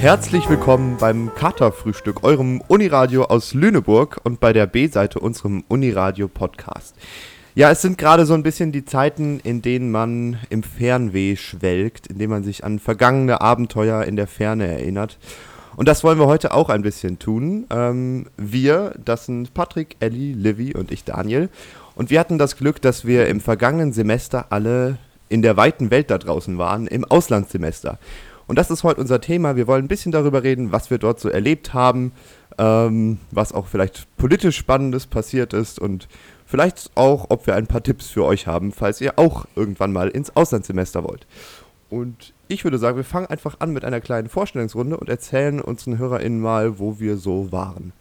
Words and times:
Herzlich 0.00 0.48
willkommen 0.48 0.96
beim 0.98 1.34
Katerfrühstück, 1.34 2.24
eurem 2.24 2.62
Uniradio 2.62 3.24
aus 3.24 3.52
Lüneburg 3.52 4.18
und 4.24 4.40
bei 4.40 4.54
der 4.54 4.66
B-Seite 4.66 5.18
unserem 5.20 5.62
Uniradio 5.68 6.26
Podcast. 6.26 6.96
Ja, 7.54 7.70
es 7.70 7.82
sind 7.82 7.98
gerade 7.98 8.24
so 8.24 8.32
ein 8.32 8.42
bisschen 8.42 8.72
die 8.72 8.86
Zeiten, 8.86 9.40
in 9.40 9.60
denen 9.60 9.90
man 9.90 10.38
im 10.48 10.62
Fernweh 10.62 11.36
schwelgt, 11.36 12.06
in 12.06 12.16
denen 12.16 12.30
man 12.30 12.44
sich 12.44 12.64
an 12.64 12.78
vergangene 12.78 13.42
Abenteuer 13.42 14.04
in 14.04 14.16
der 14.16 14.26
Ferne 14.26 14.68
erinnert. 14.68 15.18
Und 15.76 15.86
das 15.86 16.02
wollen 16.02 16.18
wir 16.18 16.26
heute 16.26 16.54
auch 16.54 16.70
ein 16.70 16.80
bisschen 16.80 17.18
tun. 17.18 17.66
Ähm, 17.68 18.28
wir, 18.38 18.94
das 19.04 19.26
sind 19.26 19.52
Patrick, 19.52 19.96
Ellie, 20.00 20.32
Livy 20.32 20.74
und 20.74 20.92
ich, 20.92 21.04
Daniel. 21.04 21.50
Und 21.94 22.08
wir 22.08 22.20
hatten 22.20 22.38
das 22.38 22.56
Glück, 22.56 22.80
dass 22.80 23.04
wir 23.04 23.26
im 23.26 23.40
vergangenen 23.40 23.92
Semester 23.92 24.46
alle 24.48 24.96
in 25.28 25.42
der 25.42 25.58
weiten 25.58 25.90
Welt 25.90 26.10
da 26.10 26.16
draußen 26.16 26.56
waren, 26.56 26.86
im 26.86 27.04
Auslandssemester. 27.04 27.98
Und 28.50 28.56
das 28.56 28.68
ist 28.68 28.82
heute 28.82 29.00
unser 29.00 29.20
Thema. 29.20 29.54
Wir 29.54 29.68
wollen 29.68 29.84
ein 29.84 29.86
bisschen 29.86 30.10
darüber 30.10 30.42
reden, 30.42 30.72
was 30.72 30.90
wir 30.90 30.98
dort 30.98 31.20
so 31.20 31.28
erlebt 31.28 31.72
haben, 31.72 32.10
ähm, 32.58 33.18
was 33.30 33.52
auch 33.52 33.68
vielleicht 33.68 34.08
politisch 34.16 34.56
Spannendes 34.56 35.06
passiert 35.06 35.52
ist 35.52 35.78
und 35.78 36.08
vielleicht 36.46 36.90
auch, 36.96 37.26
ob 37.28 37.46
wir 37.46 37.54
ein 37.54 37.68
paar 37.68 37.84
Tipps 37.84 38.08
für 38.08 38.24
euch 38.24 38.48
haben, 38.48 38.72
falls 38.72 39.00
ihr 39.00 39.20
auch 39.20 39.44
irgendwann 39.54 39.92
mal 39.92 40.08
ins 40.08 40.34
Auslandssemester 40.34 41.04
wollt. 41.04 41.28
Und 41.90 42.32
ich 42.48 42.64
würde 42.64 42.78
sagen, 42.78 42.96
wir 42.96 43.04
fangen 43.04 43.28
einfach 43.28 43.60
an 43.60 43.70
mit 43.70 43.84
einer 43.84 44.00
kleinen 44.00 44.28
Vorstellungsrunde 44.28 44.96
und 44.96 45.08
erzählen 45.08 45.60
unseren 45.60 45.98
HörerInnen 45.98 46.40
mal, 46.40 46.80
wo 46.80 46.98
wir 46.98 47.18
so 47.18 47.52
waren. 47.52 47.92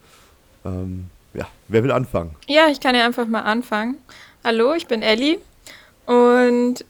Ähm, 0.65 1.11
ja, 1.35 1.47
wer 1.67 1.83
will 1.83 1.91
anfangen? 1.91 2.35
Ja, 2.47 2.69
ich 2.71 2.79
kann 2.79 2.95
ja 2.95 3.05
einfach 3.05 3.27
mal 3.27 3.41
anfangen. 3.41 3.97
Hallo, 4.43 4.73
ich 4.73 4.87
bin 4.87 5.03
Elli 5.03 5.37
und 6.07 6.83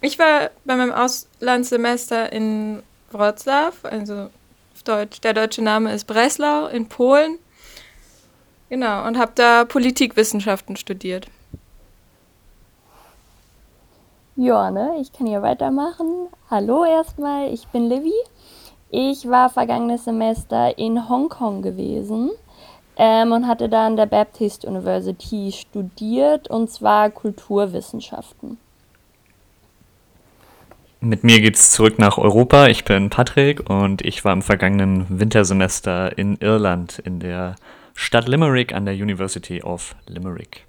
ich 0.00 0.18
war 0.18 0.50
bei 0.64 0.74
meinem 0.74 0.90
Auslandssemester 0.90 2.32
in 2.32 2.82
Wroclaw, 3.18 3.72
also 3.82 4.28
auf 4.74 4.82
Deutsch, 4.84 5.20
der 5.20 5.34
deutsche 5.34 5.62
Name 5.62 5.92
ist 5.92 6.06
Breslau 6.06 6.66
in 6.66 6.88
Polen. 6.88 7.38
Genau, 8.68 9.06
und 9.06 9.18
habe 9.18 9.32
da 9.34 9.64
Politikwissenschaften 9.64 10.76
studiert. 10.76 11.28
Ja, 14.34 14.70
ne, 14.70 14.96
ich 15.00 15.12
kann 15.12 15.26
hier 15.26 15.40
weitermachen. 15.40 16.28
Hallo 16.50 16.84
erstmal, 16.84 17.52
ich 17.52 17.66
bin 17.68 17.88
Livy. 17.88 18.12
Ich 18.90 19.28
war 19.28 19.48
vergangenes 19.48 20.04
Semester 20.04 20.76
in 20.78 21.08
Hongkong 21.08 21.62
gewesen 21.62 22.30
ähm, 22.96 23.32
und 23.32 23.46
hatte 23.46 23.68
da 23.68 23.86
an 23.86 23.96
der 23.96 24.06
Baptist 24.06 24.64
University 24.64 25.52
studiert 25.52 26.48
und 26.48 26.70
zwar 26.70 27.10
Kulturwissenschaften. 27.10 28.58
Mit 31.06 31.22
mir 31.22 31.40
geht's 31.40 31.70
zurück 31.70 32.00
nach 32.00 32.18
Europa. 32.18 32.66
Ich 32.66 32.84
bin 32.84 33.10
Patrick 33.10 33.70
und 33.70 34.04
ich 34.04 34.24
war 34.24 34.32
im 34.32 34.42
vergangenen 34.42 35.06
Wintersemester 35.08 36.18
in 36.18 36.36
Irland 36.38 36.98
in 36.98 37.20
der 37.20 37.54
Stadt 37.94 38.26
Limerick 38.26 38.74
an 38.74 38.86
der 38.86 38.94
University 38.94 39.62
of 39.62 39.94
Limerick. 40.08 40.66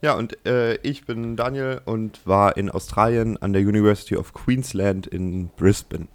Ja, 0.00 0.14
und 0.14 0.46
äh, 0.46 0.76
ich 0.76 1.04
bin 1.04 1.36
Daniel 1.36 1.82
und 1.84 2.26
war 2.26 2.56
in 2.56 2.70
Australien 2.70 3.36
an 3.36 3.52
der 3.52 3.60
University 3.60 4.16
of 4.16 4.32
Queensland 4.32 5.06
in 5.06 5.50
Brisbane. 5.58 6.08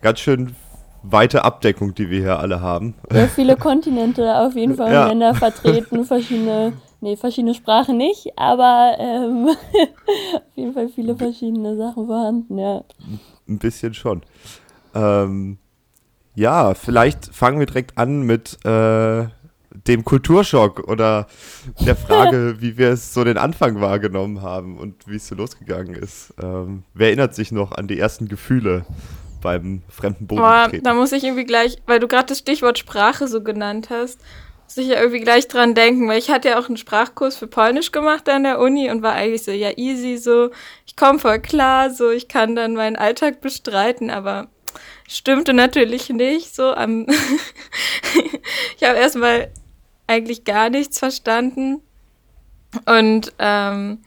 Ganz 0.00 0.18
schön 0.18 0.56
weite 1.04 1.44
Abdeckung, 1.44 1.94
die 1.94 2.10
wir 2.10 2.18
hier 2.18 2.40
alle 2.40 2.62
haben. 2.62 2.96
Ja, 3.12 3.28
viele 3.28 3.54
Kontinente 3.56 4.34
auf 4.34 4.56
jeden 4.56 4.74
Fall 4.76 4.92
ja. 4.92 5.06
Länder 5.06 5.34
vertreten, 5.34 6.04
verschiedene 6.04 6.72
Nee, 7.02 7.16
verschiedene 7.16 7.54
Sprachen 7.54 7.96
nicht, 7.96 8.32
aber 8.36 8.96
ähm, 8.98 9.48
auf 10.36 10.56
jeden 10.56 10.74
Fall 10.74 10.88
viele 10.88 11.16
verschiedene 11.16 11.76
Sachen 11.76 12.06
vorhanden, 12.06 12.58
ja. 12.58 12.84
Ein 13.48 13.58
bisschen 13.58 13.94
schon. 13.94 14.22
Ähm, 14.94 15.58
ja, 16.34 16.74
vielleicht 16.74 17.34
fangen 17.34 17.58
wir 17.58 17.66
direkt 17.66 17.96
an 17.96 18.22
mit 18.22 18.64
äh, 18.66 19.26
dem 19.86 20.04
Kulturschock 20.04 20.88
oder 20.88 21.26
der 21.84 21.96
Frage, 21.96 22.56
wie 22.60 22.76
wir 22.76 22.90
es 22.90 23.14
so 23.14 23.24
den 23.24 23.38
Anfang 23.38 23.80
wahrgenommen 23.80 24.42
haben 24.42 24.78
und 24.78 25.06
wie 25.06 25.16
es 25.16 25.26
so 25.26 25.34
losgegangen 25.34 25.94
ist. 25.94 26.34
Ähm, 26.42 26.84
wer 26.94 27.08
erinnert 27.08 27.34
sich 27.34 27.50
noch 27.50 27.72
an 27.72 27.88
die 27.88 27.98
ersten 27.98 28.28
Gefühle 28.28 28.84
beim 29.40 29.82
fremden 29.88 30.26
Boden? 30.26 30.42
Boah, 30.42 30.68
da 30.82 30.94
muss 30.94 31.12
ich 31.12 31.24
irgendwie 31.24 31.44
gleich, 31.44 31.78
weil 31.86 32.00
du 32.00 32.08
gerade 32.08 32.26
das 32.26 32.40
Stichwort 32.40 32.78
Sprache 32.78 33.26
so 33.26 33.42
genannt 33.42 33.88
hast, 33.90 34.20
sicher 34.70 34.98
irgendwie 34.98 35.20
gleich 35.20 35.48
dran 35.48 35.74
denken, 35.74 36.08
weil 36.08 36.18
ich 36.18 36.30
hatte 36.30 36.50
ja 36.50 36.58
auch 36.58 36.68
einen 36.68 36.76
Sprachkurs 36.76 37.36
für 37.36 37.46
Polnisch 37.46 37.92
gemacht 37.92 38.28
an 38.28 38.44
der 38.44 38.60
Uni 38.60 38.90
und 38.90 39.02
war 39.02 39.14
eigentlich 39.14 39.42
so, 39.42 39.50
ja, 39.50 39.76
easy, 39.76 40.16
so, 40.16 40.50
ich 40.86 40.96
komme 40.96 41.18
voll 41.18 41.40
klar, 41.40 41.90
so, 41.90 42.10
ich 42.10 42.28
kann 42.28 42.54
dann 42.54 42.74
meinen 42.74 42.96
Alltag 42.96 43.40
bestreiten, 43.40 44.10
aber 44.10 44.48
stimmte 45.08 45.52
natürlich 45.52 46.08
nicht, 46.10 46.54
so, 46.54 46.72
am 46.72 47.06
ich 48.76 48.84
habe 48.84 48.98
erstmal 48.98 49.50
eigentlich 50.06 50.44
gar 50.44 50.70
nichts 50.70 50.98
verstanden 50.98 51.82
und 52.86 53.32
ähm, 53.38 54.02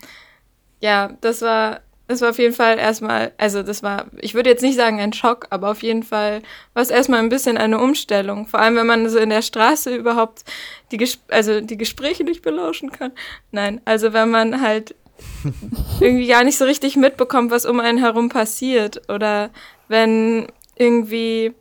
ja, 0.80 1.10
das 1.22 1.42
war 1.42 1.82
das 2.14 2.22
war 2.22 2.30
auf 2.30 2.38
jeden 2.38 2.54
Fall 2.54 2.78
erstmal, 2.78 3.34
also 3.38 3.64
das 3.64 3.82
war, 3.82 4.06
ich 4.20 4.36
würde 4.36 4.50
jetzt 4.50 4.62
nicht 4.62 4.76
sagen 4.76 5.00
ein 5.00 5.14
Schock, 5.14 5.48
aber 5.50 5.72
auf 5.72 5.82
jeden 5.82 6.04
Fall 6.04 6.42
war 6.74 6.84
es 6.84 6.92
erstmal 6.92 7.20
ein 7.20 7.30
bisschen 7.30 7.58
eine 7.58 7.80
Umstellung. 7.80 8.46
Vor 8.48 8.60
allem, 8.60 8.76
wenn 8.76 8.86
man 8.86 9.10
so 9.10 9.18
in 9.18 9.30
der 9.30 9.42
Straße 9.42 9.96
überhaupt 9.96 10.44
die, 10.92 10.98
Ges 10.98 11.20
also 11.30 11.60
die 11.60 11.78
Gespräche 11.78 12.24
nicht 12.24 12.44
belauschen 12.44 12.92
kann. 12.92 13.12
Nein, 13.52 13.82
also 13.86 14.14
wenn 14.14 14.30
man 14.30 14.62
halt 14.62 14.96
irgendwie 16.00 16.28
gar 16.28 16.44
nicht 16.44 16.58
so 16.58 16.66
richtig 16.66 16.96
mitbekommt, 16.96 17.50
was 17.50 17.66
um 17.66 17.80
einen 17.80 17.98
herum 17.98 18.30
passiert. 18.30 19.10
Oder 19.10 19.50
wenn 19.88 20.48
irgendwie, 20.76 21.54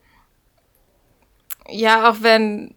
ja, 1.68 2.10
auch 2.10 2.16
wenn 2.20 2.74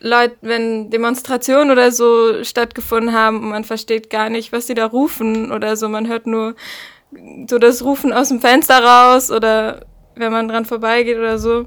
Leute, 0.00 0.36
wenn 0.42 0.90
Demonstrationen 0.90 1.70
oder 1.70 1.90
so 1.90 2.44
stattgefunden 2.44 3.14
haben 3.14 3.38
und 3.38 3.48
man 3.48 3.64
versteht 3.64 4.10
gar 4.10 4.28
nicht, 4.28 4.52
was 4.52 4.66
sie 4.66 4.74
da 4.74 4.84
rufen 4.84 5.50
oder 5.52 5.76
so, 5.76 5.88
man 5.88 6.08
hört 6.08 6.26
nur 6.26 6.54
so 7.48 7.58
das 7.58 7.82
Rufen 7.82 8.12
aus 8.12 8.28
dem 8.28 8.40
Fenster 8.40 8.82
raus 8.82 9.30
oder 9.30 9.86
wenn 10.16 10.32
man 10.32 10.48
dran 10.48 10.64
vorbeigeht 10.64 11.18
oder 11.18 11.38
so. 11.38 11.66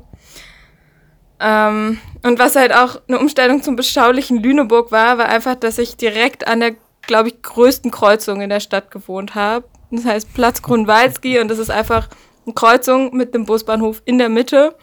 Ähm, 1.39 1.99
und 2.23 2.39
was 2.39 2.55
halt 2.55 2.73
auch 2.73 2.99
eine 3.07 3.19
Umstellung 3.19 3.61
zum 3.61 3.75
beschaulichen 3.75 4.41
Lüneburg 4.41 4.91
war, 4.91 5.17
war 5.17 5.27
einfach, 5.27 5.55
dass 5.55 5.77
ich 5.77 5.97
direkt 5.97 6.47
an 6.47 6.59
der, 6.59 6.75
glaube 7.01 7.29
ich, 7.29 7.41
größten 7.41 7.91
Kreuzung 7.91 8.41
in 8.41 8.49
der 8.49 8.59
Stadt 8.59 8.91
gewohnt 8.91 9.35
habe. 9.35 9.65
Das 9.91 10.05
heißt 10.05 10.33
Platz 10.33 10.61
Grunwaldzki 10.61 11.39
und 11.39 11.49
das 11.49 11.59
ist 11.59 11.69
einfach 11.69 12.09
eine 12.45 12.53
Kreuzung 12.53 13.15
mit 13.15 13.33
dem 13.33 13.45
Busbahnhof 13.45 14.01
in 14.05 14.17
der 14.17 14.29
Mitte. 14.29 14.75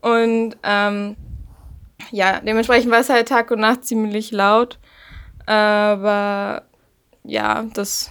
Und 0.00 0.56
ähm, 0.62 1.16
ja, 2.10 2.40
dementsprechend 2.40 2.90
war 2.90 3.00
es 3.00 3.08
halt 3.08 3.28
Tag 3.28 3.50
und 3.50 3.60
Nacht 3.60 3.84
ziemlich 3.84 4.32
laut. 4.32 4.78
Aber 5.46 6.64
ja, 7.24 7.64
das 7.74 8.10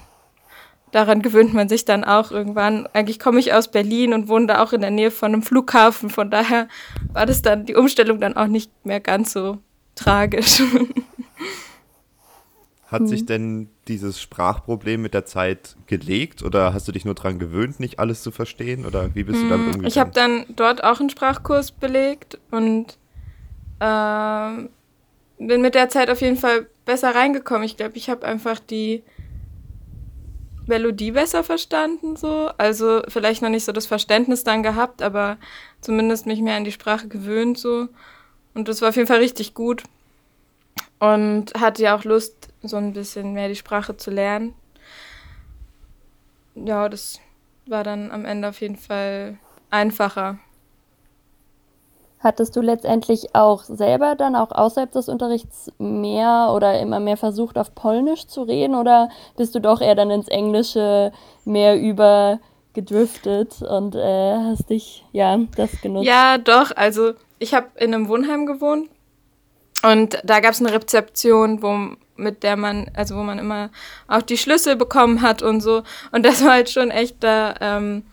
daran 0.91 1.21
gewöhnt 1.21 1.53
man 1.53 1.69
sich 1.69 1.85
dann 1.85 2.03
auch 2.03 2.31
irgendwann. 2.31 2.87
Eigentlich 2.93 3.19
komme 3.19 3.39
ich 3.39 3.53
aus 3.53 3.69
Berlin 3.69 4.13
und 4.13 4.27
wohne 4.27 4.47
da 4.47 4.63
auch 4.63 4.73
in 4.73 4.81
der 4.81 4.91
Nähe 4.91 5.11
von 5.11 5.33
einem 5.33 5.43
Flughafen. 5.43 6.09
Von 6.09 6.29
daher 6.29 6.67
war 7.13 7.25
das 7.25 7.41
dann 7.41 7.65
die 7.65 7.75
Umstellung 7.75 8.19
dann 8.19 8.35
auch 8.35 8.47
nicht 8.47 8.71
mehr 8.85 8.99
ganz 8.99 9.33
so 9.33 9.59
tragisch. 9.95 10.61
Hat 12.87 13.07
sich 13.07 13.25
denn 13.25 13.69
dieses 13.87 14.21
Sprachproblem 14.21 15.01
mit 15.01 15.13
der 15.13 15.23
Zeit 15.23 15.77
gelegt 15.87 16.43
oder 16.43 16.73
hast 16.73 16.89
du 16.89 16.91
dich 16.91 17.05
nur 17.05 17.15
daran 17.15 17.39
gewöhnt, 17.39 17.79
nicht 17.79 17.99
alles 17.99 18.21
zu 18.21 18.31
verstehen 18.31 18.85
oder 18.85 19.15
wie 19.15 19.23
bist 19.23 19.41
du 19.41 19.47
damit 19.47 19.67
hm, 19.67 19.67
umgegangen? 19.67 19.87
Ich 19.87 19.97
habe 19.97 20.11
dann 20.11 20.43
dort 20.57 20.83
auch 20.83 20.99
einen 20.99 21.09
Sprachkurs 21.09 21.71
belegt 21.71 22.37
und 22.51 22.97
äh, 23.79 24.67
bin 25.39 25.61
mit 25.61 25.73
der 25.73 25.87
Zeit 25.87 26.09
auf 26.09 26.19
jeden 26.19 26.35
Fall 26.35 26.67
besser 26.83 27.15
reingekommen. 27.15 27.63
Ich 27.63 27.77
glaube, 27.77 27.95
ich 27.95 28.09
habe 28.09 28.25
einfach 28.25 28.59
die 28.59 29.03
Melodie 30.71 31.11
besser 31.11 31.43
verstanden, 31.43 32.15
so. 32.15 32.49
Also 32.57 33.01
vielleicht 33.09 33.41
noch 33.41 33.49
nicht 33.49 33.65
so 33.65 33.73
das 33.73 33.85
Verständnis 33.85 34.45
dann 34.45 34.63
gehabt, 34.63 35.01
aber 35.01 35.37
zumindest 35.81 36.25
mich 36.25 36.39
mehr 36.39 36.55
an 36.55 36.63
die 36.63 36.71
Sprache 36.71 37.09
gewöhnt, 37.09 37.57
so. 37.57 37.89
Und 38.53 38.69
das 38.69 38.81
war 38.81 38.89
auf 38.89 38.95
jeden 38.95 39.07
Fall 39.07 39.19
richtig 39.19 39.53
gut. 39.53 39.83
Und 40.99 41.53
hatte 41.59 41.83
ja 41.83 41.95
auch 41.95 42.05
Lust, 42.05 42.47
so 42.63 42.77
ein 42.77 42.93
bisschen 42.93 43.33
mehr 43.33 43.49
die 43.49 43.55
Sprache 43.55 43.97
zu 43.97 44.11
lernen. 44.11 44.53
Ja, 46.55 46.87
das 46.87 47.19
war 47.65 47.83
dann 47.83 48.09
am 48.09 48.23
Ende 48.23 48.47
auf 48.47 48.61
jeden 48.61 48.77
Fall 48.77 49.37
einfacher. 49.71 50.39
Hattest 52.23 52.55
du 52.55 52.61
letztendlich 52.61 53.33
auch 53.33 53.63
selber 53.63 54.15
dann 54.15 54.35
auch 54.35 54.51
außerhalb 54.51 54.91
des 54.91 55.09
Unterrichts 55.09 55.71
mehr 55.79 56.51
oder 56.53 56.79
immer 56.79 56.99
mehr 56.99 57.17
versucht, 57.17 57.57
auf 57.57 57.73
Polnisch 57.73 58.27
zu 58.27 58.43
reden 58.43 58.75
oder 58.75 59.09
bist 59.37 59.55
du 59.55 59.59
doch 59.59 59.81
eher 59.81 59.95
dann 59.95 60.11
ins 60.11 60.27
Englische 60.27 61.11
mehr 61.45 61.81
übergedriftet 61.81 63.63
und 63.63 63.95
äh, 63.95 64.35
hast 64.37 64.69
dich, 64.69 65.03
ja, 65.11 65.39
das 65.55 65.81
genutzt? 65.81 66.05
Ja, 66.05 66.37
doch. 66.37 66.71
Also 66.75 67.13
ich 67.39 67.55
habe 67.55 67.67
in 67.75 67.93
einem 67.93 68.07
Wohnheim 68.07 68.45
gewohnt 68.45 68.89
und 69.81 70.19
da 70.23 70.41
gab 70.41 70.51
es 70.51 70.59
eine 70.59 70.73
Rezeption, 70.73 71.63
wo 71.63 71.95
mit 72.15 72.43
der 72.43 72.55
man, 72.55 72.91
also 72.93 73.15
wo 73.15 73.23
man 73.23 73.39
immer 73.39 73.71
auch 74.07 74.21
die 74.21 74.37
Schlüssel 74.37 74.75
bekommen 74.75 75.23
hat 75.23 75.41
und 75.41 75.61
so. 75.61 75.81
Und 76.11 76.23
das 76.23 76.43
war 76.43 76.51
halt 76.51 76.69
schon 76.69 76.91
echt 76.91 77.23
da. 77.23 77.55
Ähm, 77.59 78.03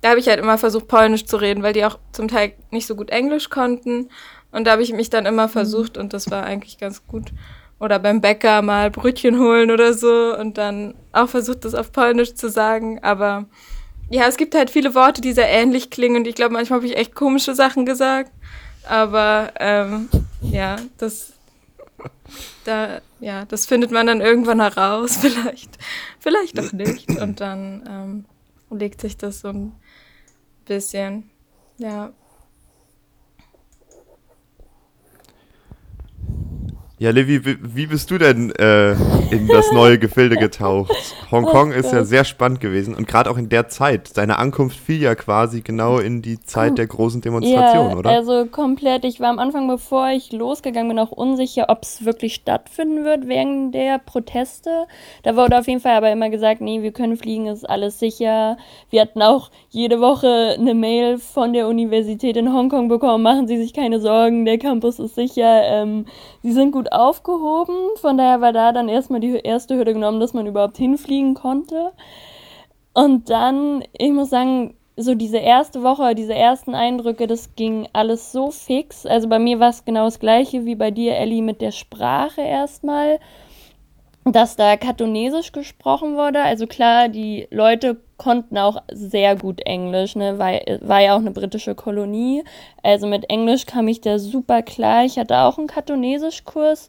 da 0.00 0.10
habe 0.10 0.20
ich 0.20 0.28
halt 0.28 0.38
immer 0.38 0.58
versucht, 0.58 0.88
Polnisch 0.88 1.26
zu 1.26 1.36
reden, 1.36 1.62
weil 1.62 1.72
die 1.72 1.84
auch 1.84 1.98
zum 2.12 2.28
Teil 2.28 2.52
nicht 2.70 2.86
so 2.86 2.96
gut 2.96 3.10
Englisch 3.10 3.50
konnten. 3.50 4.08
Und 4.52 4.66
da 4.66 4.72
habe 4.72 4.82
ich 4.82 4.92
mich 4.92 5.10
dann 5.10 5.26
immer 5.26 5.46
mhm. 5.46 5.52
versucht 5.52 5.96
und 5.96 6.12
das 6.12 6.30
war 6.30 6.44
eigentlich 6.44 6.78
ganz 6.78 7.06
gut. 7.06 7.32
Oder 7.78 7.98
beim 7.98 8.20
Bäcker 8.20 8.62
mal 8.62 8.90
Brötchen 8.90 9.38
holen 9.38 9.70
oder 9.70 9.94
so 9.94 10.36
und 10.36 10.58
dann 10.58 10.94
auch 11.12 11.28
versucht, 11.28 11.64
das 11.64 11.74
auf 11.74 11.92
Polnisch 11.92 12.34
zu 12.34 12.50
sagen. 12.50 13.02
Aber 13.02 13.46
ja, 14.10 14.26
es 14.26 14.36
gibt 14.36 14.54
halt 14.54 14.70
viele 14.70 14.94
Worte, 14.94 15.20
die 15.20 15.32
sehr 15.32 15.48
ähnlich 15.48 15.88
klingen 15.88 16.16
und 16.16 16.26
ich 16.26 16.34
glaube, 16.34 16.52
manchmal 16.52 16.78
habe 16.78 16.86
ich 16.86 16.96
echt 16.96 17.14
komische 17.14 17.54
Sachen 17.54 17.86
gesagt. 17.86 18.32
Aber 18.88 19.52
ähm, 19.60 20.08
ja, 20.42 20.76
das, 20.98 21.32
da, 22.64 23.00
ja, 23.20 23.44
das 23.44 23.66
findet 23.66 23.90
man 23.92 24.06
dann 24.06 24.20
irgendwann 24.20 24.60
heraus, 24.60 25.16
vielleicht, 25.20 25.78
vielleicht 26.18 26.58
auch 26.58 26.72
nicht. 26.72 27.08
Und 27.08 27.40
dann 27.40 28.24
ähm, 28.70 28.78
legt 28.78 29.00
sich 29.00 29.16
das 29.16 29.40
so 29.40 29.48
ein 29.48 29.72
bisschen. 30.70 31.28
Ja. 31.78 32.12
Ja, 37.00 37.12
Levi, 37.12 37.40
wie 37.62 37.86
bist 37.86 38.10
du 38.10 38.18
denn 38.18 38.50
äh, 38.56 38.90
in 39.30 39.48
das 39.48 39.72
neue 39.72 39.98
Gefilde 39.98 40.36
getaucht? 40.36 40.92
Hongkong 41.30 41.70
oh 41.70 41.72
ist 41.72 41.94
ja 41.94 42.04
sehr 42.04 42.24
spannend 42.24 42.60
gewesen 42.60 42.94
und 42.94 43.08
gerade 43.08 43.30
auch 43.30 43.38
in 43.38 43.48
der 43.48 43.68
Zeit. 43.68 44.18
Deine 44.18 44.38
Ankunft 44.38 44.78
fiel 44.78 45.00
ja 45.00 45.14
quasi 45.14 45.62
genau 45.62 45.96
in 45.96 46.20
die 46.20 46.38
Zeit 46.40 46.76
der 46.76 46.86
großen 46.86 47.22
Demonstration, 47.22 47.90
ja, 47.92 47.96
oder? 47.96 48.10
Also 48.10 48.44
komplett. 48.44 49.06
Ich 49.06 49.18
war 49.18 49.30
am 49.30 49.38
Anfang, 49.38 49.66
bevor 49.66 50.10
ich 50.10 50.30
losgegangen 50.30 50.90
bin, 50.90 50.98
auch 50.98 51.10
unsicher, 51.10 51.70
ob 51.70 51.84
es 51.84 52.04
wirklich 52.04 52.34
stattfinden 52.34 53.02
wird 53.02 53.26
wegen 53.26 53.72
der 53.72 53.98
Proteste. 53.98 54.86
Da 55.22 55.36
wurde 55.36 55.58
auf 55.58 55.68
jeden 55.68 55.80
Fall 55.80 55.94
aber 55.94 56.12
immer 56.12 56.28
gesagt, 56.28 56.60
nee, 56.60 56.82
wir 56.82 56.92
können 56.92 57.16
fliegen, 57.16 57.46
ist 57.46 57.64
alles 57.64 57.98
sicher. 57.98 58.58
Wir 58.90 59.00
hatten 59.00 59.22
auch 59.22 59.50
jede 59.70 60.02
Woche 60.02 60.54
eine 60.58 60.74
Mail 60.74 61.16
von 61.16 61.54
der 61.54 61.66
Universität 61.66 62.36
in 62.36 62.52
Hongkong 62.52 62.88
bekommen, 62.88 63.22
machen 63.22 63.48
Sie 63.48 63.56
sich 63.56 63.72
keine 63.72 64.00
Sorgen, 64.00 64.44
der 64.44 64.58
Campus 64.58 64.98
ist 64.98 65.14
sicher. 65.14 65.62
Ähm, 65.64 66.04
Sie 66.42 66.52
sind 66.52 66.72
gut 66.72 66.89
aufgehoben. 66.92 67.74
Von 67.96 68.18
daher 68.18 68.40
war 68.40 68.52
da 68.52 68.72
dann 68.72 68.88
erstmal 68.88 69.20
die 69.20 69.36
erste 69.36 69.76
Hürde 69.76 69.94
genommen, 69.94 70.20
dass 70.20 70.34
man 70.34 70.46
überhaupt 70.46 70.76
hinfliegen 70.76 71.34
konnte. 71.34 71.92
Und 72.92 73.30
dann, 73.30 73.84
ich 73.96 74.12
muss 74.12 74.30
sagen, 74.30 74.74
so 74.96 75.14
diese 75.14 75.38
erste 75.38 75.82
Woche, 75.82 76.14
diese 76.14 76.34
ersten 76.34 76.74
Eindrücke, 76.74 77.26
das 77.26 77.54
ging 77.54 77.88
alles 77.92 78.32
so 78.32 78.50
fix. 78.50 79.06
Also 79.06 79.28
bei 79.28 79.38
mir 79.38 79.60
war 79.60 79.70
es 79.70 79.84
genau 79.84 80.04
das 80.04 80.18
gleiche 80.18 80.66
wie 80.66 80.74
bei 80.74 80.90
dir, 80.90 81.16
Ellie, 81.16 81.42
mit 81.42 81.60
der 81.60 81.72
Sprache 81.72 82.42
erstmal 82.42 83.18
dass 84.32 84.56
da 84.56 84.76
Katonesisch 84.76 85.52
gesprochen 85.52 86.16
wurde. 86.16 86.42
Also 86.42 86.66
klar, 86.66 87.08
die 87.08 87.46
Leute 87.50 87.96
konnten 88.16 88.58
auch 88.58 88.82
sehr 88.92 89.36
gut 89.36 89.60
Englisch, 89.64 90.16
ne? 90.16 90.38
war, 90.38 90.52
war 90.80 91.00
ja 91.00 91.14
auch 91.14 91.20
eine 91.20 91.30
britische 91.30 91.74
Kolonie. 91.74 92.44
Also 92.82 93.06
mit 93.06 93.30
Englisch 93.30 93.66
kam 93.66 93.88
ich 93.88 94.00
da 94.00 94.18
super 94.18 94.62
klar. 94.62 95.04
Ich 95.04 95.18
hatte 95.18 95.38
auch 95.38 95.58
einen 95.58 95.66
Katonesischkurs 95.66 96.88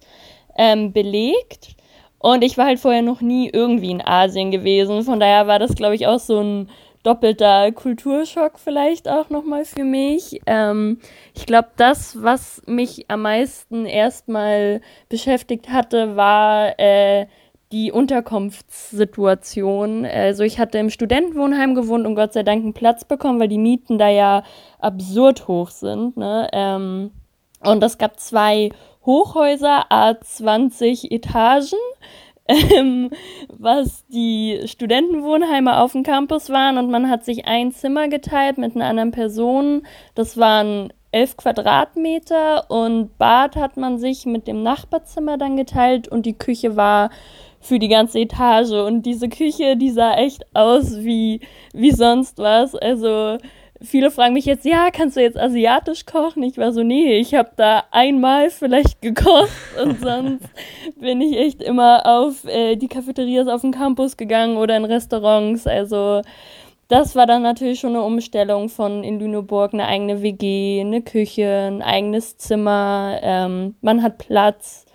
ähm, 0.58 0.92
belegt. 0.92 1.76
Und 2.20 2.44
ich 2.44 2.58
war 2.58 2.66
halt 2.66 2.80
vorher 2.80 3.02
noch 3.02 3.22
nie 3.22 3.50
irgendwie 3.52 3.92
in 3.92 4.06
Asien 4.06 4.52
gewesen. 4.52 5.04
Von 5.04 5.20
daher 5.20 5.48
war 5.48 5.58
das, 5.58 5.76
glaube 5.76 5.96
ich, 5.96 6.06
auch 6.06 6.20
so 6.20 6.40
ein 6.40 6.70
doppelter 7.03 7.71
Kulturschock 7.71 8.59
vielleicht 8.59 9.09
auch 9.09 9.30
nochmal 9.30 9.65
für 9.65 9.83
mich. 9.83 10.42
Ähm, 10.45 11.00
ich 11.33 11.45
glaube, 11.45 11.69
das, 11.77 12.21
was 12.21 12.62
mich 12.65 13.09
am 13.09 13.24
meisten 13.24 13.86
erstmal 13.86 14.81
beschäftigt 15.09 15.69
hatte, 15.69 16.15
war 16.15 16.80
äh, 16.80 17.25
die 17.71 17.92
Unterkunftssituation. 17.92 20.06
Also 20.06 20.44
ich 20.44 20.59
hatte 20.59 20.77
im 20.77 20.89
Studentenwohnheim 20.89 21.75
gewohnt 21.75 22.06
und 22.06 22.15
Gott 22.15 22.33
sei 22.33 22.44
Dank 22.44 22.63
einen 22.63 22.74
Platz 22.74 23.06
bekommen, 23.06 23.39
weil 23.39 23.47
die 23.47 23.57
Mieten 23.57 23.97
da 23.97 24.09
ja 24.09 24.44
absurd 24.80 25.47
hoch 25.47 25.69
sind. 25.69 26.18
Ne? 26.18 26.50
Ähm, 26.51 27.12
und 27.63 27.81
es 27.83 27.97
gab 27.97 28.19
zwei 28.19 28.71
Hochhäuser, 29.06 29.86
A20 29.89 31.09
Etagen 31.12 31.80
ähm, 32.48 33.12
was 33.50 34.06
die 34.08 34.62
Studentenwohnheime 34.66 35.80
auf 35.80 35.94
dem 35.94 36.04
Campus 36.04 36.50
waren 36.50 36.78
und 36.78 36.90
man 36.90 37.10
hat 37.10 37.24
sich 37.24 37.46
ein 37.46 37.72
Zimmer 37.72 38.08
geteilt 38.08 38.58
mit 38.58 38.76
einer 38.76 38.86
anderen 38.86 39.12
Person. 39.12 39.84
Das 40.16 40.38
waren 40.38 40.92
elf 41.12 41.38
Quadratmeter 41.38 42.70
und 42.70 43.18
Bad 43.18 43.56
hat 43.56 43.78
man 43.78 44.00
sich 44.00 44.26
mit 44.26 44.48
dem 44.48 44.64
Nachbarzimmer 44.64 45.38
dann 45.38 45.58
geteilt 45.58 46.08
und 46.08 46.26
die 46.26 46.38
Küche 46.38 46.76
war 46.76 47.10
für 47.60 47.80
die 47.80 47.90
ganze 47.90 48.20
Etage 48.20 48.72
und 48.72 49.06
diese 49.06 49.30
Küche, 49.30 49.78
die 49.78 49.92
sah 49.92 50.16
echt 50.16 50.46
aus 50.56 50.98
wie, 50.98 51.42
wie 51.74 51.92
sonst 51.92 52.40
was. 52.40 52.76
Also 52.76 53.38
viele 53.83 54.12
fragen 54.12 54.33
mich 54.33 54.45
jetzt, 54.45 54.66
ja, 54.66 54.89
kannst 54.92 55.18
du 55.18 55.22
jetzt 55.22 55.38
asiatisch 55.38 56.06
kochen? 56.06 56.44
Ich 56.44 56.57
war 56.57 56.72
so, 56.72 56.83
nee, 56.83 57.18
ich 57.18 57.33
habe 57.33 57.51
da 57.56 57.83
einmal 57.92 58.50
vielleicht 58.50 59.01
gekocht 59.01 59.50
und 59.83 60.00
sonst 60.00 60.45
bin 61.00 61.22
ich 61.22 61.38
echt 61.38 61.62
immer 61.62 62.06
auf 62.06 62.45
äh, 62.45 62.75
die 62.75 62.88
Cafeterias 62.88 63.48
auf 63.48 63.62
dem 63.62 63.72
Campus 63.72 64.18
gegangen 64.18 64.57
oder 64.57 64.78
in 64.78 64.86
Restaurants. 64.86 65.68
Also 65.68 66.22
das 66.88 67.16
war 67.16 67.25
dann 67.25 67.42
natürlich 67.42 67.80
schon 67.80 67.92
eine 67.92 68.04
Umstellung 68.04 68.69
von 68.69 69.04
in 69.04 69.19
Lüneburg 69.19 69.74
eine 69.74 69.88
eigene 69.88 70.22
WG, 70.22 70.81
eine 70.81 71.01
Küche, 71.01 71.69
ein 71.72 71.81
eigenes 71.81 72.38
Zimmer, 72.38 73.19
ähm, 73.22 73.75
man 73.81 74.04
hat 74.04 74.18
Platz. 74.18 74.86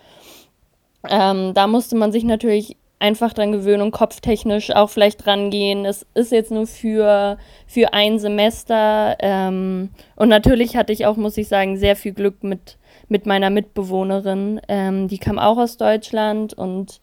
Ähm, 1.09 1.53
da 1.53 1.67
musste 1.67 1.95
man 1.95 2.11
sich 2.11 2.23
natürlich 2.23 2.77
einfach 2.99 3.33
dran 3.33 3.51
gewöhnen 3.51 3.83
und 3.83 3.91
kopftechnisch 3.91 4.71
auch 4.71 4.89
vielleicht 4.89 5.27
rangehen. 5.27 5.85
Es 5.85 6.05
ist 6.13 6.31
jetzt 6.31 6.51
nur 6.51 6.65
für, 6.65 7.37
für 7.67 7.93
ein 7.93 8.19
Semester. 8.19 9.15
Ähm, 9.19 9.89
und 10.15 10.29
natürlich 10.29 10.75
hatte 10.75 10.93
ich 10.93 11.05
auch, 11.05 11.15
muss 11.15 11.37
ich 11.37 11.47
sagen, 11.47 11.77
sehr 11.77 11.95
viel 11.95 12.13
Glück 12.13 12.43
mit, 12.43 12.77
mit 13.07 13.25
meiner 13.25 13.49
Mitbewohnerin. 13.49 14.61
Ähm, 14.67 15.07
die 15.07 15.19
kam 15.19 15.37
auch 15.37 15.57
aus 15.57 15.77
Deutschland 15.77 16.53
und 16.53 16.99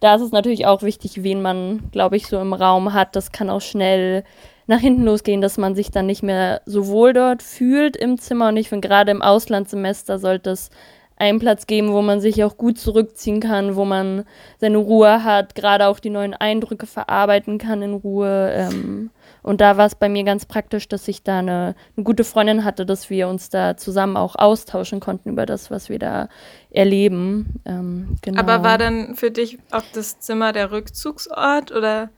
da 0.00 0.14
ist 0.14 0.22
es 0.22 0.32
natürlich 0.32 0.66
auch 0.66 0.82
wichtig, 0.82 1.22
wen 1.22 1.42
man, 1.42 1.90
glaube 1.90 2.16
ich, 2.16 2.26
so 2.26 2.38
im 2.38 2.52
Raum 2.52 2.92
hat. 2.92 3.16
Das 3.16 3.32
kann 3.32 3.50
auch 3.50 3.62
schnell 3.62 4.24
nach 4.66 4.80
hinten 4.80 5.04
losgehen, 5.04 5.40
dass 5.40 5.58
man 5.58 5.74
sich 5.74 5.90
dann 5.90 6.06
nicht 6.06 6.22
mehr 6.22 6.60
so 6.66 6.88
wohl 6.88 7.12
dort 7.12 7.42
fühlt 7.42 7.96
im 7.96 8.18
Zimmer. 8.18 8.48
Und 8.48 8.56
ich 8.56 8.68
finde, 8.68 8.88
gerade 8.88 9.10
im 9.10 9.22
Auslandssemester 9.22 10.18
sollte 10.18 10.50
es 10.50 10.70
einen 11.16 11.38
Platz 11.38 11.66
geben, 11.66 11.92
wo 11.92 12.02
man 12.02 12.20
sich 12.20 12.44
auch 12.44 12.56
gut 12.56 12.78
zurückziehen 12.78 13.40
kann, 13.40 13.74
wo 13.74 13.84
man 13.84 14.24
seine 14.58 14.76
Ruhe 14.76 15.24
hat, 15.24 15.54
gerade 15.54 15.86
auch 15.86 15.98
die 15.98 16.10
neuen 16.10 16.34
Eindrücke 16.34 16.86
verarbeiten 16.86 17.58
kann 17.58 17.82
in 17.82 17.94
Ruhe. 17.94 18.50
Ähm, 18.52 19.10
und 19.42 19.60
da 19.60 19.76
war 19.78 19.86
es 19.86 19.94
bei 19.94 20.08
mir 20.08 20.24
ganz 20.24 20.44
praktisch, 20.44 20.88
dass 20.88 21.08
ich 21.08 21.22
da 21.22 21.38
eine, 21.38 21.74
eine, 21.96 22.04
gute 22.04 22.24
Freundin 22.24 22.64
hatte, 22.64 22.84
dass 22.84 23.08
wir 23.08 23.28
uns 23.28 23.48
da 23.48 23.76
zusammen 23.76 24.16
auch 24.16 24.36
austauschen 24.36 25.00
konnten 25.00 25.30
über 25.30 25.46
das, 25.46 25.70
was 25.70 25.88
wir 25.88 25.98
da 25.98 26.28
erleben. 26.70 27.60
Ähm, 27.64 28.16
genau. 28.20 28.40
Aber 28.40 28.62
war 28.62 28.76
dann 28.76 29.14
für 29.14 29.30
dich 29.30 29.58
auch 29.70 29.84
das 29.94 30.20
Zimmer 30.20 30.52
der 30.52 30.70
Rückzugsort 30.70 31.72
oder 31.72 32.10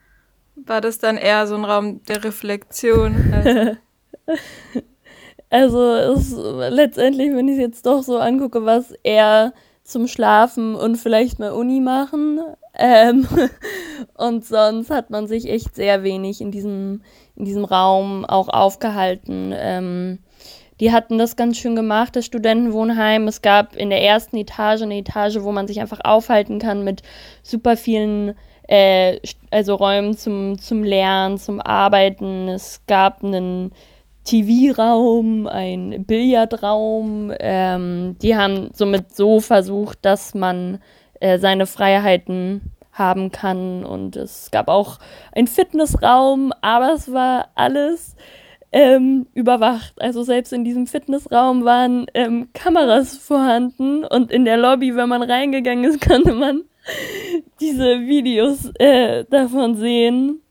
war 0.57 0.81
das 0.81 0.99
dann 0.99 1.17
eher 1.17 1.47
so 1.47 1.55
ein 1.55 1.64
Raum 1.64 2.02
der 2.05 2.25
Reflexion? 2.25 3.76
Also 5.50 5.95
es, 5.95 6.35
letztendlich, 6.35 7.35
wenn 7.35 7.49
ich 7.49 7.55
es 7.55 7.61
jetzt 7.61 7.87
doch 7.87 8.02
so 8.02 8.19
angucke, 8.19 8.64
was 8.64 8.93
eher 9.02 9.52
zum 9.83 10.07
Schlafen 10.07 10.75
und 10.75 10.97
vielleicht 10.97 11.38
mal 11.38 11.52
Uni 11.52 11.81
machen. 11.81 12.40
Ähm, 12.78 13.26
und 14.14 14.45
sonst 14.45 14.90
hat 14.90 15.11
man 15.11 15.26
sich 15.26 15.49
echt 15.49 15.75
sehr 15.75 16.02
wenig 16.02 16.43
in 16.43 16.50
diesem, 16.50 17.02
in 17.37 17.47
diesem 17.47 17.64
Raum 17.64 18.26
auch 18.26 18.49
aufgehalten. 18.49 19.55
Ähm, 19.57 20.19
die 20.81 20.93
hatten 20.93 21.19
das 21.19 21.37
ganz 21.37 21.57
schön 21.57 21.75
gemacht, 21.75 22.14
das 22.14 22.26
Studentenwohnheim. 22.26 23.26
Es 23.26 23.43
gab 23.43 23.75
in 23.75 23.90
der 23.90 24.02
ersten 24.02 24.37
Etage 24.37 24.83
eine 24.83 24.99
Etage, 24.99 25.38
wo 25.40 25.50
man 25.50 25.67
sich 25.67 25.81
einfach 25.81 26.00
aufhalten 26.05 26.59
kann 26.59 26.85
mit 26.85 27.02
super 27.43 27.76
vielen 27.76 28.35
äh, 28.69 29.19
also 29.50 29.75
Räumen 29.75 30.17
zum, 30.17 30.59
zum 30.59 30.85
Lernen, 30.85 31.38
zum 31.38 31.61
Arbeiten. 31.61 32.49
Es 32.49 32.83
gab 32.87 33.25
einen 33.25 33.73
TV-Raum, 34.29 35.47
ein 35.47 36.05
Billardraum. 36.05 37.33
Ähm, 37.41 38.17
die 38.21 38.37
haben 38.37 38.71
somit 38.75 39.17
so 39.17 39.41
versucht, 39.41 39.99
dass 40.03 40.35
man 40.35 40.81
äh, 41.21 41.39
seine 41.39 41.67
Freiheiten 41.67 42.73
haben 42.93 43.33
kann. 43.33 43.85
Und 43.85 44.17
es 44.17 44.51
gab 44.51 44.69
auch 44.69 44.99
einen 45.33 45.47
Fitnessraum, 45.47 46.53
aber 46.61 46.93
es 46.93 47.11
war 47.11 47.49
alles 47.55 48.17
ähm, 48.71 49.27
überwacht. 49.33 49.95
Also 49.99 50.23
selbst 50.25 50.53
in 50.53 50.65
diesem 50.65 50.87
Fitnessraum 50.87 51.65
waren 51.65 52.07
ähm, 52.13 52.49
Kameras 52.53 53.17
vorhanden 53.17 54.05
und 54.05 54.31
in 54.31 54.45
der 54.45 54.59
Lobby, 54.59 54.95
wenn 54.95 55.09
man 55.09 55.23
reingegangen 55.23 55.85
ist, 55.85 56.01
konnte 56.07 56.35
man 56.35 56.65
diese 57.61 58.01
Videos 58.01 58.71
äh, 58.79 59.25
davon 59.31 59.77
sehen. 59.77 60.43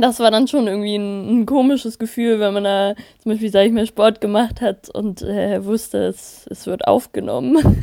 Das 0.00 0.20
war 0.20 0.30
dann 0.30 0.48
schon 0.48 0.66
irgendwie 0.66 0.96
ein, 0.96 1.40
ein, 1.40 1.46
komisches 1.46 1.98
Gefühl, 1.98 2.40
wenn 2.40 2.54
man 2.54 2.64
da 2.64 2.94
zum 3.22 3.32
Beispiel, 3.32 3.50
sag 3.50 3.66
ich 3.66 3.72
mal, 3.72 3.86
Sport 3.86 4.20
gemacht 4.20 4.60
hat 4.60 4.88
und 4.90 5.22
äh, 5.22 5.64
wusste, 5.64 5.98
es, 6.06 6.46
es 6.50 6.66
wird 6.66 6.86
aufgenommen. 6.86 7.82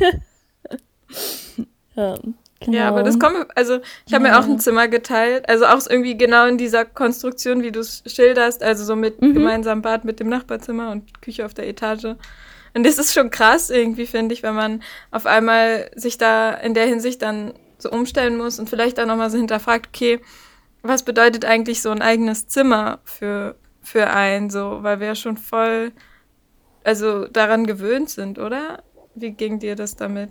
ja. 1.94 2.14
Genau. 2.60 2.78
Ja, 2.78 2.88
aber 2.88 3.02
das 3.02 3.18
kommt, 3.18 3.36
also 3.54 3.80
ich 4.06 4.14
habe 4.14 4.26
ja. 4.26 4.32
mir 4.32 4.38
auch 4.38 4.48
ein 4.48 4.58
Zimmer 4.58 4.88
geteilt, 4.88 5.46
also 5.48 5.66
auch 5.66 5.78
irgendwie 5.88 6.16
genau 6.16 6.46
in 6.46 6.56
dieser 6.56 6.86
Konstruktion, 6.86 7.62
wie 7.62 7.70
du 7.70 7.80
es 7.80 8.02
schilderst, 8.06 8.62
also 8.62 8.82
so 8.82 8.96
mit 8.96 9.20
mhm. 9.20 9.34
gemeinsamem 9.34 9.82
Bad 9.82 10.06
mit 10.06 10.20
dem 10.20 10.30
Nachbarzimmer 10.30 10.90
und 10.90 11.20
Küche 11.20 11.44
auf 11.44 11.52
der 11.52 11.68
Etage. 11.68 12.16
Und 12.74 12.86
das 12.86 12.98
ist 12.98 13.12
schon 13.12 13.30
krass 13.30 13.68
irgendwie, 13.68 14.06
finde 14.06 14.34
ich, 14.34 14.42
wenn 14.42 14.54
man 14.54 14.82
auf 15.10 15.26
einmal 15.26 15.90
sich 15.96 16.16
da 16.16 16.50
in 16.50 16.72
der 16.72 16.86
Hinsicht 16.86 17.20
dann 17.22 17.52
so 17.78 17.90
umstellen 17.90 18.36
muss 18.36 18.58
und 18.58 18.70
vielleicht 18.70 18.98
auch 19.00 19.06
nochmal 19.06 19.30
so 19.30 19.36
hinterfragt, 19.36 19.88
okay, 19.94 20.20
was 20.88 21.02
bedeutet 21.02 21.44
eigentlich 21.44 21.82
so 21.82 21.90
ein 21.90 22.02
eigenes 22.02 22.48
Zimmer 22.48 23.00
für, 23.04 23.56
für 23.82 24.08
einen, 24.10 24.50
so, 24.50 24.82
weil 24.82 25.00
wir 25.00 25.08
ja 25.08 25.14
schon 25.14 25.36
voll, 25.36 25.92
also 26.84 27.26
daran 27.26 27.66
gewöhnt 27.66 28.10
sind, 28.10 28.38
oder? 28.38 28.82
Wie 29.14 29.30
ging 29.30 29.58
dir 29.58 29.76
das 29.76 29.96
damit? 29.96 30.30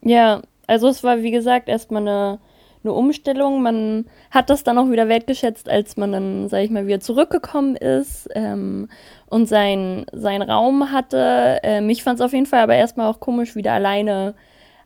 Ja, 0.00 0.42
also 0.66 0.88
es 0.88 1.02
war 1.02 1.22
wie 1.22 1.30
gesagt 1.30 1.68
erstmal 1.68 2.02
eine, 2.02 2.38
eine 2.82 2.92
Umstellung. 2.92 3.62
Man 3.62 4.06
hat 4.30 4.50
das 4.50 4.64
dann 4.64 4.78
auch 4.78 4.90
wieder 4.90 5.08
wertgeschätzt, 5.08 5.68
als 5.68 5.96
man 5.96 6.12
dann, 6.12 6.48
sag 6.48 6.62
ich 6.62 6.70
mal, 6.70 6.86
wieder 6.86 7.00
zurückgekommen 7.00 7.76
ist 7.76 8.28
ähm, 8.34 8.88
und 9.26 9.46
sein, 9.46 10.06
sein 10.12 10.42
Raum 10.42 10.90
hatte. 10.92 11.60
Ähm, 11.62 11.94
fand 11.96 12.20
es 12.20 12.24
auf 12.24 12.32
jeden 12.32 12.46
Fall 12.46 12.60
aber 12.60 12.74
erstmal 12.74 13.10
auch 13.10 13.20
komisch, 13.20 13.56
wieder 13.56 13.72
alleine 13.72 14.34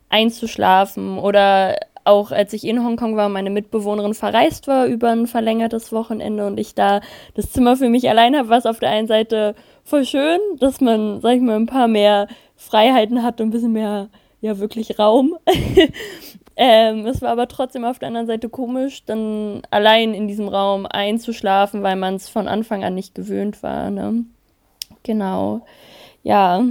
einzuschlafen 0.09 1.19
oder 1.19 1.77
auch 2.09 2.31
als 2.31 2.53
ich 2.53 2.65
in 2.65 2.83
Hongkong 2.83 3.15
war, 3.15 3.29
meine 3.29 3.49
Mitbewohnerin 3.49 4.13
verreist 4.13 4.67
war 4.67 4.85
über 4.85 5.09
ein 5.09 5.27
verlängertes 5.27 5.91
Wochenende 5.91 6.45
und 6.45 6.59
ich 6.59 6.75
da 6.75 7.01
das 7.35 7.51
Zimmer 7.51 7.77
für 7.77 7.89
mich 7.89 8.09
allein 8.09 8.35
habe, 8.35 8.49
was 8.49 8.65
auf 8.65 8.79
der 8.79 8.89
einen 8.89 9.07
Seite 9.07 9.55
voll 9.83 10.05
schön, 10.05 10.39
dass 10.59 10.81
man, 10.81 11.21
sag 11.21 11.35
ich 11.35 11.41
mal, 11.41 11.55
ein 11.55 11.65
paar 11.65 11.87
mehr 11.87 12.27
Freiheiten 12.55 13.23
hat 13.23 13.39
und 13.39 13.47
ein 13.47 13.51
bisschen 13.51 13.73
mehr 13.73 14.09
ja 14.41 14.59
wirklich 14.59 14.99
Raum. 14.99 15.37
ähm, 16.55 17.05
es 17.05 17.21
war 17.21 17.29
aber 17.29 17.47
trotzdem 17.47 17.85
auf 17.85 17.99
der 17.99 18.07
anderen 18.07 18.27
Seite 18.27 18.49
komisch, 18.49 19.03
dann 19.05 19.61
allein 19.69 20.13
in 20.13 20.27
diesem 20.27 20.47
Raum 20.47 20.85
einzuschlafen, 20.85 21.83
weil 21.83 21.95
man 21.95 22.15
es 22.15 22.29
von 22.29 22.47
Anfang 22.47 22.83
an 22.83 22.95
nicht 22.95 23.15
gewöhnt 23.15 23.63
war. 23.63 23.89
Ne? 23.89 24.25
Genau. 25.03 25.61
Ja. 26.23 26.63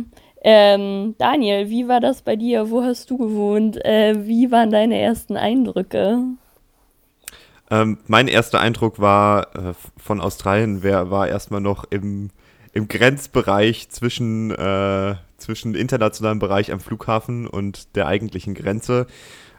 Ähm, 0.42 1.14
Daniel, 1.18 1.68
wie 1.68 1.88
war 1.88 2.00
das 2.00 2.22
bei 2.22 2.36
dir? 2.36 2.70
Wo 2.70 2.82
hast 2.82 3.10
du 3.10 3.18
gewohnt? 3.18 3.84
Äh, 3.84 4.26
wie 4.26 4.50
waren 4.50 4.70
deine 4.70 4.98
ersten 5.00 5.36
Eindrücke? 5.36 6.20
Ähm, 7.70 7.98
mein 8.06 8.28
erster 8.28 8.60
Eindruck 8.60 8.98
war 9.00 9.54
äh, 9.54 9.74
von 9.96 10.20
Australien, 10.20 10.82
wer, 10.82 11.10
war 11.10 11.28
erstmal 11.28 11.60
noch 11.60 11.84
im, 11.90 12.30
im 12.72 12.88
Grenzbereich 12.88 13.90
zwischen 13.90 14.52
äh, 14.52 15.16
zwischen 15.38 15.74
internationalem 15.74 16.40
Bereich 16.40 16.72
am 16.72 16.80
Flughafen 16.80 17.46
und 17.46 17.96
der 17.96 18.06
eigentlichen 18.06 18.54
Grenze. 18.54 19.06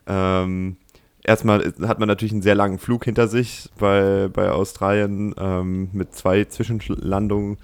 Ähm, 0.05 0.77
erstmal 1.23 1.73
hat 1.81 1.99
man 1.99 2.07
natürlich 2.07 2.33
einen 2.33 2.41
sehr 2.41 2.55
langen 2.55 2.79
Flug 2.79 3.05
hinter 3.05 3.27
sich 3.27 3.69
bei, 3.77 4.29
bei 4.31 4.51
Australien 4.51 5.35
ähm, 5.37 5.89
mit 5.93 6.15
zwei 6.15 6.45
Zwischenlandungen 6.45 7.57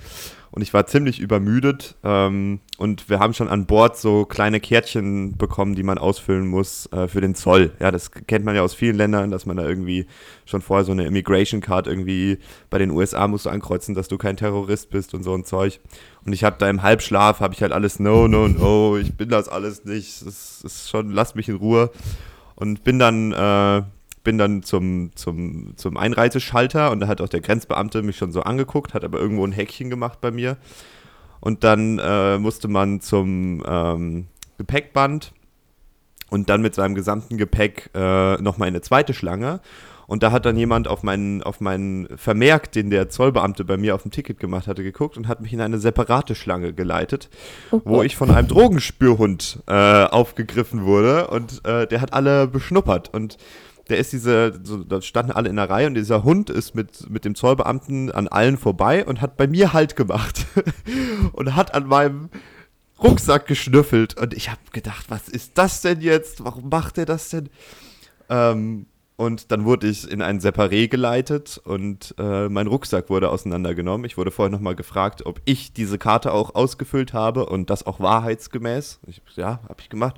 und 0.56 0.62
ich 0.62 0.74
war 0.74 0.88
ziemlich 0.88 1.20
übermüdet 1.20 1.96
ähm, 2.06 2.62
und 2.78 3.10
wir 3.10 3.20
haben 3.20 3.34
schon 3.34 3.50
an 3.50 3.66
Bord 3.66 3.98
so 3.98 4.24
kleine 4.24 4.62
Kärtchen 4.62 5.36
bekommen, 5.36 5.76
die 5.76 5.84
man 5.84 5.98
ausfüllen 5.98 6.48
muss 6.48 6.90
äh, 6.94 7.10
für 7.10 7.20
den 7.20 7.36
Zoll. 7.36 7.74
Ja, 7.82 7.92
das 7.92 8.10
kennt 8.12 8.46
man 8.46 8.56
ja 8.56 8.62
aus 8.62 8.74
vielen 8.74 8.96
Ländern, 8.96 9.32
dass 9.32 9.46
man 9.46 9.58
da 9.58 9.68
irgendwie 9.68 10.08
schon 10.46 10.62
vorher 10.62 10.86
so 10.86 10.94
eine 10.94 11.08
Immigration 11.08 11.60
Card 11.60 11.88
irgendwie 11.88 12.38
bei 12.70 12.78
den 12.78 12.92
USA 12.92 13.28
musst 13.28 13.48
du 13.48 13.50
ankreuzen, 13.50 13.96
dass 13.96 14.08
du 14.08 14.18
kein 14.18 14.38
Terrorist 14.38 14.90
bist 14.92 15.14
und 15.14 15.24
so 15.24 15.34
ein 15.34 15.44
Zeug. 15.44 15.82
Und 16.26 16.32
ich 16.32 16.46
habe 16.46 16.56
da 16.58 16.70
im 16.70 16.84
Halbschlaf, 16.84 17.42
habe 17.42 17.54
ich 17.54 17.62
halt 17.62 17.74
alles, 17.74 18.00
no, 18.00 18.30
no, 18.30 18.48
no, 18.48 18.96
ich 18.96 19.14
bin 19.14 19.28
das 19.28 19.50
alles 19.50 19.84
nicht, 19.84 20.22
es 20.22 20.62
ist 20.64 20.90
schon, 20.90 21.12
lasst 21.12 21.36
mich 21.36 21.50
in 21.50 21.58
Ruhe. 21.58 21.92
Und 22.56 22.84
bin 22.84 23.00
dann 23.00 23.32
äh, 23.34 23.84
bin 24.26 24.38
dann 24.38 24.64
zum, 24.64 25.12
zum, 25.16 25.78
zum 25.78 25.96
Einreiseschalter 25.96 26.92
und 26.92 27.00
da 27.00 27.08
hat 27.08 27.22
auch 27.22 27.30
der 27.30 27.40
Grenzbeamte 27.40 28.02
mich 28.02 28.18
schon 28.18 28.34
so 28.34 28.42
angeguckt, 28.42 28.94
hat 28.94 29.06
aber 29.06 29.20
irgendwo 29.20 29.46
ein 29.46 29.54
Häkchen 29.54 29.90
gemacht 29.90 30.20
bei 30.20 30.32
mir. 30.32 30.58
Und 31.40 31.64
dann 31.64 32.00
äh, 32.00 32.38
musste 32.38 32.68
man 32.68 33.00
zum 33.00 33.64
ähm, 33.66 34.28
Gepäckband 34.58 35.32
und 36.30 36.50
dann 36.50 36.62
mit 36.62 36.76
seinem 36.76 36.96
gesamten 36.96 37.38
Gepäck 37.38 37.92
äh, 37.94 38.36
nochmal 38.42 38.68
in 38.68 38.74
eine 38.74 38.82
zweite 38.82 39.14
Schlange. 39.14 39.62
Und 40.08 40.24
da 40.24 40.32
hat 40.32 40.46
dann 40.46 40.58
jemand 40.58 40.88
auf 40.88 41.04
meinen, 41.04 41.42
auf 41.44 41.62
meinen 41.62 42.08
Vermerk, 42.18 42.72
den 42.72 42.90
der 42.90 43.10
Zollbeamte 43.10 43.66
bei 43.66 43.78
mir 43.78 43.96
auf 43.96 44.04
dem 44.04 44.12
Ticket 44.12 44.40
gemacht 44.40 44.68
hatte, 44.68 44.84
geguckt 44.84 45.18
und 45.18 45.28
hat 45.28 45.42
mich 45.42 45.54
in 45.54 45.62
eine 45.62 45.80
separate 45.80 46.36
Schlange 46.36 46.74
geleitet, 46.74 47.30
oh 47.72 47.82
wo 47.84 48.04
ich 48.04 48.16
von 48.16 48.32
einem 48.32 48.48
Drogenspürhund 48.48 49.64
äh, 49.68 50.04
aufgegriffen 50.06 50.86
wurde 50.86 51.28
und 51.28 51.66
äh, 51.66 51.88
der 51.88 52.02
hat 52.02 52.14
alle 52.14 52.48
beschnuppert. 52.48 53.14
Und 53.14 53.38
der 53.90 53.98
ist 53.98 54.14
diese, 54.14 54.60
so, 54.64 54.84
da 54.84 55.02
standen 55.02 55.32
alle 55.32 55.50
in 55.50 55.56
der 55.56 55.70
Reihe 55.70 55.88
und 55.88 55.94
dieser 55.94 56.24
Hund 56.24 56.50
ist 56.50 56.74
mit, 56.74 57.10
mit 57.10 57.26
dem 57.26 57.36
Zollbeamten 57.36 58.12
an 58.12 58.28
allen 58.28 58.58
vorbei 58.58 59.06
und 59.06 59.22
hat 59.22 59.38
bei 59.38 59.48
mir 59.48 59.74
Halt 59.74 59.96
gemacht 59.96 60.46
und 61.34 61.56
hat 61.56 61.74
an 61.74 61.88
meinem 61.88 62.30
Rucksack 63.02 63.46
geschnüffelt 63.46 64.18
und 64.20 64.34
ich 64.34 64.50
habe 64.50 64.62
gedacht, 64.72 65.06
was 65.10 65.28
ist 65.30 65.58
das 65.58 65.82
denn 65.82 66.02
jetzt? 66.02 66.44
Warum 66.44 66.70
macht 66.70 66.98
er 66.98 67.06
das 67.06 67.30
denn? 67.30 67.50
Ähm, 68.30 68.88
und 69.18 69.52
dann 69.52 69.64
wurde 69.64 69.88
ich 69.88 70.10
in 70.10 70.22
ein 70.22 70.40
Separé 70.40 70.88
geleitet 70.90 71.62
und 71.64 72.14
äh, 72.18 72.50
mein 72.50 72.68
Rucksack 72.68 73.10
wurde 73.10 73.30
auseinandergenommen. 73.30 74.06
Ich 74.06 74.18
wurde 74.18 74.32
vorher 74.32 74.52
nochmal 74.52 74.76
gefragt, 74.76 75.26
ob 75.26 75.40
ich 75.46 75.74
diese 75.74 75.98
Karte 75.98 76.34
auch 76.34 76.54
ausgefüllt 76.56 77.14
habe 77.14 77.46
und 77.46 77.70
das 77.70 77.86
auch 77.86 78.00
wahrheitsgemäß. 78.00 79.00
Ich, 79.08 79.22
ja, 79.36 79.60
habe 79.70 79.80
ich 79.80 79.90
gemacht. 79.90 80.16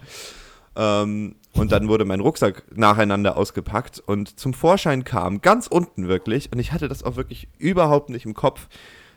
Ähm, 0.75 1.35
und 1.53 1.71
dann 1.71 1.87
wurde 1.87 2.05
mein 2.05 2.19
Rucksack 2.19 2.63
nacheinander 2.75 3.37
ausgepackt 3.37 3.99
und 3.99 4.39
zum 4.39 4.53
Vorschein 4.53 5.03
kam, 5.03 5.41
ganz 5.41 5.67
unten 5.67 6.07
wirklich, 6.07 6.51
und 6.51 6.59
ich 6.59 6.71
hatte 6.71 6.87
das 6.87 7.03
auch 7.03 7.15
wirklich 7.15 7.47
überhaupt 7.57 8.09
nicht 8.09 8.25
im 8.25 8.33
Kopf, 8.33 8.67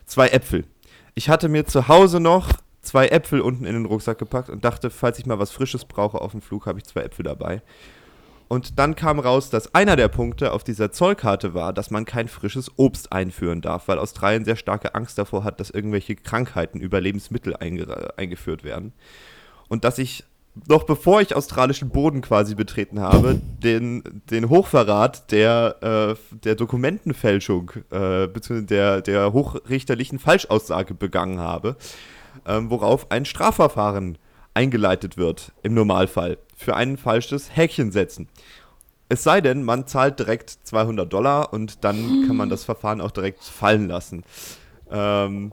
zwei 0.05 0.29
Äpfel. 0.29 0.65
Ich 1.13 1.29
hatte 1.29 1.49
mir 1.49 1.65
zu 1.65 1.87
Hause 1.87 2.19
noch 2.19 2.49
zwei 2.81 3.07
Äpfel 3.07 3.41
unten 3.41 3.65
in 3.65 3.73
den 3.73 3.85
Rucksack 3.85 4.17
gepackt 4.17 4.49
und 4.49 4.65
dachte, 4.65 4.89
falls 4.89 5.19
ich 5.19 5.25
mal 5.25 5.39
was 5.39 5.51
Frisches 5.51 5.85
brauche 5.85 6.19
auf 6.19 6.31
dem 6.31 6.41
Flug, 6.41 6.65
habe 6.65 6.79
ich 6.79 6.85
zwei 6.85 7.01
Äpfel 7.01 7.23
dabei. 7.23 7.61
Und 8.51 8.79
dann 8.79 8.95
kam 8.95 9.17
raus, 9.19 9.49
dass 9.49 9.73
einer 9.73 9.95
der 9.95 10.09
Punkte 10.09 10.51
auf 10.51 10.65
dieser 10.65 10.91
Zollkarte 10.91 11.53
war, 11.53 11.71
dass 11.71 11.89
man 11.89 12.03
kein 12.03 12.27
frisches 12.27 12.69
Obst 12.75 13.13
einführen 13.13 13.61
darf, 13.61 13.87
weil 13.87 13.97
Australien 13.97 14.43
sehr 14.43 14.57
starke 14.57 14.93
Angst 14.93 15.17
davor 15.17 15.45
hat, 15.45 15.61
dass 15.61 15.69
irgendwelche 15.69 16.17
Krankheiten 16.17 16.81
über 16.81 16.99
Lebensmittel 16.99 17.55
einge 17.55 18.13
eingeführt 18.17 18.65
werden. 18.65 18.91
Und 19.69 19.85
dass 19.85 19.97
ich 19.99 20.25
noch 20.67 20.83
bevor 20.83 21.21
ich 21.21 21.33
australischen 21.33 21.91
Boden 21.91 22.19
quasi 22.19 22.53
betreten 22.53 22.99
habe, 22.99 23.39
den, 23.63 24.21
den 24.29 24.49
Hochverrat 24.49 25.31
der, 25.31 26.17
äh, 26.19 26.35
der 26.43 26.55
Dokumentenfälschung 26.55 27.71
äh, 27.89 28.27
bzw. 28.27 28.63
Der, 28.63 29.01
der 29.01 29.31
hochrichterlichen 29.31 30.19
Falschaussage 30.19 30.93
begangen 30.93 31.39
habe, 31.39 31.77
ähm, 32.45 32.69
worauf 32.69 33.11
ein 33.11 33.23
Strafverfahren 33.23 34.17
eingeleitet 34.53 35.17
wird 35.17 35.53
im 35.63 35.73
Normalfall 35.73 36.37
für 36.55 36.75
ein 36.75 36.97
falsches 36.97 37.55
Häkchen 37.55 37.91
setzen. 37.91 38.27
Es 39.09 39.23
sei 39.23 39.41
denn, 39.41 39.63
man 39.63 39.87
zahlt 39.87 40.19
direkt 40.19 40.49
200 40.49 41.11
Dollar 41.11 41.51
und 41.51 41.83
dann 41.83 42.25
kann 42.27 42.37
man 42.37 42.49
das 42.49 42.63
Verfahren 42.63 43.01
auch 43.01 43.11
direkt 43.11 43.43
fallen 43.43 43.87
lassen. 43.87 44.23
Ähm, 44.89 45.51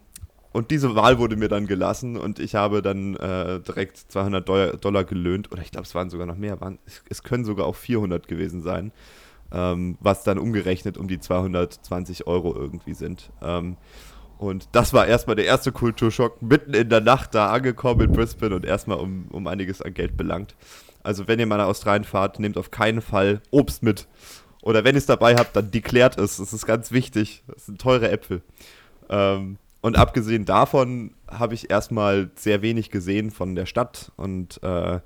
und 0.53 0.71
diese 0.71 0.95
Wahl 0.95 1.19
wurde 1.19 1.37
mir 1.37 1.49
dann 1.49 1.67
gelassen 1.67 2.17
und 2.17 2.39
ich 2.39 2.55
habe 2.55 2.83
dann 2.83 3.17
äh, 3.17 3.61
direkt 3.61 3.97
200 3.97 4.49
Dollar 4.85 5.05
gelöhnt. 5.05 5.53
Oder 5.53 5.63
ich 5.63 5.71
glaube, 5.71 5.87
es 5.87 5.95
waren 5.95 6.11
sogar 6.11 6.27
noch 6.27 6.37
mehr. 6.37 6.61
Waren, 6.61 6.79
es, 6.87 7.03
es, 7.09 7.23
können 7.23 7.45
sogar 7.45 7.67
auch 7.67 7.77
400 7.77 8.29
gewesen 8.29 8.63
sein. 8.63 8.93
Ähm, 9.53 9.97
was 10.01 10.25
dann 10.25 10.39
umgerechnet 10.39 10.97
um 10.97 11.09
die 11.09 11.21
220 11.21 12.27
Euro 12.27 12.55
irgendwie 12.55 12.95
sind. 12.95 13.31
Ähm, 13.43 13.77
und 14.39 14.69
das 14.73 14.93
war 14.93 15.07
erstmal 15.07 15.37
der 15.37 15.45
erste 15.45 15.73
Kulturschock. 15.73 16.41
Mitten 16.41 16.75
in 16.75 16.89
der 16.89 17.01
Nacht 17.01 17.35
da 17.35 17.51
angekommen 17.51 18.03
in 18.03 18.13
Brisbane 18.13 18.55
und 18.55 18.65
erstmal 18.65 18.99
um, 18.99 19.27
um 19.31 19.47
einiges 19.47 19.83
an 19.83 19.95
Geld 19.95 20.17
belangt. 20.17 20.55
Also, 21.03 21.29
wenn 21.29 21.39
ihr 21.39 21.47
mal 21.47 21.59
nach 21.59 21.67
Australien 21.67 22.05
fahrt, 22.05 22.39
nehmt 22.39 22.57
auf 22.57 22.71
keinen 22.71 23.01
Fall 23.01 23.41
Obst 23.51 23.83
mit. 23.83 24.07
Oder 24.63 24.85
wenn 24.85 24.95
ihr 24.95 24.99
es 24.99 25.07
dabei 25.07 25.37
habt, 25.37 25.57
dann 25.57 25.71
deklärt 25.71 26.19
es. 26.19 26.39
Das 26.39 26.53
ist 26.53 26.67
ganz 26.67 26.93
wichtig. 26.93 27.43
Das 27.47 27.67
sind 27.67 27.81
teure 27.81 28.11
Äpfel. 28.11 28.43
Ähm, 29.09 29.59
und 29.81 29.97
abgesehen 29.97 30.45
davon 30.45 31.15
habe 31.31 31.55
ich 31.55 31.71
erstmal 31.71 32.31
sehr 32.35 32.63
wenig 32.63 32.91
gesehen 32.91 33.31
von 33.31 33.55
der 33.55 33.67
Stadt 33.67 34.13
und 34.17 34.63
äh, 34.63 35.01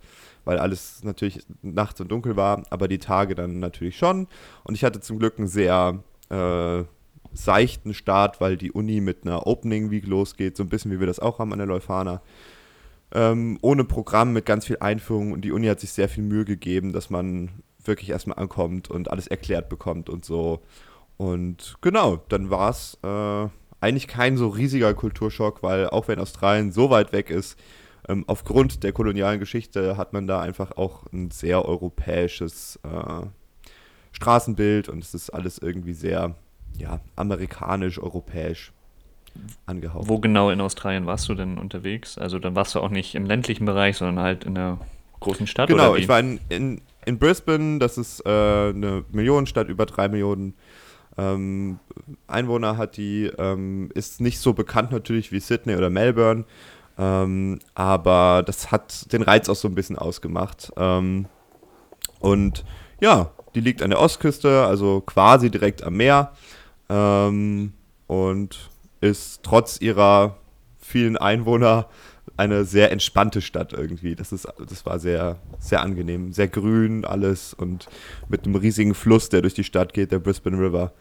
weil 0.44 0.58
alles 0.58 1.04
natürlich 1.04 1.40
nachts 1.60 2.00
und 2.00 2.10
dunkel 2.10 2.36
war, 2.36 2.62
aber 2.70 2.88
die 2.88 2.98
Tage 2.98 3.34
dann 3.34 3.60
natürlich 3.60 3.96
schon. 3.96 4.26
Und 4.64 4.74
ich 4.74 4.84
hatte 4.84 5.00
zum 5.00 5.18
Glück 5.18 5.38
ein 5.38 5.46
sehr, 5.46 6.02
äh, 6.30 6.82
seichten 7.34 7.94
Start, 7.94 8.40
weil 8.40 8.56
die 8.56 8.72
Uni 8.72 9.00
mit 9.00 9.24
einer 9.24 9.46
Opening 9.46 9.90
Week 9.90 10.06
losgeht, 10.06 10.56
so 10.56 10.62
ein 10.62 10.68
bisschen 10.68 10.90
wie 10.90 11.00
wir 11.00 11.06
das 11.06 11.20
auch 11.20 11.38
haben 11.38 11.52
an 11.52 11.58
der 11.58 11.66
Leuphana. 11.66 12.22
Ähm, 13.14 13.58
ohne 13.60 13.84
Programm, 13.84 14.32
mit 14.32 14.46
ganz 14.46 14.66
viel 14.66 14.78
Einführung 14.80 15.32
und 15.32 15.42
die 15.42 15.52
Uni 15.52 15.66
hat 15.66 15.80
sich 15.80 15.92
sehr 15.92 16.08
viel 16.08 16.24
Mühe 16.24 16.44
gegeben, 16.44 16.92
dass 16.92 17.10
man 17.10 17.50
wirklich 17.84 18.10
erstmal 18.10 18.38
ankommt 18.38 18.90
und 18.90 19.10
alles 19.10 19.26
erklärt 19.26 19.68
bekommt 19.68 20.08
und 20.08 20.24
so. 20.24 20.62
Und 21.16 21.76
genau, 21.80 22.22
dann 22.28 22.50
war 22.50 22.70
es 22.70 22.98
äh, 23.02 23.48
eigentlich 23.80 24.08
kein 24.08 24.36
so 24.36 24.48
riesiger 24.48 24.94
Kulturschock, 24.94 25.62
weil 25.62 25.88
auch 25.88 26.08
wenn 26.08 26.18
Australien 26.18 26.72
so 26.72 26.90
weit 26.90 27.12
weg 27.12 27.30
ist, 27.30 27.58
ähm, 28.08 28.24
aufgrund 28.26 28.82
der 28.82 28.92
kolonialen 28.92 29.40
Geschichte 29.40 29.96
hat 29.96 30.12
man 30.12 30.26
da 30.26 30.40
einfach 30.40 30.72
auch 30.76 31.04
ein 31.12 31.30
sehr 31.30 31.64
europäisches 31.64 32.78
äh, 32.82 33.26
Straßenbild 34.12 34.88
und 34.88 35.04
es 35.04 35.14
ist 35.14 35.30
alles 35.30 35.58
irgendwie 35.58 35.94
sehr 35.94 36.34
ja, 36.78 37.00
amerikanisch, 37.16 37.98
europäisch 37.98 38.72
angehaucht. 39.66 40.08
Wo 40.08 40.18
genau 40.18 40.50
in 40.50 40.60
Australien 40.60 41.06
warst 41.06 41.28
du 41.28 41.34
denn 41.34 41.58
unterwegs? 41.58 42.18
Also 42.18 42.38
dann 42.38 42.54
warst 42.54 42.74
du 42.74 42.80
auch 42.80 42.90
nicht 42.90 43.14
im 43.14 43.26
ländlichen 43.26 43.64
Bereich, 43.64 43.96
sondern 43.96 44.22
halt 44.24 44.44
in 44.44 44.56
einer 44.56 44.78
großen 45.20 45.46
Stadt? 45.46 45.68
Genau, 45.68 45.94
ich 45.94 46.08
war 46.08 46.20
in, 46.20 46.40
in, 46.48 46.80
in 47.06 47.18
Brisbane, 47.18 47.78
das 47.78 47.98
ist 47.98 48.20
äh, 48.26 48.28
eine 48.28 49.04
Millionenstadt, 49.10 49.68
über 49.68 49.86
drei 49.86 50.08
Millionen 50.08 50.54
ähm, 51.18 51.78
Einwohner 52.26 52.76
hat 52.76 52.96
die, 52.96 53.30
ähm, 53.38 53.90
ist 53.94 54.20
nicht 54.20 54.38
so 54.38 54.54
bekannt 54.54 54.92
natürlich 54.92 55.32
wie 55.32 55.40
Sydney 55.40 55.76
oder 55.76 55.90
Melbourne, 55.90 56.44
ähm, 56.98 57.58
aber 57.74 58.42
das 58.46 58.70
hat 58.70 59.12
den 59.12 59.22
Reiz 59.22 59.48
auch 59.48 59.56
so 59.56 59.68
ein 59.68 59.74
bisschen 59.74 59.98
ausgemacht. 59.98 60.72
Ähm, 60.76 61.26
und 62.18 62.64
ja, 63.00 63.30
die 63.54 63.60
liegt 63.60 63.82
an 63.82 63.90
der 63.90 64.00
Ostküste, 64.00 64.64
also 64.64 65.00
quasi 65.02 65.50
direkt 65.50 65.82
am 65.82 65.96
Meer 65.96 66.32
ähm, 66.92 67.72
und 68.06 68.70
ist 69.00 69.42
trotz 69.42 69.80
ihrer 69.80 70.36
vielen 70.78 71.16
Einwohner 71.16 71.88
eine 72.36 72.64
sehr 72.64 72.92
entspannte 72.92 73.40
Stadt 73.40 73.72
irgendwie. 73.72 74.14
Das, 74.14 74.32
ist, 74.32 74.46
das 74.68 74.86
war 74.86 74.98
sehr, 74.98 75.38
sehr 75.58 75.82
angenehm. 75.82 76.32
Sehr 76.32 76.48
grün 76.48 77.04
alles 77.04 77.54
und 77.54 77.88
mit 78.28 78.44
einem 78.44 78.54
riesigen 78.56 78.94
Fluss, 78.94 79.28
der 79.28 79.42
durch 79.42 79.54
die 79.54 79.64
Stadt 79.64 79.92
geht, 79.92 80.12
der 80.12 80.18
Brisbane 80.18 80.58
River, 80.58 80.92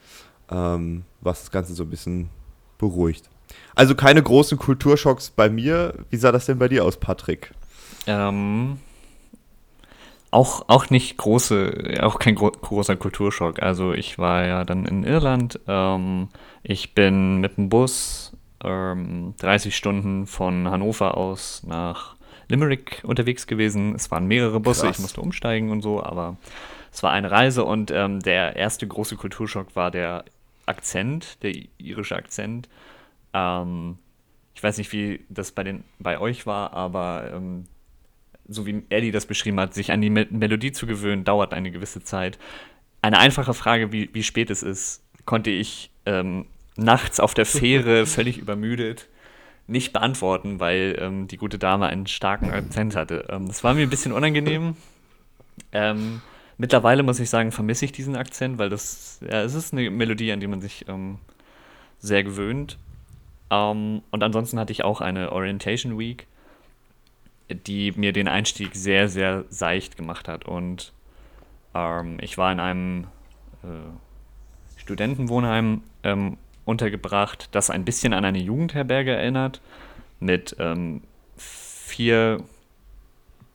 ähm, 0.49 1.03
was 1.19 1.41
das 1.41 1.51
Ganze 1.51 1.73
so 1.73 1.83
ein 1.83 1.89
bisschen 1.89 2.29
beruhigt. 2.77 3.29
Also 3.75 3.95
keine 3.95 4.23
großen 4.23 4.57
Kulturschocks 4.57 5.29
bei 5.29 5.49
mir. 5.49 5.93
Wie 6.09 6.17
sah 6.17 6.31
das 6.31 6.45
denn 6.45 6.57
bei 6.57 6.67
dir 6.67 6.85
aus, 6.85 6.97
Patrick? 6.97 7.51
Ähm, 8.07 8.79
auch, 10.31 10.63
auch 10.67 10.89
nicht 10.89 11.17
große, 11.17 11.99
auch 12.01 12.17
kein 12.17 12.35
gro 12.35 12.51
großer 12.51 12.95
Kulturschock. 12.95 13.61
Also 13.61 13.93
ich 13.93 14.17
war 14.17 14.45
ja 14.45 14.63
dann 14.63 14.85
in 14.85 15.03
Irland. 15.03 15.59
Ähm, 15.67 16.29
ich 16.63 16.95
bin 16.95 17.37
mit 17.37 17.57
dem 17.57 17.69
Bus 17.69 18.35
ähm, 18.63 19.35
30 19.39 19.75
Stunden 19.75 20.25
von 20.25 20.69
Hannover 20.69 21.17
aus 21.17 21.63
nach 21.67 22.15
Limerick 22.47 23.01
unterwegs 23.03 23.45
gewesen. 23.45 23.93
Es 23.95 24.09
waren 24.09 24.25
mehrere 24.25 24.59
Busse, 24.59 24.85
Krass. 24.85 24.97
ich 24.97 25.01
musste 25.01 25.21
umsteigen 25.21 25.69
und 25.69 25.81
so, 25.81 26.01
aber 26.01 26.37
es 26.93 27.03
war 27.03 27.11
eine 27.11 27.29
Reise 27.29 27.65
und 27.65 27.91
ähm, 27.91 28.19
der 28.21 28.55
erste 28.55 28.87
große 28.87 29.17
Kulturschock 29.17 29.75
war 29.75 29.91
der 29.91 30.25
Akzent, 30.65 31.43
der 31.43 31.53
irische 31.77 32.15
Akzent. 32.15 32.69
Ähm, 33.33 33.97
ich 34.53 34.63
weiß 34.63 34.77
nicht, 34.77 34.91
wie 34.93 35.25
das 35.29 35.51
bei, 35.51 35.63
den, 35.63 35.83
bei 35.99 36.19
euch 36.19 36.45
war, 36.45 36.73
aber 36.73 37.31
ähm, 37.33 37.65
so 38.47 38.65
wie 38.65 38.83
Eddie 38.89 39.11
das 39.11 39.25
beschrieben 39.25 39.59
hat, 39.59 39.73
sich 39.73 39.91
an 39.91 40.01
die 40.01 40.09
Me 40.09 40.27
Melodie 40.29 40.71
zu 40.71 40.87
gewöhnen, 40.87 41.23
dauert 41.23 41.53
eine 41.53 41.71
gewisse 41.71 42.03
Zeit. 42.03 42.37
Eine 43.01 43.19
einfache 43.19 43.53
Frage, 43.53 43.91
wie, 43.91 44.09
wie 44.13 44.23
spät 44.23 44.49
es 44.49 44.63
ist, 44.63 45.03
konnte 45.25 45.49
ich 45.49 45.91
ähm, 46.05 46.45
nachts 46.75 47.19
auf 47.19 47.33
der 47.33 47.45
Fähre 47.45 48.05
völlig 48.07 48.37
übermüdet 48.37 49.07
nicht 49.71 49.93
beantworten, 49.93 50.59
weil 50.59 50.97
ähm, 50.99 51.27
die 51.27 51.37
gute 51.37 51.57
Dame 51.57 51.87
einen 51.87 52.05
starken 52.05 52.51
Akzent 52.51 52.95
hatte. 52.95 53.25
Ähm, 53.29 53.47
das 53.47 53.63
war 53.63 53.73
mir 53.73 53.83
ein 53.83 53.89
bisschen 53.89 54.11
unangenehm. 54.11 54.75
Ähm, 55.71 56.21
mittlerweile 56.57 57.03
muss 57.03 57.19
ich 57.19 57.29
sagen, 57.29 57.51
vermisse 57.51 57.85
ich 57.85 57.91
diesen 57.91 58.15
Akzent, 58.15 58.57
weil 58.57 58.69
das, 58.69 59.19
ja, 59.21 59.41
es 59.41 59.53
ist 59.53 59.73
eine 59.73 59.89
Melodie, 59.89 60.31
an 60.31 60.41
die 60.41 60.47
man 60.47 60.61
sich 60.61 60.85
ähm, 60.87 61.19
sehr 61.99 62.23
gewöhnt. 62.23 62.77
Ähm, 63.49 64.01
und 64.11 64.23
ansonsten 64.23 64.59
hatte 64.59 64.73
ich 64.73 64.83
auch 64.83 64.99
eine 64.99 65.31
Orientation 65.31 65.97
Week, 65.97 66.27
die 67.55 67.91
mir 67.93 68.13
den 68.13 68.27
Einstieg 68.27 68.75
sehr, 68.75 69.07
sehr 69.07 69.45
seicht 69.49 69.97
gemacht 69.97 70.27
hat. 70.27 70.45
Und 70.45 70.93
ähm, 71.73 72.17
ich 72.21 72.37
war 72.37 72.51
in 72.51 72.59
einem 72.59 73.07
äh, 73.63 74.77
Studentenwohnheim 74.77 75.83
untergebracht, 76.65 77.49
das 77.51 77.69
ein 77.69 77.85
bisschen 77.85 78.13
an 78.13 78.25
eine 78.25 78.39
Jugendherberge 78.39 79.11
erinnert, 79.11 79.61
mit 80.19 80.55
ähm, 80.59 81.01
vier 81.37 82.43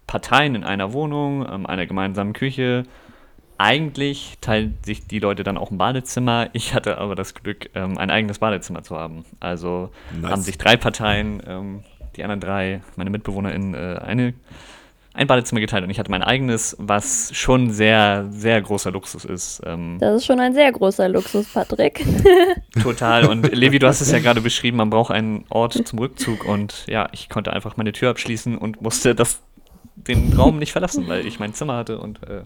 Parteien 0.07 0.55
in 0.55 0.65
einer 0.65 0.93
Wohnung, 0.93 1.47
ähm, 1.51 1.67
einer 1.67 1.87
gemeinsamen 1.87 2.33
Küche. 2.33 2.85
Eigentlich 3.59 4.37
teilen 4.41 4.77
sich 4.83 5.07
die 5.07 5.19
Leute 5.19 5.43
dann 5.43 5.57
auch 5.57 5.71
ein 5.71 5.79
Badezimmer. 5.79 6.51
Ich 6.53 6.75
hatte 6.75 6.99
aber 6.99 7.15
das 7.15 7.35
Glück, 7.35 7.71
ähm, 7.75 7.97
ein 7.97 8.11
eigenes 8.11 8.39
Badezimmer 8.39 8.83
zu 8.83 8.97
haben. 8.97 9.25
Also 9.41 9.91
nice. 10.21 10.31
haben 10.31 10.43
sich 10.43 10.59
drei 10.59 10.77
Parteien, 10.77 11.43
ähm, 11.47 11.85
die 12.17 12.25
anderen 12.25 12.41
drei, 12.41 12.83
meine 12.97 13.11
MitbewohnerInnen, 13.11 13.75
äh, 13.75 13.99
eine 14.03 14.35
ein 15.17 15.27
Badezimmer 15.27 15.63
geteilt 15.63 15.83
und 15.83 15.89
ich 15.89 15.99
hatte 15.99 16.11
mein 16.11 16.23
eigenes, 16.23 16.77
was 16.79 17.31
schon 17.33 17.71
sehr, 17.71 18.27
sehr 18.31 18.61
großer 18.61 18.91
Luxus 18.91 19.25
ist. 19.25 19.63
Ähm 19.65 19.97
das 19.99 20.17
ist 20.17 20.27
schon 20.27 20.39
ein 20.41 20.53
sehr 20.53 20.71
großer 20.71 21.09
Luxus, 21.09 21.47
Patrick. 21.53 22.05
Total. 22.83 23.27
Und 23.27 23.51
Levi, 23.55 23.79
du 23.79 23.87
hast 23.87 24.03
es 24.03 24.13
ja 24.13 24.19
gerade 24.19 24.43
beschrieben, 24.43 24.77
man 24.77 24.91
braucht 24.91 25.11
einen 25.11 25.47
Ort 25.49 25.73
zum 25.87 25.99
Rückzug 25.99 26.45
und 26.45 26.85
ja, 26.87 27.09
ich 27.13 27.31
konnte 27.31 27.53
einfach 27.55 27.79
meine 27.79 27.93
Tür 27.93 28.11
abschließen 28.11 28.59
und 28.59 28.83
musste 28.83 29.15
das, 29.15 29.41
den 29.95 30.35
Raum 30.35 30.59
nicht 30.59 30.73
verlassen, 30.73 31.09
weil 31.09 31.27
ich 31.27 31.41
mein 31.41 31.55
Zimmer 31.55 31.77
hatte 31.77 31.99
und 31.99 32.23
äh, 32.29 32.43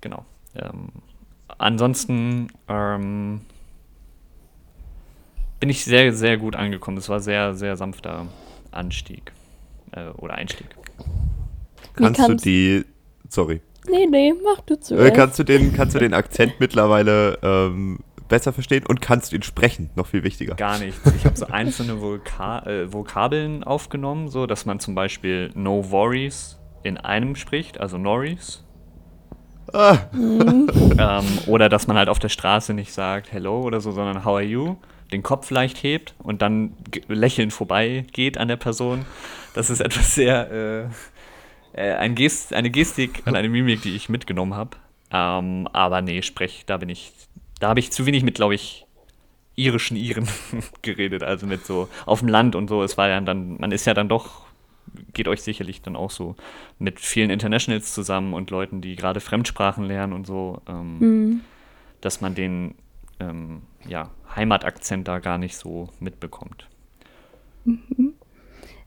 genau. 0.00 0.24
Ähm, 0.56 0.88
ansonsten 1.58 2.48
ähm, 2.68 3.42
bin 5.60 5.70
ich 5.70 5.84
sehr, 5.84 6.12
sehr 6.12 6.38
gut 6.38 6.56
angekommen. 6.56 6.96
Es 6.96 7.08
war 7.08 7.20
sehr, 7.20 7.54
sehr 7.54 7.76
sanfter 7.76 8.26
Anstieg 8.70 9.32
äh, 9.92 10.08
oder 10.16 10.34
Einstieg. 10.34 10.66
Kannst 11.94 12.28
du 12.28 12.34
die. 12.34 12.84
Sorry. 13.28 13.60
Nee, 13.90 14.06
nee, 14.06 14.34
mach 14.44 14.60
du 14.62 14.78
zu. 14.78 14.96
Äh, 14.96 15.10
kannst, 15.10 15.38
du 15.38 15.44
den, 15.44 15.72
kannst 15.72 15.94
du 15.94 15.98
den 15.98 16.14
Akzent 16.14 16.54
mittlerweile 16.60 17.38
ähm, 17.42 18.00
besser 18.28 18.52
verstehen 18.52 18.84
und 18.86 19.00
kannst 19.00 19.32
du 19.32 19.36
ihn 19.36 19.42
sprechen? 19.42 19.90
Noch 19.96 20.06
viel 20.06 20.22
wichtiger. 20.22 20.54
Gar 20.54 20.78
nicht. 20.78 20.98
Ich 21.16 21.24
habe 21.24 21.36
so 21.36 21.46
einzelne 21.46 22.00
Voka 22.00 22.60
äh, 22.66 22.92
Vokabeln 22.92 23.64
aufgenommen, 23.64 24.28
so 24.28 24.46
dass 24.46 24.66
man 24.66 24.80
zum 24.80 24.94
Beispiel 24.94 25.50
No 25.54 25.90
Worries 25.90 26.58
in 26.82 26.98
einem 26.98 27.34
spricht, 27.34 27.80
also 27.80 27.98
Norries. 27.98 28.64
Ah. 29.72 29.98
Mhm. 30.12 30.70
ähm, 30.98 31.24
oder 31.46 31.68
dass 31.68 31.86
man 31.86 31.98
halt 31.98 32.08
auf 32.08 32.18
der 32.18 32.30
Straße 32.30 32.72
nicht 32.72 32.92
sagt 32.92 33.32
Hello 33.32 33.60
oder 33.60 33.80
so, 33.80 33.92
sondern 33.92 34.24
How 34.24 34.36
are 34.36 34.42
you? 34.42 34.76
Den 35.12 35.22
Kopf 35.22 35.50
leicht 35.50 35.82
hebt 35.82 36.14
und 36.18 36.42
dann 36.42 36.74
lächelnd 37.08 37.52
vorbei 37.52 38.04
geht 38.12 38.36
an 38.38 38.48
der 38.48 38.56
Person. 38.56 39.06
Das 39.54 39.70
ist 39.70 39.80
etwas 39.80 40.14
sehr. 40.14 40.50
Äh, 40.50 40.88
äh, 41.78 41.94
ein 41.94 42.14
Gest, 42.14 42.52
eine 42.52 42.70
Gestik 42.70 43.22
und 43.24 43.36
eine 43.36 43.48
Mimik, 43.48 43.82
die 43.82 43.94
ich 43.94 44.08
mitgenommen 44.08 44.54
habe. 44.54 44.76
Ähm, 45.12 45.68
aber 45.72 46.02
nee, 46.02 46.22
sprech, 46.22 46.64
da 46.66 46.76
bin 46.76 46.88
ich, 46.88 47.12
da 47.60 47.68
habe 47.68 47.80
ich 47.80 47.92
zu 47.92 48.04
wenig 48.04 48.24
mit, 48.24 48.34
glaube 48.34 48.54
ich, 48.54 48.86
irischen 49.54 49.96
Iren 49.96 50.28
geredet, 50.82 51.22
also 51.22 51.46
mit 51.46 51.64
so 51.64 51.88
auf 52.04 52.20
dem 52.20 52.28
Land 52.28 52.54
und 52.54 52.68
so. 52.68 52.82
Es 52.82 52.96
war 52.96 53.08
ja 53.08 53.20
dann, 53.20 53.58
man 53.58 53.72
ist 53.72 53.86
ja 53.86 53.94
dann 53.94 54.08
doch, 54.08 54.46
geht 55.12 55.28
euch 55.28 55.42
sicherlich 55.42 55.82
dann 55.82 55.96
auch 55.96 56.10
so 56.10 56.36
mit 56.78 57.00
vielen 57.00 57.30
Internationals 57.30 57.92
zusammen 57.92 58.34
und 58.34 58.50
Leuten, 58.50 58.80
die 58.80 58.96
gerade 58.96 59.20
Fremdsprachen 59.20 59.84
lernen 59.84 60.12
und 60.12 60.26
so, 60.26 60.62
ähm, 60.68 60.98
mhm. 60.98 61.40
dass 62.00 62.20
man 62.20 62.34
den 62.34 62.74
ähm, 63.20 63.62
ja, 63.88 64.10
Heimatakzent 64.34 65.08
da 65.08 65.18
gar 65.18 65.38
nicht 65.38 65.56
so 65.56 65.88
mitbekommt. 66.00 66.68
Mhm. 67.64 68.14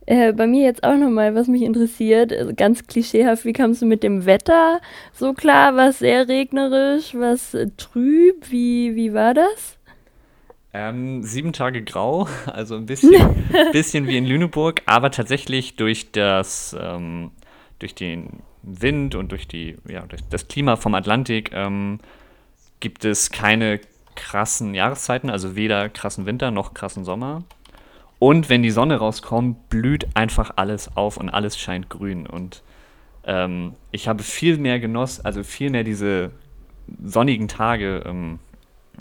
Äh, 0.08 0.34
bei 0.34 0.48
mir 0.48 0.66
jetzt 0.66 0.84
auch 0.84 0.98
nochmal, 0.98 1.36
was 1.36 1.48
mich 1.48 1.62
interessiert, 1.62 2.34
also 2.34 2.54
ganz 2.56 2.88
klischeehaft, 2.88 3.46
wie 3.46 3.54
kamst 3.54 3.82
du 3.82 3.86
mit 3.86 4.02
dem 4.02 4.26
Wetter 4.26 4.82
so 5.14 5.34
klar? 5.34 5.76
War 5.76 5.90
es 5.90 6.00
sehr 6.00 6.28
regnerisch, 6.28 7.14
was 7.14 7.54
äh, 7.54 7.68
trüb? 7.78 8.50
Wie, 8.50 8.96
wie 8.96 9.14
war 9.14 9.34
das? 9.34 9.78
Ähm, 10.74 11.22
sieben 11.24 11.54
Tage 11.54 11.84
grau, 11.84 12.28
also 12.48 12.76
ein 12.76 12.88
bisschen, 12.88 13.46
bisschen 13.72 14.08
wie 14.08 14.18
in 14.18 14.26
Lüneburg, 14.26 14.82
aber 14.86 15.12
tatsächlich 15.12 15.76
durch 15.76 16.12
das, 16.12 16.76
ähm, 16.80 17.32
durch 17.78 17.94
den 17.94 18.42
Wind 18.64 19.16
und 19.16 19.32
durch 19.32 19.48
die, 19.48 19.78
ja, 19.88 20.02
durch 20.02 20.22
das 20.30 20.48
Klima 20.48 20.78
vom 20.78 20.96
Atlantik 20.96 21.52
ähm, 21.54 22.00
gibt 22.80 23.06
es 23.06 23.30
keine 23.30 23.80
krassen 24.16 24.74
Jahreszeiten, 24.74 25.30
also 25.30 25.56
weder 25.56 25.90
krassen 25.90 26.26
Winter 26.26 26.52
noch 26.52 26.74
krassen 26.74 27.04
Sommer. 27.04 27.44
Und 28.20 28.50
wenn 28.50 28.62
die 28.62 28.72
Sonne 28.72 28.98
rauskommt, 28.98 29.70
blüht 29.70 30.08
einfach 30.16 30.52
alles 30.56 30.96
auf 30.96 31.18
und 31.18 31.30
alles 31.30 31.58
scheint 31.58 31.90
grün. 31.90 32.28
Und 32.28 32.62
ähm, 33.24 33.74
ich 33.92 34.08
habe 34.08 34.24
viel 34.24 34.58
mehr 34.58 34.80
genoss, 34.80 35.20
also 35.20 35.44
viel 35.44 35.72
mehr 35.72 35.84
diese 35.84 36.32
sonnigen 37.04 37.48
Tage 37.48 38.04
ähm, 38.06 38.40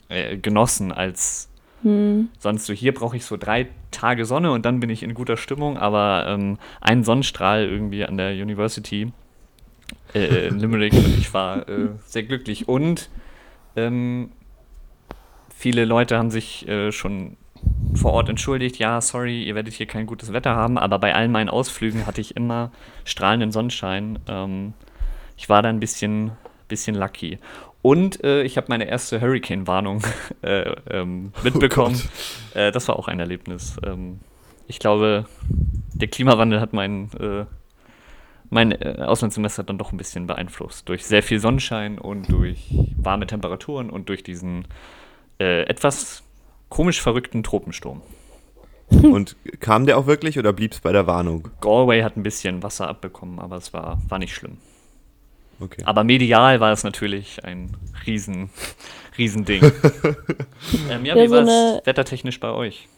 äh, 0.09 0.37
genossen 0.37 0.93
als 0.93 1.51
Hm. 1.83 2.29
sonst 2.39 2.67
so. 2.67 2.73
Hier 2.73 2.93
brauche 2.93 3.17
ich 3.17 3.25
so 3.25 3.37
drei 3.37 3.69
Tage 3.91 4.27
Sonne 4.27 4.53
und 4.53 4.67
dann 4.67 4.81
bin 4.81 4.91
ich 4.91 5.03
in 5.03 5.15
guter 5.15 5.37
Stimmung, 5.37 5.79
aber 5.79 6.27
ähm, 6.29 6.59
ein 6.81 7.05
Sonnenstrahl 7.05 7.65
irgendwie 7.65 8.05
an 8.05 8.19
der 8.19 8.33
University 8.33 9.13
äh, 10.15 10.49
in 10.49 10.59
Limerick 10.59 10.93
und 10.93 11.19
ich 11.19 11.33
war 11.33 11.69
äh, 11.69 11.89
sehr 12.05 12.25
glücklich. 12.25 12.69
Und 12.69 13.09
ähm, 13.77 14.31
viele 15.61 15.85
Leute 15.85 16.17
haben 16.17 16.31
sich 16.31 16.67
äh, 16.67 16.91
schon 16.91 17.37
vor 17.95 18.15
Ort 18.15 18.31
entschuldigt, 18.31 18.79
ja, 18.79 18.99
sorry, 19.03 19.45
ihr 19.45 19.55
werdet 19.55 19.75
hier 19.75 19.85
kein 19.85 20.07
gutes 20.07 20.33
Wetter 20.33 20.57
haben, 20.57 20.79
aber 20.79 20.99
bei 20.99 21.15
allen 21.15 21.31
meinen 21.31 21.51
Ausflügen 21.51 22.07
hatte 22.07 22.23
ich 22.23 22.35
immer 22.35 22.73
strahlenden 23.05 23.53
Sonnenschein. 23.53 24.19
Ähm, 24.27 24.73
ich 25.37 25.51
war 25.51 25.61
da 25.61 25.69
ein 25.69 25.79
bisschen, 25.79 26.33
bisschen 26.67 26.95
lucky. 26.97 27.39
Und 27.83 28.25
äh, 28.25 28.43
ich 28.43 28.57
habe 28.57 28.69
meine 28.71 28.89
erste 28.89 29.21
Hurricane-Warnung 29.21 30.03
äh, 30.43 30.71
ähm, 30.91 31.33
mitbekommen. 31.43 32.01
äh, 32.55 32.73
das 32.73 32.89
war 32.89 32.99
auch 32.99 33.09
ein 33.09 33.21
Erlebnis. 33.21 33.77
Ähm, 33.85 34.21
ich 34.67 34.79
glaube, 34.79 35.27
der 35.93 36.09
Klimawandel 36.09 36.61
hat 36.63 36.73
mein, 36.73 37.11
äh, 37.21 37.45
mein 38.49 38.73
äh, 38.73 39.03
Auslandssemester 39.03 39.65
dann 39.65 39.77
doch 39.77 39.93
ein 39.93 39.99
bisschen 39.99 40.27
beeinflusst. 40.27 40.89
Durch 40.89 41.05
sehr 41.05 41.23
viel 41.23 41.39
Sonnenschein 41.39 41.99
und 41.99 42.33
durch 42.33 42.73
warme 42.97 43.27
Temperaturen 43.27 43.91
und 43.91 44.09
durch 44.09 44.23
diesen 44.23 44.65
äh, 45.41 45.63
etwas 45.63 46.23
komisch 46.69 47.01
verrückten 47.01 47.43
Tropensturm. 47.43 48.03
Und 48.91 49.37
kam 49.61 49.87
der 49.87 49.99
auch 49.99 50.07
wirklich 50.07 50.39
oder 50.39 50.53
blieb 50.53 50.73
es 50.73 50.81
bei 50.81 50.93
der 50.93 51.07
Warnung? 51.07 51.49
Galway 51.61 52.03
hat 52.03 52.17
ein 52.17 52.23
bisschen 52.23 52.63
Wasser 52.63 52.89
abbekommen, 52.89 53.39
aber 53.39 53.57
es 53.57 53.73
war, 53.73 53.99
war 54.09 54.19
nicht 54.19 54.35
schlimm. 54.35 54.59
Okay. 55.61 55.83
Aber 55.85 56.05
medial 56.05 56.59
war 56.61 56.73
es 56.73 56.85
natürlich 56.85 57.45
ein 57.45 57.77
riesen, 58.07 58.51
riesen 59.19 59.45
Ding. 59.45 59.63
ähm, 60.91 61.05
ja, 61.05 61.15
Ja, 61.15 61.23
wie 61.23 61.29
so 61.29 61.35
war 61.35 61.43
es 61.43 61.87
wettertechnisch 61.87 62.41
bei 62.41 62.51
euch? 62.51 62.89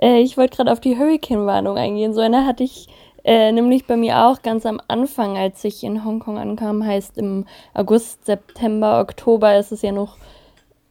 Äh, 0.00 0.20
ich 0.20 0.36
wollte 0.36 0.56
gerade 0.56 0.72
auf 0.72 0.80
die 0.80 0.96
Hurricane-Warnung 0.96 1.76
eingehen. 1.76 2.14
So 2.14 2.20
eine 2.20 2.46
hatte 2.46 2.64
ich 2.64 2.88
äh, 3.24 3.50
nämlich 3.50 3.86
bei 3.86 3.96
mir 3.96 4.26
auch 4.26 4.42
ganz 4.42 4.64
am 4.64 4.80
Anfang, 4.88 5.36
als 5.36 5.64
ich 5.64 5.82
in 5.82 6.04
Hongkong 6.04 6.38
ankam. 6.38 6.84
Heißt 6.84 7.18
im 7.18 7.46
August, 7.74 8.26
September, 8.26 9.00
Oktober 9.00 9.58
ist 9.58 9.72
es 9.72 9.82
ja 9.82 9.90
noch 9.92 10.16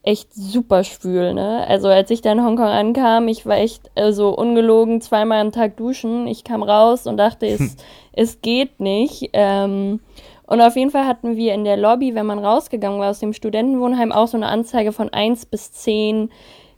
echt 0.07 0.33
super 0.33 0.85
schwül, 0.85 1.33
ne? 1.33 1.65
Also 1.67 1.89
als 1.89 2.09
ich 2.09 2.21
da 2.21 2.31
in 2.31 2.43
Hongkong 2.43 2.65
ankam, 2.65 3.27
ich 3.27 3.45
war 3.45 3.57
echt 3.57 3.91
äh, 3.95 4.13
so 4.13 4.29
ungelogen 4.29 5.01
zweimal 5.01 5.41
am 5.41 5.51
Tag 5.51 5.75
duschen. 5.75 6.27
Ich 6.27 6.45
kam 6.45 6.63
raus 6.63 7.07
und 7.07 7.17
dachte, 7.17 7.45
es, 7.45 7.75
es 8.13 8.41
geht 8.41 8.79
nicht. 8.79 9.31
Ähm, 9.33 9.99
und 10.45 10.61
auf 10.61 10.77
jeden 10.77 10.91
Fall 10.91 11.05
hatten 11.05 11.35
wir 11.35 11.53
in 11.53 11.65
der 11.65 11.75
Lobby, 11.75 12.15
wenn 12.15 12.25
man 12.25 12.39
rausgegangen 12.39 13.01
war 13.01 13.09
aus 13.09 13.19
dem 13.19 13.33
Studentenwohnheim, 13.33 14.13
auch 14.13 14.29
so 14.29 14.37
eine 14.37 14.47
Anzeige 14.47 14.93
von 14.93 15.09
1 15.09 15.47
bis 15.47 15.73
10, 15.73 16.29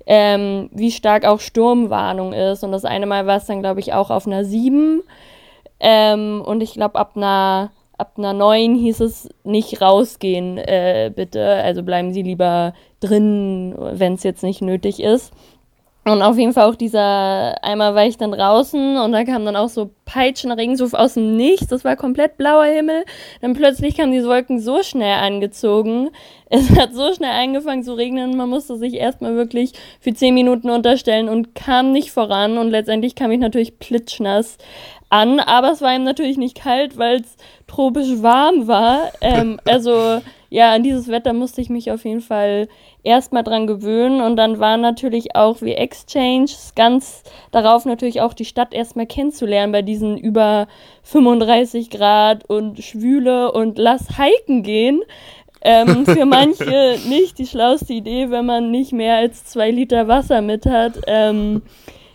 ähm, 0.08 0.72
wie 0.74 0.90
stark 0.90 1.24
auch 1.24 1.40
Sturmwarnung 1.40 2.34
ist. 2.34 2.64
Und 2.64 2.72
das 2.72 2.84
eine 2.84 3.06
Mal 3.06 3.28
war 3.28 3.38
es 3.38 3.46
dann, 3.46 3.60
glaube 3.60 3.80
ich, 3.80 3.94
auch 3.94 4.10
auf 4.10 4.26
einer 4.26 4.44
7. 4.44 5.04
Ähm, 5.80 6.42
und 6.44 6.62
ich 6.62 6.74
glaube, 6.74 6.98
ab 6.98 7.12
einer, 7.16 7.70
ab 8.00 8.14
einer 8.18 8.34
9 8.34 8.76
hieß 8.76 9.02
es 9.02 9.30
nicht 9.44 9.82
rausgehen, 9.82 10.58
äh, 10.58 11.12
bitte. 11.14 11.46
Also 11.46 11.84
bleiben 11.84 12.14
Sie 12.14 12.22
lieber 12.24 12.74
drin, 13.00 13.76
wenn 13.78 14.14
es 14.14 14.24
jetzt 14.24 14.44
nicht 14.44 14.62
nötig 14.62 15.02
ist. 15.02 15.34
Und 16.10 16.22
auf 16.22 16.38
jeden 16.38 16.54
Fall 16.54 16.70
auch 16.70 16.76
dieser, 16.76 17.64
einmal 17.64 17.94
war 17.94 18.06
ich 18.06 18.18
dann 18.18 18.32
draußen 18.32 18.98
und 18.98 19.12
da 19.12 19.24
kamen 19.24 19.46
dann 19.46 19.56
auch 19.56 19.70
so 19.70 19.92
Peitschenregen 20.06 20.76
so 20.76 20.86
aus 20.98 21.14
dem 21.14 21.36
Nichts. 21.36 21.68
Das 21.68 21.84
war 21.84 21.96
komplett 21.96 22.38
blauer 22.38 22.66
Himmel. 22.66 23.06
Dann 23.42 23.54
plötzlich 23.54 23.96
kamen 23.96 24.12
diese 24.12 24.28
Wolken 24.28 24.60
so 24.60 24.82
schnell 24.84 25.18
angezogen. 25.20 26.10
Es 26.52 26.76
hat 26.76 26.96
so 26.96 27.14
schnell 27.14 27.30
angefangen 27.30 27.84
zu 27.84 27.94
regnen. 27.94 28.36
Man 28.36 28.50
musste 28.50 28.76
sich 28.76 28.96
erstmal 28.96 29.36
wirklich 29.36 29.74
für 30.00 30.16
zehn 30.16 30.34
Minuten 30.34 30.72
unterstellen 30.72 31.30
und 31.30 31.54
kam 31.54 31.92
nicht 31.92 32.10
voran. 32.10 32.58
Und 32.58 32.72
letztendlich 32.72 33.14
kam 33.14 33.30
ich 33.30 33.40
natürlich 33.40 33.78
plitschnass 33.78 34.58
an. 35.10 35.40
Aber 35.40 35.72
es 35.72 35.82
war 35.82 35.94
ihm 35.94 36.04
natürlich 36.04 36.38
nicht 36.38 36.60
kalt, 36.60 36.98
weil 36.98 37.22
es 37.22 37.38
tropisch 37.68 38.24
warm 38.24 38.68
war. 38.68 39.12
Ähm, 39.22 39.60
also 39.66 40.22
ja, 40.50 40.74
an 40.74 40.82
dieses 40.82 41.08
Wetter 41.08 41.34
musste 41.34 41.62
ich 41.62 41.70
mich 41.70 41.92
auf 41.92 42.04
jeden 42.04 42.22
Fall 42.22 42.68
erstmal 43.04 43.44
dran 43.44 43.68
gewöhnen 43.68 44.22
und 44.22 44.36
dann 44.36 44.60
war 44.60 44.78
natürlich 44.78 45.36
auch 45.36 45.62
wie 45.62 45.74
Exchange 45.74 46.50
ganz 46.76 47.24
darauf 47.52 47.86
natürlich 47.86 48.22
auch 48.22 48.34
die 48.34 48.46
Stadt 48.46 48.74
erstmal 48.74 49.08
kennenzulernen 49.08 49.72
bei 49.72 49.82
diesen 49.82 50.18
über 50.18 50.68
35 51.04 51.90
Grad 51.90 52.46
und 52.50 52.84
Schwüle 52.84 53.52
und 53.52 53.78
lass 53.78 54.18
hiken 54.18 54.64
gehen. 54.64 55.02
Ähm, 55.62 56.06
für 56.06 56.26
manche 56.26 56.98
nicht 57.08 57.38
die 57.38 57.48
schlauste 57.48 57.94
Idee, 57.94 58.30
wenn 58.30 58.46
man 58.46 58.72
nicht 58.72 58.94
mehr 58.94 59.18
als 59.18 59.46
zwei 59.46 59.72
Liter 59.72 60.08
Wasser 60.08 60.42
mit 60.42 60.66
hat. 60.66 61.00
Ähm, 61.08 61.62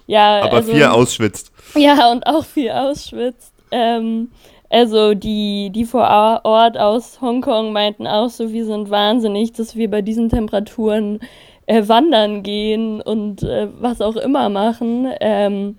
ja, 0.07 0.43
Aber 0.43 0.59
also, 0.59 0.73
vier 0.73 0.93
ausschwitzt. 0.93 1.53
ja, 1.75 2.11
und 2.11 2.27
auch 2.27 2.45
viel 2.45 2.71
ausschwitzt. 2.71 3.53
Ähm, 3.71 4.31
also 4.75 5.15
die, 5.15 5.71
die 5.71 5.85
vor 5.85 6.03
Ort 6.43 6.77
aus 6.77 7.21
Hongkong 7.21 7.73
meinten 7.73 8.09
auch 8.09 8.29
so, 8.29 8.53
wir 8.53 8.67
sind 8.67 8.91
wahnsinnig, 8.91 9.53
dass 9.53 9.77
wir 9.77 9.89
bei 9.89 10.03
diesen 10.03 10.29
Temperaturen 10.29 11.21
äh, 11.67 11.87
wandern 11.87 12.43
gehen 12.43 13.01
und 13.01 13.45
äh, 13.45 13.69
was 13.79 14.01
auch 14.01 14.17
immer 14.17 14.49
machen. 14.49 15.07
Ähm, 15.21 15.77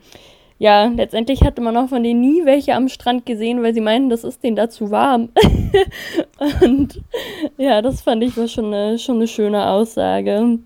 ja, 0.60 0.86
letztendlich 0.86 1.42
hatte 1.42 1.62
man 1.62 1.76
auch 1.76 1.90
von 1.90 2.04
denen 2.04 2.22
nie 2.22 2.46
welche 2.46 2.74
am 2.74 2.88
Strand 2.88 3.26
gesehen, 3.26 3.62
weil 3.62 3.74
sie 3.74 3.82
meinten, 3.82 4.10
das 4.10 4.24
ist 4.24 4.42
denen 4.42 4.56
da 4.56 4.70
zu 4.70 4.92
warm. 4.92 5.28
und 6.62 7.02
ja, 7.58 7.82
das 7.82 8.02
fand 8.02 8.24
ich 8.24 8.38
war 8.38 8.48
schon 8.48 8.74
eine, 8.74 8.98
schon 8.98 9.18
eine 9.18 9.28
schöne 9.28 9.68
Aussage. 9.68 10.60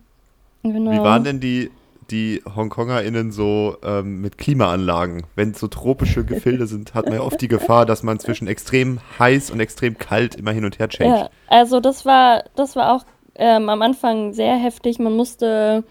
Genau. 0.61 0.91
Wie 0.91 0.99
waren 0.99 1.23
denn 1.23 1.39
die, 1.39 1.71
die 2.11 2.41
HongkongerInnen 2.55 3.31
so 3.31 3.77
ähm, 3.83 4.21
mit 4.21 4.37
Klimaanlagen? 4.37 5.23
Wenn 5.35 5.51
es 5.51 5.59
so 5.59 5.67
tropische 5.67 6.23
Gefilde 6.25 6.67
sind, 6.67 6.93
hat 6.93 7.05
man 7.05 7.15
ja 7.15 7.21
oft 7.21 7.41
die 7.41 7.47
Gefahr, 7.47 7.85
dass 7.85 8.03
man 8.03 8.19
zwischen 8.19 8.47
extrem 8.47 8.99
heiß 9.17 9.51
und 9.51 9.59
extrem 9.59 9.97
kalt 9.97 10.35
immer 10.35 10.51
hin 10.51 10.65
und 10.65 10.79
her 10.79 10.89
change. 10.89 11.15
Ja, 11.15 11.29
also 11.47 11.79
das 11.79 12.05
war, 12.05 12.43
das 12.55 12.75
war 12.75 12.95
auch 12.95 13.05
ähm, 13.35 13.69
am 13.69 13.81
Anfang 13.81 14.33
sehr 14.33 14.55
heftig. 14.55 14.99
Man 14.99 15.15
musste, 15.15 15.83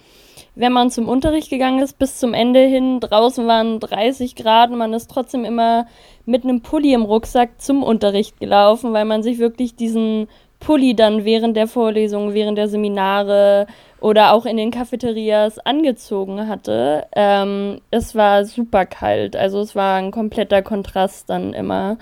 wenn 0.55 0.73
man 0.73 0.91
zum 0.91 1.09
Unterricht 1.09 1.51
gegangen 1.51 1.81
ist, 1.81 1.99
bis 1.99 2.19
zum 2.19 2.35
Ende 2.35 2.61
hin, 2.61 3.01
draußen 3.01 3.47
waren 3.47 3.81
30 3.81 4.37
Grad 4.37 4.71
und 4.71 4.79
man 4.79 4.93
ist 4.93 5.11
trotzdem 5.11 5.45
immer 5.45 5.87
mit 6.27 6.45
einem 6.45 6.61
Pulli 6.61 6.93
im 6.93 7.03
Rucksack 7.03 7.61
zum 7.61 7.83
Unterricht 7.83 8.39
gelaufen, 8.39 8.93
weil 8.93 9.07
man 9.07 9.23
sich 9.23 9.39
wirklich 9.39 9.75
diesen 9.75 10.29
Pulli 10.61 10.95
dann 10.95 11.25
während 11.25 11.57
der 11.57 11.69
Vorlesung, 11.69 12.35
während 12.35 12.59
der 12.59 12.69
Seminare 12.69 13.67
oder 14.01 14.33
auch 14.33 14.47
in 14.47 14.57
den 14.57 14.71
Cafeterias 14.71 15.59
angezogen 15.59 16.49
hatte. 16.49 17.07
Ähm, 17.15 17.81
es 17.91 18.15
war 18.15 18.45
super 18.45 18.87
kalt, 18.87 19.37
also 19.37 19.61
es 19.61 19.75
war 19.75 19.97
ein 19.97 20.11
kompletter 20.11 20.63
Kontrast 20.63 21.31
dann 21.31 21.53
immer. 21.53 21.99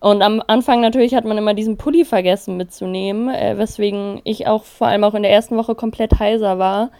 Und 0.00 0.22
am 0.22 0.42
Anfang 0.46 0.80
natürlich 0.80 1.14
hat 1.14 1.24
man 1.24 1.38
immer 1.38 1.54
diesen 1.54 1.78
Pulli 1.78 2.04
vergessen 2.04 2.56
mitzunehmen, 2.56 3.28
äh, 3.28 3.56
weswegen 3.58 4.20
ich 4.24 4.46
auch 4.46 4.64
vor 4.64 4.88
allem 4.88 5.04
auch 5.04 5.14
in 5.14 5.22
der 5.22 5.32
ersten 5.32 5.56
Woche 5.56 5.74
komplett 5.74 6.18
heiser 6.18 6.58
war. 6.58 6.90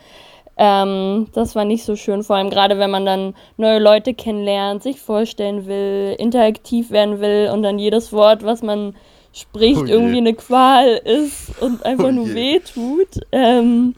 Ähm, 0.57 1.27
das 1.35 1.55
war 1.55 1.65
nicht 1.65 1.85
so 1.85 1.97
schön, 1.97 2.23
vor 2.23 2.37
allem 2.37 2.51
gerade 2.51 2.79
wenn 2.79 2.91
man 2.91 3.05
dann 3.05 3.35
neue 3.59 3.79
Leute 3.79 4.15
kennenlernt, 4.15 4.83
sich 4.83 5.01
vorstellen 5.01 5.67
will, 5.67 6.17
interaktiv 6.19 6.91
werden 6.91 7.21
will 7.21 7.51
und 7.53 7.63
dann 7.63 7.79
jedes 7.79 8.13
Wort, 8.13 8.43
was 8.43 8.63
man 8.63 8.95
spricht, 9.37 9.79
Oh 9.79 9.85
irgendwie 9.85 10.19
eine 10.19 10.35
Qual 10.35 11.01
ist 11.05 11.61
und 11.61 11.85
einfach 11.85 12.09
Oh 12.09 12.13
nur 12.13 12.27
je. 12.27 12.35
weh 12.35 12.61
tut. 12.61 13.21
Ähm, 13.33 13.95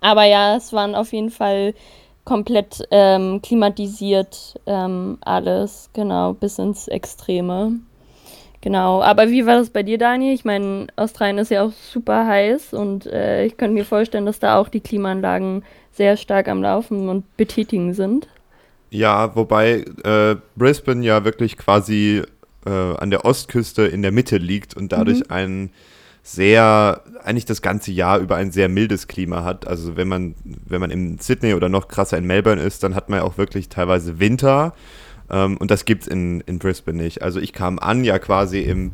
aber 0.00 0.24
ja, 0.24 0.56
es 0.56 0.72
waren 0.72 0.94
auf 0.94 1.12
jeden 1.12 1.30
Fall 1.30 1.74
komplett 2.24 2.82
ähm, 2.90 3.40
klimatisiert 3.42 4.58
ähm, 4.66 5.18
alles, 5.20 5.90
genau, 5.92 6.32
bis 6.32 6.58
ins 6.58 6.88
Extreme. 6.88 7.80
Genau, 8.60 9.02
aber 9.02 9.28
wie 9.28 9.44
war 9.44 9.56
das 9.56 9.70
bei 9.70 9.82
dir, 9.82 9.98
Daniel? 9.98 10.32
Ich 10.32 10.44
meine, 10.44 10.86
Australien 10.94 11.38
ist 11.38 11.50
ja 11.50 11.64
auch 11.64 11.72
super 11.72 12.26
heiß 12.26 12.74
und 12.74 13.06
äh, 13.06 13.44
ich 13.44 13.56
könnte 13.56 13.74
mir 13.74 13.84
vorstellen, 13.84 14.24
dass 14.24 14.38
da 14.38 14.56
auch 14.58 14.68
die 14.68 14.80
Klimaanlagen 14.80 15.64
sehr 15.90 16.16
stark 16.16 16.48
am 16.48 16.62
Laufen 16.62 17.08
und 17.08 17.36
betätigen 17.36 17.92
sind. 17.92 18.28
Ja, 18.90 19.34
wobei 19.34 19.84
äh, 20.04 20.36
Brisbane 20.54 21.04
ja 21.04 21.24
wirklich 21.24 21.56
quasi 21.56 22.22
äh, 22.66 22.70
an 22.70 23.10
der 23.10 23.24
Ostküste 23.24 23.82
in 23.82 24.02
der 24.02 24.12
Mitte 24.12 24.38
liegt 24.38 24.74
und 24.74 24.92
dadurch 24.92 25.30
ein 25.30 25.70
sehr, 26.22 27.02
eigentlich 27.24 27.46
das 27.46 27.62
ganze 27.62 27.90
Jahr 27.90 28.18
über 28.18 28.36
ein 28.36 28.52
sehr 28.52 28.68
mildes 28.68 29.08
Klima 29.08 29.42
hat. 29.42 29.66
Also 29.66 29.96
wenn 29.96 30.08
man, 30.08 30.34
wenn 30.44 30.80
man 30.80 30.90
in 30.90 31.18
Sydney 31.18 31.54
oder 31.54 31.68
noch 31.68 31.88
krasser 31.88 32.16
in 32.16 32.26
Melbourne 32.26 32.62
ist, 32.62 32.82
dann 32.84 32.94
hat 32.94 33.08
man 33.08 33.18
ja 33.18 33.24
auch 33.24 33.38
wirklich 33.38 33.68
teilweise 33.68 34.20
Winter. 34.20 34.74
Ähm, 35.30 35.56
und 35.56 35.70
das 35.70 35.84
gibt's 35.84 36.06
in, 36.06 36.40
in 36.42 36.58
Brisbane 36.58 37.02
nicht. 37.02 37.22
Also 37.22 37.40
ich 37.40 37.52
kam 37.52 37.78
an 37.80 38.04
ja 38.04 38.20
quasi 38.20 38.60
im, 38.60 38.92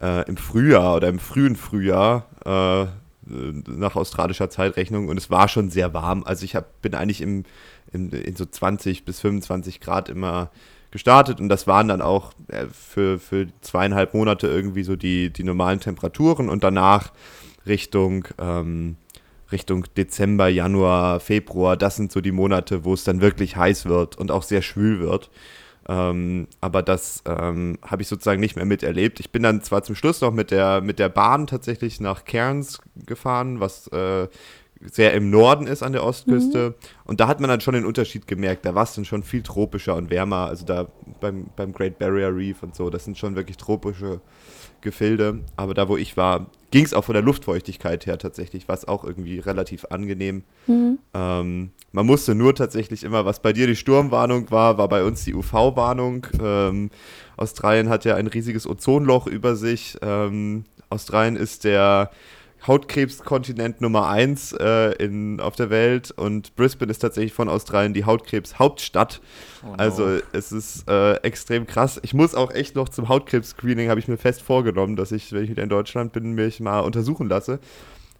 äh, 0.00 0.26
im 0.26 0.38
Frühjahr 0.38 0.96
oder 0.96 1.08
im 1.08 1.18
frühen 1.18 1.56
Frühjahr 1.56 2.26
äh, 2.46 2.86
nach 3.26 3.94
australischer 3.94 4.50
Zeitrechnung 4.50 5.08
und 5.08 5.16
es 5.16 5.30
war 5.30 5.48
schon 5.48 5.70
sehr 5.70 5.92
warm. 5.92 6.24
Also 6.24 6.44
ich 6.44 6.56
hab, 6.56 6.80
bin 6.80 6.94
eigentlich 6.94 7.20
im, 7.20 7.44
in, 7.92 8.10
in 8.10 8.36
so 8.36 8.46
20 8.46 9.04
bis 9.04 9.20
25 9.20 9.80
Grad 9.80 10.08
immer 10.08 10.50
gestartet 10.90 11.40
und 11.40 11.48
das 11.48 11.66
waren 11.66 11.88
dann 11.88 12.02
auch 12.02 12.32
äh, 12.48 12.66
für, 12.66 13.18
für 13.18 13.46
zweieinhalb 13.60 14.14
Monate 14.14 14.46
irgendwie 14.46 14.82
so 14.82 14.96
die, 14.96 15.30
die 15.30 15.44
normalen 15.44 15.80
Temperaturen 15.80 16.48
und 16.48 16.64
danach 16.64 17.12
Richtung, 17.66 18.26
ähm, 18.38 18.96
Richtung 19.52 19.86
Dezember, 19.96 20.48
Januar, 20.48 21.20
Februar, 21.20 21.76
das 21.76 21.96
sind 21.96 22.12
so 22.12 22.20
die 22.20 22.32
Monate, 22.32 22.84
wo 22.84 22.94
es 22.94 23.04
dann 23.04 23.20
wirklich 23.20 23.56
heiß 23.56 23.86
wird 23.86 24.16
und 24.16 24.30
auch 24.30 24.42
sehr 24.42 24.62
schwül 24.62 25.00
wird. 25.00 25.30
Ähm, 25.88 26.46
aber 26.60 26.82
das 26.82 27.22
ähm, 27.26 27.78
habe 27.82 28.02
ich 28.02 28.08
sozusagen 28.08 28.40
nicht 28.40 28.54
mehr 28.54 28.64
miterlebt. 28.64 29.18
Ich 29.18 29.32
bin 29.32 29.42
dann 29.42 29.62
zwar 29.62 29.82
zum 29.82 29.94
Schluss 29.94 30.20
noch 30.20 30.32
mit 30.32 30.50
der, 30.50 30.82
mit 30.82 30.98
der 30.98 31.08
Bahn 31.08 31.46
tatsächlich 31.46 32.00
nach 32.00 32.24
Cairns 32.24 32.80
gefahren, 33.06 33.60
was 33.60 33.88
äh, 33.88 34.28
sehr 34.80 35.12
im 35.12 35.30
Norden 35.30 35.66
ist 35.66 35.82
an 35.82 35.92
der 35.92 36.04
Ostküste. 36.04 36.70
Mhm. 36.70 36.84
Und 37.04 37.20
da 37.20 37.28
hat 37.28 37.40
man 37.40 37.50
dann 37.50 37.60
schon 37.60 37.74
den 37.74 37.84
Unterschied 37.84 38.26
gemerkt. 38.26 38.64
Da 38.64 38.74
war 38.74 38.84
es 38.84 38.94
dann 38.94 39.04
schon 39.04 39.22
viel 39.22 39.42
tropischer 39.42 39.94
und 39.94 40.10
wärmer. 40.10 40.46
Also 40.46 40.64
da 40.64 40.88
beim, 41.20 41.46
beim 41.54 41.72
Great 41.72 41.98
Barrier 41.98 42.34
Reef 42.34 42.62
und 42.62 42.74
so, 42.74 42.88
das 42.88 43.04
sind 43.04 43.18
schon 43.18 43.36
wirklich 43.36 43.58
tropische 43.58 44.20
Gefilde. 44.80 45.40
Aber 45.56 45.74
da, 45.74 45.88
wo 45.88 45.98
ich 45.98 46.16
war, 46.16 46.46
ging 46.70 46.84
es 46.84 46.94
auch 46.94 47.04
von 47.04 47.12
der 47.12 47.22
Luftfeuchtigkeit 47.22 48.06
her 48.06 48.16
tatsächlich, 48.16 48.68
war 48.68 48.74
es 48.74 48.88
auch 48.88 49.04
irgendwie 49.04 49.38
relativ 49.38 49.84
angenehm. 49.90 50.44
Mhm. 50.66 50.98
Ähm, 51.12 51.70
man 51.92 52.06
musste 52.06 52.34
nur 52.34 52.54
tatsächlich 52.54 53.04
immer, 53.04 53.26
was 53.26 53.40
bei 53.40 53.52
dir 53.52 53.66
die 53.66 53.76
Sturmwarnung 53.76 54.50
war, 54.50 54.78
war 54.78 54.88
bei 54.88 55.04
uns 55.04 55.24
die 55.24 55.34
UV-Warnung. 55.34 56.26
Ähm, 56.42 56.90
Australien 57.36 57.90
hat 57.90 58.06
ja 58.06 58.14
ein 58.16 58.28
riesiges 58.28 58.66
Ozonloch 58.66 59.26
über 59.26 59.56
sich. 59.56 59.98
Ähm, 60.00 60.64
Australien 60.88 61.36
ist 61.36 61.64
der 61.64 62.10
Hautkrebskontinent 62.66 63.80
Nummer 63.80 64.08
1 64.08 64.52
äh, 64.52 65.38
auf 65.40 65.56
der 65.56 65.70
Welt 65.70 66.10
und 66.10 66.54
Brisbane 66.56 66.90
ist 66.90 66.98
tatsächlich 66.98 67.32
von 67.32 67.48
Australien 67.48 67.94
die 67.94 68.04
Hautkrebs-Hauptstadt. 68.04 69.20
Oh 69.62 69.68
no. 69.68 69.74
Also 69.74 70.18
es 70.32 70.52
ist 70.52 70.88
äh, 70.88 71.14
extrem 71.22 71.66
krass. 71.66 72.00
Ich 72.02 72.14
muss 72.14 72.34
auch 72.34 72.50
echt 72.50 72.76
noch 72.76 72.88
zum 72.88 73.08
Hautkrebs-Screening, 73.08 73.88
habe 73.88 74.00
ich 74.00 74.08
mir 74.08 74.18
fest 74.18 74.42
vorgenommen, 74.42 74.96
dass 74.96 75.12
ich, 75.12 75.32
wenn 75.32 75.44
ich 75.44 75.50
wieder 75.50 75.62
in 75.62 75.68
Deutschland 75.68 76.12
bin, 76.12 76.32
mich 76.32 76.60
mal 76.60 76.80
untersuchen 76.80 77.28
lasse. 77.28 77.60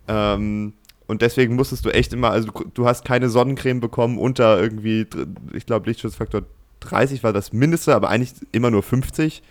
Ähm, 0.08 0.72
und 1.06 1.22
deswegen 1.22 1.56
musstest 1.56 1.84
du 1.84 1.90
echt 1.90 2.12
immer, 2.12 2.30
also 2.30 2.50
du, 2.50 2.64
du 2.72 2.86
hast 2.86 3.04
keine 3.04 3.28
Sonnencreme 3.28 3.80
bekommen 3.80 4.16
unter 4.16 4.60
irgendwie, 4.60 5.06
ich 5.52 5.66
glaube 5.66 5.88
Lichtschutzfaktor 5.88 6.42
30 6.80 7.22
war 7.22 7.32
das 7.32 7.52
Mindeste, 7.52 7.94
aber 7.94 8.08
eigentlich 8.08 8.32
immer 8.52 8.70
nur 8.70 8.82
50. 8.82 9.42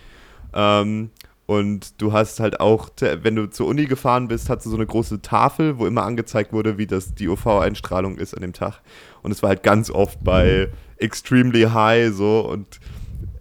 Ähm, 0.54 1.12
und 1.50 2.00
du 2.00 2.14
hast 2.14 2.40
halt 2.40 2.60
auch, 2.60 2.92
wenn 3.00 3.36
du 3.36 3.50
zur 3.50 3.66
Uni 3.66 3.86
gefahren 3.86 4.28
bist, 4.28 4.52
hast 4.52 4.68
du 4.68 4.70
so 4.70 4.76
eine 4.76 4.86
große 4.86 5.24
Tafel, 5.24 5.80
wo 5.80 5.88
immer 5.88 6.04
angezeigt 6.04 6.54
wurde, 6.54 6.78
wie 6.78 6.86
das 6.86 7.16
die 7.16 7.28
UV-Einstrahlung 7.28 8.20
ist 8.20 8.36
an 8.36 8.42
dem 8.42 8.54
Tag. 8.54 8.84
Und 9.24 9.32
es 9.32 9.42
war 9.42 9.50
halt 9.50 9.64
ganz 9.64 9.90
oft 9.90 10.24
bei 10.24 10.70
extremely 10.98 11.64
high 11.64 12.14
so 12.14 12.48
und 12.48 12.80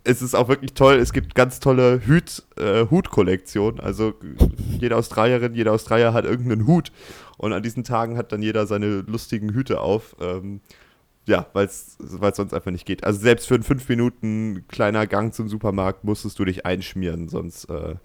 es 0.04 0.22
ist 0.22 0.34
auch 0.34 0.48
wirklich 0.48 0.72
toll. 0.72 0.94
Es 0.94 1.12
gibt 1.12 1.34
ganz 1.34 1.60
tolle 1.60 2.00
Hüt, 2.06 2.44
äh, 2.56 2.86
Hutkollektionen. 2.86 3.78
Also 3.78 4.14
jede 4.80 4.96
Australierin, 4.96 5.54
jeder 5.54 5.72
Australier 5.72 6.14
hat 6.14 6.24
irgendeinen 6.24 6.66
Hut. 6.66 6.92
Und 7.36 7.52
an 7.52 7.62
diesen 7.62 7.84
Tagen 7.84 8.16
hat 8.16 8.32
dann 8.32 8.40
jeder 8.40 8.66
seine 8.66 9.04
lustigen 9.06 9.52
Hüte 9.52 9.82
auf. 9.82 10.16
Ähm, 10.18 10.62
ja, 11.28 11.46
weil 11.52 11.66
es 11.66 11.96
sonst 11.98 12.54
einfach 12.54 12.70
nicht 12.70 12.86
geht. 12.86 13.04
Also 13.04 13.20
selbst 13.20 13.46
für 13.46 13.54
einen 13.54 13.62
5 13.62 13.88
Minuten 13.88 14.64
kleiner 14.68 15.06
Gang 15.06 15.34
zum 15.34 15.48
Supermarkt 15.48 16.04
musstest 16.04 16.38
du 16.38 16.44
dich 16.44 16.64
einschmieren, 16.64 17.28
sonst 17.28 17.66
äh, 17.66 17.96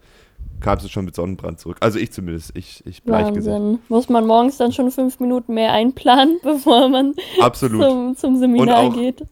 kamst 0.60 0.86
du 0.86 0.90
schon 0.90 1.06
mit 1.06 1.16
Sonnenbrand 1.16 1.60
zurück. 1.60 1.78
Also 1.80 2.00
ich 2.00 2.12
zumindest, 2.12 2.52
ich, 2.56 2.86
ich 2.86 3.02
Wahnsinn. 3.06 3.80
Muss 3.88 4.10
man 4.10 4.28
morgens 4.28 4.58
dann 4.58 4.74
schon 4.74 4.92
fünf 4.92 5.20
Minuten 5.20 5.54
mehr 5.54 5.72
einplanen, 5.72 6.40
bevor 6.44 6.90
man 6.90 7.16
Absolut. 7.40 7.82
Zum, 7.82 8.16
zum 8.18 8.38
Seminar 8.38 8.92
geht? 8.92 9.26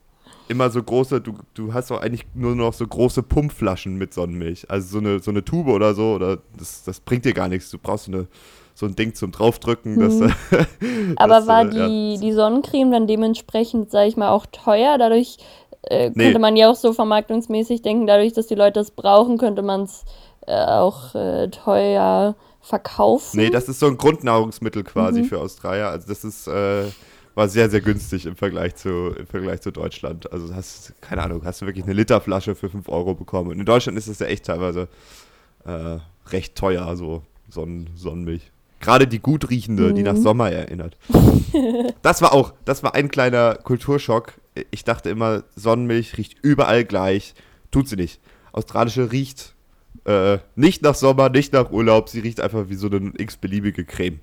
Immer 0.48 0.70
so 0.70 0.82
große, 0.82 1.22
du, 1.22 1.34
du 1.54 1.74
hast 1.74 1.92
doch 1.92 2.02
eigentlich 2.02 2.26
nur 2.34 2.56
noch 2.56 2.74
so 2.74 2.86
große 2.86 3.24
Pumpflaschen 3.24 3.98
mit 3.98 4.14
Sonnenmilch. 4.14 4.70
Also 4.70 4.88
so 4.88 4.98
eine, 5.00 5.20
so 5.20 5.32
eine 5.32 5.46
Tube 5.46 5.68
oder 5.68 5.94
so, 5.94 6.14
oder 6.16 6.40
das, 6.58 6.84
das 6.84 7.00
bringt 7.00 7.26
dir 7.26 7.34
gar 7.34 7.48
nichts. 7.48 7.70
Du 7.72 7.78
brauchst 7.78 8.06
so 8.06 8.12
eine 8.12 8.28
so 8.74 8.86
ein 8.86 8.96
Ding 8.96 9.14
zum 9.16 9.32
draufdrücken. 9.32 10.00
Dass, 10.00 10.14
mhm. 10.16 10.34
Aber 11.18 11.36
das, 11.36 11.48
war 11.48 11.66
die, 11.66 12.14
ja. 12.14 12.20
die 12.20 12.32
Sonnencreme 12.32 12.92
dann 12.92 13.08
dementsprechend, 13.08 13.92
sage 13.92 14.08
ich 14.08 14.18
mal, 14.18 14.30
auch 14.30 14.46
teuer? 14.46 14.98
Dadurch 14.98 15.38
äh, 15.84 16.12
könnte 16.12 16.34
nee. 16.34 16.40
man 16.40 16.56
ja 16.56 16.70
auch 16.70 16.76
so 16.76 16.94
vermarktungsmäßig 16.94 17.82
denken, 17.82 18.08
dadurch, 18.08 18.34
dass 18.34 18.48
die 18.48 18.56
Leute 18.56 18.80
das 18.80 18.92
brauchen, 18.92 19.38
könnte 19.38 19.62
man 19.62 19.84
es 19.84 20.04
äh, 20.48 20.54
auch 20.54 21.16
äh, 21.16 21.50
teuer 21.50 22.36
verkaufen. 22.62 23.38
Nee, 23.38 23.50
das 23.50 23.68
ist 23.68 23.80
so 23.80 23.88
ein 23.88 23.98
Grundnahrungsmittel 23.98 24.84
quasi 24.84 25.22
mhm. 25.22 25.26
für 25.26 25.40
Australier. 25.40 25.88
Also 25.88 26.08
das 26.08 26.24
ist 26.24 26.48
äh, 26.48 26.84
war 27.36 27.48
sehr, 27.48 27.70
sehr 27.70 27.82
günstig 27.82 28.26
im 28.26 28.36
Vergleich 28.36 28.76
zu, 28.76 29.16
im 29.18 29.28
Vergleich 29.28 29.62
zu 29.62 29.72
Deutschland. 29.72 30.32
Also 30.32 30.54
hast, 30.54 30.94
keine 31.02 31.24
Ahnung, 31.24 31.42
hast 31.46 31.62
du 31.62 31.66
wirklich 31.66 31.86
eine 31.86 31.94
Literflasche 31.94 32.56
für 32.56 32.70
5 32.70 32.90
Euro 32.90 33.16
bekommen. 33.16 33.52
Und 33.52 33.60
in 33.60 33.66
Deutschland 33.66 33.98
ist 33.98 34.10
das 34.10 34.20
ja 34.20 34.28
echt 34.28 34.46
teilweise 34.46 34.88
äh, 35.66 35.98
recht 36.30 36.56
teuer, 36.56 36.96
so 36.96 37.24
Sonnen, 37.50 37.90
Sonnenmilch. 37.96 38.52
Gerade 38.82 39.08
die 39.08 39.20
gut 39.20 39.50
riechende, 39.50 39.90
mhm. 39.90 39.96
die 39.96 40.04
nach 40.04 40.14
mhm. 40.14 40.24
Sommer 40.24 40.52
erinnert. 40.52 40.98
das 42.02 42.22
war 42.22 42.34
auch, 42.34 42.54
das 42.66 42.84
war 42.84 42.96
ein 42.96 43.10
kleiner 43.10 43.56
Kulturschock. 43.56 44.34
Ich 44.72 44.84
dachte 44.84 45.10
immer, 45.10 45.44
Sonnenmilch 45.56 46.18
riecht 46.18 46.38
überall 46.42 46.84
gleich. 46.84 47.36
Tut 47.70 47.88
sie 47.88 47.96
nicht. 47.96 48.20
Australische 48.52 49.12
riecht 49.12 49.56
äh, 50.06 50.40
nicht 50.56 50.82
nach 50.82 50.96
Sommer, 50.96 51.30
nicht 51.30 51.54
nach 51.54 51.72
Urlaub. 51.72 52.10
Sie 52.10 52.20
riecht 52.20 52.42
einfach 52.42 52.70
wie 52.70 52.76
so 52.76 52.88
eine 52.88 53.14
x-beliebige 53.18 53.86
Creme. 53.86 54.20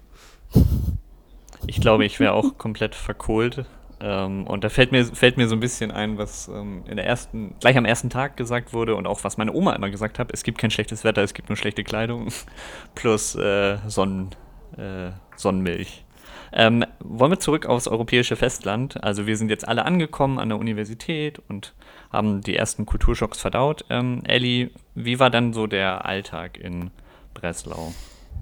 Ich 1.67 1.81
glaube, 1.81 2.05
ich 2.05 2.21
wäre 2.21 2.33
auch 2.33 2.59
komplett 2.59 2.95
verkohlt. 2.95 3.65
Ähm, 4.01 4.47
und 4.47 4.65
da 4.65 4.69
fällt 4.69 4.93
mir, 4.93 5.05
fällt 5.05 5.37
mir 5.37 5.49
so 5.49 5.57
ein 5.57 5.61
bisschen 5.61 5.91
ein, 5.91 6.19
was 6.19 6.49
ähm, 6.49 6.85
in 6.89 6.97
der 6.97 7.07
ersten, 7.07 7.55
gleich 7.61 7.77
am 7.77 7.85
ersten 7.85 8.11
Tag 8.11 8.37
gesagt 8.37 8.73
wurde 8.73 8.95
und 8.95 9.07
auch 9.07 9.25
was 9.25 9.39
meine 9.39 9.53
Oma 9.53 9.73
immer 9.75 9.91
gesagt 9.91 10.19
hat: 10.19 10.31
Es 10.33 10.45
gibt 10.45 10.59
kein 10.59 10.71
schlechtes 10.71 11.05
Wetter, 11.05 11.23
es 11.23 11.35
gibt 11.35 11.49
nur 11.49 11.57
schlechte 11.57 11.83
Kleidung 11.83 12.29
plus 12.95 13.35
äh, 13.35 13.79
Sonnen, 13.89 14.31
äh, 14.79 15.11
Sonnenmilch. 15.37 16.05
Ähm, 16.53 16.85
wollen 17.01 17.33
wir 17.33 17.41
zurück 17.41 17.67
aufs 17.67 17.89
europäische 17.89 18.37
Festland? 18.37 19.03
Also 19.03 19.27
wir 19.27 19.37
sind 19.37 19.51
jetzt 19.51 19.69
alle 19.69 19.85
angekommen 19.85 20.39
an 20.39 20.49
der 20.49 20.59
Universität 20.59 21.41
und 21.49 21.75
haben 22.11 22.41
die 22.41 22.57
ersten 22.57 22.87
Kulturschocks 22.87 23.39
verdaut. 23.39 23.85
Ähm, 23.91 24.23
Ellie, 24.25 24.71
wie 24.95 25.21
war 25.21 25.31
dann 25.31 25.53
so 25.53 25.67
der 25.67 26.07
Alltag 26.07 26.57
in 26.59 26.91
Breslau? 27.35 27.93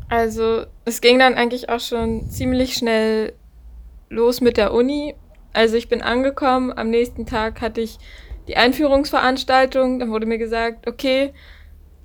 Also 0.09 0.67
es 0.85 1.01
ging 1.01 1.19
dann 1.19 1.35
eigentlich 1.35 1.69
auch 1.69 1.81
schon 1.81 2.31
ziemlich 2.31 2.75
schnell 2.75 3.33
los 4.09 4.41
mit 4.41 4.57
der 4.57 4.73
Uni. 4.73 5.15
Also 5.53 5.77
ich 5.77 5.89
bin 5.89 6.03
angekommen, 6.03 6.73
am 6.77 6.91
nächsten 6.91 7.27
Tag 7.27 7.61
hatte 7.61 7.81
ich 7.81 7.99
die 8.47 8.57
Einführungsveranstaltung, 8.57 9.99
dann 9.99 10.11
wurde 10.11 10.27
mir 10.27 10.39
gesagt, 10.39 10.87
okay, 10.87 11.33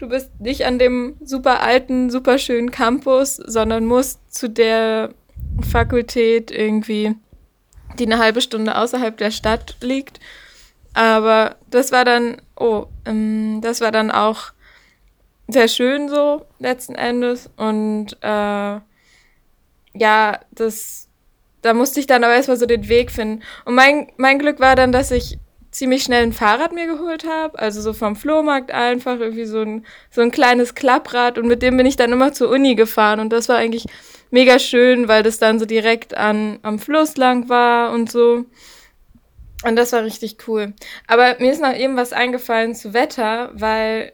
du 0.01 0.09
bist 0.09 0.31
nicht 0.39 0.65
an 0.65 0.79
dem 0.79 1.15
super 1.23 1.61
alten, 1.61 2.09
super 2.09 2.39
schönen 2.39 2.71
Campus, 2.71 3.35
sondern 3.35 3.85
musst 3.85 4.19
zu 4.33 4.49
der 4.49 5.13
Fakultät 5.69 6.49
irgendwie, 6.49 7.15
die 7.99 8.05
eine 8.05 8.17
halbe 8.17 8.41
Stunde 8.41 8.77
außerhalb 8.77 9.15
der 9.17 9.31
Stadt 9.31 9.77
liegt. 9.81 10.19
Aber 10.93 11.55
das 11.69 11.91
war 11.91 12.03
dann, 12.03 12.41
oh, 12.57 12.87
ähm, 13.05 13.59
das 13.61 13.79
war 13.79 13.91
dann 13.91 14.09
auch 14.11 14.51
sehr 15.47 15.67
schön 15.67 16.09
so 16.09 16.45
letzten 16.57 16.95
Endes. 16.95 17.49
Und 17.55 18.17
äh, 18.21 18.79
ja, 19.93 20.39
das, 20.51 21.09
da 21.61 21.73
musste 21.75 21.99
ich 21.99 22.07
dann 22.07 22.23
aber 22.23 22.33
erstmal 22.33 22.57
so 22.57 22.65
den 22.65 22.89
Weg 22.89 23.11
finden. 23.11 23.43
Und 23.65 23.75
mein, 23.75 24.11
mein 24.17 24.39
Glück 24.39 24.59
war 24.59 24.75
dann, 24.75 24.91
dass 24.91 25.11
ich 25.11 25.37
ziemlich 25.71 26.03
schnell 26.03 26.23
ein 26.23 26.34
Fahrrad 26.34 26.73
mir 26.73 26.86
geholt 26.86 27.25
habe, 27.25 27.57
also 27.57 27.81
so 27.81 27.93
vom 27.93 28.15
Flohmarkt 28.15 28.71
einfach, 28.71 29.19
irgendwie 29.19 29.45
so 29.45 29.62
ein, 29.62 29.86
so 30.10 30.21
ein 30.21 30.31
kleines 30.31 30.75
Klapprad 30.75 31.38
und 31.38 31.47
mit 31.47 31.62
dem 31.62 31.77
bin 31.77 31.86
ich 31.86 31.95
dann 31.95 32.12
immer 32.12 32.34
zur 32.34 32.49
Uni 32.49 32.75
gefahren 32.75 33.19
und 33.19 33.31
das 33.31 33.47
war 33.49 33.57
eigentlich 33.57 33.86
mega 34.31 34.60
schön, 34.60 35.07
weil 35.07 35.23
das 35.23 35.39
dann 35.39 35.60
so 35.60 35.65
direkt 35.65 36.15
an, 36.15 36.60
am 36.62 36.79
Fluss 36.79 37.17
lang 37.17 37.49
war 37.49 37.91
und 37.91 38.12
so. 38.12 38.45
Und 39.63 39.75
das 39.75 39.93
war 39.93 40.03
richtig 40.03 40.38
cool. 40.47 40.73
Aber 41.07 41.36
mir 41.39 41.51
ist 41.51 41.62
noch 41.62 41.75
eben 41.75 41.95
was 41.95 42.13
eingefallen 42.13 42.73
zu 42.73 42.93
Wetter, 42.93 43.51
weil 43.53 44.13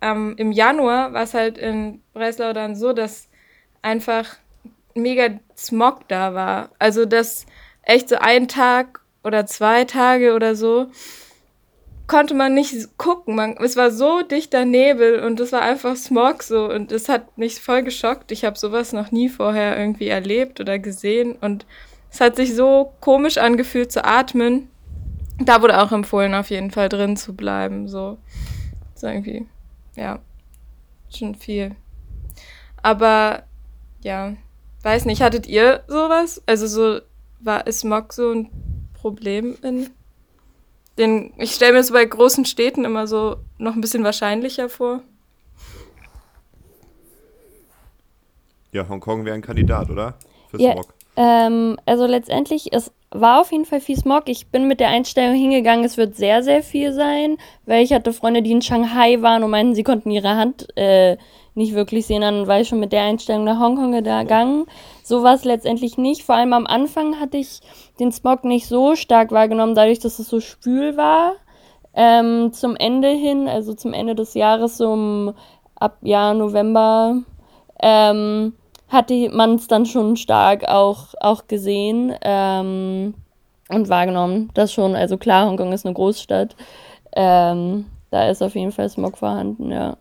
ähm, 0.00 0.34
im 0.36 0.52
Januar 0.52 1.12
war 1.12 1.24
es 1.24 1.34
halt 1.34 1.58
in 1.58 2.00
Breslau 2.12 2.52
dann 2.52 2.76
so, 2.76 2.92
dass 2.92 3.28
einfach 3.82 4.36
mega 4.94 5.40
Smog 5.56 6.06
da 6.08 6.34
war. 6.34 6.70
Also, 6.78 7.06
dass 7.06 7.46
echt 7.82 8.08
so 8.08 8.16
ein 8.16 8.46
Tag 8.46 9.00
oder 9.24 9.46
zwei 9.46 9.84
Tage 9.84 10.34
oder 10.34 10.54
so 10.54 10.88
konnte 12.06 12.34
man 12.34 12.54
nicht 12.54 12.98
gucken. 12.98 13.34
Man, 13.34 13.56
es 13.58 13.76
war 13.76 13.90
so 13.90 14.22
dichter 14.22 14.64
Nebel 14.64 15.20
und 15.20 15.40
es 15.40 15.52
war 15.52 15.62
einfach 15.62 15.96
Smog 15.96 16.42
so 16.42 16.70
und 16.70 16.92
es 16.92 17.08
hat 17.08 17.38
mich 17.38 17.60
voll 17.60 17.82
geschockt. 17.82 18.30
Ich 18.30 18.44
habe 18.44 18.58
sowas 18.58 18.92
noch 18.92 19.10
nie 19.10 19.28
vorher 19.28 19.78
irgendwie 19.78 20.08
erlebt 20.08 20.60
oder 20.60 20.78
gesehen 20.78 21.36
und 21.40 21.66
es 22.10 22.20
hat 22.20 22.36
sich 22.36 22.54
so 22.54 22.92
komisch 23.00 23.38
angefühlt 23.38 23.90
zu 23.90 24.04
atmen. 24.04 24.68
Da 25.38 25.62
wurde 25.62 25.82
auch 25.82 25.90
empfohlen, 25.90 26.34
auf 26.34 26.50
jeden 26.50 26.70
Fall 26.70 26.88
drin 26.88 27.16
zu 27.16 27.34
bleiben. 27.34 27.88
So, 27.88 28.18
so 28.94 29.06
irgendwie, 29.08 29.46
ja, 29.96 30.20
schon 31.10 31.34
viel. 31.34 31.74
Aber 32.82 33.44
ja, 34.02 34.34
weiß 34.82 35.06
nicht, 35.06 35.22
hattet 35.22 35.46
ihr 35.46 35.82
sowas? 35.88 36.42
Also 36.46 36.66
so 36.66 37.00
war 37.40 37.70
Smog 37.72 38.12
so 38.12 38.30
ein 38.30 38.50
Problem 39.04 39.58
in 39.62 39.90
den. 40.96 41.34
Ich 41.36 41.52
stelle 41.54 41.74
mir 41.74 41.80
es 41.80 41.92
bei 41.92 42.02
großen 42.02 42.46
Städten 42.46 42.86
immer 42.86 43.06
so 43.06 43.36
noch 43.58 43.74
ein 43.74 43.82
bisschen 43.82 44.02
wahrscheinlicher 44.02 44.70
vor. 44.70 45.02
Ja, 48.72 48.88
Hongkong 48.88 49.26
wäre 49.26 49.34
ein 49.34 49.42
Kandidat, 49.42 49.90
oder? 49.90 50.14
Für 50.48 50.58
ja, 50.58 50.72
Smog. 50.72 50.94
Ähm, 51.16 51.78
also 51.84 52.06
letztendlich, 52.06 52.72
es 52.72 52.92
war 53.10 53.42
auf 53.42 53.52
jeden 53.52 53.66
Fall 53.66 53.82
viel 53.82 53.98
Smog. 53.98 54.22
Ich 54.28 54.46
bin 54.46 54.66
mit 54.66 54.80
der 54.80 54.88
Einstellung 54.88 55.34
hingegangen, 55.34 55.84
es 55.84 55.98
wird 55.98 56.16
sehr, 56.16 56.42
sehr 56.42 56.62
viel 56.62 56.94
sein, 56.94 57.36
weil 57.66 57.84
ich 57.84 57.92
hatte 57.92 58.14
Freunde, 58.14 58.40
die 58.40 58.52
in 58.52 58.62
Shanghai 58.62 59.20
waren 59.20 59.44
und 59.44 59.50
meinten, 59.50 59.74
sie 59.74 59.84
konnten 59.84 60.10
ihre 60.10 60.34
Hand 60.34 60.66
äh, 60.78 61.18
nicht 61.54 61.74
wirklich 61.74 62.06
sehen. 62.06 62.22
Dann 62.22 62.46
war 62.46 62.60
ich 62.60 62.68
schon 62.68 62.80
mit 62.80 62.92
der 62.92 63.02
Einstellung 63.02 63.44
nach 63.44 63.60
Hongkong 63.60 63.92
gegangen. 63.92 64.66
So 65.02 65.22
war 65.22 65.34
es 65.34 65.44
letztendlich 65.44 65.98
nicht. 65.98 66.22
Vor 66.22 66.34
allem 66.34 66.52
am 66.52 66.66
Anfang 66.66 67.20
hatte 67.20 67.36
ich 67.36 67.60
den 68.00 68.12
Smog 68.12 68.44
nicht 68.44 68.66
so 68.66 68.96
stark 68.96 69.30
wahrgenommen, 69.32 69.74
dadurch, 69.74 70.00
dass 70.00 70.18
es 70.18 70.28
so 70.28 70.40
spül 70.40 70.96
war. 70.96 71.34
Ähm, 71.94 72.52
zum 72.52 72.74
Ende 72.74 73.08
hin, 73.08 73.48
also 73.48 73.72
zum 73.74 73.92
Ende 73.92 74.14
des 74.14 74.34
Jahres, 74.34 74.78
so 74.78 74.90
um, 74.90 75.34
ab 75.76 75.98
Jahr 76.02 76.34
November, 76.34 77.18
ähm, 77.80 78.54
hatte 78.88 79.30
man 79.30 79.56
es 79.56 79.68
dann 79.68 79.86
schon 79.86 80.16
stark 80.16 80.68
auch, 80.68 81.14
auch 81.20 81.46
gesehen 81.46 82.12
ähm, 82.22 83.14
und 83.68 83.88
wahrgenommen. 83.88 84.50
Das 84.54 84.72
schon, 84.72 84.96
also 84.96 85.18
klar, 85.18 85.46
Hongkong 85.46 85.72
ist 85.72 85.86
eine 85.86 85.94
Großstadt. 85.94 86.56
Ähm, 87.14 87.86
da 88.10 88.28
ist 88.28 88.42
auf 88.42 88.54
jeden 88.54 88.72
Fall 88.72 88.88
Smog 88.88 89.18
vorhanden, 89.18 89.70
ja. 89.70 89.96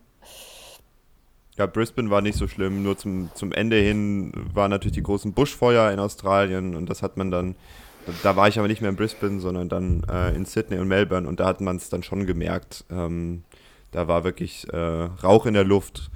Ja, 1.57 1.67
Brisbane 1.67 2.09
war 2.09 2.21
nicht 2.21 2.37
so 2.37 2.47
schlimm, 2.47 2.81
nur 2.81 2.97
zum, 2.97 3.29
zum 3.35 3.51
Ende 3.51 3.75
hin 3.77 4.31
waren 4.53 4.71
natürlich 4.71 4.95
die 4.95 5.03
großen 5.03 5.33
Buschfeuer 5.33 5.91
in 5.91 5.99
Australien 5.99 6.75
und 6.75 6.89
das 6.89 7.03
hat 7.03 7.15
man 7.15 7.29
dann, 7.29 7.55
da 8.23 8.35
war 8.35 8.47
ich 8.47 8.57
aber 8.57 8.67
nicht 8.67 8.81
mehr 8.81 8.89
in 8.89 8.95
Brisbane, 8.95 9.39
sondern 9.39 9.69
dann 9.69 10.03
äh, 10.09 10.35
in 10.35 10.45
Sydney 10.45 10.79
und 10.79 10.87
Melbourne 10.87 11.27
und 11.27 11.39
da 11.39 11.45
hat 11.45 11.61
man 11.61 11.75
es 11.75 11.89
dann 11.89 12.01
schon 12.01 12.25
gemerkt. 12.25 12.85
Ähm, 12.89 13.43
da 13.91 14.07
war 14.07 14.23
wirklich 14.23 14.67
äh, 14.73 14.77
Rauch 14.77 15.45
in 15.45 15.53
der 15.53 15.63
Luft 15.63 16.09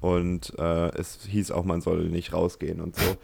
und 0.00 0.58
äh, 0.58 0.88
es 0.96 1.20
hieß 1.28 1.50
auch, 1.50 1.64
man 1.64 1.82
soll 1.82 2.04
nicht 2.08 2.32
rausgehen 2.32 2.80
und 2.80 2.96
so. 2.96 3.16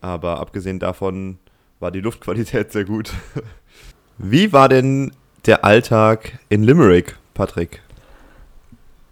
Aber 0.00 0.38
abgesehen 0.38 0.78
davon 0.78 1.38
war 1.80 1.90
die 1.90 2.00
Luftqualität 2.00 2.70
sehr 2.70 2.84
gut. 2.84 3.12
Wie 4.18 4.52
war 4.52 4.68
denn 4.68 5.12
der 5.46 5.64
Alltag 5.64 6.38
in 6.50 6.62
Limerick, 6.62 7.16
Patrick? 7.34 7.82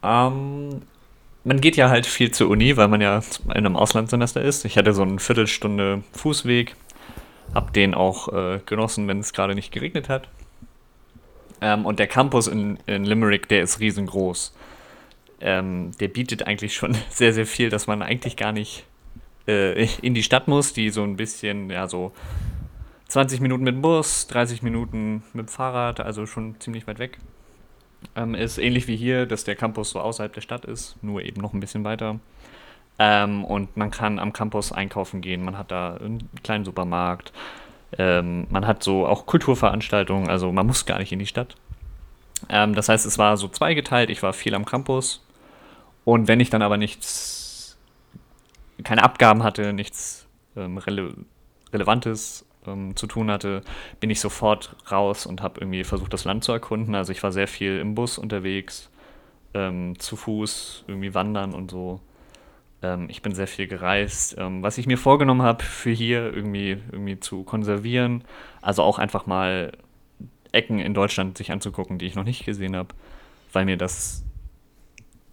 Ähm, 0.03 0.83
man 1.49 1.61
geht 1.61 1.77
ja 1.77 1.89
halt 1.91 2.07
viel 2.07 2.31
zur 2.31 2.49
Uni, 2.49 2.77
weil 2.77 2.89
man 2.89 3.01
ja 3.01 3.21
in 3.47 3.53
einem 3.53 3.77
Auslandssemester 3.77 4.41
ist. 4.41 4.65
Ich 4.65 4.79
hatte 4.79 4.93
so 4.93 5.03
eine 5.03 5.19
Viertelstunde 5.19 6.03
Fußweg, 6.13 6.77
hab 7.55 7.73
den 7.73 7.95
auch 7.95 8.33
äh, 8.33 8.61
genossen, 8.65 9.09
wenn 9.09 9.21
es 9.21 9.33
gerade 9.33 9.55
nicht 9.55 9.73
geregnet 9.73 10.09
hat. 10.09 10.29
Ähm, 11.61 11.87
und 11.87 11.99
der 11.99 12.07
Campus 12.07 12.47
in, 12.47 12.79
in 12.87 13.05
Limerick, 13.05 13.49
der 13.49 13.63
ist 13.63 13.81
riesengroß 13.81 14.53
ähm, 15.41 15.93
der 15.99 16.09
bietet 16.09 16.47
eigentlich 16.47 16.75
schon 16.75 16.97
sehr, 17.11 17.33
sehr 17.33 17.47
viel, 17.47 17.71
dass 17.71 17.87
man 17.87 18.03
eigentlich 18.03 18.37
gar 18.37 18.53
nicht 18.53 18.85
äh, 19.47 19.87
in 20.03 20.15
die 20.15 20.23
Stadt 20.23 20.49
muss, 20.49 20.73
die 20.73 20.91
so 20.91 21.03
ein 21.03 21.17
bisschen, 21.17 21.71
ja, 21.71 21.89
so 21.89 22.13
20 23.09 23.41
Minuten 23.41 23.65
mit 23.65 23.75
dem 23.75 23.83
Bus, 23.83 24.27
30 24.27 24.63
Minuten 24.63 25.23
mit 25.33 25.47
dem 25.47 25.49
Fahrrad, 25.49 26.01
also 26.01 26.27
schon 26.27 26.61
ziemlich 26.61 26.87
weit 26.87 26.99
weg. 26.99 27.19
Ähm, 28.15 28.35
ist 28.35 28.59
ähnlich 28.59 28.87
wie 28.87 28.97
hier, 28.97 29.27
dass 29.27 29.45
der 29.45 29.57
Campus 29.57 29.91
so 29.91 30.01
außerhalb 30.01 30.33
der 30.33 30.41
Stadt 30.41 30.65
ist, 30.65 30.97
nur 31.03 31.23
eben 31.23 31.41
noch 31.41 31.53
ein 31.53 31.61
bisschen 31.61 31.85
weiter. 31.85 32.19
Ähm, 32.99 33.45
und 33.45 33.77
man 33.77 33.91
kann 33.91 34.19
am 34.19 34.33
Campus 34.33 34.73
einkaufen 34.73 35.21
gehen, 35.21 35.45
man 35.45 35.57
hat 35.57 35.71
da 35.71 35.97
einen 35.97 36.29
kleinen 36.43 36.65
Supermarkt, 36.65 37.33
ähm, 37.97 38.47
man 38.51 38.67
hat 38.67 38.83
so 38.83 39.07
auch 39.07 39.27
Kulturveranstaltungen, 39.27 40.29
also 40.29 40.51
man 40.53 40.67
muss 40.67 40.85
gar 40.85 40.99
nicht 40.99 41.13
in 41.13 41.21
die 41.21 41.27
Stadt. 41.27 41.55
Ähm, 42.49 42.75
das 42.75 42.89
heißt, 42.89 43.07
es 43.07 43.19
war 43.19 43.37
so 43.37 43.49
zweigeteilt, 43.49 44.11
ich 44.11 44.23
war 44.23 44.33
viel 44.33 44.55
am 44.55 44.65
Campus 44.65 45.25
und 46.05 46.27
wenn 46.27 46.41
ich 46.41 46.51
dann 46.51 46.63
aber 46.63 46.77
nichts, 46.77 47.79
keine 48.83 49.05
Abgaben 49.05 49.43
hatte, 49.45 49.73
nichts 49.73 50.27
ähm, 50.57 50.79
Rele 50.79 51.15
Relevantes 51.73 52.47
ähm, 52.69 52.97
zu 52.97 53.07
tun 53.07 53.31
hatte, 53.31 53.63
bin 54.01 54.11
ich 54.11 54.21
sofort 54.21 54.77
raus 54.91 55.27
und 55.27 55.43
habe 55.43 55.61
irgendwie 55.61 55.85
versucht, 55.85 56.13
das 56.13 56.25
Land 56.25 56.45
zu 56.45 56.53
erkunden. 56.53 56.95
Also 56.95 57.13
ich 57.13 57.23
war 57.23 57.33
sehr 57.33 57.49
viel 57.49 57.79
im 57.79 57.95
Bus 57.95 58.19
unterwegs, 58.19 58.91
ähm, 59.55 59.99
zu 59.99 60.17
Fuß, 60.17 60.85
irgendwie 60.87 61.15
wandern 61.15 61.55
und 61.55 61.71
so. 61.71 62.01
Ähm, 62.83 63.07
ich 63.09 63.23
bin 63.23 63.35
sehr 63.35 63.49
viel 63.49 63.67
gereist. 63.67 64.37
Ähm, 64.39 64.63
was 64.63 64.79
ich 64.79 64.87
mir 64.87 64.99
vorgenommen 64.99 65.43
habe, 65.43 65.65
für 65.65 65.91
hier 65.91 66.33
irgendwie, 66.33 66.79
irgendwie 66.93 67.19
zu 67.19 67.43
konservieren, 67.45 68.25
also 68.63 68.83
auch 68.83 68.99
einfach 68.99 69.27
mal 69.27 69.73
Ecken 70.53 70.79
in 70.79 70.95
Deutschland 70.95 71.37
sich 71.37 71.53
anzugucken, 71.53 71.99
die 71.99 72.07
ich 72.07 72.15
noch 72.15 72.25
nicht 72.25 72.45
gesehen 72.45 72.77
habe, 72.77 72.95
weil 73.53 73.65
mir 73.65 73.77
das 73.77 74.25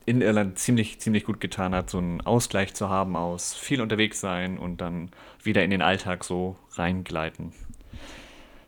in 0.06 0.22
Irland 0.22 0.60
ziemlich, 0.60 1.00
ziemlich 1.00 1.26
gut 1.26 1.40
getan 1.40 1.74
hat, 1.74 1.90
so 1.90 1.98
einen 1.98 2.22
Ausgleich 2.22 2.74
zu 2.74 2.90
haben 2.90 3.16
aus 3.16 3.54
viel 3.54 3.82
unterwegs 3.82 4.20
sein 4.20 4.58
und 4.58 4.82
dann 4.82 5.10
wieder 5.44 5.64
in 5.64 5.72
den 5.72 5.82
Alltag 5.82 6.24
so 6.24 6.56
reingleiten. 6.74 7.54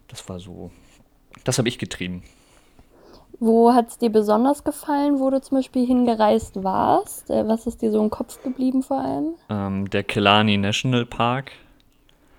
Das 0.08 0.28
war 0.30 0.40
so, 0.40 0.72
das 1.44 1.58
habe 1.58 1.68
ich 1.68 1.78
getrieben. 1.78 2.24
Wo 3.40 3.74
hat 3.74 3.90
es 3.90 3.98
dir 4.00 4.10
besonders 4.10 4.64
gefallen, 4.64 5.20
wo 5.20 5.30
du 5.30 5.40
zum 5.40 5.58
Beispiel 5.58 5.86
hingereist 5.86 6.64
warst? 6.64 7.30
Äh, 7.30 7.48
was 7.48 7.68
ist 7.68 7.82
dir 7.84 7.92
so 7.92 8.02
im 8.02 8.10
Kopf 8.10 8.42
geblieben 8.42 8.82
vor 8.82 9.00
allem? 9.00 9.36
Ähm, 9.50 9.90
der 9.90 10.04
Killarney 10.04 10.58
National 10.58 11.06
Park. 11.06 11.52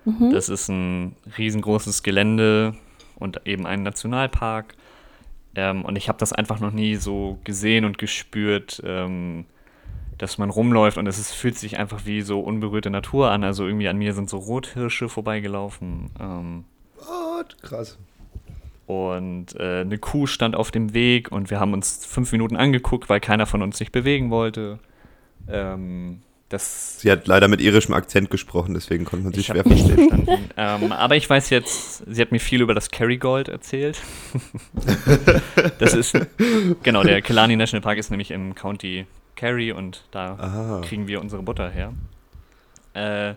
Mhm. 0.04 0.32
Das 0.32 0.48
ist 0.48 0.68
ein 0.68 1.14
riesengroßes 1.36 2.02
Gelände 2.02 2.74
und 3.18 3.46
eben 3.46 3.64
ein 3.64 3.84
Nationalpark. 3.84 4.74
Ähm, 5.58 5.84
und 5.84 5.96
ich 5.96 6.08
habe 6.08 6.18
das 6.18 6.32
einfach 6.32 6.60
noch 6.60 6.70
nie 6.70 6.94
so 6.94 7.36
gesehen 7.42 7.84
und 7.84 7.98
gespürt, 7.98 8.80
ähm, 8.84 9.44
dass 10.16 10.38
man 10.38 10.50
rumläuft 10.50 10.98
und 10.98 11.08
es 11.08 11.18
ist, 11.18 11.32
fühlt 11.32 11.58
sich 11.58 11.78
einfach 11.78 12.06
wie 12.06 12.22
so 12.22 12.38
unberührte 12.38 12.90
Natur 12.90 13.32
an. 13.32 13.42
Also 13.42 13.66
irgendwie 13.66 13.88
an 13.88 13.98
mir 13.98 14.14
sind 14.14 14.30
so 14.30 14.38
Rothirsche 14.38 15.08
vorbeigelaufen. 15.08 16.10
Ähm, 16.20 16.64
What? 16.98 17.60
Krass. 17.60 17.98
Und 18.86 19.56
äh, 19.56 19.80
eine 19.80 19.98
Kuh 19.98 20.28
stand 20.28 20.54
auf 20.54 20.70
dem 20.70 20.94
Weg 20.94 21.32
und 21.32 21.50
wir 21.50 21.58
haben 21.58 21.72
uns 21.72 22.06
fünf 22.06 22.30
Minuten 22.30 22.56
angeguckt, 22.56 23.08
weil 23.08 23.18
keiner 23.18 23.46
von 23.46 23.60
uns 23.60 23.78
sich 23.78 23.90
bewegen 23.90 24.30
wollte. 24.30 24.78
Ähm, 25.48 26.22
das 26.48 27.00
sie 27.00 27.10
hat 27.10 27.26
leider 27.26 27.46
mit 27.48 27.60
irischem 27.60 27.94
Akzent 27.94 28.30
gesprochen, 28.30 28.74
deswegen 28.74 29.04
konnte 29.04 29.24
man 29.24 29.34
sie 29.34 29.42
schwer 29.42 29.64
verstehen. 29.64 30.28
ähm, 30.56 30.92
aber 30.92 31.16
ich 31.16 31.28
weiß 31.28 31.50
jetzt, 31.50 32.04
sie 32.06 32.20
hat 32.22 32.32
mir 32.32 32.40
viel 32.40 32.62
über 32.62 32.74
das 32.74 32.90
Kerrygold 32.90 33.48
erzählt. 33.48 34.00
das 35.78 35.94
ist, 35.94 36.16
genau, 36.82 37.02
der 37.02 37.20
Killarney 37.20 37.56
National 37.56 37.82
Park 37.82 37.98
ist 37.98 38.10
nämlich 38.10 38.30
im 38.30 38.54
County 38.54 39.06
Kerry 39.36 39.72
und 39.72 40.04
da 40.10 40.36
Aha. 40.38 40.80
kriegen 40.84 41.06
wir 41.06 41.20
unsere 41.20 41.42
Butter 41.42 41.70
her. 41.70 41.92
Äh, 42.94 43.34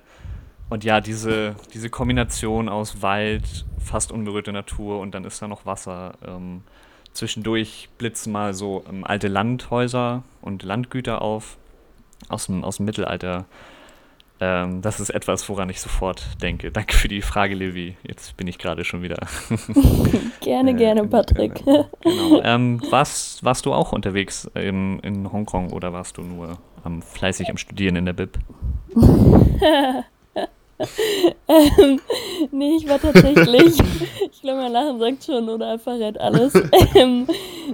und 0.70 0.86
ja, 0.86 1.02
diese, 1.02 1.56
diese 1.74 1.90
Kombination 1.90 2.70
aus 2.70 3.02
Wald, 3.02 3.66
fast 3.78 4.12
unberührte 4.12 4.54
Natur 4.54 5.00
und 5.02 5.14
dann 5.14 5.26
ist 5.26 5.42
da 5.42 5.50
noch 5.50 5.66
Wasser. 5.66 6.14
Ähm, 6.26 6.62
zwischendurch 7.12 7.90
blitzen 7.98 8.32
mal 8.32 8.54
so 8.54 8.86
ähm, 8.90 9.04
alte 9.04 9.28
Landhäuser 9.28 10.24
und 10.42 10.64
Landgüter 10.64 11.22
auf 11.22 11.58
aus 12.32 12.48
dem, 12.48 12.64
aus 12.64 12.78
dem 12.78 12.86
Mittelalter. 12.86 13.46
Ähm, 14.40 14.82
das 14.82 15.00
ist 15.00 15.12
etwas, 15.12 15.48
woran 15.50 15.70
ich 15.70 15.80
sofort 15.80 16.42
denke. 16.42 16.72
Danke 16.72 16.96
für 16.96 17.08
die 17.08 17.22
Frage, 17.22 17.54
Levi. 17.54 17.96
Jetzt 18.02 18.36
bin 18.38 18.48
ich 18.48 18.58
gerade 18.58 18.84
schon 18.84 19.04
wieder. 19.04 19.18
gerne, 20.42 20.72
äh, 20.72 20.74
gerne, 20.74 21.08
Patrick. 21.08 21.62
Äh, 21.68 21.84
genau. 22.02 22.42
Ähm, 22.44 22.82
warst, 22.90 23.44
warst 23.44 23.68
du 23.68 23.74
auch 23.74 23.92
unterwegs 23.92 24.50
in, 24.56 25.00
in 25.00 25.32
Hongkong 25.32 25.72
oder 25.72 25.94
warst 25.94 26.18
du 26.18 26.24
nur 26.24 26.58
am, 26.84 27.04
fleißig 27.04 27.50
am 27.50 27.58
Studieren 27.58 27.96
in 27.96 28.06
der 28.06 28.14
Bib? 28.14 28.40
ähm, 31.48 32.00
nee, 32.52 32.76
ich 32.78 32.88
war 32.88 33.00
tatsächlich, 33.00 33.78
ich 34.32 34.42
glaube, 34.42 34.62
mein 34.62 34.72
Lachen 34.72 35.00
sagt 35.00 35.24
schon 35.26 35.50
oder 35.50 35.80
verrät 35.80 36.20
alles. 36.20 36.54
ähm, 36.96 37.28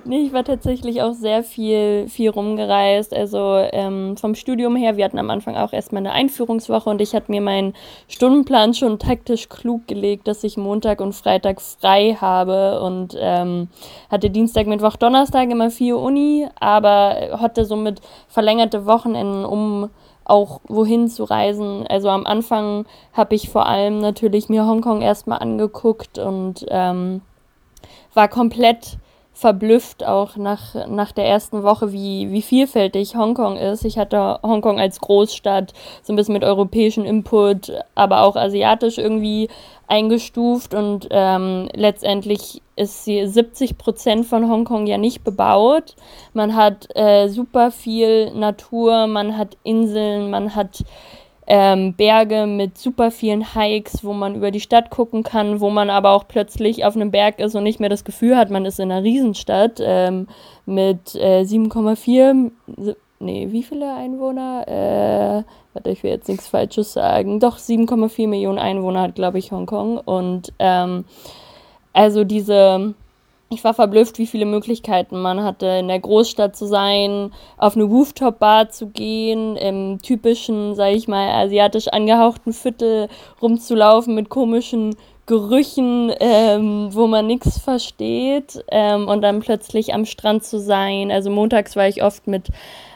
nee, 0.06 0.22
ich 0.22 0.34
war 0.34 0.44
tatsächlich 0.44 1.02
auch 1.02 1.14
sehr 1.14 1.44
viel, 1.44 2.08
viel 2.10 2.30
rumgereist. 2.30 3.14
Also 3.14 3.58
ähm, 3.72 4.18
vom 4.18 4.36
Studium 4.36 4.76
her, 4.76 4.98
wir 4.98 5.06
hatten 5.06 5.20
am 5.20 5.30
Anfang 5.30 5.56
auch 5.56 5.74
erstmal 5.74 6.02
eine 6.02 6.12
Einführungswoche 6.12 6.90
und 6.90 7.02
ich 7.02 7.14
hatte 7.14 7.32
mir 7.32 7.42
meinen 7.42 7.74
Stundenplan 8.08 8.74
schon 8.74 9.00
taktisch 9.00 9.50
klug 9.50 9.88
gelegt, 9.88 10.28
dass 10.28 10.44
ich 10.44 10.58
Montag 10.58 11.02
und 11.02 11.14
Freitag 11.14 11.62
frei 11.62 12.18
habe 12.20 12.82
und 12.82 13.16
ähm, 13.20 13.70
hatte 14.10 14.30
Dienstag, 14.30 14.68
Mittwoch, 14.68 14.96
Donnerstag 14.96 15.50
immer 15.50 15.70
vier 15.70 15.98
Uni, 15.98 16.48
aber 16.60 17.40
hatte 17.40 17.66
somit 17.66 18.02
verlängerte 18.28 18.86
Wochenenden, 18.86 19.46
um 19.46 19.90
auch 20.30 20.62
wohin 20.68 21.08
zu 21.08 21.24
reisen. 21.24 21.86
Also 21.88 22.10
am 22.10 22.26
Anfang 22.26 22.86
habe 23.14 23.36
ich 23.36 23.50
vor 23.50 23.66
allem 23.66 24.00
natürlich 24.00 24.50
mir 24.50 24.66
Hongkong 24.66 25.02
erstmal 25.02 25.40
angeguckt 25.40 26.20
und 26.20 26.66
ähm, 26.70 27.22
war 28.14 28.28
komplett 28.28 28.98
verblüfft 29.38 30.04
auch 30.04 30.36
nach, 30.36 30.74
nach 30.88 31.12
der 31.12 31.28
ersten 31.28 31.62
Woche, 31.62 31.94
wie, 31.94 32.32
wie 32.32 32.42
vielfältig 32.42 33.16
Hongkong 33.16 33.56
ist. 33.56 33.86
Ich 33.86 34.00
hatte 34.00 34.40
Hongkong 34.42 34.80
als 34.80 35.00
Großstadt, 35.00 35.74
so 36.02 36.12
ein 36.12 36.16
bisschen 36.16 36.34
mit 36.34 36.44
europäischem 36.44 37.06
Input, 37.06 37.72
aber 37.94 38.24
auch 38.24 38.36
asiatisch 38.36 38.98
irgendwie 38.98 39.48
eingestuft 39.86 40.74
und 40.74 41.08
ähm, 41.12 41.70
letztendlich 41.76 42.64
ist 42.78 43.04
sie 43.04 43.26
70 43.26 43.78
Prozent 43.78 44.26
von 44.26 44.50
Hongkong 44.50 44.88
ja 44.88 44.98
nicht 44.98 45.24
bebaut. 45.24 45.96
Man 46.34 46.56
hat 46.56 46.88
äh, 46.96 47.28
super 47.28 47.72
viel 47.72 48.32
Natur, 48.32 49.08
man 49.08 49.38
hat 49.38 49.58
Inseln, 49.64 50.30
man 50.30 50.56
hat 50.56 50.84
ähm, 51.48 51.94
Berge 51.94 52.46
mit 52.46 52.78
super 52.78 53.10
vielen 53.10 53.54
Hikes, 53.54 54.04
wo 54.04 54.14
man 54.14 54.36
über 54.36 54.52
die 54.52 54.60
Stadt 54.60 54.90
gucken 54.90 55.24
kann, 55.24 55.62
wo 55.62 55.70
man 55.70 55.90
aber 55.90 56.12
auch 56.12 56.28
plötzlich 56.28 56.84
auf 56.86 56.96
einem 56.96 57.10
Berg 57.10 57.40
ist 57.40 57.56
und 57.56 57.64
nicht 57.64 57.80
mehr 57.80 57.90
das 57.90 58.04
Gefühl 58.04 58.36
hat, 58.36 58.50
man 58.50 58.66
ist 58.66 58.80
in 58.80 58.92
einer 58.92 59.04
Riesenstadt 59.04 59.80
ähm, 59.82 60.28
mit 60.66 61.16
äh, 61.16 61.44
7,4, 61.44 62.52
nee, 63.20 63.48
wie 63.52 63.64
viele 63.64 63.94
Einwohner? 63.94 64.68
Äh, 64.68 65.44
warte, 65.74 65.90
ich 65.90 66.04
will 66.04 66.12
jetzt 66.12 66.28
nichts 66.28 66.48
Falsches 66.48 66.94
sagen. 66.94 67.40
Doch, 67.40 67.58
7,4 67.58 68.28
Millionen 68.28 68.60
Einwohner 68.60 69.04
hat, 69.04 69.16
glaube 69.16 69.40
ich, 69.40 69.52
Hongkong. 69.52 69.98
Und 70.00 70.54
ähm, 70.60 71.06
also 71.94 72.24
diese 72.24 72.94
ich 73.50 73.64
war 73.64 73.74
verblüfft, 73.74 74.18
wie 74.20 74.28
viele 74.28 74.46
Möglichkeiten 74.46 75.22
man 75.22 75.42
hatte, 75.44 75.68
in 75.68 75.88
der 75.88 76.00
Großstadt 76.00 76.56
zu 76.56 76.66
sein, 76.66 77.32
auf 77.58 77.76
eine 77.76 77.86
Rooftop-Bar 77.86 78.70
zu 78.70 78.88
gehen, 78.88 79.56
im 79.56 80.00
typischen, 80.02 80.76
sag 80.76 80.92
ich 80.94 81.08
mal, 81.08 81.30
asiatisch 81.30 81.88
angehauchten 81.88 82.52
Viertel 82.52 83.08
rumzulaufen 83.42 84.16
mit 84.16 84.28
komischen 84.30 84.96
Gerüchen, 85.28 86.12
ähm, 86.20 86.90
wo 86.92 87.08
man 87.08 87.28
nichts 87.28 87.58
versteht 87.58 88.64
ähm, 88.70 89.08
und 89.08 89.22
dann 89.22 89.40
plötzlich 89.40 89.94
am 89.94 90.06
Strand 90.06 90.44
zu 90.44 90.60
sein. 90.60 91.12
Also 91.12 91.30
montags 91.30 91.76
war 91.76 91.88
ich 91.88 92.04
oft 92.04 92.28
mit 92.28 92.48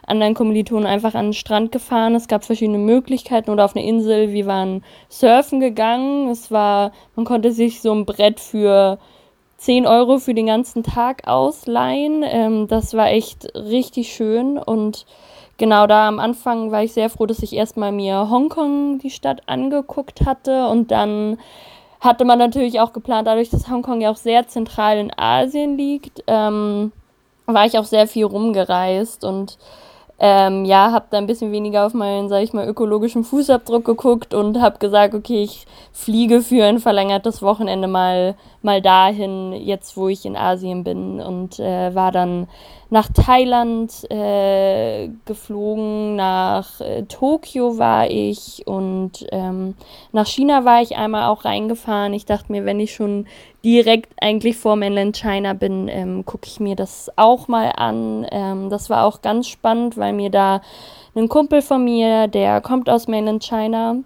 anderen 0.06 0.34
Kommilitonen 0.34 0.86
einfach 0.86 1.14
an 1.14 1.28
den 1.28 1.34
Strand 1.34 1.72
gefahren. 1.72 2.16
Es 2.16 2.28
gab 2.28 2.44
verschiedene 2.44 2.78
Möglichkeiten 2.78 3.52
oder 3.52 3.66
auf 3.66 3.76
eine 3.76 3.86
Insel. 3.86 4.32
Wir 4.32 4.46
waren 4.46 4.84
surfen 5.10 5.60
gegangen. 5.60 6.30
Es 6.30 6.52
war, 6.52 6.92
man 7.16 7.26
konnte 7.26 7.52
sich 7.52 7.82
so 7.82 7.94
ein 7.94 8.06
Brett 8.06 8.40
für 8.40 8.98
10 9.62 9.86
Euro 9.86 10.18
für 10.18 10.34
den 10.34 10.48
ganzen 10.48 10.82
Tag 10.82 11.28
ausleihen. 11.28 12.24
Ähm, 12.26 12.68
das 12.68 12.96
war 12.96 13.10
echt 13.12 13.54
richtig 13.54 14.12
schön 14.12 14.58
und 14.58 15.06
genau 15.58 15.86
da 15.86 16.08
am 16.08 16.20
Anfang 16.20 16.72
war 16.72 16.84
ich 16.84 16.94
sehr 16.94 17.12
froh, 17.12 17.28
dass 17.28 17.44
ich 17.44 17.54
erstmal 17.54 17.92
mir 17.92 18.32
Hongkong, 18.32 18.98
die 18.98 19.12
Stadt, 19.12 19.44
angeguckt 19.46 20.26
hatte 20.26 20.68
und 20.68 20.90
dann 20.90 21.38
hatte 22.00 22.26
man 22.26 22.40
natürlich 22.40 22.80
auch 22.80 22.92
geplant, 22.92 23.28
dadurch, 23.28 23.52
dass 23.52 23.70
Hongkong 23.70 24.02
ja 24.02 24.10
auch 24.10 24.18
sehr 24.18 24.48
zentral 24.48 24.98
in 24.98 25.12
Asien 25.16 25.78
liegt, 25.78 26.24
ähm, 26.26 26.92
war 27.46 27.68
ich 27.68 27.78
auch 27.78 27.86
sehr 27.86 28.08
viel 28.08 28.26
rumgereist 28.26 29.24
und 29.24 29.60
ähm, 30.24 30.66
ja, 30.66 30.92
habe 30.92 31.08
da 31.10 31.18
ein 31.18 31.26
bisschen 31.26 31.52
weniger 31.52 31.84
auf 31.84 31.96
meinen, 31.96 32.30
sag 32.30 32.44
ich 32.44 32.54
mal, 32.54 32.68
ökologischen 32.68 33.24
Fußabdruck 33.24 33.84
geguckt 33.84 34.36
und 34.36 34.62
habe 34.62 34.78
gesagt, 34.78 35.16
okay, 35.16 35.42
ich 35.42 35.66
fliege 35.92 36.42
für 36.42 36.64
ein 36.64 36.78
verlängertes 36.78 37.42
Wochenende 37.42 37.88
mal, 37.88 38.36
mal 38.62 38.84
dahin, 38.84 39.52
jetzt 39.52 39.98
wo 39.98 40.10
ich 40.10 40.24
in 40.28 40.38
Asien 40.38 40.84
bin 40.84 41.20
und 41.20 41.60
äh, 41.60 41.96
war 41.96 42.12
dann 42.12 42.48
nach 42.92 43.08
Thailand 43.12 43.92
äh, 44.12 45.10
geflogen, 45.26 46.18
nach 46.18 46.82
äh, 46.82 47.02
Tokio 47.04 47.80
war 47.80 48.08
ich 48.12 48.68
und 48.68 49.26
ähm, 49.32 49.74
nach 50.12 50.28
China 50.28 50.66
war 50.66 50.84
ich 50.84 50.98
einmal 50.98 51.30
auch 51.30 51.46
reingefahren. 51.46 52.14
Ich 52.14 52.26
dachte 52.26 52.52
mir, 52.52 52.64
wenn 52.66 52.80
ich 52.80 52.94
schon 52.94 53.26
direkt 53.64 54.12
eigentlich 54.20 54.58
vor 54.58 54.76
Mainland 54.76 55.16
China 55.16 55.54
bin, 55.54 55.88
ähm, 55.88 56.26
gucke 56.26 56.48
ich 56.48 56.60
mir 56.60 56.76
das 56.76 57.12
auch 57.16 57.48
mal 57.48 57.72
an. 57.76 58.26
Ähm, 58.32 58.70
das 58.70 58.90
war 58.90 59.06
auch 59.06 59.22
ganz 59.22 59.48
spannend, 59.48 59.98
weil 59.98 60.14
mir 60.14 60.30
da 60.30 60.62
ein 61.16 61.30
Kumpel 61.30 61.62
von 61.62 61.84
mir, 61.84 62.28
der 62.28 62.62
kommt 62.62 62.90
aus 62.90 63.08
Mainland 63.08 63.44
China, 63.44 63.98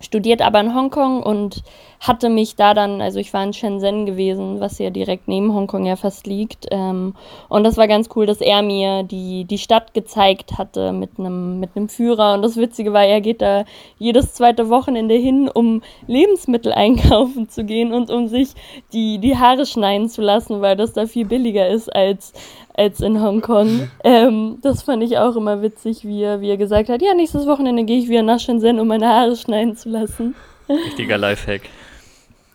studiert 0.00 0.42
aber 0.42 0.60
in 0.60 0.74
Hongkong 0.74 1.22
und 1.22 1.62
hatte 2.00 2.30
mich 2.30 2.56
da 2.56 2.72
dann, 2.72 3.02
also 3.02 3.18
ich 3.18 3.34
war 3.34 3.44
in 3.44 3.52
Shenzhen 3.52 4.06
gewesen, 4.06 4.58
was 4.58 4.78
ja 4.78 4.88
direkt 4.88 5.28
neben 5.28 5.54
Hongkong 5.54 5.84
ja 5.84 5.96
fast 5.96 6.26
liegt. 6.26 6.66
Ähm, 6.70 7.14
und 7.50 7.62
das 7.62 7.76
war 7.76 7.86
ganz 7.86 8.08
cool, 8.16 8.24
dass 8.24 8.40
er 8.40 8.62
mir 8.62 9.02
die, 9.02 9.44
die 9.44 9.58
Stadt 9.58 9.92
gezeigt 9.92 10.56
hatte 10.56 10.92
mit 10.92 11.18
einem 11.18 11.60
mit 11.60 11.92
Führer. 11.92 12.34
Und 12.34 12.42
das 12.42 12.56
Witzige 12.56 12.94
war, 12.94 13.04
er 13.04 13.20
geht 13.20 13.42
da 13.42 13.66
jedes 13.98 14.32
zweite 14.32 14.70
Wochenende 14.70 15.14
hin, 15.14 15.50
um 15.52 15.82
Lebensmittel 16.06 16.72
einkaufen 16.80 17.50
zu 17.50 17.64
gehen 17.64 17.92
und 17.92 18.10
um 18.10 18.28
sich 18.28 18.54
die, 18.94 19.18
die 19.18 19.36
Haare 19.36 19.66
schneiden 19.66 20.08
zu 20.08 20.22
lassen, 20.22 20.62
weil 20.62 20.76
das 20.76 20.94
da 20.94 21.06
viel 21.06 21.26
billiger 21.26 21.68
ist 21.68 21.94
als, 21.94 22.32
als 22.80 23.00
in 23.00 23.22
Hongkong. 23.22 23.90
Ähm, 24.02 24.58
das 24.62 24.82
fand 24.82 25.02
ich 25.02 25.18
auch 25.18 25.36
immer 25.36 25.60
witzig, 25.60 26.04
wie 26.04 26.22
er, 26.22 26.40
wie 26.40 26.48
er 26.48 26.56
gesagt 26.56 26.88
hat, 26.88 27.02
ja, 27.02 27.12
nächstes 27.14 27.46
Wochenende 27.46 27.84
gehe 27.84 27.98
ich 27.98 28.08
wieder 28.08 28.22
nach 28.22 28.40
Shenzhen, 28.40 28.80
um 28.80 28.88
meine 28.88 29.06
Haare 29.06 29.36
schneiden 29.36 29.76
zu 29.76 29.90
lassen. 29.90 30.34
Richtiger 30.68 31.18
Lifehack. 31.18 31.62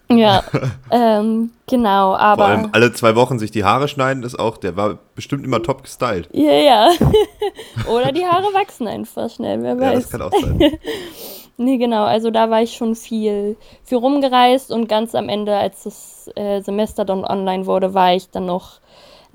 Ja, 0.09 0.43
ähm, 0.91 1.51
genau, 1.67 2.15
aber. 2.15 2.45
Vor 2.45 2.45
allem 2.45 2.69
alle 2.71 2.93
zwei 2.93 3.15
Wochen 3.15 3.39
sich 3.39 3.51
die 3.51 3.63
Haare 3.63 3.87
schneiden, 3.87 4.23
ist 4.23 4.37
auch, 4.39 4.57
der 4.57 4.75
war 4.75 4.97
bestimmt 5.15 5.45
immer 5.45 5.61
top 5.61 5.83
gestylt. 5.83 6.29
Ja, 6.31 6.53
ja. 6.53 6.89
Oder 7.91 8.11
die 8.11 8.25
Haare 8.25 8.53
wachsen 8.53 8.87
einfach 8.87 9.29
schnell, 9.29 9.61
wer 9.61 9.79
weiß. 9.79 9.93
Ja, 9.93 9.99
das 9.99 10.09
kann 10.09 10.21
auch 10.21 10.31
sein. 10.31 10.79
nee, 11.57 11.77
genau, 11.77 12.03
also 12.03 12.31
da 12.31 12.49
war 12.49 12.61
ich 12.61 12.75
schon 12.75 12.95
viel, 12.95 13.57
viel 13.83 13.97
rumgereist 13.97 14.71
und 14.71 14.87
ganz 14.87 15.15
am 15.15 15.29
Ende, 15.29 15.55
als 15.55 15.83
das 15.83 16.31
äh, 16.35 16.61
Semester 16.61 17.05
dann 17.05 17.23
online 17.23 17.65
wurde, 17.65 17.93
war 17.93 18.13
ich 18.13 18.29
dann 18.29 18.45
noch 18.45 18.79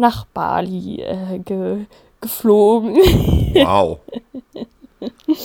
nach 0.01 0.24
Bali 0.26 1.03
äh, 1.03 1.38
ge 1.38 1.86
geflogen. 2.20 2.96
Wow. 3.53 3.98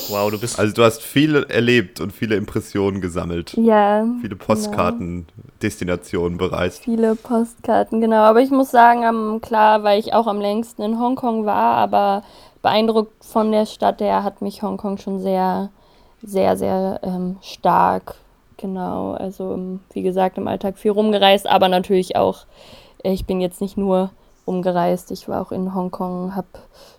Wow, 0.10 0.30
du 0.30 0.40
bist. 0.40 0.60
Also 0.60 0.74
du 0.74 0.84
hast 0.84 1.02
viel 1.02 1.36
erlebt 1.50 2.00
und 2.00 2.12
viele 2.12 2.36
Impressionen 2.36 3.02
gesammelt. 3.02 3.54
Ja. 3.54 4.06
Viele 4.22 4.36
Postkarten, 4.36 5.26
genau. 5.26 5.50
Destinationen 5.62 6.38
bereist. 6.38 6.84
Viele 6.84 7.16
Postkarten, 7.16 8.02
genau. 8.02 8.18
Aber 8.18 8.42
ich 8.42 8.52
muss 8.52 8.70
sagen, 8.70 9.08
um, 9.08 9.42
klar, 9.42 9.84
weil 9.84 10.00
ich 10.00 10.14
auch 10.14 10.28
am 10.28 10.40
längsten 10.40 10.84
in 10.84 11.00
Hongkong 11.00 11.46
war, 11.46 11.78
aber 11.78 12.24
beeindruckt 12.62 13.24
von 13.24 13.52
der 13.52 13.66
Stadt 13.66 14.02
her 14.02 14.24
hat 14.24 14.42
mich 14.42 14.62
Hongkong 14.62 14.98
schon 14.98 15.20
sehr, 15.20 15.70
sehr, 16.22 16.58
sehr 16.58 17.00
ähm, 17.04 17.38
stark. 17.42 18.16
Genau. 18.58 19.14
Also 19.14 19.80
wie 19.94 20.04
gesagt, 20.04 20.38
im 20.38 20.48
Alltag 20.48 20.78
viel 20.78 20.92
rumgereist, 20.92 21.48
aber 21.48 21.70
natürlich 21.70 22.16
auch, 22.16 22.46
ich 23.04 23.26
bin 23.26 23.42
jetzt 23.42 23.62
nicht 23.62 23.78
nur 23.78 24.12
umgereist. 24.46 25.12
Ich 25.12 25.28
war 25.28 25.42
auch 25.42 25.52
in 25.52 25.74
Hongkong, 25.74 26.36
habe 26.36 26.48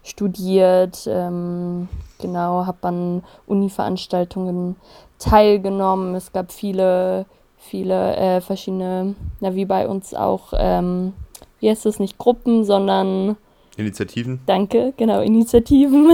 studiert, 0.03 1.07
ähm, 1.09 1.88
genau, 2.18 2.66
habe 2.66 2.88
an 2.88 3.22
Uni-Veranstaltungen 3.47 4.76
teilgenommen. 5.18 6.14
Es 6.14 6.32
gab 6.32 6.53
viele, 6.53 7.26
viele 7.57 8.16
äh, 8.16 8.40
verschiedene, 8.40 9.14
ja, 9.40 9.55
wie 9.55 9.64
bei 9.64 9.88
uns 9.88 10.14
auch, 10.14 10.53
ähm, 10.57 11.12
wie 11.61 11.70
heißt 11.70 11.86
das, 11.86 11.99
nicht 11.99 12.18
Gruppen, 12.18 12.64
sondern 12.64 13.36
Initiativen. 13.76 14.40
Danke, 14.47 14.94
genau, 14.97 15.20
Initiativen. 15.20 16.12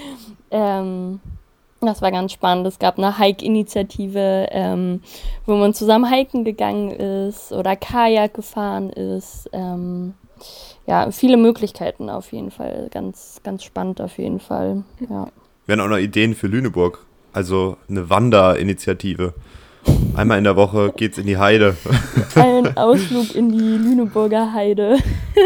ähm, 0.50 1.20
das 1.80 2.02
war 2.02 2.10
ganz 2.10 2.32
spannend. 2.32 2.66
Es 2.66 2.78
gab 2.78 2.98
eine 2.98 3.18
Hike-Initiative, 3.18 4.48
ähm, 4.50 5.02
wo 5.44 5.54
man 5.54 5.74
zusammen 5.74 6.10
hiken 6.10 6.44
gegangen 6.44 6.90
ist 6.90 7.52
oder 7.52 7.76
Kajak 7.76 8.34
gefahren 8.34 8.90
ist. 8.90 9.48
Ähm, 9.52 10.14
ja, 10.86 11.10
viele 11.10 11.36
Möglichkeiten 11.36 12.10
auf 12.10 12.32
jeden 12.32 12.50
Fall. 12.50 12.88
Ganz, 12.92 13.40
ganz 13.42 13.64
spannend 13.64 14.00
auf 14.00 14.18
jeden 14.18 14.40
Fall. 14.40 14.84
Ja. 15.08 15.28
Wir 15.66 15.72
haben 15.72 15.80
auch 15.80 15.88
noch 15.88 15.98
Ideen 15.98 16.34
für 16.34 16.46
Lüneburg. 16.46 17.04
Also 17.32 17.76
eine 17.88 18.08
Wanderinitiative. 18.08 19.34
Einmal 20.14 20.38
in 20.38 20.44
der 20.44 20.56
Woche 20.56 20.92
geht's 20.96 21.18
in 21.18 21.26
die 21.26 21.36
Heide. 21.36 21.76
Ein 22.34 22.76
Ausflug 22.76 23.34
in 23.34 23.52
die 23.52 23.58
Lüneburger 23.58 24.52
Heide. 24.52 24.98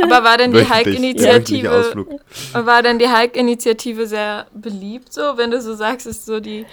Aber 0.04 0.24
war 0.24 0.36
denn 0.36 0.52
die 0.52 0.64
Hike-Initiative 0.64 2.06
war 2.52 2.82
denn 2.82 2.98
die 2.98 3.08
Hike-Initiative 3.08 4.06
sehr 4.06 4.46
beliebt 4.54 5.12
so, 5.12 5.22
wenn 5.36 5.50
du 5.50 5.60
so 5.60 5.74
sagst, 5.74 6.06
ist 6.06 6.24
so 6.24 6.40
die 6.40 6.64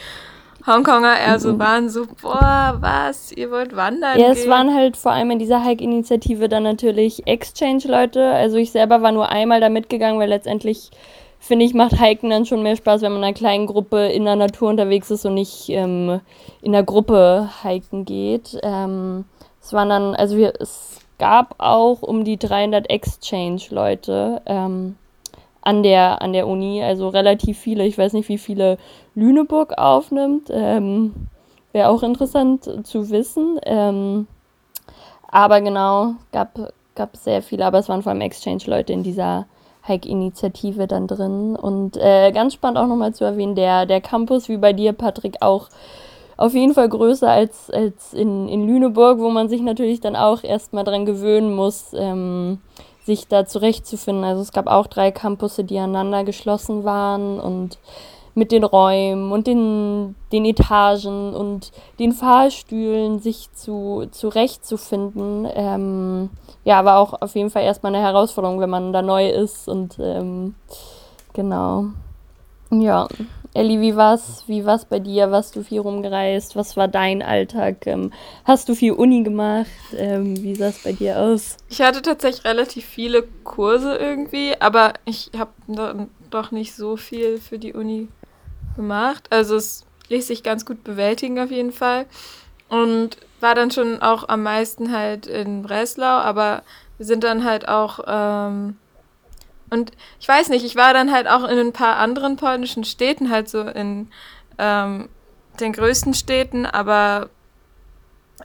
Hongkonger 0.67 1.17
eher 1.17 1.39
so 1.39 1.53
mhm. 1.53 1.59
waren, 1.59 1.89
so, 1.89 2.05
boah, 2.21 2.77
was, 2.79 3.31
ihr 3.31 3.49
wollt 3.49 3.75
wandern? 3.75 4.19
Ja, 4.19 4.27
gehen? 4.27 4.37
es 4.37 4.47
waren 4.49 4.73
halt 4.73 4.97
vor 4.97 5.13
allem 5.13 5.31
in 5.31 5.39
dieser 5.39 5.63
Hike-Initiative 5.63 6.49
dann 6.49 6.63
natürlich 6.63 7.25
Exchange-Leute. 7.25 8.31
Also 8.31 8.57
ich 8.57 8.71
selber 8.71 9.01
war 9.01 9.11
nur 9.11 9.29
einmal 9.29 9.61
da 9.61 9.69
mitgegangen, 9.69 10.19
weil 10.19 10.29
letztendlich, 10.29 10.91
finde 11.39 11.65
ich, 11.65 11.73
macht 11.73 11.99
Hiken 11.99 12.29
dann 12.29 12.45
schon 12.45 12.63
mehr 12.63 12.75
Spaß, 12.75 13.01
wenn 13.01 13.13
man 13.13 13.21
in 13.21 13.25
einer 13.25 13.33
kleinen 13.33 13.65
Gruppe 13.65 14.07
in 14.07 14.25
der 14.25 14.35
Natur 14.35 14.69
unterwegs 14.69 15.09
ist 15.09 15.25
und 15.25 15.35
nicht 15.35 15.69
ähm, 15.69 16.19
in 16.61 16.73
der 16.73 16.83
Gruppe 16.83 17.49
hiken 17.63 18.03
geht. 18.03 18.59
Ähm, 18.61 19.23
es 19.61 19.71
waren 19.71 19.89
dann, 19.89 20.15
also 20.15 20.35
wir, 20.37 20.53
es 20.59 20.99
gab 21.17 21.55
auch 21.59 22.01
um 22.01 22.23
die 22.23 22.37
300 22.37 22.89
Exchange-Leute. 22.89 24.41
Ähm, 24.45 24.95
an 25.67 25.83
der, 25.83 26.21
an 26.21 26.31
der 26.31 26.47
Uni, 26.47 26.81
also 26.81 27.09
relativ 27.09 27.57
viele. 27.59 27.85
Ich 27.85 27.97
weiß 27.97 28.13
nicht, 28.13 28.29
wie 28.29 28.37
viele 28.37 28.77
Lüneburg 29.15 29.77
aufnimmt. 29.77 30.47
Ähm, 30.49 31.13
Wäre 31.73 31.89
auch 31.89 32.03
interessant 32.03 32.87
zu 32.87 33.09
wissen. 33.09 33.59
Ähm, 33.65 34.27
aber 35.27 35.59
genau, 35.59 36.13
gab, 36.31 36.71
gab 36.95 37.17
sehr 37.17 37.41
viele, 37.41 37.65
aber 37.65 37.79
es 37.79 37.89
waren 37.89 38.01
vor 38.01 38.13
allem 38.13 38.21
Exchange-Leute 38.21 38.93
in 38.93 39.03
dieser 39.03 39.45
Hike-Initiative 39.85 40.87
dann 40.87 41.05
drin. 41.05 41.57
Und 41.57 41.97
äh, 41.97 42.31
ganz 42.31 42.53
spannend 42.53 42.77
auch 42.77 42.87
nochmal 42.87 43.13
zu 43.13 43.25
erwähnen, 43.25 43.55
der, 43.55 43.85
der 43.85 43.99
Campus, 43.99 44.47
wie 44.47 44.57
bei 44.57 44.71
dir, 44.71 44.93
Patrick, 44.93 45.41
auch 45.41 45.67
auf 46.37 46.53
jeden 46.53 46.75
Fall 46.75 46.87
größer 46.87 47.29
als, 47.29 47.69
als 47.69 48.13
in, 48.13 48.47
in 48.47 48.65
Lüneburg, 48.65 49.19
wo 49.19 49.29
man 49.31 49.49
sich 49.49 49.61
natürlich 49.61 49.99
dann 49.99 50.15
auch 50.15 50.45
erstmal 50.45 50.85
dran 50.85 51.05
gewöhnen 51.05 51.53
muss, 51.53 51.91
ähm, 51.93 52.59
sich 53.07 53.27
da 53.27 53.47
zurechtzufinden. 53.47 54.23
Also 54.23 54.43
es 54.43 54.51
gab 54.51 54.67
auch 54.67 54.85
drei 54.85 55.11
Campusse, 55.11 55.63
die 55.63 55.79
aneinander 55.79 56.23
geschlossen 56.23 56.83
waren 56.83 57.39
und 57.39 57.79
mit 58.35 58.51
den 58.51 58.63
Räumen 58.63 59.31
und 59.31 59.47
den, 59.47 60.15
den 60.31 60.45
Etagen 60.45 61.33
und 61.33 61.71
den 61.97 62.11
Fahrstühlen 62.11 63.17
sich 63.17 63.51
zu, 63.53 64.05
zurechtzufinden, 64.11 65.47
ähm, 65.55 66.29
ja, 66.63 66.85
war 66.85 66.99
auch 66.99 67.19
auf 67.19 67.33
jeden 67.33 67.49
Fall 67.49 67.63
erstmal 67.63 67.95
eine 67.95 68.03
Herausforderung, 68.03 68.59
wenn 68.59 68.69
man 68.69 68.93
da 68.93 69.01
neu 69.01 69.27
ist 69.27 69.67
und 69.67 69.97
ähm, 69.99 70.53
genau. 71.33 71.85
Ja, 72.69 73.07
Elli, 73.57 73.81
wie 73.81 73.95
war's? 73.95 74.43
Wie 74.45 74.65
war's 74.65 74.85
bei 74.85 74.99
dir? 74.99 75.31
Warst 75.31 75.55
du 75.55 75.63
viel 75.63 75.79
rumgereist? 75.79 76.55
Was 76.55 76.77
war 76.77 76.87
dein 76.87 77.23
Alltag? 77.23 77.87
Ähm, 77.87 78.13
hast 78.45 78.69
du 78.69 78.75
viel 78.75 78.91
Uni 78.91 79.23
gemacht? 79.23 79.65
Ähm, 79.95 80.43
wie 80.43 80.53
sah 80.53 80.67
es 80.67 80.83
bei 80.83 80.91
dir 80.91 81.17
aus? 81.17 81.57
Ich 81.67 81.81
hatte 81.81 82.03
tatsächlich 82.03 82.45
relativ 82.45 82.85
viele 82.85 83.23
Kurse 83.43 83.95
irgendwie, 83.95 84.53
aber 84.59 84.93
ich 85.05 85.31
habe 85.35 86.07
doch 86.29 86.51
nicht 86.51 86.75
so 86.75 86.97
viel 86.97 87.39
für 87.39 87.57
die 87.57 87.73
Uni 87.73 88.09
gemacht. 88.75 89.25
Also 89.31 89.55
es 89.55 89.87
ließ 90.09 90.27
sich 90.27 90.43
ganz 90.43 90.63
gut 90.63 90.83
bewältigen 90.83 91.39
auf 91.39 91.49
jeden 91.49 91.71
Fall. 91.71 92.05
Und 92.69 93.17
war 93.39 93.55
dann 93.55 93.71
schon 93.71 94.03
auch 94.03 94.29
am 94.29 94.43
meisten 94.43 94.91
halt 94.95 95.25
in 95.25 95.63
Breslau, 95.63 96.05
aber 96.05 96.61
wir 96.97 97.07
sind 97.07 97.23
dann 97.23 97.43
halt 97.43 97.67
auch 97.67 98.01
ähm, 98.05 98.77
und 99.69 99.91
ich 100.19 100.27
weiß 100.27 100.49
nicht, 100.49 100.65
ich 100.65 100.75
war 100.75 100.93
dann 100.93 101.11
halt 101.11 101.27
auch 101.27 101.43
in 101.43 101.57
ein 101.57 101.73
paar 101.73 101.97
anderen 101.97 102.37
polnischen 102.37 102.83
Städten, 102.83 103.29
halt 103.29 103.49
so 103.49 103.61
in 103.61 104.09
ähm, 104.57 105.09
den 105.59 105.73
größten 105.73 106.13
Städten, 106.13 106.65
aber 106.65 107.29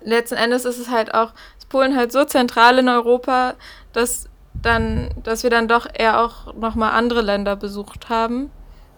letzten 0.03 0.37
Endes 0.37 0.65
ist 0.65 0.79
es 0.79 0.91
halt 0.91 1.15
auch, 1.15 1.33
ist 1.59 1.69
Polen 1.69 1.97
halt 1.97 2.13
so 2.13 2.25
zentral 2.25 2.79
in 2.79 2.89
Europa, 2.89 3.55
dass 3.93 4.29
dann, 4.61 5.11
dass 5.23 5.43
wir 5.43 5.51
dann 5.51 5.69
doch 5.69 5.87
eher 5.93 6.21
auch 6.21 6.55
nochmal 6.55 6.93
andere 6.93 7.23
Länder 7.23 7.57
besucht 7.57 8.09
haben 8.09 8.51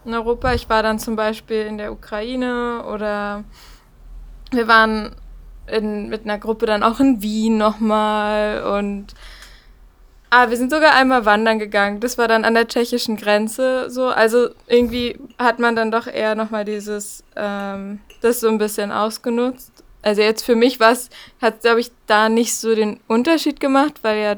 in 0.03 0.13
Europa. 0.13 0.53
Ich 0.53 0.69
war 0.69 0.83
dann 0.83 0.99
zum 0.99 1.15
Beispiel 1.15 1.61
in 1.61 1.77
der 1.77 1.91
Ukraine 1.91 2.83
oder 2.85 3.43
wir 4.51 4.67
waren 4.67 5.15
in, 5.67 6.09
mit 6.09 6.25
einer 6.25 6.37
Gruppe 6.37 6.65
dann 6.65 6.83
auch 6.83 6.99
in 6.99 7.21
Wien 7.21 7.57
nochmal 7.57 8.63
und 8.63 9.07
Ah, 10.29 10.49
wir 10.49 10.57
sind 10.57 10.71
sogar 10.71 10.93
einmal 10.93 11.25
wandern 11.25 11.59
gegangen. 11.59 11.99
Das 11.99 12.17
war 12.17 12.27
dann 12.27 12.45
an 12.45 12.55
der 12.55 12.67
tschechischen 12.67 13.15
Grenze 13.15 13.89
so. 13.89 14.07
Also 14.07 14.49
irgendwie 14.67 15.17
hat 15.37 15.59
man 15.59 15.75
dann 15.75 15.91
doch 15.91 16.07
eher 16.07 16.35
nochmal 16.35 16.65
dieses, 16.65 17.23
ähm, 17.35 17.99
das 18.21 18.39
so 18.39 18.47
ein 18.47 18.57
bisschen 18.57 18.91
ausgenutzt. 18.91 19.71
Also 20.01 20.21
jetzt 20.21 20.43
für 20.43 20.55
mich 20.55 20.79
was 20.79 21.09
hat, 21.41 21.61
glaube 21.61 21.79
ich, 21.79 21.91
da 22.05 22.29
nicht 22.29 22.55
so 22.55 22.75
den 22.75 22.99
Unterschied 23.07 23.59
gemacht, 23.59 23.93
weil 24.03 24.19
ja 24.19 24.35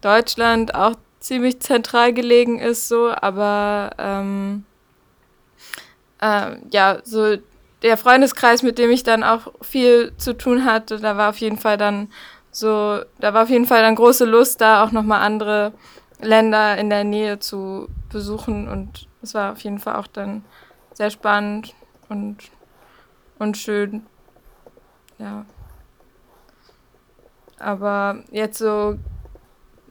Deutschland 0.00 0.74
auch 0.74 0.96
ziemlich 1.20 1.60
zentral 1.60 2.12
gelegen 2.12 2.58
ist 2.58 2.88
so, 2.88 3.10
aber 3.10 3.90
ähm, 3.98 4.64
äh, 6.20 6.56
ja, 6.70 6.98
so 7.04 7.36
der 7.82 7.96
Freundeskreis, 7.96 8.62
mit 8.62 8.78
dem 8.78 8.90
ich 8.90 9.02
dann 9.02 9.22
auch 9.22 9.52
viel 9.62 10.12
zu 10.16 10.36
tun 10.36 10.64
hatte, 10.64 10.98
da 10.98 11.16
war 11.16 11.30
auf 11.30 11.38
jeden 11.38 11.58
Fall 11.58 11.76
dann 11.76 12.10
so, 12.50 13.00
da 13.20 13.34
war 13.34 13.44
auf 13.44 13.50
jeden 13.50 13.66
Fall 13.66 13.82
dann 13.82 13.94
große 13.94 14.24
Lust 14.24 14.60
da, 14.60 14.84
auch 14.84 14.92
nochmal 14.92 15.20
andere 15.20 15.72
Länder 16.20 16.76
in 16.76 16.90
der 16.90 17.04
Nähe 17.04 17.38
zu 17.38 17.88
besuchen 18.10 18.68
und 18.68 19.08
es 19.22 19.34
war 19.34 19.52
auf 19.52 19.60
jeden 19.60 19.78
Fall 19.78 19.96
auch 19.96 20.06
dann 20.06 20.44
sehr 20.92 21.10
spannend 21.10 21.74
und, 22.08 22.38
und 23.38 23.56
schön. 23.56 24.06
Ja. 25.18 25.44
Aber 27.58 28.22
jetzt 28.30 28.58
so, 28.58 28.98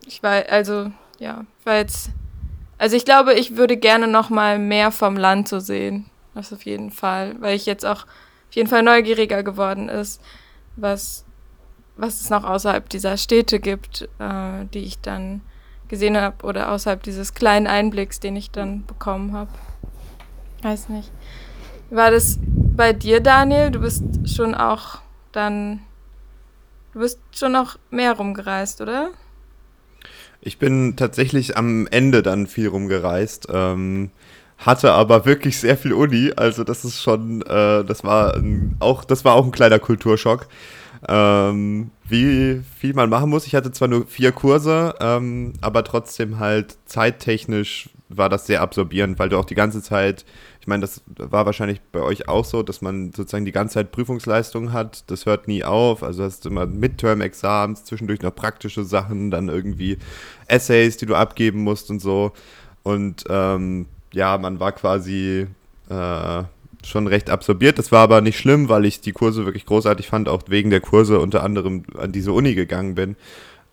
ich 0.06 0.24
war, 0.24 0.44
also, 0.50 0.92
ja, 1.20 1.46
ich 1.60 1.66
war 1.66 1.76
jetzt, 1.76 2.10
also 2.78 2.96
ich 2.96 3.06
glaube, 3.06 3.34
ich 3.34 3.58
würde 3.58 3.78
gerne 3.78 4.08
nochmal 4.08 4.60
mehr 4.60 4.92
vom 4.92 5.18
Land 5.18 5.48
so 5.48 5.60
sehen. 5.60 6.10
Das 6.34 6.54
auf 6.54 6.64
jeden 6.66 6.92
Fall, 6.92 7.36
weil 7.40 7.56
ich 7.56 7.66
jetzt 7.66 7.86
auch 7.86 8.04
auf 8.04 8.54
jeden 8.54 8.70
Fall 8.70 8.84
neugieriger 8.84 9.44
geworden 9.44 9.90
ist, 9.90 10.22
was 10.76 11.26
was 11.98 12.22
es 12.22 12.30
noch 12.30 12.44
außerhalb 12.44 12.88
dieser 12.90 13.18
Städte 13.18 13.60
gibt, 13.60 14.08
äh, 14.20 14.66
die 14.74 14.84
ich 14.84 15.00
dann 15.02 15.42
gesehen 15.88 16.18
habe 16.18 16.46
oder 16.46 16.72
außerhalb 16.72 17.02
dieses 17.04 17.34
kleinen 17.34 17.68
Einblicks, 17.68 18.20
den 18.20 18.36
ich 18.36 18.52
dann 18.52 18.86
bekommen 18.86 19.34
habe. 19.34 19.50
Weiß 20.62 20.90
nicht. 20.90 21.12
War 21.90 22.12
das 22.12 22.40
bei 22.42 22.94
dir, 22.94 23.22
Daniel? 23.22 23.72
Du 23.72 23.80
bist 23.80 24.04
schon 24.26 24.54
auch 24.54 25.00
dann, 25.32 25.82
du 26.94 27.00
bist 27.00 27.20
schon 27.32 27.54
noch 27.54 27.78
mehr 27.90 28.14
rumgereist, 28.14 28.82
oder? 28.82 29.10
Ich 30.42 30.60
bin 30.60 30.96
tatsächlich 30.96 31.58
am 31.58 31.88
Ende 31.88 32.22
dann 32.22 32.48
viel 32.48 32.68
rumgereist. 32.68 33.48
Ähm, 33.52 34.12
hatte 34.58 34.92
aber 34.92 35.26
wirklich 35.26 35.60
sehr 35.60 35.78
viel 35.78 35.94
Uni, 35.94 36.34
also 36.36 36.64
das 36.64 36.84
ist 36.84 37.02
schon, 37.02 37.42
äh, 37.44 37.84
das 37.84 38.04
war 38.04 38.36
ein, 38.36 38.76
auch, 38.80 39.06
das 39.06 39.24
war 39.24 39.36
auch 39.36 39.46
ein 39.46 39.52
kleiner 39.52 39.78
Kulturschock 39.78 40.48
ähm, 41.08 41.92
wie 42.08 42.62
viel 42.78 42.94
man 42.94 43.10
machen 43.10 43.30
muss. 43.30 43.48
Ich 43.48 43.56
hatte 43.56 43.72
zwar 43.72 43.88
nur 43.88 44.06
vier 44.06 44.32
Kurse, 44.32 44.96
ähm, 45.00 45.54
aber 45.62 45.84
trotzdem 45.84 46.40
halt 46.40 46.78
zeittechnisch 46.86 47.90
war 48.10 48.30
das 48.30 48.48
sehr 48.48 48.62
absorbierend, 48.62 49.20
weil 49.20 49.30
du 49.30 49.38
auch 49.38 49.46
die 49.46 49.56
ganze 49.56 49.82
Zeit, 49.82 50.26
ich 50.62 50.68
meine, 50.68 50.82
das 50.82 51.02
war 51.18 51.46
wahrscheinlich 51.46 51.82
bei 51.92 52.02
euch 52.02 52.30
auch 52.30 52.46
so, 52.46 52.64
dass 52.64 52.82
man 52.82 53.12
sozusagen 53.12 53.46
die 53.46 53.52
ganze 53.52 53.76
Zeit 53.76 53.92
Prüfungsleistungen 53.92 54.72
hat. 54.72 55.10
Das 55.12 55.26
hört 55.26 55.48
nie 55.48 55.64
auf. 55.64 56.04
Also 56.04 56.24
hast 56.24 56.46
du 56.46 56.50
immer 56.50 56.66
Midterm-Exams, 56.66 57.84
zwischendurch 57.84 58.22
noch 58.22 58.34
praktische 58.34 58.84
Sachen, 58.84 59.32
dann 59.32 59.50
irgendwie 59.50 59.98
Essays, 60.48 60.98
die 60.98 61.06
du 61.06 61.16
abgeben 61.16 61.64
musst 61.64 61.90
und 61.90 62.02
so. 62.02 62.32
Und 62.84 63.26
ähm, 63.30 63.88
ja, 64.14 64.38
man 64.38 64.60
war 64.60 64.72
quasi 64.72 65.48
äh, 65.90 66.44
schon 66.88 67.08
recht 67.08 67.30
absorbiert. 67.30 67.78
Das 67.78 67.92
war 67.92 68.02
aber 68.02 68.22
nicht 68.22 68.38
schlimm, 68.38 68.70
weil 68.70 68.86
ich 68.86 69.02
die 69.02 69.12
Kurse 69.12 69.46
wirklich 69.46 69.66
großartig 69.66 70.08
fand, 70.08 70.30
auch 70.30 70.44
wegen 70.48 70.70
der 70.70 70.82
Kurse 70.82 71.20
unter 71.20 71.44
anderem 71.44 71.84
an 71.98 72.12
diese 72.12 72.32
Uni 72.32 72.56
gegangen 72.56 72.96
bin. 72.96 73.16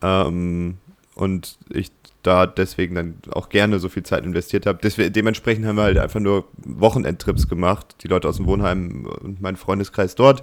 Ähm, 0.02 0.78
und 1.14 1.58
ich 1.70 1.92
da 2.22 2.46
deswegen 2.46 2.94
dann 2.94 3.14
auch 3.30 3.48
gerne 3.48 3.78
so 3.78 3.88
viel 3.88 4.02
Zeit 4.02 4.24
investiert 4.24 4.66
habe. 4.66 4.78
dementsprechend 5.10 5.66
haben 5.66 5.76
wir 5.76 5.82
halt 5.82 5.98
einfach 5.98 6.20
nur 6.20 6.44
Wochenendtrips 6.64 7.48
gemacht, 7.48 7.96
die 8.02 8.08
Leute 8.08 8.28
aus 8.28 8.38
dem 8.38 8.46
Wohnheim 8.46 9.06
und 9.22 9.40
mein 9.40 9.56
Freundeskreis 9.56 10.14
dort, 10.14 10.42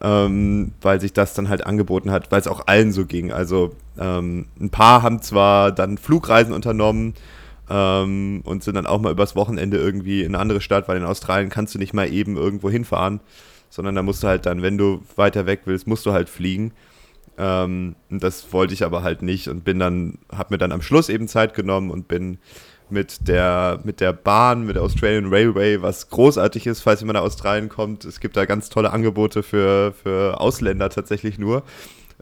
ähm, 0.00 0.72
weil 0.80 1.00
sich 1.00 1.12
das 1.12 1.34
dann 1.34 1.48
halt 1.48 1.66
angeboten 1.66 2.10
hat, 2.10 2.30
weil 2.30 2.40
es 2.40 2.46
auch 2.46 2.66
allen 2.66 2.92
so 2.92 3.04
ging. 3.04 3.32
Also 3.32 3.74
ähm, 3.98 4.46
ein 4.60 4.70
paar 4.70 5.02
haben 5.02 5.20
zwar 5.20 5.72
dann 5.72 5.98
Flugreisen 5.98 6.54
unternommen, 6.54 7.14
ähm, 7.70 8.42
und 8.44 8.62
sind 8.62 8.74
dann 8.74 8.86
auch 8.86 9.00
mal 9.00 9.12
übers 9.12 9.36
Wochenende 9.36 9.76
irgendwie 9.76 10.22
in 10.22 10.34
eine 10.34 10.38
andere 10.40 10.60
Stadt, 10.60 10.88
weil 10.88 10.96
in 10.96 11.04
Australien 11.04 11.50
kannst 11.50 11.74
du 11.74 11.78
nicht 11.78 11.94
mal 11.94 12.12
eben 12.12 12.36
irgendwo 12.36 12.70
hinfahren, 12.70 13.20
sondern 13.70 13.94
da 13.94 14.02
musst 14.02 14.22
du 14.22 14.28
halt 14.28 14.46
dann, 14.46 14.62
wenn 14.62 14.78
du 14.78 15.02
weiter 15.16 15.46
weg 15.46 15.62
willst, 15.64 15.86
musst 15.86 16.06
du 16.06 16.12
halt 16.12 16.28
fliegen. 16.28 16.72
Ähm, 17.36 17.94
das 18.10 18.52
wollte 18.52 18.74
ich 18.74 18.84
aber 18.84 19.02
halt 19.02 19.22
nicht 19.22 19.48
und 19.48 19.64
bin 19.64 19.78
dann, 19.78 20.18
habe 20.32 20.54
mir 20.54 20.58
dann 20.58 20.72
am 20.72 20.82
Schluss 20.82 21.08
eben 21.08 21.28
Zeit 21.28 21.54
genommen 21.54 21.90
und 21.90 22.08
bin 22.08 22.38
mit 22.90 23.28
der, 23.28 23.80
mit 23.84 24.00
der 24.00 24.12
Bahn, 24.12 24.64
mit 24.64 24.76
der 24.76 24.82
Australian 24.82 25.26
Railway, 25.26 25.82
was 25.82 26.08
großartig 26.08 26.66
ist, 26.66 26.80
falls 26.80 27.00
jemand 27.00 27.16
nach 27.16 27.24
Australien 27.24 27.68
kommt. 27.68 28.04
Es 28.04 28.20
gibt 28.20 28.36
da 28.36 28.46
ganz 28.46 28.70
tolle 28.70 28.92
Angebote 28.92 29.42
für, 29.42 29.92
für 29.92 30.40
Ausländer 30.40 30.88
tatsächlich 30.88 31.38
nur. 31.38 31.64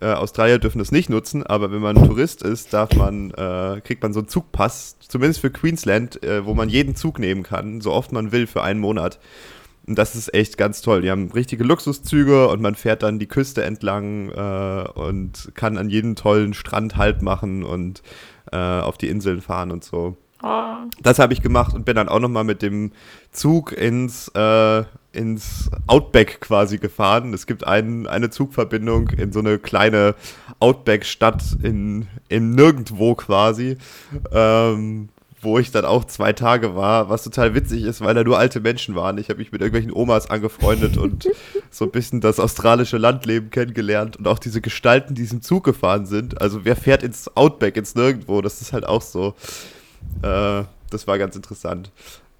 Äh, 0.00 0.12
Australier 0.12 0.58
dürfen 0.58 0.78
das 0.78 0.92
nicht 0.92 1.08
nutzen, 1.08 1.42
aber 1.42 1.72
wenn 1.72 1.80
man 1.80 1.96
Tourist 1.96 2.42
ist, 2.42 2.72
darf 2.72 2.94
man, 2.94 3.30
äh, 3.30 3.80
kriegt 3.82 4.02
man 4.02 4.12
so 4.12 4.20
einen 4.20 4.28
Zugpass, 4.28 4.96
zumindest 5.00 5.40
für 5.40 5.50
Queensland, 5.50 6.22
äh, 6.22 6.44
wo 6.44 6.54
man 6.54 6.68
jeden 6.68 6.96
Zug 6.96 7.18
nehmen 7.18 7.42
kann, 7.42 7.80
so 7.80 7.92
oft 7.92 8.12
man 8.12 8.30
will 8.32 8.46
für 8.46 8.62
einen 8.62 8.80
Monat. 8.80 9.18
Und 9.86 9.96
das 9.96 10.16
ist 10.16 10.34
echt 10.34 10.58
ganz 10.58 10.82
toll. 10.82 11.02
Die 11.02 11.10
haben 11.10 11.30
richtige 11.30 11.62
Luxuszüge 11.62 12.48
und 12.48 12.60
man 12.60 12.74
fährt 12.74 13.04
dann 13.04 13.18
die 13.18 13.28
Küste 13.28 13.62
entlang 13.62 14.30
äh, 14.30 14.88
und 14.94 15.52
kann 15.54 15.78
an 15.78 15.88
jedem 15.88 16.16
tollen 16.16 16.54
Strand 16.54 16.96
Halt 16.96 17.22
machen 17.22 17.62
und 17.62 18.02
äh, 18.52 18.56
auf 18.56 18.98
die 18.98 19.08
Inseln 19.08 19.40
fahren 19.40 19.70
und 19.70 19.84
so. 19.84 20.16
Oh. 20.42 20.74
Das 21.02 21.18
habe 21.18 21.32
ich 21.32 21.40
gemacht 21.40 21.74
und 21.74 21.84
bin 21.84 21.96
dann 21.96 22.08
auch 22.08 22.20
nochmal 22.20 22.44
mit 22.44 22.62
dem 22.62 22.92
Zug 23.30 23.72
ins, 23.72 24.28
äh, 24.28 24.84
ins 25.16 25.70
Outback 25.86 26.40
quasi 26.40 26.78
gefahren. 26.78 27.32
Es 27.34 27.46
gibt 27.46 27.66
ein, 27.66 28.06
eine 28.06 28.30
Zugverbindung 28.30 29.08
in 29.10 29.32
so 29.32 29.40
eine 29.40 29.58
kleine 29.58 30.14
Outback-Stadt 30.60 31.42
in, 31.62 32.06
in 32.28 32.52
Nirgendwo 32.52 33.14
quasi, 33.14 33.78
ähm, 34.32 35.08
wo 35.40 35.58
ich 35.58 35.70
dann 35.70 35.84
auch 35.84 36.04
zwei 36.04 36.32
Tage 36.32 36.74
war, 36.76 37.08
was 37.08 37.24
total 37.24 37.54
witzig 37.54 37.84
ist, 37.84 38.00
weil 38.00 38.14
da 38.14 38.24
nur 38.24 38.38
alte 38.38 38.60
Menschen 38.60 38.94
waren. 38.94 39.18
Ich 39.18 39.28
habe 39.28 39.38
mich 39.38 39.52
mit 39.52 39.60
irgendwelchen 39.60 39.92
Omas 39.92 40.28
angefreundet 40.28 40.96
und 40.96 41.28
so 41.70 41.84
ein 41.86 41.90
bisschen 41.90 42.20
das 42.20 42.40
australische 42.40 42.98
Landleben 42.98 43.50
kennengelernt 43.50 44.16
und 44.16 44.28
auch 44.28 44.38
diese 44.38 44.60
Gestalten, 44.60 45.14
die 45.14 45.22
diesem 45.22 45.42
Zug 45.42 45.64
gefahren 45.64 46.06
sind. 46.06 46.40
Also 46.40 46.64
wer 46.64 46.76
fährt 46.76 47.02
ins 47.02 47.34
Outback, 47.36 47.76
ins 47.76 47.94
Nirgendwo? 47.94 48.42
Das 48.42 48.60
ist 48.60 48.72
halt 48.72 48.86
auch 48.86 49.02
so. 49.02 49.34
Äh, 50.22 50.64
das 50.90 51.06
war 51.06 51.18
ganz 51.18 51.34
interessant. 51.34 51.90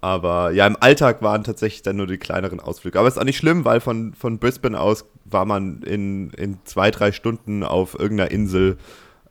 Aber 0.07 0.51
ja, 0.51 0.65
im 0.65 0.77
Alltag 0.79 1.21
waren 1.21 1.43
tatsächlich 1.43 1.81
dann 1.81 1.97
nur 1.97 2.07
die 2.07 2.17
kleineren 2.17 2.61
Ausflüge. 2.61 2.97
Aber 2.97 3.09
es 3.09 3.15
ist 3.15 3.19
auch 3.19 3.25
nicht 3.25 3.35
schlimm, 3.35 3.65
weil 3.65 3.81
von, 3.81 4.13
von 4.13 4.39
Brisbane 4.39 4.79
aus 4.79 5.03
war 5.25 5.43
man 5.43 5.81
in, 5.81 6.29
in 6.29 6.59
zwei, 6.63 6.91
drei 6.91 7.11
Stunden 7.11 7.61
auf 7.61 7.99
irgendeiner 7.99 8.31
Insel. 8.31 8.77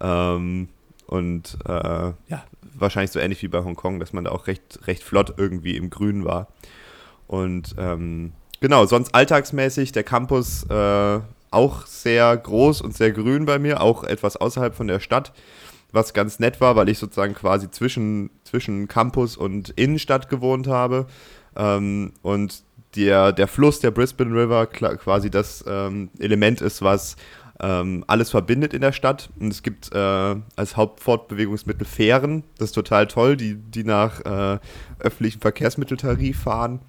Ähm, 0.02 0.68
und 1.06 1.56
äh, 1.66 1.72
ja, 2.28 2.44
wahrscheinlich 2.74 3.10
so 3.10 3.18
ähnlich 3.18 3.42
wie 3.42 3.48
bei 3.48 3.64
Hongkong, 3.64 4.00
dass 4.00 4.12
man 4.12 4.24
da 4.24 4.32
auch 4.32 4.48
recht, 4.48 4.80
recht 4.86 5.02
flott 5.02 5.32
irgendwie 5.38 5.78
im 5.78 5.88
Grün 5.88 6.26
war. 6.26 6.48
Und 7.26 7.74
ähm, 7.78 8.34
genau, 8.60 8.84
sonst 8.84 9.14
alltagsmäßig 9.14 9.92
der 9.92 10.04
Campus 10.04 10.64
äh, 10.64 11.20
auch 11.50 11.86
sehr 11.86 12.36
groß 12.36 12.82
und 12.82 12.94
sehr 12.94 13.12
grün 13.12 13.46
bei 13.46 13.58
mir, 13.58 13.80
auch 13.80 14.04
etwas 14.04 14.36
außerhalb 14.36 14.74
von 14.74 14.88
der 14.88 15.00
Stadt, 15.00 15.32
was 15.92 16.14
ganz 16.14 16.38
nett 16.38 16.60
war, 16.60 16.76
weil 16.76 16.88
ich 16.88 16.98
sozusagen 16.98 17.34
quasi 17.34 17.70
zwischen, 17.70 18.30
zwischen 18.44 18.88
Campus 18.88 19.36
und 19.36 19.70
Innenstadt 19.70 20.28
gewohnt 20.28 20.66
habe. 20.66 21.06
Ähm, 21.56 22.12
und 22.22 22.62
der, 22.96 23.32
der 23.32 23.48
Fluss, 23.48 23.80
der 23.80 23.90
Brisbane 23.90 24.32
River, 24.32 24.66
quasi 24.66 25.30
das 25.30 25.64
ähm, 25.66 26.10
Element 26.18 26.60
ist, 26.60 26.82
was 26.82 27.16
ähm, 27.60 28.04
alles 28.06 28.30
verbindet 28.30 28.74
in 28.74 28.80
der 28.80 28.92
Stadt. 28.92 29.30
Und 29.38 29.52
es 29.52 29.62
gibt 29.62 29.92
äh, 29.94 30.36
als 30.56 30.76
Hauptfortbewegungsmittel 30.76 31.86
Fähren. 31.86 32.44
Das 32.58 32.70
ist 32.70 32.74
total 32.74 33.06
toll, 33.06 33.36
die, 33.36 33.54
die 33.54 33.84
nach 33.84 34.20
äh, 34.20 34.58
öffentlichem 34.98 35.40
Verkehrsmitteltarif 35.40 36.38
fahren. 36.38 36.80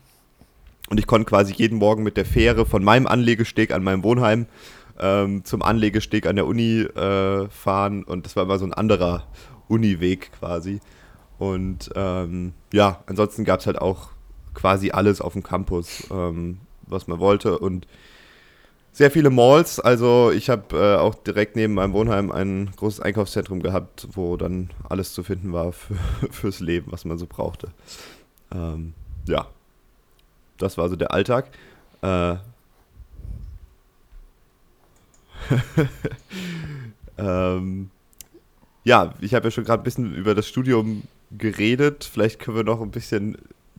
Und 0.89 0.99
ich 0.99 1.07
konnte 1.07 1.29
quasi 1.29 1.53
jeden 1.53 1.77
Morgen 1.77 2.03
mit 2.03 2.15
der 2.15 2.25
Fähre 2.25 2.65
von 2.65 2.83
meinem 2.83 3.07
Anlegesteg 3.07 3.71
an 3.71 3.83
meinem 3.83 4.03
Wohnheim 4.03 4.45
ähm, 4.99 5.43
zum 5.45 5.61
Anlegesteg 5.61 6.25
an 6.25 6.35
der 6.35 6.47
Uni 6.47 6.81
äh, 6.81 7.47
fahren. 7.49 8.03
Und 8.03 8.25
das 8.25 8.35
war 8.35 8.43
immer 8.43 8.59
so 8.59 8.65
ein 8.65 8.73
anderer 8.73 9.23
Uniweg 9.67 10.31
quasi. 10.39 10.79
Und 11.39 11.91
ähm, 11.95 12.53
ja, 12.73 13.03
ansonsten 13.05 13.43
gab 13.45 13.59
es 13.59 13.67
halt 13.67 13.79
auch 13.79 14.09
quasi 14.53 14.91
alles 14.91 15.21
auf 15.21 15.33
dem 15.33 15.43
Campus, 15.43 16.07
ähm, 16.11 16.59
was 16.87 17.07
man 17.07 17.19
wollte. 17.19 17.59
Und 17.59 17.87
sehr 18.91 19.11
viele 19.11 19.29
Malls. 19.29 19.79
Also 19.79 20.31
ich 20.31 20.49
habe 20.49 20.75
äh, 20.75 20.95
auch 20.95 21.13
direkt 21.13 21.55
neben 21.55 21.75
meinem 21.75 21.93
Wohnheim 21.93 22.31
ein 22.31 22.71
großes 22.75 22.99
Einkaufszentrum 22.99 23.61
gehabt, 23.61 24.07
wo 24.13 24.37
dann 24.37 24.71
alles 24.89 25.13
zu 25.13 25.21
finden 25.21 25.53
war 25.53 25.71
für, 25.71 25.95
fürs 26.31 26.59
Leben, 26.59 26.91
was 26.91 27.05
man 27.05 27.19
so 27.19 27.27
brauchte. 27.27 27.69
Ähm, 28.51 28.93
ja, 29.27 29.45
das 30.57 30.79
war 30.79 30.89
so 30.89 30.95
der 30.95 31.11
Alltag. 31.11 31.51
Äh, 32.01 32.37
ähm, 37.17 37.89
ja, 38.83 39.13
ich 39.19 39.33
habe 39.33 39.45
ja 39.45 39.51
schon 39.51 39.63
gerade 39.63 39.81
ein 39.81 39.83
bisschen 39.83 40.15
über 40.15 40.33
das 40.33 40.47
Studium 40.47 41.03
geredet. 41.31 42.09
Vielleicht 42.11 42.39
können 42.39 42.57
wir 42.57 42.63
noch 42.63 42.81
ein 42.81 42.91
bisschen 42.91 43.37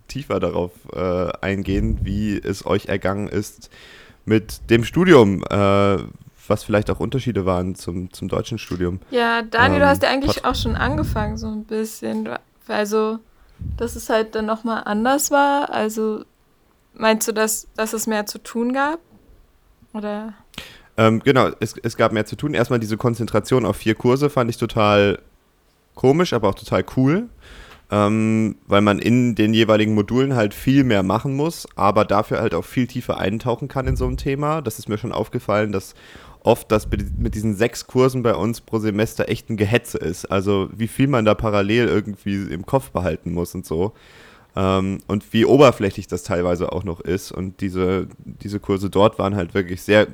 tiefer 0.09 0.41
darauf 0.41 0.73
äh, 0.93 1.31
eingehen, 1.41 2.01
wie 2.03 2.39
es 2.39 2.67
euch 2.67 2.87
ergangen 2.87 3.29
ist, 3.29 3.71
mit 4.25 4.71
dem 4.71 4.85
Studium, 4.85 5.43
äh, 5.51 5.99
was 6.47 6.65
vielleicht 6.65 6.91
auch 6.91 7.01
Unterschiede 7.01 7.47
waren 7.47 7.75
zum, 7.75 8.13
zum 8.13 8.29
deutschen 8.29 8.59
Studium. 8.59 9.01
Ja, 9.11 9.43
Daniel, 9.43 9.77
ähm, 9.77 9.81
du 9.81 9.89
hast 9.89 10.03
ja 10.03 10.09
eigentlich 10.09 10.45
auch 10.45 10.55
schon 10.55 10.77
angefangen, 10.77 11.37
so 11.37 11.47
ein 11.47 11.65
bisschen. 11.65 12.29
Also, 12.67 13.19
dass 13.77 13.97
es 13.97 14.09
halt 14.09 14.35
dann 14.35 14.47
nochmal 14.47 14.83
anders 14.85 15.31
war. 15.31 15.71
Also, 15.71 16.25
meinst 16.95 17.29
du, 17.29 17.33
dass, 17.33 17.69
dass 17.77 17.93
es 17.93 18.07
mehr 18.07 18.27
zu 18.27 18.39
tun 18.43 18.73
gab? 18.73 18.99
Oder? 19.93 20.35
Ähm, 20.99 21.21
genau, 21.21 21.49
es, 21.61 21.75
es 21.83 21.97
gab 21.97 22.13
mehr 22.13 22.27
zu 22.27 22.37
tun. 22.37 22.53
Erstmal 22.53 22.81
diese 22.81 22.99
Konzentration 22.99 23.65
auf 23.65 23.77
vier 23.77 23.95
Kurse 23.95 24.29
fand 24.29 24.51
ich 24.51 24.59
total 24.59 25.21
komisch, 25.95 26.35
aber 26.35 26.49
auch 26.49 26.55
total 26.55 26.85
cool 26.97 27.29
ähm, 27.91 28.57
weil 28.67 28.83
man 28.83 28.99
in 28.99 29.35
den 29.35 29.55
jeweiligen 29.55 29.95
Modulen 29.95 30.35
halt 30.35 30.53
viel 30.53 30.85
mehr 30.85 31.03
machen 31.03 31.35
muss, 31.35 31.67
aber 31.75 32.05
dafür 32.05 32.41
halt 32.41 32.55
auch 32.55 32.65
viel 32.65 32.87
tiefer 32.87 33.19
eintauchen 33.19 33.69
kann 33.69 33.87
in 33.87 33.97
so 33.97 34.07
einem 34.07 34.19
Thema. 34.19 34.61
Das 34.61 34.79
ist 34.79 34.89
mir 34.89 34.99
schon 34.99 35.13
aufgefallen, 35.13 35.73
dass 35.73 35.95
oft 36.43 36.71
das 36.71 36.89
mit 36.91 37.35
diesen 37.35 37.55
sechs 37.55 37.87
Kursen 37.87 38.23
bei 38.23 38.35
uns 38.35 38.61
pro 38.61 38.79
Semester 38.79 39.29
echt 39.29 39.49
ein 39.49 39.57
Gehetze 39.57 39.99
ist. 39.99 40.27
Also 40.27 40.69
wie 40.77 40.89
viel 40.89 41.09
man 41.09 41.25
da 41.25 41.35
parallel 41.35 41.89
irgendwie 41.89 42.53
im 42.53 42.67
Kopf 42.67 42.91
behalten 42.91 43.33
muss 43.33 43.55
und 43.55 43.65
so. 43.65 43.93
Ähm, 44.55 44.99
und 45.07 45.33
wie 45.33 45.47
oberflächlich 45.47 46.09
das 46.09 46.25
teilweise 46.25 46.73
auch 46.73 46.85
noch 46.85 47.01
ist. 47.01 47.33
Und 47.33 47.61
diese, 47.63 48.09
diese 48.25 48.61
Kurse 48.61 48.91
dort 48.91 49.19
waren 49.19 49.35
halt 49.35 49.55
wirklich 49.55 49.83
sehr 49.83 50.09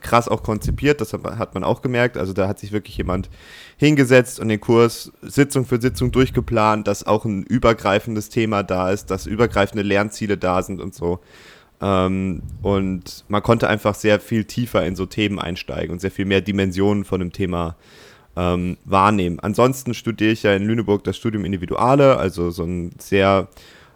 krass 0.00 0.28
auch 0.28 0.42
konzipiert, 0.42 1.00
das 1.00 1.12
hat 1.12 1.54
man 1.54 1.64
auch 1.64 1.82
gemerkt. 1.82 2.16
Also 2.16 2.32
da 2.32 2.48
hat 2.48 2.58
sich 2.58 2.72
wirklich 2.72 2.96
jemand 2.96 3.30
hingesetzt 3.76 4.40
und 4.40 4.48
den 4.48 4.60
Kurs 4.60 5.12
Sitzung 5.22 5.64
für 5.66 5.80
Sitzung 5.80 6.12
durchgeplant, 6.12 6.86
dass 6.86 7.06
auch 7.06 7.24
ein 7.24 7.42
übergreifendes 7.42 8.28
Thema 8.28 8.62
da 8.62 8.90
ist, 8.90 9.10
dass 9.10 9.26
übergreifende 9.26 9.82
Lernziele 9.82 10.38
da 10.38 10.62
sind 10.62 10.80
und 10.80 10.94
so. 10.94 11.20
Ähm, 11.80 12.42
und 12.62 13.24
man 13.28 13.42
konnte 13.42 13.68
einfach 13.68 13.94
sehr 13.94 14.20
viel 14.20 14.44
tiefer 14.44 14.86
in 14.86 14.96
so 14.96 15.06
Themen 15.06 15.38
einsteigen 15.38 15.90
und 15.90 16.00
sehr 16.00 16.12
viel 16.12 16.26
mehr 16.26 16.40
Dimensionen 16.40 17.04
von 17.04 17.20
dem 17.20 17.32
Thema 17.32 17.76
ähm, 18.36 18.76
wahrnehmen. 18.84 19.40
Ansonsten 19.40 19.92
studiere 19.94 20.30
ich 20.30 20.44
ja 20.44 20.54
in 20.54 20.62
Lüneburg 20.62 21.04
das 21.04 21.16
Studium 21.16 21.44
Individuale, 21.44 22.16
also 22.16 22.50
so 22.50 22.64
ein 22.64 22.92
sehr 22.98 23.48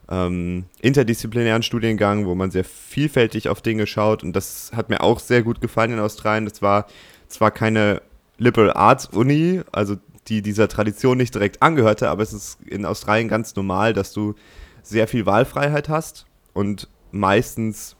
ähm, 0.09 0.65
interdisziplinären 0.81 1.63
Studiengang, 1.63 2.27
wo 2.27 2.35
man 2.35 2.51
sehr 2.51 2.65
vielfältig 2.65 3.49
auf 3.49 3.61
Dinge 3.61 3.87
schaut. 3.87 4.23
Und 4.23 4.35
das 4.35 4.71
hat 4.75 4.89
mir 4.89 5.01
auch 5.01 5.19
sehr 5.19 5.43
gut 5.43 5.61
gefallen 5.61 5.93
in 5.93 5.99
Australien. 5.99 6.45
Das 6.45 6.63
war 6.63 6.87
zwar 7.29 7.51
keine 7.51 8.03
Liberal 8.39 8.73
Arts 8.73 9.07
Uni, 9.07 9.63
also 9.73 9.97
die 10.29 10.43
dieser 10.43 10.69
Tradition 10.69 11.17
nicht 11.19 11.35
direkt 11.35 11.63
angehörte, 11.63 12.09
aber 12.11 12.23
es 12.23 12.33
ist 12.33 12.59
in 12.67 12.85
Australien 12.85 13.29
ganz 13.29 13.55
normal, 13.57 13.93
dass 13.93 14.13
du 14.13 14.35
sehr 14.83 15.09
viel 15.09 15.27
Wahlfreiheit 15.27 15.89
hast 15.89 16.27
und 16.53 16.89
meistens 17.11 17.97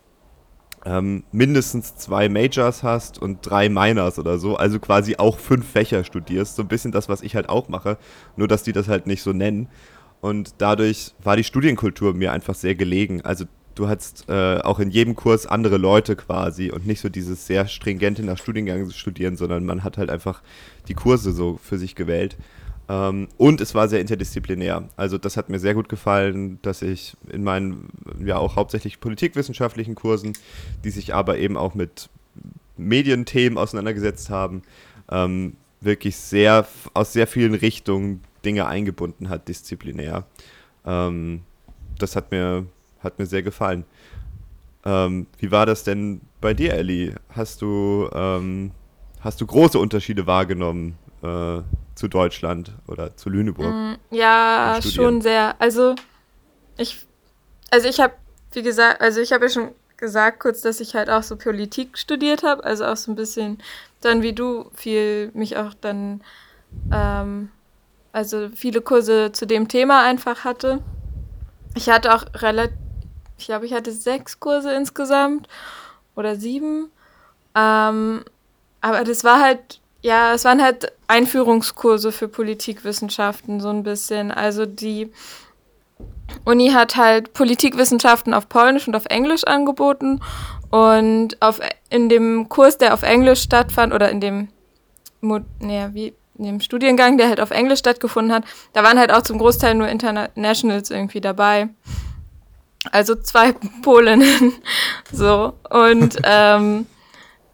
ähm, 0.85 1.25
mindestens 1.33 1.97
zwei 1.97 2.29
Majors 2.29 2.83
hast 2.83 3.21
und 3.21 3.39
drei 3.43 3.69
Minors 3.69 4.19
oder 4.19 4.39
so, 4.39 4.57
also 4.57 4.79
quasi 4.79 5.17
auch 5.17 5.39
fünf 5.39 5.69
Fächer 5.69 6.05
studierst. 6.05 6.57
So 6.57 6.63
ein 6.63 6.69
bisschen 6.69 6.93
das, 6.93 7.09
was 7.09 7.23
ich 7.23 7.35
halt 7.35 7.49
auch 7.49 7.69
mache, 7.69 7.99
nur 8.37 8.47
dass 8.47 8.63
die 8.63 8.73
das 8.73 8.87
halt 8.87 9.07
nicht 9.07 9.23
so 9.23 9.33
nennen. 9.33 9.69
Und 10.27 10.55
dadurch 10.59 11.13
war 11.23 11.37
die 11.37 11.45
Studienkultur 11.45 12.13
mir 12.13 12.33
einfach 12.33 12.57
sehr 12.57 12.75
gelegen. 12.75 13.21
Also 13.23 13.45
du 13.77 13.87
hattest 13.87 14.25
äh, 14.29 14.59
auch 14.59 14.81
in 14.81 14.91
jedem 14.91 15.15
Kurs 15.15 15.47
andere 15.47 15.77
Leute 15.77 16.17
quasi 16.17 16.73
und 16.73 16.85
nicht 16.85 17.01
so 17.01 17.09
dieses 17.09 17.47
sehr 17.47 17.69
stringente 17.69 18.25
nach 18.25 18.37
Studiengang 18.37 18.91
studieren, 18.91 19.37
sondern 19.37 19.65
man 19.65 19.85
hat 19.85 19.99
halt 19.99 20.11
einfach 20.11 20.43
die 20.89 20.95
Kurse 20.95 21.31
so 21.31 21.61
für 21.63 21.79
sich 21.79 21.95
gewählt. 21.95 22.37
Ähm, 22.89 23.29
und 23.37 23.61
es 23.61 23.77
war 23.77 23.87
sehr 23.87 24.01
interdisziplinär. 24.01 24.89
Also 24.97 25.17
das 25.17 25.37
hat 25.37 25.49
mir 25.49 25.61
sehr 25.61 25.75
gut 25.75 25.89
gefallen, 25.89 26.59
dass 26.63 26.83
ich 26.83 27.17
in 27.31 27.45
meinen 27.45 27.89
ja 28.19 28.37
auch 28.37 28.57
hauptsächlich 28.57 28.99
politikwissenschaftlichen 28.99 29.95
Kursen, 29.95 30.33
die 30.83 30.91
sich 30.91 31.15
aber 31.15 31.39
eben 31.39 31.57
auch 31.57 31.77
mit 31.77 32.09
Medienthemen 32.77 33.59
auseinandergesetzt 33.59 34.29
haben, 34.29 34.63
ähm, 35.09 35.53
wirklich 35.81 36.17
sehr 36.17 36.67
aus 36.95 37.13
sehr 37.13 37.29
vielen 37.29 37.55
Richtungen 37.55 38.23
Dinge 38.47 38.67
eingebunden 38.67 39.29
hat, 39.29 39.49
disziplinär. 39.49 40.25
Ähm, 40.87 41.43
das 41.99 42.17
hat 42.17 42.31
mir, 42.31 42.67
hat 43.03 43.19
mir 43.19 43.27
sehr 43.27 43.43
gefallen. 43.43 43.85
Ähm, 44.85 45.27
wie 45.39 45.51
war 45.51 45.67
das 45.67 45.83
denn 45.83 46.21
bei 46.41 46.55
dir, 46.55 46.75
Ellie? 46.75 47.17
Hast 47.31 47.61
du, 47.61 48.09
ähm, 48.15 48.71
hast 49.21 49.41
du 49.41 49.47
große 49.47 49.79
Unterschiede 49.79 50.27
wahrgenommen 50.27 50.97
äh, 51.23 51.61
zu 51.97 52.09
Deutschland 52.09 52.71
oder 52.87 53.17
zu 53.17 53.29
Lüneburg? 53.29 53.75
Mm, 53.75 53.95
ja, 54.11 54.79
schon 54.81 55.21
sehr. 55.21 55.57
Also 55.61 55.97
ich, 56.79 57.05
also 57.71 57.89
ich 57.89 57.99
habe, 57.99 58.15
wie 58.53 58.63
gesagt, 58.63 59.01
also 59.01 59.21
ich 59.21 59.33
habe 59.33 59.47
ja 59.47 59.51
schon 59.51 59.71
gesagt 59.97 60.41
kurz, 60.41 60.61
dass 60.61 60.79
ich 60.81 60.95
halt 60.95 61.11
auch 61.11 61.23
so 61.23 61.37
Politik 61.37 61.99
studiert 61.99 62.45
habe, 62.45 62.63
also 62.63 62.85
auch 62.85 62.97
so 62.97 63.11
ein 63.11 63.17
bisschen 63.17 63.59
dann 64.03 64.23
wie 64.23 64.35
du 64.35 64.71
viel 64.75 65.31
mich 65.35 65.57
auch 65.57 65.75
dann 65.75 66.21
ähm, 66.93 67.49
also 68.17 68.49
viele 68.55 68.81
Kurse 68.81 69.31
zu 69.33 69.47
dem 69.47 69.69
Thema 69.69 70.03
einfach 70.03 70.45
hatte. 70.45 70.83
Ich 71.75 71.91
hatte 71.91 72.15
auch 72.15 72.25
relativ, 72.37 72.75
ich 73.37 73.45
glaube, 73.45 73.67
ich 73.67 73.75
hatte 73.75 73.93
sechs 73.93 74.41
Kurse 74.41 74.73
insgesamt 74.73 75.47
oder 76.15 76.35
sieben. 76.35 76.91
Ähm, 77.55 78.25
aber 78.81 79.05
das 79.05 79.23
war 79.23 79.43
halt, 79.43 79.83
ja, 80.01 80.33
es 80.33 80.47
waren 80.47 80.63
halt 80.63 80.93
Einführungskurse 81.09 82.11
für 82.11 82.27
Politikwissenschaften 82.27 83.61
so 83.61 83.69
ein 83.69 83.83
bisschen. 83.83 84.31
Also 84.33 84.65
die 84.65 85.13
Uni 86.47 86.71
hat 86.71 86.97
halt 86.97 87.35
Politikwissenschaften 87.35 88.33
auf 88.33 88.49
Polnisch 88.49 88.89
und 88.89 88.97
auf 88.97 89.05
Englisch 89.11 89.45
angeboten. 89.45 90.23
Und 90.71 91.37
auf, 91.43 91.61
in 91.91 92.09
dem 92.09 92.49
Kurs, 92.49 92.79
der 92.79 92.95
auf 92.95 93.03
Englisch 93.03 93.43
stattfand, 93.43 93.93
oder 93.93 94.11
in 94.11 94.23
dem, 94.23 94.49
naja, 95.61 95.93
wie, 95.93 96.15
in 96.39 96.45
dem 96.45 96.61
Studiengang, 96.61 97.19
der 97.19 97.29
halt 97.29 97.41
auf 97.41 97.51
Englisch 97.51 97.79
stattgefunden 97.79 98.35
hat, 98.35 98.45
da 98.73 98.83
waren 98.83 98.99
halt 98.99 99.13
auch 99.13 99.23
zum 99.23 99.39
Großteil 99.39 99.75
nur 99.75 99.89
Internationals 99.89 100.91
irgendwie 100.91 101.21
dabei. 101.21 101.69
Also 102.91 103.15
zwei 103.15 103.53
Polinnen. 103.83 104.55
so. 105.13 105.55
Und 105.71 106.19
ähm, 106.25 106.87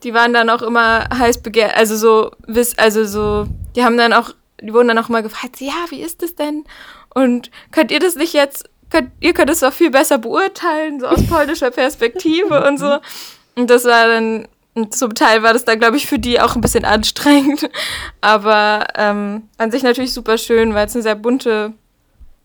die 0.03 0.15
waren 0.15 0.33
dann 0.33 0.51
auch 0.51 0.63
immer 0.63 1.09
heiß 1.17 1.43
begehrt, 1.43 1.77
also 1.77 1.97
so, 1.97 2.33
also 2.77 3.05
so, 3.05 3.47
die 3.77 3.85
haben 3.85 3.97
dann 3.97 4.13
auch, 4.13 4.35
die 4.61 4.75
wurden 4.75 4.89
dann 4.89 4.99
auch 4.99 5.09
mal 5.09 5.23
gefragt, 5.23 5.61
ja, 5.61 5.87
wie 5.91 6.03
ist 6.03 6.23
das 6.23 6.35
denn? 6.35 6.65
Und 7.15 7.51
könnt 7.71 7.93
ihr 7.93 8.01
das 8.01 8.17
nicht 8.17 8.33
jetzt, 8.33 8.69
könnt, 8.91 9.13
ihr 9.21 9.33
könnt 9.33 9.51
es 9.51 9.61
doch 9.61 9.73
viel 9.73 9.91
besser 9.91 10.19
beurteilen, 10.19 10.99
so 10.99 11.07
aus 11.07 11.25
polnischer 11.29 11.71
Perspektive 11.71 12.67
und 12.67 12.79
so. 12.79 12.99
Und 13.55 13.71
das 13.71 13.85
war 13.85 14.09
dann 14.09 14.49
und 14.75 14.95
zum 14.95 15.15
Teil 15.15 15.43
war 15.43 15.53
das 15.53 15.65
dann, 15.65 15.79
glaube 15.79 15.97
ich, 15.97 16.07
für 16.07 16.19
die 16.19 16.41
auch 16.41 16.55
ein 16.55 16.63
bisschen 16.63 16.85
anstrengend. 16.85 17.69
Aber 18.21 18.87
ähm, 18.97 19.49
an 19.59 19.71
sich 19.71 19.83
natürlich 19.83 20.15
super 20.15 20.39
schön, 20.39 20.75
weil 20.75 20.87
es 20.87 20.95
eine 20.95 21.03
sehr 21.03 21.15
bunte 21.15 21.75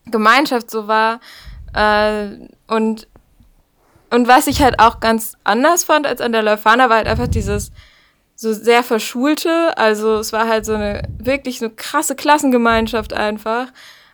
Gemeinschaft 0.06 0.70
so 0.70 0.86
war. 0.88 1.20
Äh, 1.74 2.48
und 2.66 3.08
und 4.10 4.26
was 4.26 4.46
ich 4.46 4.62
halt 4.62 4.80
auch 4.80 5.00
ganz 5.00 5.34
anders 5.44 5.84
fand 5.84 6.06
als 6.06 6.20
an 6.20 6.32
der 6.32 6.42
Leuphana, 6.42 6.88
war 6.88 6.96
halt 6.96 7.08
einfach 7.08 7.28
dieses 7.28 7.72
so 8.34 8.52
sehr 8.52 8.82
verschulte. 8.82 9.76
Also 9.76 10.16
es 10.16 10.32
war 10.32 10.48
halt 10.48 10.64
so 10.64 10.74
eine 10.74 11.02
wirklich 11.18 11.60
eine 11.60 11.70
krasse 11.70 12.14
Klassengemeinschaft 12.14 13.12
einfach. 13.12 13.68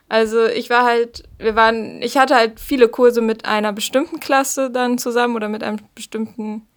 Also 0.09 0.45
ich 0.45 0.69
war 0.69 0.83
halt, 0.83 1.23
wir 1.37 1.55
waren, 1.55 2.01
ich 2.01 2.17
hatte 2.17 2.35
halt 2.35 2.59
viele 2.59 2.89
Kurse 2.89 3.21
mit 3.21 3.45
einer 3.45 3.71
bestimmten 3.71 4.19
Klasse 4.19 4.69
dann 4.69 4.97
zusammen 4.97 5.35
oder 5.35 5.47
mit 5.47 5.63
einem 5.63 5.79
bestimmten 5.95 6.67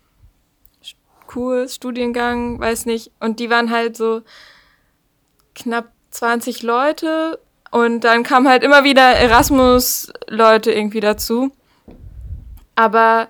Kurs, 1.29 1.77
Studiengang, 1.77 2.59
weiß 2.59 2.87
nicht. 2.87 3.13
Und 3.21 3.39
die 3.39 3.51
waren 3.51 3.71
halt 3.71 3.97
so 3.97 4.23
knapp 5.55 5.93
20 6.11 6.63
Leute 6.65 7.39
und 7.71 8.01
dann 8.01 8.25
kamen 8.25 8.49
halt 8.49 8.65
immer 8.65 8.83
wieder 8.83 9.03
Erasmus-Leute 9.03 10.73
irgendwie 10.73 11.01
dazu. 11.01 11.53
Aber 12.75 13.29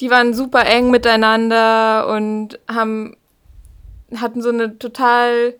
die 0.00 0.10
waren 0.10 0.34
super 0.34 0.66
eng 0.66 0.90
miteinander 0.90 2.06
und 2.08 2.60
haben, 2.68 3.16
hatten 4.14 4.42
so 4.42 4.50
eine 4.50 4.78
total 4.78 5.54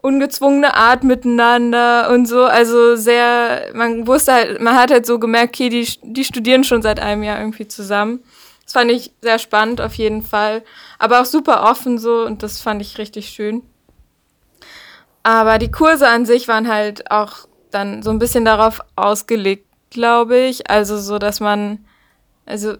ungezwungene 0.00 0.74
Art 0.74 1.02
miteinander 1.04 2.10
und 2.10 2.26
so. 2.26 2.44
Also 2.44 2.96
sehr, 2.96 3.70
man 3.74 4.06
wusste 4.06 4.32
halt, 4.32 4.60
man 4.60 4.76
hat 4.76 4.90
halt 4.90 5.06
so 5.06 5.18
gemerkt, 5.18 5.56
okay, 5.56 5.68
die, 5.68 5.88
die 6.02 6.24
studieren 6.24 6.64
schon 6.64 6.82
seit 6.82 7.00
einem 7.00 7.22
Jahr 7.22 7.38
irgendwie 7.38 7.66
zusammen. 7.66 8.22
Das 8.68 8.74
fand 8.74 8.90
ich 8.90 9.14
sehr 9.22 9.38
spannend 9.38 9.80
auf 9.80 9.94
jeden 9.94 10.20
Fall. 10.20 10.62
Aber 10.98 11.22
auch 11.22 11.24
super 11.24 11.62
offen 11.70 11.96
so 11.96 12.26
und 12.26 12.42
das 12.42 12.60
fand 12.60 12.82
ich 12.82 12.98
richtig 12.98 13.30
schön. 13.30 13.62
Aber 15.22 15.56
die 15.56 15.70
Kurse 15.70 16.06
an 16.06 16.26
sich 16.26 16.48
waren 16.48 16.68
halt 16.68 17.10
auch 17.10 17.48
dann 17.70 18.02
so 18.02 18.10
ein 18.10 18.18
bisschen 18.18 18.44
darauf 18.44 18.82
ausgelegt, 18.94 19.66
glaube 19.88 20.36
ich. 20.36 20.70
Also 20.70 20.98
so, 20.98 21.18
dass 21.18 21.40
man, 21.40 21.82
also 22.44 22.74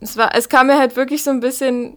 es 0.00 0.16
war, 0.16 0.34
es 0.34 0.48
kam 0.48 0.66
mir 0.66 0.78
halt 0.78 0.96
wirklich 0.96 1.22
so 1.22 1.30
ein 1.30 1.38
bisschen 1.38 1.96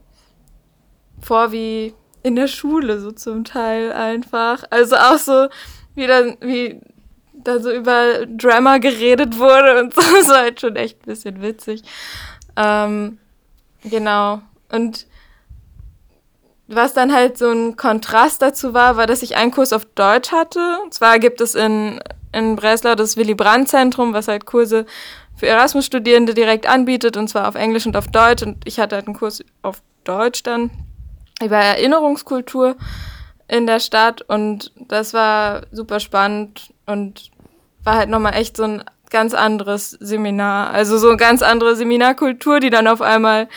vor 1.20 1.52
wie 1.52 1.96
in 2.22 2.36
der 2.36 2.48
Schule 2.48 3.00
so 3.00 3.12
zum 3.12 3.44
Teil 3.44 3.92
einfach. 3.92 4.66
Also 4.70 4.98
auch 4.98 5.18
so, 5.18 5.48
wie 5.96 6.06
dann, 6.06 6.38
wie 6.42 6.80
da 7.34 7.60
so 7.60 7.72
über 7.72 8.28
Drama 8.28 8.78
geredet 8.78 9.40
wurde 9.40 9.80
und 9.80 9.96
so, 9.96 10.02
das 10.16 10.30
war 10.30 10.42
halt 10.42 10.62
schon 10.62 10.76
echt 10.76 11.02
ein 11.02 11.06
bisschen 11.06 11.42
witzig. 11.42 11.82
Ähm, 12.56 13.18
genau. 13.84 14.42
Und 14.72 15.08
was 16.68 16.94
dann 16.94 17.14
halt 17.14 17.38
so 17.38 17.52
ein 17.52 17.76
Kontrast 17.76 18.42
dazu 18.42 18.74
war, 18.74 18.98
war, 18.98 19.08
dass 19.08 19.22
ich 19.22 19.36
einen 19.36 19.52
Kurs 19.52 19.74
auf 19.74 19.86
Deutsch 19.86 20.32
hatte. 20.32 20.80
Und 20.84 20.94
zwar 20.94 21.20
gibt 21.20 21.42
es 21.42 21.56
in, 21.56 22.00
in 22.32 22.56
Breslau 22.56 22.96
das 22.96 23.18
Willy 23.18 23.36
Brandt 23.36 23.70
Zentrum, 23.70 24.14
was 24.14 24.28
halt 24.28 24.46
Kurse 24.46 24.86
für 25.36 25.48
Erasmus-Studierende 25.48 26.34
direkt 26.34 26.68
anbietet, 26.68 27.18
und 27.18 27.28
zwar 27.28 27.48
auf 27.48 27.56
Englisch 27.56 27.86
und 27.86 27.98
auf 27.98 28.08
Deutsch. 28.08 28.44
Und 28.44 28.66
ich 28.66 28.80
hatte 28.80 28.96
halt 28.96 29.08
einen 29.08 29.16
Kurs 29.16 29.44
auf 29.62 29.82
Deutsch 30.04 30.44
dann 30.44 30.70
über 31.44 31.58
Erinnerungskultur 31.58 32.76
in 33.48 33.68
der 33.68 33.80
Stadt. 33.80 34.22
Und 34.22 34.72
das 34.88 35.14
war 35.14 35.64
super 35.72 36.00
spannend 36.00 36.74
und 36.86 37.32
war 37.84 37.96
halt 37.96 38.10
nochmal 38.10 38.36
echt 38.36 38.56
so 38.58 38.64
ein 38.64 38.84
ganz 39.14 39.34
anderes 39.34 39.92
Seminar. 39.92 40.72
Also 40.72 40.98
so 40.98 41.08
eine 41.08 41.18
ganz 41.18 41.42
andere 41.42 41.78
Seminarkultur, 41.78 42.60
die 42.60 42.72
dann 42.72 42.88
auf 42.88 43.02
einmal 43.02 43.48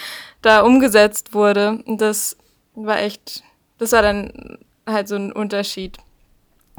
da 0.43 0.61
umgesetzt 0.61 1.35
wurde. 1.35 1.83
Und 1.87 2.01
das 2.01 2.37
war 2.75 3.01
echt, 3.01 3.43
das 3.79 3.91
war 3.91 4.03
dann 4.03 4.59
halt 4.87 5.09
so 5.09 5.17
ein 5.17 5.33
Unterschied, 5.33 5.97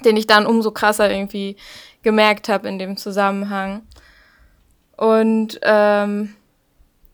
den 0.05 0.15
ich 0.15 0.27
dann 0.27 0.45
umso 0.45 0.71
krasser 0.71 1.11
irgendwie 1.11 1.57
gemerkt 2.03 2.47
habe 2.47 2.69
in 2.69 2.79
dem 2.79 2.95
Zusammenhang. 2.95 3.81
Und 4.95 5.59
ähm, 5.63 6.35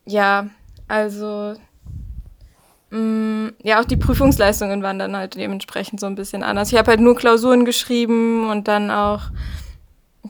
ja, 0.06 0.48
also 0.88 1.56
mh, 2.92 3.00
mm, 3.00 3.54
ja, 3.64 3.80
auch 3.80 3.86
die 3.86 3.98
Prüfungsleistungen 3.98 4.84
waren 4.84 5.00
dann 5.00 5.16
halt 5.16 5.36
dementsprechend 5.36 6.02
so 6.02 6.08
ein 6.08 6.16
bisschen 6.16 6.44
anders. 6.44 6.72
Ich 6.72 6.78
habe 6.78 6.92
halt 6.92 7.00
nur 7.00 7.16
Klausuren 7.16 7.64
geschrieben 7.64 8.50
und 8.50 8.68
dann 8.68 8.92
auch 8.92 9.22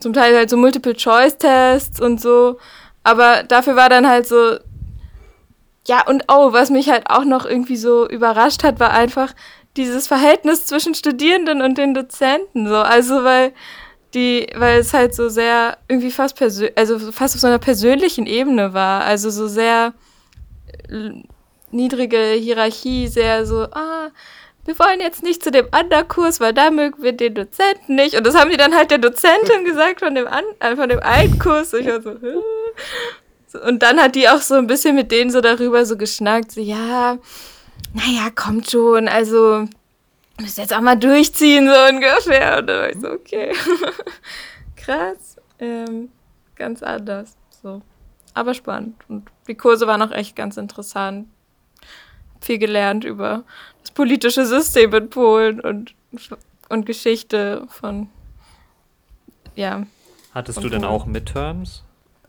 zum 0.00 0.12
Teil 0.12 0.36
halt 0.36 0.50
so 0.50 0.56
Multiple-Choice-Tests 0.56 2.00
und 2.00 2.20
so. 2.20 2.58
Aber 3.02 3.42
dafür 3.42 3.76
war 3.76 3.88
dann 3.88 4.08
halt 4.08 4.26
so 4.26 4.58
ja, 5.86 6.06
und 6.06 6.24
oh, 6.28 6.52
was 6.52 6.70
mich 6.70 6.88
halt 6.88 7.10
auch 7.10 7.24
noch 7.24 7.44
irgendwie 7.44 7.76
so 7.76 8.08
überrascht 8.08 8.64
hat, 8.64 8.80
war 8.80 8.90
einfach 8.92 9.34
dieses 9.76 10.06
Verhältnis 10.06 10.66
zwischen 10.66 10.94
Studierenden 10.94 11.60
und 11.60 11.76
den 11.76 11.94
Dozenten. 11.94 12.66
So, 12.68 12.76
also 12.76 13.24
weil 13.24 13.52
die, 14.14 14.46
weil 14.54 14.78
es 14.80 14.94
halt 14.94 15.14
so 15.14 15.28
sehr 15.28 15.76
irgendwie 15.88 16.10
fast 16.10 16.36
persönlich, 16.36 16.78
also 16.78 16.98
fast 17.12 17.34
auf 17.34 17.40
so 17.40 17.46
einer 17.48 17.58
persönlichen 17.58 18.26
Ebene 18.26 18.72
war. 18.72 19.04
Also 19.04 19.28
so 19.30 19.46
sehr 19.46 19.92
äh, 20.88 21.10
niedrige 21.70 22.34
Hierarchie, 22.38 23.08
sehr 23.08 23.44
so, 23.44 23.64
ah, 23.72 24.08
wir 24.64 24.78
wollen 24.78 25.00
jetzt 25.00 25.22
nicht 25.22 25.42
zu 25.42 25.50
dem 25.50 25.68
anderen 25.72 26.08
Kurs, 26.08 26.40
weil 26.40 26.54
da 26.54 26.70
mögen 26.70 27.02
wir 27.02 27.12
den 27.12 27.34
Dozenten 27.34 27.96
nicht. 27.96 28.16
Und 28.16 28.26
das 28.26 28.34
haben 28.34 28.50
die 28.50 28.56
dann 28.56 28.74
halt 28.74 28.90
der 28.90 28.98
Dozentin 28.98 29.64
gesagt 29.64 30.00
von 30.00 30.14
dem, 30.14 30.26
an, 30.26 30.44
äh, 30.60 30.74
von 30.74 30.88
dem 30.88 31.00
einen 31.00 31.38
Kurs. 31.38 31.74
Und 31.74 31.80
ich 31.80 31.86
war 31.86 32.00
so, 32.00 32.12
Hö? 32.20 32.40
Und 33.66 33.82
dann 33.82 34.00
hat 34.00 34.14
die 34.14 34.28
auch 34.28 34.40
so 34.40 34.54
ein 34.54 34.66
bisschen 34.66 34.96
mit 34.96 35.12
denen 35.12 35.30
so 35.30 35.40
darüber 35.40 35.86
so 35.86 35.96
geschnackt, 35.96 36.50
so, 36.50 36.60
ja, 36.60 37.18
naja, 37.92 38.30
kommt 38.34 38.68
schon, 38.68 39.06
also, 39.06 39.68
müsst 40.40 40.58
jetzt 40.58 40.74
auch 40.74 40.80
mal 40.80 40.96
durchziehen, 40.96 41.68
so 41.68 41.94
ungefähr. 41.94 42.58
Und 42.58 42.66
dann 42.66 42.78
war 42.80 42.90
ich 42.90 43.00
so, 43.00 43.10
okay. 43.10 43.52
Krass. 44.76 45.36
Ähm, 45.60 46.10
ganz 46.56 46.82
anders. 46.82 47.36
So. 47.62 47.82
Aber 48.32 48.54
spannend. 48.54 48.96
Und 49.08 49.30
die 49.46 49.54
Kurse 49.54 49.86
waren 49.86 50.02
auch 50.02 50.10
echt 50.10 50.34
ganz 50.34 50.56
interessant. 50.56 51.28
Viel 52.40 52.58
gelernt 52.58 53.04
über 53.04 53.44
das 53.84 53.92
politische 53.92 54.44
System 54.44 54.92
in 54.92 55.08
Polen 55.10 55.60
und, 55.60 55.94
und 56.68 56.86
Geschichte 56.86 57.66
von, 57.68 58.08
ja. 59.54 59.86
Hattest 60.34 60.64
du 60.64 60.68
denn 60.68 60.84
auch 60.84 61.06
Midterms? 61.06 61.84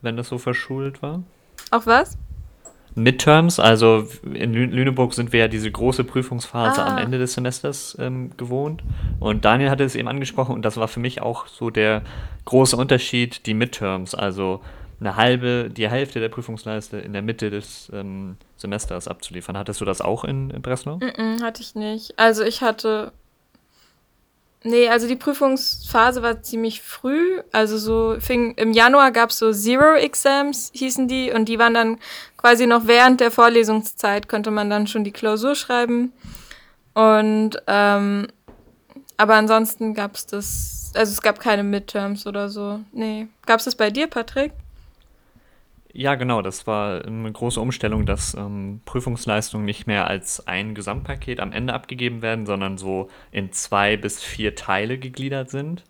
wenn 0.06 0.16
das 0.16 0.30
so 0.30 0.38
verschult 0.38 1.02
war. 1.02 1.24
Auch 1.72 1.86
was? 1.86 2.18
Midterms, 2.98 3.60
also 3.60 4.08
in 4.24 4.54
Lüneburg 4.54 5.14
sind 5.14 5.34
wir 5.34 5.42
ja 5.42 5.48
diese 5.50 5.70
große 5.70 6.06
Prüfungsphase 6.06 6.82
ah. 6.82 6.94
am 6.94 6.98
Ende 6.98 7.18
des 7.18 7.34
Semesters 7.34 7.98
ähm, 8.00 8.32
gewohnt. 8.38 8.84
Und 9.20 9.44
Daniel 9.44 9.70
hatte 9.70 9.84
es 9.84 9.96
eben 9.96 10.08
angesprochen 10.08 10.56
und 10.56 10.64
das 10.64 10.78
war 10.78 10.88
für 10.88 11.02
mich 11.02 11.22
auch 11.22 11.48
so 11.48 11.70
der 11.70 12.04
große 12.46 12.78
Unterschied, 12.78 13.46
die 13.48 13.54
Midterms, 13.54 14.16
also 14.16 14.62
eine 15.00 15.16
halbe, 15.16 15.70
die 15.70 15.90
Hälfte 15.90 16.20
der 16.20 16.30
Prüfungsleiste 16.30 16.98
in 16.98 17.14
der 17.14 17.22
Mitte 17.22 17.50
des 17.50 17.92
ähm, 17.94 18.38
Semesters 18.58 19.08
abzuliefern. 19.08 19.58
Hattest 19.58 19.82
du 19.82 19.86
das 19.86 20.02
auch 20.02 20.24
in, 20.24 20.50
in 20.50 20.62
Breslau? 20.62 20.98
Mm 20.98 21.04
-mm, 21.04 21.44
hatte 21.44 21.62
ich 21.62 21.76
nicht. 21.76 22.18
Also 22.18 22.44
ich 22.44 22.62
hatte 22.62 23.12
Nee, 24.68 24.90
also 24.90 25.08
die 25.08 25.16
Prüfungsphase 25.16 26.24
war 26.24 26.42
ziemlich 26.42 26.82
früh. 26.82 27.40
Also 27.52 27.78
so 27.78 28.20
fing 28.20 28.56
im 28.56 28.74
Januar 28.74 29.12
gab 29.12 29.30
es 29.30 29.38
so 29.38 29.52
Zero 29.54 29.94
Exams, 29.94 30.72
hießen 30.74 31.08
die, 31.08 31.32
und 31.32 31.48
die 31.48 31.60
waren 31.60 31.76
dann 31.76 32.00
quasi 32.36 32.66
noch 32.66 32.88
während 32.88 33.22
der 33.22 33.30
Vorlesungszeit, 33.30 34.28
konnte 34.28 34.50
man 34.50 34.72
dann 34.72 34.88
schon 34.88 35.04
die 35.04 35.12
Klausur 35.12 35.54
schreiben. 35.54 36.14
Und 36.96 37.62
ähm, 37.68 38.28
aber 39.18 39.36
ansonsten 39.36 39.94
gab 39.94 40.16
es 40.16 40.26
das, 40.26 40.92
also 40.96 41.12
es 41.12 41.22
gab 41.22 41.40
keine 41.40 41.64
Midterms 41.64 42.26
oder 42.26 42.50
so. 42.50 42.80
Nee. 42.92 43.28
Gab 43.46 43.60
es 43.60 43.66
das 43.66 43.76
bei 43.76 43.92
dir, 43.92 44.08
Patrick? 44.08 44.52
Ja, 45.98 46.16
genau, 46.16 46.42
das 46.42 46.68
war 46.68 47.06
eine 47.06 47.32
große 47.32 47.62
Umstellung, 47.62 48.06
dass 48.06 48.34
ähm, 48.34 48.82
Prüfungsleistungen 48.84 49.66
nicht 49.66 49.88
mehr 49.88 50.08
als 50.08 50.46
ein 50.46 50.76
Gesamtpaket 50.76 51.40
am 51.40 51.54
Ende 51.54 51.74
abgegeben 51.74 52.22
werden, 52.22 52.46
sondern 52.46 52.78
so 52.78 53.10
in 53.32 53.54
zwei 53.54 53.96
bis 53.96 54.22
vier 54.22 54.56
Teile 54.56 54.98
gegliedert 54.98 55.50
sind, 55.50 55.86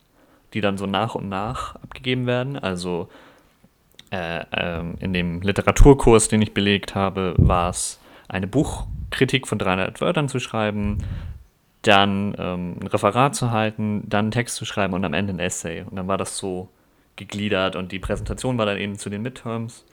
die 0.54 0.62
dann 0.62 0.78
so 0.78 0.86
nach 0.86 1.16
und 1.16 1.28
nach 1.28 1.74
abgegeben 1.78 2.28
werden. 2.28 2.56
Also 2.56 3.10
äh, 4.12 4.42
äh, 4.52 4.84
in 5.00 5.12
dem 5.12 5.42
Literaturkurs, 5.42 6.28
den 6.28 6.44
ich 6.44 6.54
belegt 6.54 6.94
habe, 6.94 7.34
war 7.40 7.72
es 7.72 8.00
eine 8.28 8.46
Buchkritik 8.46 9.48
von 9.48 9.58
300 9.58 10.02
Wörtern 10.02 10.30
zu 10.30 10.40
schreiben, 10.40 11.00
dann 11.82 12.36
ähm, 12.38 12.76
ein 12.80 12.88
Referat 12.88 13.34
zu 13.34 13.50
halten, 13.50 14.04
dann 14.06 14.26
einen 14.26 14.32
Text 14.32 14.58
zu 14.58 14.66
schreiben 14.66 14.94
und 14.94 15.04
am 15.04 15.14
Ende 15.16 15.34
ein 15.34 15.40
Essay. 15.40 15.82
Und 15.82 15.96
dann 15.96 16.08
war 16.08 16.20
das 16.20 16.38
so 16.38 16.70
gegliedert 17.16 17.76
und 17.76 17.92
die 17.92 18.00
Präsentation 18.00 18.60
war 18.60 18.68
dann 18.68 18.78
eben 18.78 19.00
zu 19.00 19.10
den 19.10 19.24
Midterms. 19.24 19.84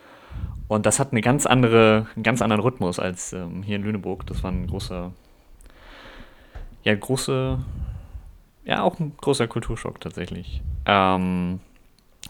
Und 0.73 0.87
das 0.87 0.99
hat 0.99 1.12
eine 1.12 1.20
ganz 1.20 1.45
andere, 1.45 2.07
einen 2.16 2.23
ganz 2.23 2.41
anderen 2.41 2.62
Rhythmus 2.62 2.99
als 2.99 3.35
ähm, 3.35 3.62
hier 3.62 3.77
in 3.77 3.83
Lüneburg. 3.83 4.27
Das 4.27 4.43
war 4.43 4.51
ein 4.51 4.66
großer, 4.66 5.12
ja, 6.83 6.95
große, 6.95 7.59
ja, 8.64 8.83
auch 8.83 8.99
ein 8.99 9.12
großer 9.20 9.49
Kulturschock 9.49 10.01
tatsächlich. 10.01 10.62
Ähm, 10.87 11.61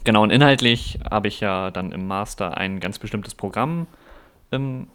genau, 0.02 0.24
und 0.24 0.30
inhaltlich 0.30 0.98
habe 1.08 1.28
ich 1.28 1.38
ja 1.38 1.70
dann 1.70 1.92
im 1.92 2.08
Master 2.08 2.56
ein 2.56 2.80
ganz 2.80 2.98
bestimmtes 2.98 3.36
Programm 3.36 3.86
ähm, 4.50 4.88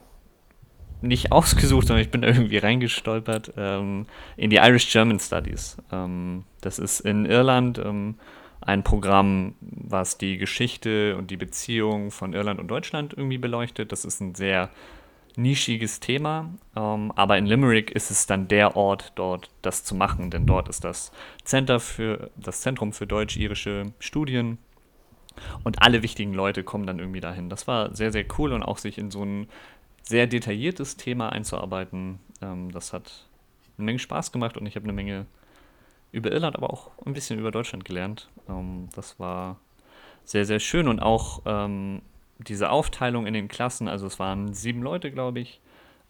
nicht 1.02 1.32
ausgesucht, 1.32 1.88
sondern 1.88 2.04
ich 2.04 2.12
bin 2.12 2.24
irgendwie 2.24 2.58
reingestolpert 2.58 3.54
ähm, 3.56 4.08
in 4.36 4.50
die 4.50 4.58
Irish 4.58 4.92
German 4.92 5.22
Studies. 5.22 5.78
Ähm, 5.94 6.44
das 6.60 6.80
ist 6.80 7.00
in 7.00 7.26
Irland 7.26 7.80
ähm, 7.80 8.16
ein 8.62 8.84
Programm, 8.84 9.56
was 9.62 10.18
die 10.18 10.38
Geschichte 10.38 11.16
und 11.18 11.32
die 11.32 11.38
Beziehung 11.38 12.12
von 12.12 12.34
Irland 12.34 12.60
und 12.60 12.68
Deutschland 12.68 13.14
irgendwie 13.16 13.38
beleuchtet. 13.38 13.92
Das 13.92 14.06
ist 14.06 14.20
ein 14.20 14.36
sehr 14.36 14.70
nischiges 15.38 16.00
Thema, 16.00 16.50
ähm, 16.76 17.12
aber 17.16 17.38
in 17.38 17.46
Limerick 17.46 17.92
ist 17.92 18.10
es 18.10 18.26
dann 18.26 18.48
der 18.48 18.76
Ort, 18.76 19.14
dort 19.16 19.52
das 19.62 19.84
zu 19.84 19.94
machen, 19.94 20.32
denn 20.32 20.48
dort 20.48 20.68
ist 20.68 20.84
das 20.84 21.12
Center 21.44 21.80
für 21.80 22.32
das 22.36 22.62
Zentrum 22.62 22.92
für 22.92 23.06
deutsch-irische 23.06 23.94
Studien 24.00 24.58
und 25.64 25.84
alle 25.84 26.02
wichtigen 26.02 26.34
Leute 26.34 26.64
kommen 26.64 26.88
dann 26.88 26.98
irgendwie 26.98 27.20
dahin. 27.22 27.50
Das 27.50 27.68
war 27.68 27.94
sehr, 27.96 28.12
sehr 28.12 28.26
cool 28.40 28.52
und 28.52 28.64
auch 28.64 28.80
sich 28.80 28.98
in 28.98 29.12
so 29.12 29.24
ein 29.24 29.48
sehr 30.02 30.26
detailliertes 30.26 30.98
Thema 30.98 31.30
einzuarbeiten, 31.30 32.20
ähm, 32.42 32.72
das 32.72 32.92
hat 32.92 33.28
eine 33.78 33.86
Menge 33.86 34.00
Spaß 34.00 34.32
gemacht 34.32 34.58
und 34.58 34.66
ich 34.66 34.76
habe 34.76 34.86
eine 34.86 34.94
Menge 34.94 35.28
über 36.12 36.32
Irland, 36.32 36.56
aber 36.56 36.72
auch 36.72 36.92
ein 37.06 37.14
bisschen 37.14 37.40
über 37.40 37.52
Deutschland 37.52 37.86
gelernt. 37.86 38.30
Ähm, 38.50 38.90
das 38.96 39.20
war 39.20 39.58
sehr, 40.24 40.46
sehr 40.46 40.60
schön 40.60 40.88
und 40.88 41.00
auch 41.00 41.42
ähm, 41.46 42.02
diese 42.40 42.70
Aufteilung 42.70 43.26
in 43.26 43.34
den 43.34 43.48
Klassen, 43.48 43.88
also 43.88 44.08
es 44.08 44.20
waren 44.20 44.54
sieben 44.54 44.82
Leute, 44.82 45.12
glaube 45.12 45.40
ich. 45.40 45.60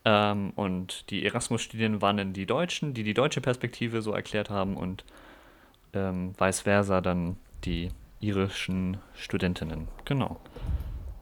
Ähm, 0.06 0.52
und 0.56 1.10
die 1.10 1.26
Erasmus-Studien 1.26 2.02
waren 2.02 2.18
dann 2.18 2.34
die 2.34 2.45
Deutschen, 2.45 2.93
die 2.93 3.04
die 3.04 3.14
deutsche 3.14 3.41
Perspektive 3.41 4.02
so 4.02 4.12
erklärt 4.12 4.50
haben 4.50 4.78
und 4.78 5.04
ähm, 5.93 6.34
vice 6.38 6.62
versa 6.62 7.02
dann 7.02 7.38
die 7.66 7.89
irischen 8.20 8.98
Studentinnen. 9.16 9.88
Genau. 10.06 10.38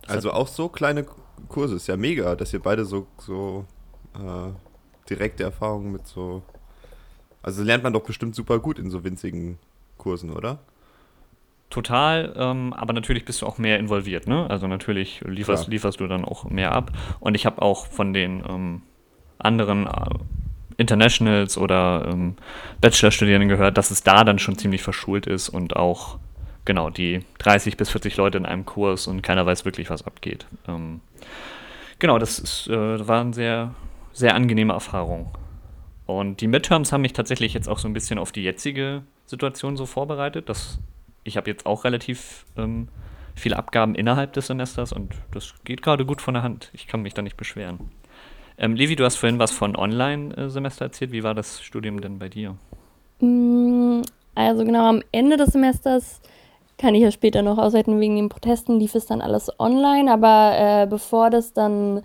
Das 0.02 0.18
also 0.18 0.32
auch 0.32 0.48
so 0.48 0.70
kleine 0.70 1.06
Kurse, 1.50 1.76
ist 1.76 1.88
ja 1.88 1.98
mega, 1.98 2.36
dass 2.36 2.54
ihr 2.54 2.62
beide 2.62 2.86
so, 2.86 3.08
so 3.18 3.66
äh, 4.14 4.52
direkte 5.10 5.44
Erfahrungen 5.44 5.92
mit 5.92 6.08
so. 6.08 6.44
Also 7.46 7.62
lernt 7.62 7.84
man 7.84 7.94
doch 7.94 8.02
bestimmt 8.02 8.34
super 8.34 8.58
gut 8.58 8.80
in 8.80 8.90
so 8.90 9.04
winzigen 9.04 9.60
Kursen, 10.00 10.32
oder? 10.32 10.58
Total, 11.70 12.34
ähm, 12.36 12.74
aber 12.74 12.92
natürlich 12.92 13.24
bist 13.24 13.44
du 13.44 13.46
auch 13.46 13.60
mehr 13.60 13.78
involviert, 13.78 14.26
ne? 14.28 14.50
Also 14.50 14.66
natürlich 14.66 15.22
lieferst, 15.24 15.68
lieferst 15.68 16.00
du 16.00 16.08
dann 16.08 16.26
auch 16.26 16.46
mehr 16.46 16.72
ab. 16.72 16.92
Und 17.20 17.36
ich 17.36 17.46
habe 17.46 17.62
auch 17.62 17.86
von 17.86 18.14
den 18.14 18.44
ähm, 18.50 18.82
anderen 19.38 19.86
äh, 19.86 19.92
Internationals 20.78 21.56
oder 21.56 22.10
ähm, 22.12 22.36
Bachelorstudierenden 22.82 23.48
gehört, 23.48 23.78
dass 23.78 23.92
es 23.92 24.02
da 24.02 24.24
dann 24.24 24.40
schon 24.40 24.58
ziemlich 24.58 24.82
verschult 24.82 25.28
ist 25.28 25.50
und 25.50 25.76
auch 25.76 26.18
genau 26.66 26.90
die 26.90 27.20
30 27.38 27.78
bis 27.78 27.92
40 27.92 28.18
Leute 28.18 28.40
in 28.40 28.48
einem 28.48 28.66
Kurs 28.66 29.06
und 29.06 29.22
keiner 29.22 29.46
weiß 29.46 29.66
wirklich, 29.66 29.92
was 29.92 30.04
abgeht. 30.04 30.48
Ähm, 30.68 31.00
genau, 32.00 32.18
das 32.18 32.40
ist, 32.40 32.68
äh, 32.70 33.08
war 33.08 33.22
eine 33.22 33.36
sehr, 33.36 33.76
sehr 34.14 34.34
angenehme 34.34 34.74
Erfahrung. 34.74 35.32
Und 36.06 36.42
die 36.42 36.48
Midterms 36.48 36.92
haben 36.92 37.02
mich 37.02 37.14
tatsächlich 37.14 37.54
jetzt 37.54 37.68
auch 37.68 37.80
so 37.80 37.88
ein 37.88 37.94
bisschen 37.94 38.20
auf 38.20 38.32
die 38.32 38.44
jetzige 38.44 39.04
Situation 39.26 39.76
so 39.76 39.86
vorbereitet. 39.86 40.50
Das 40.50 40.80
ich 41.26 41.36
habe 41.36 41.50
jetzt 41.50 41.66
auch 41.66 41.84
relativ 41.84 42.46
ähm, 42.56 42.88
viele 43.36 43.58
Abgaben 43.58 43.96
innerhalb 43.96 44.32
des 44.34 44.48
Semesters 44.48 44.94
und 44.94 45.14
das 45.32 45.54
geht 45.66 45.82
gerade 45.82 46.06
gut 46.06 46.22
von 46.22 46.36
der 46.36 46.44
Hand. 46.44 46.70
Ich 46.72 46.88
kann 46.88 47.02
mich 47.02 47.14
da 47.14 47.22
nicht 47.22 47.36
beschweren. 47.36 47.92
Ähm, 48.58 48.76
Levi, 48.76 48.96
du 48.96 49.04
hast 49.04 49.18
vorhin 49.18 49.40
was 49.40 49.52
von 49.52 49.76
Online-Semester 49.76 50.86
erzählt. 50.86 51.12
Wie 51.12 51.24
war 51.24 51.34
das 51.34 51.62
Studium 51.62 52.00
denn 52.00 52.20
bei 52.20 52.30
dir? 52.30 52.56
Mm, 53.20 54.04
also 54.36 54.64
genau 54.64 54.88
am 54.88 55.02
Ende 55.12 55.36
des 55.36 55.50
Semesters 55.50 56.22
kann 56.78 56.96
ich 56.96 57.02
ja 57.02 57.12
später 57.12 57.42
noch 57.42 57.58
aushalten, 57.58 58.00
wegen 58.00 58.16
den 58.16 58.30
Protesten 58.30 58.80
lief 58.80 58.96
es 58.96 59.08
dann 59.08 59.22
alles 59.22 59.52
online, 59.60 60.12
aber 60.12 60.54
äh, 60.58 60.88
bevor 60.88 61.30
das 61.30 61.54
dann, 61.54 62.04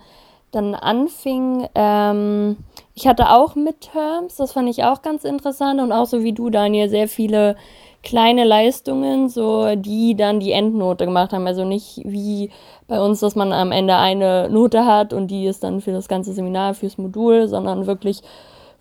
dann 0.51 0.75
anfing, 0.75 1.67
ähm, 1.75 2.57
ich 2.93 3.07
hatte 3.07 3.29
auch 3.29 3.55
Midterms, 3.55 4.35
das 4.35 4.53
fand 4.53 4.69
ich 4.69 4.83
auch 4.83 5.01
ganz 5.01 5.23
interessant 5.23 5.79
und 5.79 5.91
auch 5.91 6.05
so 6.05 6.23
wie 6.23 6.33
du, 6.33 6.49
Daniel, 6.49 6.89
sehr 6.89 7.07
viele 7.07 7.55
kleine 8.03 8.43
Leistungen, 8.43 9.29
so 9.29 9.75
die 9.75 10.15
dann 10.15 10.39
die 10.39 10.51
Endnote 10.51 11.05
gemacht 11.05 11.33
haben. 11.33 11.47
Also 11.47 11.65
nicht 11.65 12.01
wie 12.03 12.49
bei 12.87 12.99
uns, 12.99 13.19
dass 13.19 13.35
man 13.35 13.53
am 13.53 13.71
Ende 13.71 13.95
eine 13.95 14.49
Note 14.49 14.85
hat 14.85 15.13
und 15.13 15.27
die 15.27 15.45
ist 15.45 15.63
dann 15.63 15.81
für 15.81 15.91
das 15.91 16.07
ganze 16.07 16.33
Seminar, 16.33 16.73
fürs 16.73 16.97
Modul, 16.97 17.47
sondern 17.47 17.87
wirklich 17.87 18.21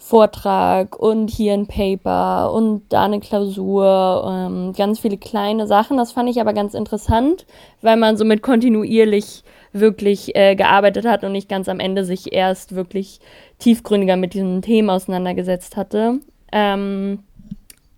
Vortrag 0.02 0.98
und 0.98 1.28
hier 1.28 1.52
ein 1.52 1.66
Paper 1.66 2.52
und 2.54 2.82
da 2.88 3.04
eine 3.04 3.20
Klausur, 3.20 4.24
ähm, 4.26 4.72
ganz 4.72 4.98
viele 4.98 5.18
kleine 5.18 5.66
Sachen. 5.66 5.98
Das 5.98 6.12
fand 6.12 6.30
ich 6.30 6.40
aber 6.40 6.54
ganz 6.54 6.72
interessant, 6.72 7.46
weil 7.82 7.98
man 7.98 8.16
somit 8.16 8.42
kontinuierlich 8.42 9.44
wirklich 9.72 10.34
äh, 10.34 10.56
gearbeitet 10.56 11.04
hat 11.04 11.22
und 11.22 11.32
nicht 11.32 11.50
ganz 11.50 11.68
am 11.68 11.80
Ende 11.80 12.06
sich 12.06 12.32
erst 12.32 12.74
wirklich 12.74 13.20
tiefgründiger 13.58 14.16
mit 14.16 14.32
diesem 14.32 14.62
Thema 14.62 14.94
auseinandergesetzt 14.94 15.76
hatte. 15.76 16.20
Ähm, 16.50 17.22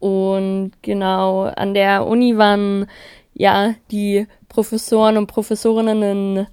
und 0.00 0.72
genau, 0.82 1.42
an 1.42 1.72
der 1.72 2.04
Uni 2.06 2.36
waren 2.36 2.86
ja 3.32 3.74
die 3.92 4.26
Professoren 4.48 5.16
und 5.16 5.28
Professorinnen 5.28 6.48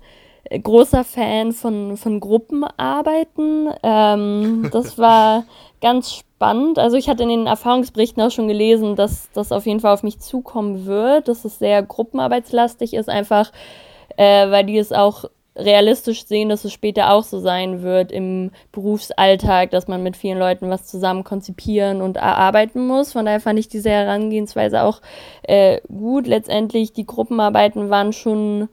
großer 0.50 1.04
Fan 1.04 1.52
von, 1.52 1.97
von 1.97 2.20
Gruppenarbeiten. 2.20 3.70
Ähm, 3.84 4.70
das 4.72 4.97
war 4.97 5.45
ganz 5.82 6.14
spannend. 6.14 6.80
Also 6.80 6.97
ich 6.97 7.10
hatte 7.10 7.24
in 7.24 7.30
den 7.30 7.47
Erfahrungsberichten 7.47 8.22
auch 8.24 8.32
schon 8.32 8.47
gelesen, 8.47 8.95
dass 8.95 9.30
das 9.34 9.52
auf 9.52 9.66
jeden 9.66 9.80
Fall 9.80 9.93
auf 9.93 10.04
mich 10.04 10.20
zukommen 10.20 10.86
wird, 10.86 11.28
dass 11.28 11.45
es 11.45 11.60
sehr 11.60 11.84
gruppenarbeitslastig 11.84 12.93
ist, 12.93 13.10
einfach 13.10 13.52
äh, 14.18 14.50
weil 14.50 14.66
die 14.66 14.78
es 14.78 14.91
auch 14.91 15.26
realistisch 15.56 16.26
sehen, 16.26 16.50
dass 16.50 16.64
es 16.64 16.74
später 16.74 17.12
auch 17.14 17.24
so 17.24 17.39
sein 17.39 17.82
wird 17.82 18.12
im 18.12 18.52
Berufsalltag, 18.72 19.72
dass 19.72 19.88
man 19.88 20.04
mit 20.04 20.16
vielen 20.16 20.39
Leuten 20.39 20.70
was 20.70 20.86
zusammen 20.86 21.24
konzipieren 21.24 22.02
und 22.02 22.18
erarbeiten 22.18 22.88
muss. 22.88 23.12
Von 23.12 23.26
daher 23.26 23.41
fand 23.41 23.60
ich 23.60 23.68
diese 23.68 23.89
Herangehensweise 23.89 24.84
auch 24.84 25.02
äh, 25.43 25.82
gut. 25.88 26.28
Letztendlich, 26.28 26.93
die 26.93 27.06
Gruppenarbeiten 27.06 27.89
waren 27.89 28.14
schon 28.14 28.70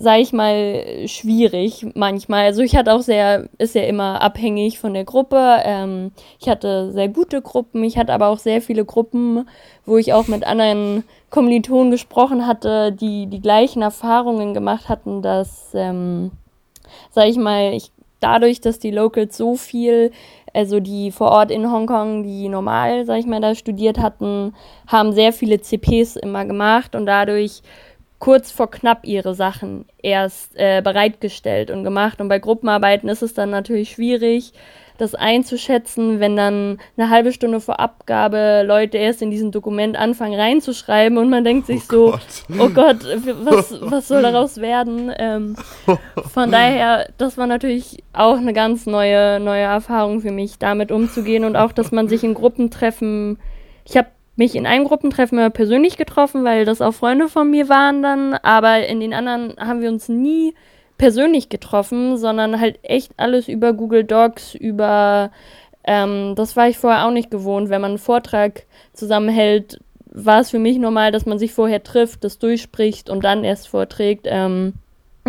sage 0.00 0.22
ich 0.22 0.32
mal, 0.32 1.08
schwierig 1.08 1.84
manchmal. 1.94 2.44
Also 2.44 2.62
ich 2.62 2.76
hatte 2.76 2.92
auch 2.92 3.00
sehr, 3.00 3.48
ist 3.58 3.74
ja 3.74 3.82
immer 3.82 4.22
abhängig 4.22 4.78
von 4.78 4.94
der 4.94 5.04
Gruppe. 5.04 5.60
Ähm, 5.64 6.12
ich 6.38 6.48
hatte 6.48 6.92
sehr 6.92 7.08
gute 7.08 7.42
Gruppen, 7.42 7.82
ich 7.82 7.98
hatte 7.98 8.12
aber 8.12 8.28
auch 8.28 8.38
sehr 8.38 8.62
viele 8.62 8.84
Gruppen, 8.84 9.48
wo 9.84 9.96
ich 9.96 10.12
auch 10.12 10.28
mit 10.28 10.46
anderen 10.46 11.02
Kommilitonen 11.30 11.90
gesprochen 11.90 12.46
hatte, 12.46 12.92
die 12.92 13.26
die 13.26 13.40
gleichen 13.40 13.82
Erfahrungen 13.82 14.54
gemacht 14.54 14.88
hatten, 14.88 15.20
dass, 15.20 15.70
ähm, 15.74 16.30
sage 17.10 17.30
ich 17.30 17.36
mal, 17.36 17.74
ich 17.74 17.90
dadurch, 18.20 18.60
dass 18.60 18.78
die 18.78 18.90
Locals 18.90 19.36
so 19.36 19.56
viel, 19.56 20.12
also 20.54 20.80
die 20.80 21.10
vor 21.10 21.30
Ort 21.30 21.50
in 21.50 21.70
Hongkong, 21.70 22.22
die 22.22 22.48
normal, 22.48 23.04
sag 23.04 23.18
ich 23.18 23.26
mal, 23.26 23.40
da 23.40 23.54
studiert 23.54 23.98
hatten, 23.98 24.54
haben 24.86 25.12
sehr 25.12 25.32
viele 25.32 25.60
CPs 25.60 26.16
immer 26.16 26.44
gemacht 26.44 26.94
und 26.94 27.06
dadurch 27.06 27.62
kurz 28.18 28.50
vor 28.50 28.70
knapp 28.70 29.06
ihre 29.06 29.34
Sachen 29.34 29.84
erst 30.02 30.56
äh, 30.56 30.80
bereitgestellt 30.82 31.70
und 31.70 31.84
gemacht. 31.84 32.20
Und 32.20 32.28
bei 32.28 32.38
Gruppenarbeiten 32.38 33.08
ist 33.08 33.22
es 33.22 33.34
dann 33.34 33.50
natürlich 33.50 33.90
schwierig, 33.90 34.52
das 34.98 35.14
einzuschätzen, 35.14 36.18
wenn 36.18 36.36
dann 36.36 36.78
eine 36.96 37.08
halbe 37.08 37.32
Stunde 37.32 37.60
vor 37.60 37.78
Abgabe 37.78 38.64
Leute 38.66 38.98
erst 38.98 39.22
in 39.22 39.30
diesem 39.30 39.52
Dokument 39.52 39.96
anfangen 39.96 40.38
reinzuschreiben 40.38 41.18
und 41.18 41.30
man 41.30 41.44
denkt 41.44 41.66
sich 41.66 41.82
oh 41.84 41.88
so, 41.88 42.10
Gott. 42.10 42.58
oh 42.58 42.68
Gott, 42.68 42.96
was, 43.44 43.78
was 43.80 44.08
soll 44.08 44.22
daraus 44.22 44.60
werden? 44.60 45.12
Ähm, 45.16 45.56
von 46.32 46.50
daher, 46.50 47.08
das 47.16 47.38
war 47.38 47.46
natürlich 47.46 48.02
auch 48.12 48.38
eine 48.38 48.52
ganz 48.52 48.86
neue, 48.86 49.38
neue 49.38 49.62
Erfahrung 49.62 50.20
für 50.20 50.32
mich, 50.32 50.58
damit 50.58 50.90
umzugehen 50.90 51.44
und 51.44 51.54
auch, 51.54 51.70
dass 51.70 51.92
man 51.92 52.08
sich 52.08 52.24
in 52.24 52.34
Gruppen 52.34 52.72
treffen. 52.72 53.38
Ich 53.84 53.96
habe 53.96 54.08
mich 54.38 54.54
in 54.54 54.66
einem 54.66 54.84
Gruppentreffen 54.84 55.36
immer 55.36 55.50
persönlich 55.50 55.96
getroffen, 55.96 56.44
weil 56.44 56.64
das 56.64 56.80
auch 56.80 56.92
Freunde 56.92 57.28
von 57.28 57.50
mir 57.50 57.68
waren 57.68 58.02
dann, 58.02 58.34
aber 58.34 58.86
in 58.86 59.00
den 59.00 59.12
anderen 59.12 59.56
haben 59.58 59.80
wir 59.80 59.90
uns 59.90 60.08
nie 60.08 60.54
persönlich 60.96 61.48
getroffen, 61.48 62.16
sondern 62.16 62.60
halt 62.60 62.78
echt 62.82 63.12
alles 63.16 63.48
über 63.48 63.72
Google 63.72 64.04
Docs, 64.04 64.54
über, 64.54 65.32
ähm, 65.84 66.34
das 66.36 66.56
war 66.56 66.68
ich 66.68 66.78
vorher 66.78 67.06
auch 67.06 67.10
nicht 67.10 67.30
gewohnt, 67.30 67.68
wenn 67.68 67.80
man 67.80 67.92
einen 67.92 67.98
Vortrag 67.98 68.62
zusammenhält, 68.92 69.80
war 70.06 70.40
es 70.40 70.50
für 70.50 70.58
mich 70.60 70.78
normal, 70.78 71.10
dass 71.10 71.26
man 71.26 71.38
sich 71.38 71.52
vorher 71.52 71.82
trifft, 71.82 72.22
das 72.22 72.38
durchspricht 72.38 73.10
und 73.10 73.24
dann 73.24 73.44
erst 73.44 73.68
vorträgt. 73.68 74.26
Ähm, 74.28 74.74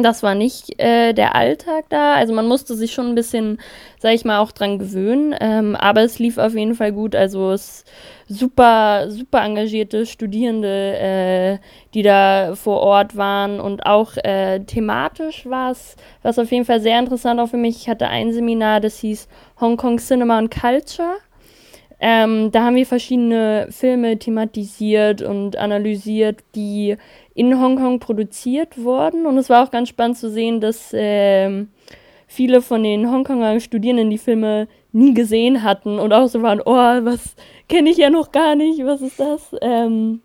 das 0.04 0.24
war 0.24 0.36
nicht 0.36 0.80
äh, 0.80 1.14
der 1.14 1.36
Alltag 1.36 1.86
da. 1.90 2.14
Also 2.14 2.34
man 2.34 2.48
musste 2.48 2.76
sich 2.76 2.94
schon 2.94 3.08
ein 3.08 3.16
bisschen, 3.16 3.60
sag 4.00 4.14
ich 4.14 4.26
mal, 4.26 4.40
auch 4.40 4.52
dran 4.52 4.80
gewöhnen. 4.80 5.36
Ähm, 5.40 5.76
aber 5.76 6.02
es 6.02 6.20
lief 6.20 6.38
auf 6.38 6.56
jeden 6.56 6.76
Fall 6.76 6.92
gut. 6.92 7.16
Also 7.16 7.52
es 7.52 7.86
super, 8.28 9.10
super 9.10 9.42
engagierte 9.44 10.06
Studierende, 10.06 10.98
äh, 10.98 11.58
die 11.94 12.04
da 12.04 12.56
vor 12.56 12.82
Ort 12.82 13.16
waren. 13.16 13.60
Und 13.60 13.86
auch 13.86 14.16
äh, 14.18 14.60
thematisch 14.62 15.46
war 15.46 15.72
es, 15.72 15.96
was 16.22 16.40
auf 16.40 16.52
jeden 16.52 16.66
Fall 16.66 16.82
sehr 16.82 17.00
interessant 17.00 17.40
auch 17.40 17.50
für 17.50 17.58
mich. 17.58 17.78
Ich 17.78 17.90
hatte 17.90 18.08
ein 18.08 18.32
Seminar, 18.34 18.80
das 18.80 19.00
hieß 19.00 19.28
Hong 19.60 19.78
Kong 19.78 19.98
Cinema 19.98 20.38
and 20.38 20.52
Culture. 20.52 21.18
Ähm, 22.00 22.52
da 22.52 22.64
haben 22.64 22.76
wir 22.76 22.86
verschiedene 22.86 23.68
Filme 23.72 24.18
thematisiert 24.18 25.22
und 25.22 25.58
analysiert, 25.58 26.44
die 26.56 26.96
in 27.34 27.60
Hongkong 27.60 28.00
produziert 28.00 28.82
wurden. 28.82 29.26
Und 29.26 29.38
es 29.38 29.50
war 29.50 29.66
auch 29.66 29.72
ganz 29.72 29.90
spannend 29.90 30.18
zu 30.18 30.30
sehen, 30.30 30.62
dass 30.62 30.94
äh, 30.94 31.66
viele 32.28 32.62
von 32.62 32.84
den 32.84 33.12
Hongkonger 33.12 33.60
Studierenden 33.60 34.10
die 34.10 34.18
Filme 34.18 34.68
nie 34.92 35.14
gesehen 35.14 35.64
hatten 35.64 36.00
und 36.00 36.14
auch 36.14 36.28
so 36.28 36.42
waren, 36.42 36.62
oh, 36.62 36.74
was 36.74 37.36
kenne 37.68 37.90
ich 37.90 37.98
ja 37.98 38.10
noch 38.10 38.32
gar 38.32 38.56
nicht, 38.56 38.84
was 38.86 39.02
ist 39.02 39.20
das? 39.20 39.56
Ähm, 39.62 40.22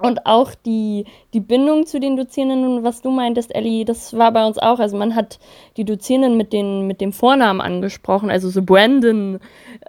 Und 0.00 0.26
auch 0.26 0.54
die, 0.54 1.04
die 1.34 1.40
Bindung 1.40 1.86
zu 1.86 2.00
den 2.00 2.16
Dozierenden, 2.16 2.82
was 2.84 3.02
du 3.02 3.10
meintest, 3.10 3.54
Ellie, 3.54 3.84
das 3.84 4.16
war 4.16 4.32
bei 4.32 4.46
uns 4.46 4.58
auch. 4.58 4.78
Also 4.78 4.96
man 4.96 5.14
hat 5.14 5.38
die 5.76 5.84
Dozierenden 5.84 6.36
mit, 6.36 6.52
den, 6.52 6.86
mit 6.86 7.00
dem 7.00 7.12
Vornamen 7.12 7.60
angesprochen, 7.60 8.30
also 8.30 8.48
so 8.48 8.62
Brandon 8.62 9.40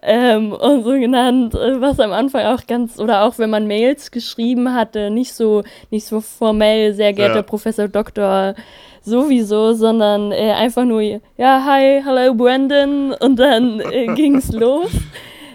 ähm, 0.02 0.52
und 0.52 0.84
so 0.84 0.92
genannt, 0.92 1.56
äh, 1.56 1.80
was 1.80 2.00
am 2.00 2.12
Anfang 2.12 2.46
auch 2.46 2.68
ganz, 2.68 3.00
oder 3.00 3.24
auch 3.24 3.38
wenn 3.38 3.50
man 3.50 3.68
Mails 3.68 4.12
geschrieben 4.12 4.74
hatte, 4.74 5.10
nicht 5.10 5.34
so, 5.34 5.64
nicht 5.90 6.06
so 6.06 6.20
formell, 6.20 6.94
sehr 6.94 7.14
geehrter 7.14 7.36
ja. 7.38 7.42
Professor 7.44 7.88
Doktor 7.88 8.56
sowieso, 9.02 9.74
sondern 9.74 10.32
äh, 10.32 10.52
einfach 10.52 10.86
nur, 10.86 11.02
ja, 11.02 11.20
hi, 11.66 12.02
hello 12.04 12.34
Brandon 12.34 13.14
und 13.14 13.38
dann 13.38 13.80
äh, 13.80 14.08
ging's 14.14 14.52
los. 14.52 14.92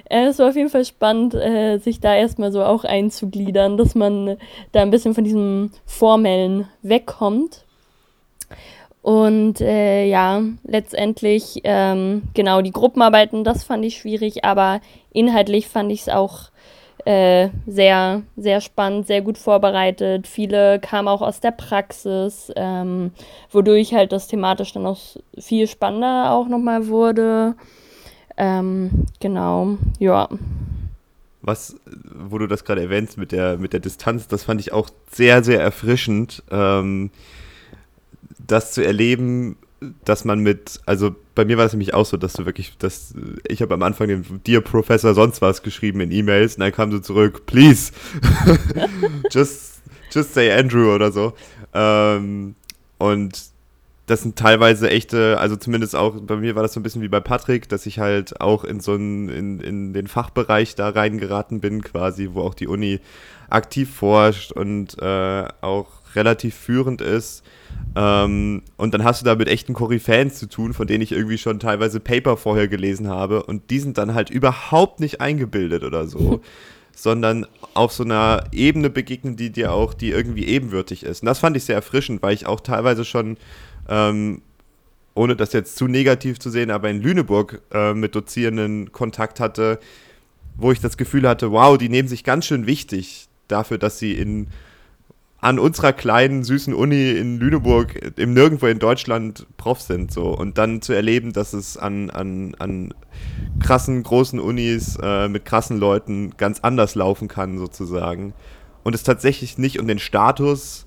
Äh, 0.09 0.27
es 0.27 0.39
war 0.39 0.49
auf 0.49 0.57
jeden 0.57 0.71
Fall 0.71 0.85
spannend, 0.85 1.35
äh, 1.35 1.79
sich 1.79 2.01
da 2.01 2.15
erstmal 2.15 2.53
so 2.53 2.65
auch 2.65 2.85
einzugliedern, 2.85 3.77
dass 3.77 3.95
man 3.95 4.37
da 4.73 4.83
ein 4.83 4.91
bisschen 4.91 5.15
von 5.15 5.25
diesem 5.25 5.71
Formellen 5.85 6.69
wegkommt. 6.83 7.65
Und 9.03 9.61
äh, 9.61 10.05
ja, 10.05 10.43
letztendlich, 10.65 11.61
ähm, 11.63 12.23
genau, 12.35 12.61
die 12.61 12.73
Gruppenarbeiten, 12.73 13.45
das 13.45 13.63
fand 13.63 13.85
ich 13.85 13.99
schwierig, 13.99 14.45
aber 14.45 14.81
inhaltlich 15.13 15.69
fand 15.69 15.93
ich 15.93 16.01
es 16.01 16.09
auch 16.09 16.51
äh, 17.05 17.51
sehr, 17.69 18.23
sehr 18.37 18.61
spannend, 18.61 19.07
sehr 19.07 19.23
gut 19.23 19.39
vorbereitet. 19.39 20.27
Viele 20.27 20.81
kamen 20.81 21.07
auch 21.07 21.23
aus 21.23 21.39
der 21.39 21.53
Praxis, 21.53 22.53
ähm, 22.57 23.13
wodurch 23.53 23.95
halt 23.95 24.11
das 24.11 24.27
thematisch 24.27 24.73
dann 24.73 24.87
auch 24.87 24.99
viel 25.39 25.69
spannender 25.69 26.33
auch 26.33 26.49
nochmal 26.49 26.89
wurde. 26.89 27.55
Ähm, 28.37 29.07
genau, 29.20 29.78
ja. 29.99 30.28
Was, 31.43 31.76
wo 32.12 32.39
du 32.39 32.47
das 32.47 32.64
gerade 32.64 32.82
erwähnst 32.82 33.18
mit 33.18 33.32
der, 33.32 33.57
mit 33.59 33.72
der 33.72 33.80
Distanz, 33.80 34.28
das 34.28 34.45
fand 34.45 34.61
ich 34.61 34.72
auch 34.72 34.91
sehr, 35.11 35.45
sehr 35.45 35.61
erfrischend, 35.61 36.43
ähm, 36.51 37.11
das 38.39 38.72
zu 38.72 38.84
erleben, 38.84 39.57
dass 40.05 40.24
man 40.24 40.41
mit, 40.41 40.80
also 40.87 41.14
bei 41.34 41.45
mir 41.45 41.59
war 41.59 41.66
es 41.66 41.72
nämlich 41.72 41.95
auch 41.95 42.07
so, 42.07 42.16
dass 42.16 42.32
du 42.32 42.47
wirklich, 42.47 42.76
dass 42.78 43.14
ich 43.47 43.61
habe 43.62 43.74
am 43.74 43.82
Anfang 43.82 44.09
den 44.09 44.24
Dear 44.47 44.61
Professor 44.61 45.14
sonst 45.14 45.43
was 45.43 45.62
geschrieben 45.62 46.01
in 46.01 46.11
E-Mails 46.11 46.55
und 46.55 46.61
dann 46.61 46.72
kam 46.72 46.91
so 46.91 46.99
zurück, 46.99 47.47
please, 47.47 47.93
just, 49.30 49.82
just 50.11 50.34
say 50.34 50.51
Andrew 50.51 50.95
oder 50.95 51.12
so. 51.12 51.34
Ähm, 51.74 52.55
und 52.99 53.51
das 54.07 54.23
sind 54.23 54.37
teilweise 54.37 54.89
echte, 54.89 55.39
also 55.39 55.57
zumindest 55.57 55.97
auch, 55.97 56.21
bei 56.21 56.37
mir 56.37 56.55
war 56.55 56.63
das 56.63 56.73
so 56.73 56.81
ein 56.81 56.85
bisschen 56.85 57.03
wie 57.03 57.09
bei 57.09 57.21
Patrick, 57.21 57.69
dass 57.69 57.87
ich 57.87 57.99
halt 57.99 58.41
auch 58.41 58.63
in 58.63 58.79
so 58.79 58.93
einen, 58.93 59.29
in, 59.29 59.61
in 59.61 59.93
den 59.93 60.07
Fachbereich 60.07 60.77
da 60.77 60.91
reingeraten 60.91 61.61
bin, 61.61 61.83
quasi, 61.83 62.31
wo 62.33 62.43
auch 62.43 62.55
die 62.55 62.69
Uni 62.69 63.01
aktiv 63.51 63.93
forscht 63.93 64.53
und 64.53 64.97
äh, 65.03 65.49
auch 65.61 65.89
relativ 66.15 66.55
führend 66.55 67.01
ist. 67.01 67.43
Ähm, 67.97 68.63
und 68.77 68.95
dann 68.95 69.03
hast 69.03 69.23
du 69.23 69.25
da 69.25 69.35
mit 69.35 69.49
echten 69.49 69.75
Koryphäen 69.75 70.31
zu 70.31 70.49
tun, 70.49 70.73
von 70.73 70.87
denen 70.87 71.03
ich 71.03 71.13
irgendwie 71.13 71.39
schon 71.39 71.59
teilweise 71.59 71.99
Paper 71.99 72.37
vorher 72.37 72.69
gelesen 72.69 73.09
habe 73.09 73.43
und 73.43 73.71
die 73.71 73.81
sind 73.81 73.99
dann 73.99 74.15
halt 74.15 74.31
überhaupt 74.31 75.01
nicht 75.01 75.21
eingebildet 75.21 75.83
oder 75.83 76.07
so. 76.07 76.41
sondern 76.99 77.47
auf 77.75 77.93
so 77.93 78.05
einer 78.05 78.45
Ebene 78.53 78.89
begegnen, 78.89 79.37
die 79.37 79.53
dir 79.53 79.71
auch, 79.73 79.93
die 79.93 80.13
irgendwie 80.13 80.47
ebenwürdig 80.47 81.03
ist. 81.03 81.21
Und 81.23 81.27
das 81.27 81.41
fand 81.41 81.55
ich 81.55 81.65
sehr 81.65 81.77
erfrischend, 81.77 82.23
weil 82.23 82.33
ich 82.33 82.47
auch 82.47 82.61
teilweise 82.61 83.05
schon 83.05 83.37
ähm, 83.89 84.43
ohne 85.14 85.34
das 85.34 85.53
jetzt 85.53 85.76
zu 85.76 85.89
negativ 85.89 86.39
zu 86.39 86.51
sehen, 86.51 86.70
aber 86.70 86.91
in 86.91 87.01
Lüneburg 87.01 87.62
äh, 87.72 87.95
mit 87.95 88.14
Dozierenden 88.14 88.93
Kontakt 88.93 89.41
hatte, 89.41 89.80
wo 90.57 90.72
ich 90.72 90.80
das 90.80 90.97
Gefühl 90.97 91.28
hatte, 91.28 91.53
wow, 91.53 91.78
die 91.78 91.89
nehmen 91.89 92.09
sich 92.09 92.24
ganz 92.24 92.47
schön 92.47 92.66
wichtig 92.66 93.28
dafür, 93.49 93.78
dass 93.78 93.99
sie 93.99 94.12
in 94.12 94.49
an 95.39 95.59
unserer 95.59 95.93
kleinen, 95.93 96.45
süßen 96.45 96.74
Uni 96.74 97.11
in 97.11 97.39
Lüneburg, 97.39 98.18
im 98.18 98.32
Nirgendwo 98.32 98.66
in 98.66 98.78
Deutschland 98.78 99.47
Prof 99.59 99.80
sind. 99.80 100.11
So. 100.11 100.37
Und 100.37 100.59
dann 100.59 100.82
zu 100.82 100.93
erleben, 100.93 101.32
dass 101.32 101.53
es 101.53 101.76
an, 101.76 102.11
an, 102.11 102.55
an 102.59 102.95
krassen, 103.61 104.03
großen 104.03 104.41
Unis 104.41 104.99
äh, 105.01 105.28
mit 105.28 105.45
krassen 105.45 105.78
Leuten 105.78 106.32
ganz 106.37 106.61
anders 106.61 106.95
laufen 106.95 107.28
kann, 107.28 107.59
sozusagen. 107.59 108.32
Und 108.82 108.95
es 108.95 109.03
tatsächlich 109.03 109.59
nicht 109.59 109.78
um 109.78 109.87
den 109.87 109.99
Status 109.99 110.87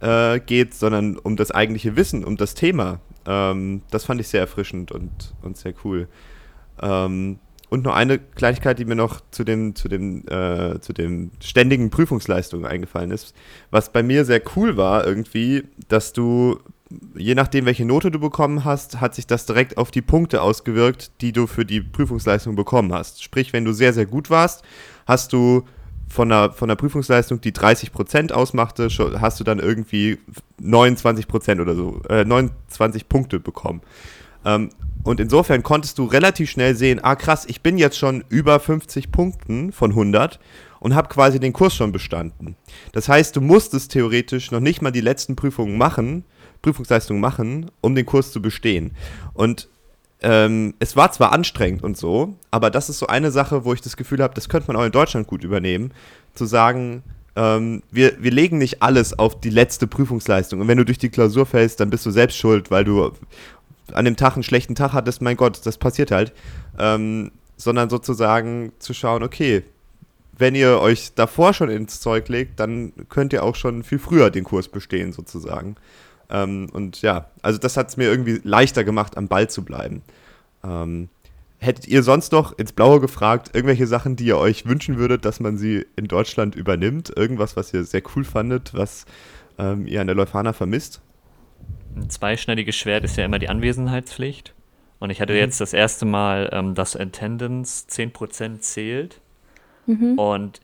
äh, 0.00 0.40
geht, 0.40 0.74
sondern 0.74 1.18
um 1.18 1.36
das 1.36 1.50
eigentliche 1.50 1.96
Wissen, 1.96 2.24
um 2.24 2.36
das 2.36 2.54
Thema. 2.54 3.00
Ähm, 3.26 3.82
das 3.90 4.04
fand 4.04 4.20
ich 4.20 4.28
sehr 4.28 4.40
erfrischend 4.40 4.92
und, 4.92 5.34
und 5.42 5.56
sehr 5.56 5.74
cool. 5.84 6.08
Ähm, 6.80 7.38
und 7.70 7.84
noch 7.84 7.94
eine 7.94 8.18
Kleinigkeit, 8.18 8.78
die 8.78 8.86
mir 8.86 8.94
noch 8.94 9.20
zu 9.30 9.44
dem, 9.44 9.74
zu 9.74 9.88
dem, 9.88 10.26
äh, 10.28 10.80
zu 10.80 10.92
dem 10.92 11.32
ständigen 11.42 11.90
Prüfungsleistungen 11.90 12.64
eingefallen 12.64 13.10
ist. 13.10 13.34
Was 13.70 13.92
bei 13.92 14.02
mir 14.02 14.24
sehr 14.24 14.40
cool 14.56 14.76
war, 14.76 15.06
irgendwie, 15.06 15.64
dass 15.88 16.14
du, 16.14 16.60
je 17.14 17.34
nachdem, 17.34 17.66
welche 17.66 17.84
Note 17.84 18.10
du 18.10 18.18
bekommen 18.18 18.64
hast, 18.64 19.00
hat 19.02 19.14
sich 19.14 19.26
das 19.26 19.44
direkt 19.44 19.76
auf 19.76 19.90
die 19.90 20.00
Punkte 20.00 20.40
ausgewirkt, 20.40 21.20
die 21.20 21.32
du 21.32 21.46
für 21.46 21.66
die 21.66 21.82
Prüfungsleistung 21.82 22.56
bekommen 22.56 22.92
hast. 22.94 23.22
Sprich, 23.22 23.52
wenn 23.52 23.66
du 23.66 23.72
sehr, 23.72 23.92
sehr 23.92 24.06
gut 24.06 24.30
warst, 24.30 24.64
hast 25.06 25.34
du 25.34 25.64
von 26.08 26.32
einer, 26.32 26.52
von 26.52 26.70
einer 26.70 26.76
Prüfungsleistung, 26.76 27.40
die 27.40 27.52
30% 27.52 28.32
ausmachte, 28.32 28.88
hast 29.20 29.40
du 29.40 29.44
dann 29.44 29.58
irgendwie 29.58 30.18
29% 30.62 31.60
oder 31.60 31.74
so, 31.74 32.00
äh, 32.08 32.24
29 32.24 33.08
Punkte 33.08 33.40
bekommen. 33.40 33.82
Ähm, 34.44 34.70
und 35.04 35.20
insofern 35.20 35.62
konntest 35.62 35.98
du 35.98 36.04
relativ 36.04 36.50
schnell 36.50 36.74
sehen, 36.74 37.00
ah 37.02 37.16
krass, 37.16 37.44
ich 37.46 37.62
bin 37.62 37.78
jetzt 37.78 37.98
schon 37.98 38.24
über 38.28 38.58
50 38.60 39.12
Punkten 39.12 39.72
von 39.72 39.90
100 39.90 40.38
und 40.80 40.94
habe 40.94 41.08
quasi 41.08 41.40
den 41.40 41.52
Kurs 41.52 41.74
schon 41.74 41.92
bestanden. 41.92 42.56
Das 42.92 43.08
heißt, 43.08 43.36
du 43.36 43.40
musstest 43.40 43.92
theoretisch 43.92 44.50
noch 44.50 44.60
nicht 44.60 44.82
mal 44.82 44.90
die 44.90 45.00
letzten 45.00 45.36
Prüfungen 45.36 45.78
machen, 45.78 46.24
Prüfungsleistungen 46.62 47.20
machen, 47.20 47.70
um 47.80 47.94
den 47.94 48.06
Kurs 48.06 48.32
zu 48.32 48.42
bestehen. 48.42 48.92
Und 49.34 49.68
ähm, 50.22 50.74
es 50.78 50.96
war 50.96 51.12
zwar 51.12 51.32
anstrengend 51.32 51.82
und 51.82 51.96
so, 51.96 52.34
aber 52.50 52.70
das 52.70 52.88
ist 52.88 52.98
so 52.98 53.06
eine 53.06 53.30
Sache, 53.30 53.64
wo 53.64 53.72
ich 53.72 53.80
das 53.80 53.96
Gefühl 53.96 54.22
habe, 54.22 54.34
das 54.34 54.48
könnte 54.48 54.68
man 54.68 54.76
auch 54.76 54.84
in 54.84 54.92
Deutschland 54.92 55.26
gut 55.26 55.44
übernehmen, 55.44 55.92
zu 56.34 56.44
sagen, 56.44 57.02
ähm, 57.36 57.82
wir, 57.90 58.20
wir 58.20 58.32
legen 58.32 58.58
nicht 58.58 58.82
alles 58.82 59.18
auf 59.18 59.40
die 59.40 59.50
letzte 59.50 59.86
Prüfungsleistung. 59.86 60.60
Und 60.60 60.68
wenn 60.68 60.78
du 60.78 60.84
durch 60.84 60.98
die 60.98 61.08
Klausur 61.08 61.46
fällst, 61.46 61.78
dann 61.80 61.90
bist 61.90 62.04
du 62.04 62.10
selbst 62.10 62.36
schuld, 62.36 62.70
weil 62.70 62.84
du 62.84 63.12
an 63.92 64.04
dem 64.04 64.16
Tag 64.16 64.34
einen 64.34 64.42
schlechten 64.42 64.74
Tag 64.74 64.92
hattest, 64.92 65.22
mein 65.22 65.36
Gott, 65.36 65.60
das 65.64 65.78
passiert 65.78 66.10
halt. 66.10 66.32
Ähm, 66.78 67.30
sondern 67.56 67.90
sozusagen 67.90 68.72
zu 68.78 68.94
schauen, 68.94 69.22
okay, 69.22 69.64
wenn 70.36 70.54
ihr 70.54 70.78
euch 70.78 71.12
davor 71.14 71.52
schon 71.52 71.68
ins 71.68 72.00
Zeug 72.00 72.28
legt, 72.28 72.60
dann 72.60 72.92
könnt 73.08 73.32
ihr 73.32 73.42
auch 73.42 73.56
schon 73.56 73.82
viel 73.82 73.98
früher 73.98 74.30
den 74.30 74.44
Kurs 74.44 74.68
bestehen, 74.68 75.12
sozusagen. 75.12 75.76
Ähm, 76.30 76.68
und 76.72 77.02
ja, 77.02 77.30
also 77.42 77.58
das 77.58 77.76
hat 77.76 77.88
es 77.88 77.96
mir 77.96 78.04
irgendwie 78.04 78.40
leichter 78.42 78.84
gemacht, 78.84 79.16
am 79.16 79.28
Ball 79.28 79.48
zu 79.48 79.64
bleiben. 79.64 80.02
Ähm, 80.64 81.08
hättet 81.58 81.88
ihr 81.88 82.02
sonst 82.02 82.32
noch 82.32 82.56
ins 82.58 82.72
Blaue 82.72 83.00
gefragt, 83.00 83.50
irgendwelche 83.54 83.86
Sachen, 83.86 84.16
die 84.16 84.26
ihr 84.26 84.38
euch 84.38 84.66
wünschen 84.66 84.98
würdet, 84.98 85.24
dass 85.24 85.40
man 85.40 85.58
sie 85.58 85.86
in 85.96 86.06
Deutschland 86.06 86.54
übernimmt? 86.54 87.12
Irgendwas, 87.14 87.56
was 87.56 87.72
ihr 87.72 87.84
sehr 87.84 88.02
cool 88.14 88.24
fandet, 88.24 88.74
was 88.74 89.06
ähm, 89.58 89.86
ihr 89.86 90.00
an 90.00 90.06
der 90.06 90.16
Leuphana 90.16 90.52
vermisst? 90.52 91.00
Ein 91.96 92.10
zweischneidiges 92.10 92.76
Schwert 92.76 93.04
ist 93.04 93.16
ja 93.16 93.24
immer 93.24 93.38
die 93.38 93.48
Anwesenheitspflicht. 93.48 94.54
Und 95.00 95.10
ich 95.10 95.20
hatte 95.20 95.32
mhm. 95.32 95.38
jetzt 95.38 95.60
das 95.60 95.72
erste 95.72 96.04
Mal, 96.04 96.50
ähm, 96.52 96.74
dass 96.74 96.96
Attendance 96.96 97.86
10% 97.88 98.60
zählt. 98.60 99.20
Mhm. 99.86 100.18
Und 100.18 100.60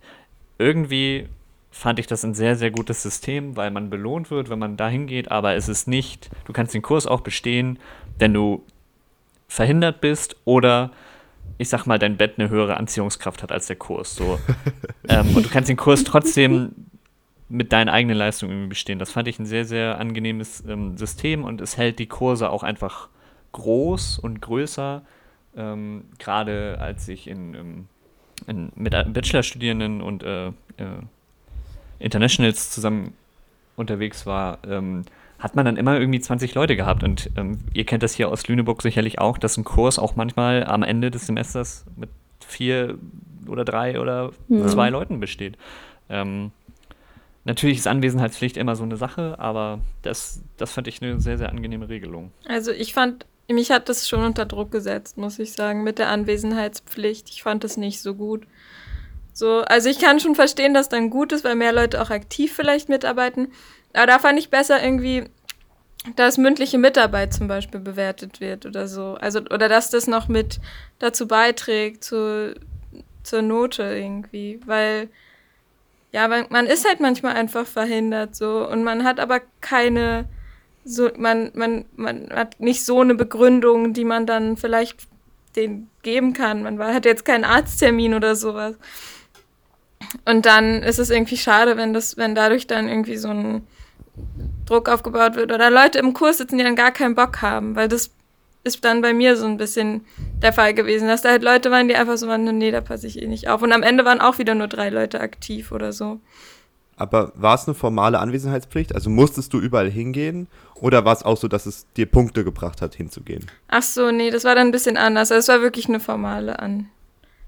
irgendwie 0.58 1.28
fand 1.74 1.98
ich 1.98 2.06
das 2.06 2.24
ein 2.24 2.34
sehr, 2.34 2.54
sehr 2.54 2.70
gutes 2.70 3.02
System, 3.02 3.56
weil 3.56 3.72
man 3.72 3.90
belohnt 3.90 4.30
wird, 4.30 4.48
wenn 4.48 4.60
man 4.60 4.76
dahin 4.76 5.08
geht, 5.08 5.30
aber 5.32 5.56
es 5.56 5.68
ist 5.68 5.88
nicht, 5.88 6.30
du 6.44 6.52
kannst 6.52 6.72
den 6.72 6.82
Kurs 6.82 7.06
auch 7.06 7.20
bestehen, 7.20 7.80
wenn 8.16 8.32
du 8.32 8.64
verhindert 9.48 10.00
bist 10.00 10.36
oder 10.44 10.92
ich 11.58 11.68
sag 11.68 11.86
mal, 11.86 11.98
dein 11.98 12.16
Bett 12.16 12.38
eine 12.38 12.48
höhere 12.48 12.76
Anziehungskraft 12.76 13.42
hat 13.42 13.50
als 13.50 13.66
der 13.66 13.76
Kurs. 13.76 14.14
So. 14.14 14.38
ähm, 15.08 15.36
und 15.36 15.44
du 15.44 15.50
kannst 15.50 15.68
den 15.68 15.76
Kurs 15.76 16.04
trotzdem 16.04 16.72
mit 17.48 17.72
deinen 17.72 17.88
eigenen 17.88 18.16
Leistungen 18.16 18.52
irgendwie 18.52 18.68
bestehen. 18.68 19.00
Das 19.00 19.10
fand 19.10 19.26
ich 19.26 19.38
ein 19.40 19.46
sehr, 19.46 19.64
sehr 19.64 19.98
angenehmes 19.98 20.64
ähm, 20.68 20.96
System 20.96 21.44
und 21.44 21.60
es 21.60 21.76
hält 21.76 21.98
die 21.98 22.06
Kurse 22.06 22.50
auch 22.50 22.62
einfach 22.62 23.08
groß 23.52 24.20
und 24.20 24.40
größer. 24.40 25.02
Ähm, 25.56 26.04
Gerade 26.18 26.78
als 26.80 27.08
ich 27.08 27.26
in, 27.28 27.54
ähm, 27.54 27.88
in, 28.46 28.72
mit 28.76 28.92
Bachelorstudierenden 28.92 30.00
und 30.02 30.22
äh, 30.22 30.46
äh, 30.46 30.52
Internationals 32.05 32.70
zusammen 32.70 33.14
unterwegs 33.76 34.26
war, 34.26 34.59
ähm, 34.68 35.05
hat 35.38 35.57
man 35.57 35.64
dann 35.64 35.76
immer 35.76 35.98
irgendwie 35.98 36.20
20 36.20 36.55
Leute 36.55 36.76
gehabt. 36.76 37.02
Und 37.02 37.30
ähm, 37.36 37.59
ihr 37.72 37.84
kennt 37.84 38.02
das 38.02 38.14
hier 38.14 38.28
aus 38.28 38.46
Lüneburg 38.46 38.82
sicherlich 38.82 39.18
auch, 39.18 39.38
dass 39.38 39.57
ein 39.57 39.64
Kurs 39.64 39.98
auch 39.98 40.16
manchmal 40.16 40.64
am 40.64 40.82
Ende 40.82 41.11
des 41.11 41.26
Semesters 41.26 41.84
mit 41.96 42.09
vier 42.46 42.98
oder 43.48 43.64
drei 43.64 44.00
oder 44.00 44.32
ja. 44.48 44.66
zwei 44.66 44.90
Leuten 44.90 45.20
besteht. 45.20 45.57
Ähm, 46.09 46.50
natürlich 47.44 47.78
ist 47.78 47.86
Anwesenheitspflicht 47.86 48.57
immer 48.57 48.76
so 48.76 48.84
eine 48.84 48.96
Sache, 48.96 49.38
aber 49.38 49.80
das, 50.02 50.42
das 50.57 50.72
fand 50.72 50.88
ich 50.88 51.02
eine 51.02 51.20
sehr, 51.20 51.38
sehr 51.38 51.48
angenehme 51.48 51.88
Regelung. 51.88 52.30
Also 52.46 52.70
ich 52.70 52.94
fand, 52.94 53.26
mich 53.48 53.70
hat 53.70 53.88
das 53.88 54.09
schon 54.09 54.22
unter 54.22 54.46
Druck 54.46 54.70
gesetzt, 54.70 55.18
muss 55.18 55.38
ich 55.38 55.52
sagen, 55.52 55.84
mit 55.84 55.98
der 55.98 56.09
Anwesenheitspflicht. 56.09 57.28
Ich 57.30 57.42
fand 57.42 57.64
das 57.64 57.76
nicht 57.76 58.00
so 58.00 58.14
gut. 58.14 58.46
So, 59.35 59.62
also 59.62 59.91
ich 59.91 59.99
kann 59.99 60.20
schon 60.20 60.37
verstehen, 60.37 60.74
dass 60.74 60.89
dann 60.89 61.11
gut 61.11 61.32
ist, 61.32 61.45
weil 61.45 61.57
mehr 61.57 61.72
Leute 61.72 62.01
auch 62.01 62.11
aktiv 62.11 62.53
vielleicht 62.55 62.89
mitarbeiten. 62.89 63.53
Aber 63.93 64.07
da 64.07 64.18
fand 64.20 64.39
ich 64.39 64.49
besser 64.49 64.82
irgendwie, 64.82 65.24
dass 66.14 66.39
mündliche 66.39 66.78
Mitarbeit 66.78 67.35
zum 67.35 67.49
Beispiel 67.49 67.80
bewertet 67.80 68.41
wird 68.41 68.64
oder 68.64 68.87
so. 68.87 69.16
Also, 69.20 69.41
oder 69.41 69.68
dass 69.68 69.91
das 69.91 70.07
noch 70.07 70.28
mit 70.28 70.61
dazu 71.01 71.26
beiträgt, 71.26 72.05
zu, 72.05 72.55
zur 73.24 73.43
Note 73.43 73.82
irgendwie. 73.82 74.61
Weil, 74.66 75.09
ja, 76.12 76.28
man 76.28 76.66
ist 76.66 76.87
halt 76.87 77.01
manchmal 77.01 77.35
einfach 77.35 77.66
verhindert 77.66 78.37
so 78.37 78.68
und 78.68 78.85
man 78.85 79.03
hat 79.03 79.18
aber 79.18 79.41
keine, 79.61 80.26
so, 80.85 81.11
man, 81.16 81.51
man, 81.55 81.87
man 81.97 82.28
hat 82.30 82.61
nicht 82.61 82.85
so 82.85 83.01
eine 83.01 83.16
Begründung, 83.16 83.95
die 83.95 84.05
man 84.05 84.26
dann 84.26 84.57
vielleicht 84.57 85.09
den 85.57 85.89
geben 86.03 86.35
kann. 86.35 86.62
Man 86.62 86.78
hat 86.78 87.05
jetzt 87.05 87.24
keinen 87.24 87.45
Arzttermin 87.45 88.14
oder 88.14 88.37
sowas. 88.37 88.76
Und 90.24 90.46
dann 90.46 90.82
ist 90.82 90.98
es 90.98 91.10
irgendwie 91.10 91.36
schade, 91.36 91.76
wenn 91.76 91.92
das, 91.92 92.16
wenn 92.16 92.34
dadurch 92.34 92.66
dann 92.66 92.88
irgendwie 92.88 93.16
so 93.16 93.28
ein 93.28 93.66
Druck 94.66 94.88
aufgebaut 94.88 95.36
wird 95.36 95.52
oder 95.52 95.70
Leute 95.70 95.98
im 95.98 96.14
Kurs 96.14 96.38
sitzen, 96.38 96.58
die 96.58 96.64
dann 96.64 96.76
gar 96.76 96.92
keinen 96.92 97.14
Bock 97.14 97.42
haben, 97.42 97.76
weil 97.76 97.88
das 97.88 98.10
ist 98.64 98.84
dann 98.84 99.02
bei 99.02 99.12
mir 99.12 99.36
so 99.36 99.46
ein 99.46 99.58
bisschen 99.58 100.06
der 100.42 100.52
Fall 100.52 100.72
gewesen, 100.72 101.06
dass 101.06 101.22
da 101.22 101.30
halt 101.30 101.42
Leute 101.42 101.70
waren, 101.70 101.88
die 101.88 101.96
einfach 101.96 102.16
so 102.16 102.26
waren, 102.28 102.44
nee, 102.58 102.70
da 102.70 102.80
passe 102.80 103.06
ich 103.06 103.20
eh 103.20 103.26
nicht 103.26 103.48
auf. 103.48 103.60
Und 103.62 103.72
am 103.72 103.82
Ende 103.82 104.04
waren 104.04 104.20
auch 104.20 104.38
wieder 104.38 104.54
nur 104.54 104.68
drei 104.68 104.88
Leute 104.88 105.20
aktiv 105.20 105.70
oder 105.70 105.92
so. 105.92 106.20
Aber 106.96 107.32
war 107.34 107.56
es 107.56 107.66
eine 107.66 107.74
formale 107.74 108.18
Anwesenheitspflicht? 108.20 108.94
Also 108.94 109.10
musstest 109.10 109.52
du 109.52 109.60
überall 109.60 109.90
hingehen? 109.90 110.46
Oder 110.76 111.04
war 111.04 111.12
es 111.12 111.22
auch 111.22 111.36
so, 111.36 111.48
dass 111.48 111.66
es 111.66 111.86
dir 111.94 112.06
Punkte 112.06 112.44
gebracht 112.44 112.80
hat, 112.80 112.94
hinzugehen? 112.94 113.46
Ach 113.68 113.82
so, 113.82 114.10
nee, 114.10 114.30
das 114.30 114.44
war 114.44 114.54
dann 114.54 114.68
ein 114.68 114.72
bisschen 114.72 114.96
anders. 114.96 115.32
Also 115.32 115.40
es 115.40 115.48
war 115.48 115.60
wirklich 115.62 115.88
eine 115.88 116.00
formale 116.00 116.56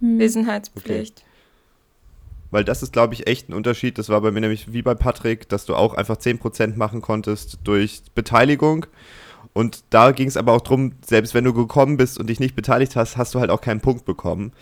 Anwesenheitspflicht. 0.00 1.20
Okay. 1.20 1.25
Weil 2.56 2.64
das 2.64 2.82
ist, 2.82 2.94
glaube 2.94 3.12
ich, 3.12 3.26
echt 3.26 3.50
ein 3.50 3.52
Unterschied. 3.52 3.98
Das 3.98 4.08
war 4.08 4.18
bei 4.22 4.30
mir 4.30 4.40
nämlich 4.40 4.72
wie 4.72 4.80
bei 4.80 4.94
Patrick, 4.94 5.46
dass 5.50 5.66
du 5.66 5.74
auch 5.74 5.92
einfach 5.92 6.16
10% 6.16 6.78
machen 6.78 7.02
konntest 7.02 7.58
durch 7.64 8.00
Beteiligung. 8.14 8.86
Und 9.52 9.84
da 9.90 10.12
ging 10.12 10.26
es 10.26 10.38
aber 10.38 10.54
auch 10.54 10.62
darum, 10.62 10.92
selbst 11.04 11.34
wenn 11.34 11.44
du 11.44 11.52
gekommen 11.52 11.98
bist 11.98 12.18
und 12.18 12.30
dich 12.30 12.40
nicht 12.40 12.56
beteiligt 12.56 12.96
hast, 12.96 13.18
hast 13.18 13.34
du 13.34 13.40
halt 13.40 13.50
auch 13.50 13.60
keinen 13.60 13.82
Punkt 13.82 14.06
bekommen. 14.06 14.52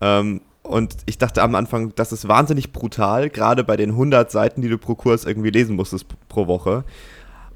Ähm, 0.00 0.40
und 0.62 0.96
ich 1.04 1.18
dachte 1.18 1.42
am 1.42 1.54
Anfang, 1.54 1.94
das 1.96 2.12
ist 2.12 2.26
wahnsinnig 2.26 2.72
brutal, 2.72 3.28
gerade 3.28 3.62
bei 3.62 3.76
den 3.76 3.90
100 3.90 4.30
Seiten, 4.30 4.62
die 4.62 4.70
du 4.70 4.78
pro 4.78 4.94
Kurs 4.94 5.26
irgendwie 5.26 5.50
lesen 5.50 5.76
musstest 5.76 6.06
pro 6.30 6.46
Woche. 6.46 6.84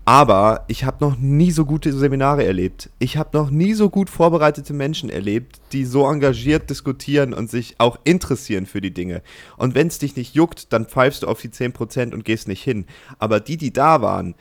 Aber 0.08 0.64
ich 0.68 0.84
habe 0.84 1.04
noch 1.04 1.18
nie 1.18 1.50
so 1.50 1.66
gute 1.66 1.92
Seminare 1.92 2.42
erlebt. 2.42 2.88
Ich 2.98 3.18
habe 3.18 3.36
noch 3.36 3.50
nie 3.50 3.74
so 3.74 3.90
gut 3.90 4.08
vorbereitete 4.08 4.72
Menschen 4.72 5.10
erlebt, 5.10 5.60
die 5.72 5.84
so 5.84 6.10
engagiert 6.10 6.70
diskutieren 6.70 7.34
und 7.34 7.50
sich 7.50 7.74
auch 7.76 7.98
interessieren 8.04 8.64
für 8.64 8.80
die 8.80 8.94
Dinge. 8.94 9.20
Und 9.58 9.74
wenn 9.74 9.88
es 9.88 9.98
dich 9.98 10.16
nicht 10.16 10.34
juckt, 10.34 10.72
dann 10.72 10.86
pfeifst 10.86 11.24
du 11.24 11.26
auf 11.26 11.42
die 11.42 11.50
10% 11.50 12.14
und 12.14 12.24
gehst 12.24 12.48
nicht 12.48 12.62
hin. 12.62 12.86
Aber 13.18 13.38
die, 13.38 13.58
die 13.58 13.70
da 13.70 14.00
waren, 14.00 14.34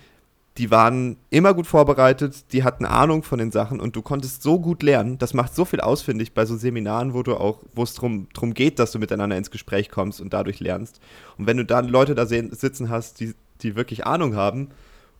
die 0.57 0.71
waren 0.71 1.17
immer 1.31 1.53
gut 1.53 1.67
vorbereitet, 1.67 2.53
die 2.53 2.63
hatten 2.63 2.85
Ahnung 2.85 3.23
von 3.23 3.37
den 3.37 3.51
Sachen 3.51 3.81
und 3.81 3.93
du 3.97 4.01
konntest 4.01 4.43
so 4.43 4.61
gut 4.61 4.83
lernen. 4.83 5.17
Das 5.17 5.33
macht 5.33 5.53
so 5.53 5.65
viel 5.65 5.81
aus, 5.81 6.01
finde 6.01 6.23
ich, 6.23 6.33
bei 6.33 6.45
so 6.45 6.55
Seminaren, 6.55 7.13
wo 7.13 7.23
du 7.23 7.35
auch, 7.35 7.59
wo 7.75 7.83
es 7.83 7.93
darum 7.93 8.29
drum 8.33 8.53
geht, 8.53 8.79
dass 8.79 8.93
du 8.93 8.99
miteinander 8.99 9.35
ins 9.35 9.51
Gespräch 9.51 9.89
kommst 9.89 10.21
und 10.21 10.31
dadurch 10.31 10.61
lernst. 10.61 11.01
Und 11.37 11.45
wenn 11.45 11.57
du 11.57 11.65
dann 11.65 11.89
Leute 11.89 12.15
da 12.15 12.25
sitzen 12.25 12.87
hast, 12.87 13.19
die, 13.19 13.33
die 13.61 13.75
wirklich 13.75 14.07
Ahnung 14.07 14.33
haben, 14.37 14.69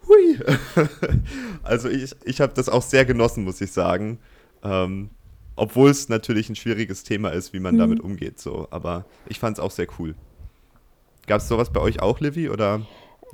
hui. 0.08 0.39
also 1.64 1.89
ich, 1.89 2.16
ich 2.24 2.41
habe 2.41 2.53
das 2.53 2.70
auch 2.70 2.82
sehr 2.82 3.05
genossen, 3.05 3.43
muss 3.43 3.62
ich 3.62 3.72
sagen. 3.72 4.20
Ähm, 4.64 5.10
obwohl 5.55 5.89
es 5.89 6.08
natürlich 6.08 6.49
ein 6.49 6.55
schwieriges 6.55 7.03
Thema 7.03 7.30
ist, 7.30 7.51
wie 7.51 7.60
man 7.60 7.76
mhm. 7.76 7.80
damit 7.80 7.99
umgeht. 7.99 8.39
So. 8.39 8.68
Aber 8.70 9.05
ich 9.28 9.39
fand 9.39 9.58
es 9.58 9.64
auch 9.64 9.72
sehr 9.72 9.88
cool. 9.99 10.16
Gab 11.26 11.41
es 11.41 11.47
sowas 11.47 11.72
bei 11.74 11.82
euch 11.82 12.01
auch, 12.01 12.20
Livy, 12.22 12.49
oder 12.49 12.82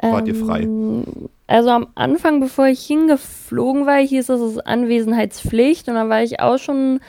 wart 0.02 0.28
ähm, 0.28 0.34
ihr 0.34 0.46
frei? 0.46 0.62
Ähm, 0.62 1.04
also 1.48 1.70
am 1.70 1.88
Anfang, 1.96 2.40
bevor 2.40 2.68
ich 2.68 2.84
hingeflogen 2.86 3.86
war, 3.86 4.00
hieß 4.00 4.30
es, 4.30 4.42
es 4.42 4.52
ist 4.54 4.66
Anwesenheitspflicht. 4.66 5.88
Und 5.90 5.96
dann 5.96 6.10
war 6.10 6.24
ich 6.24 6.40
auch 6.40 6.58
schon, 6.58 7.02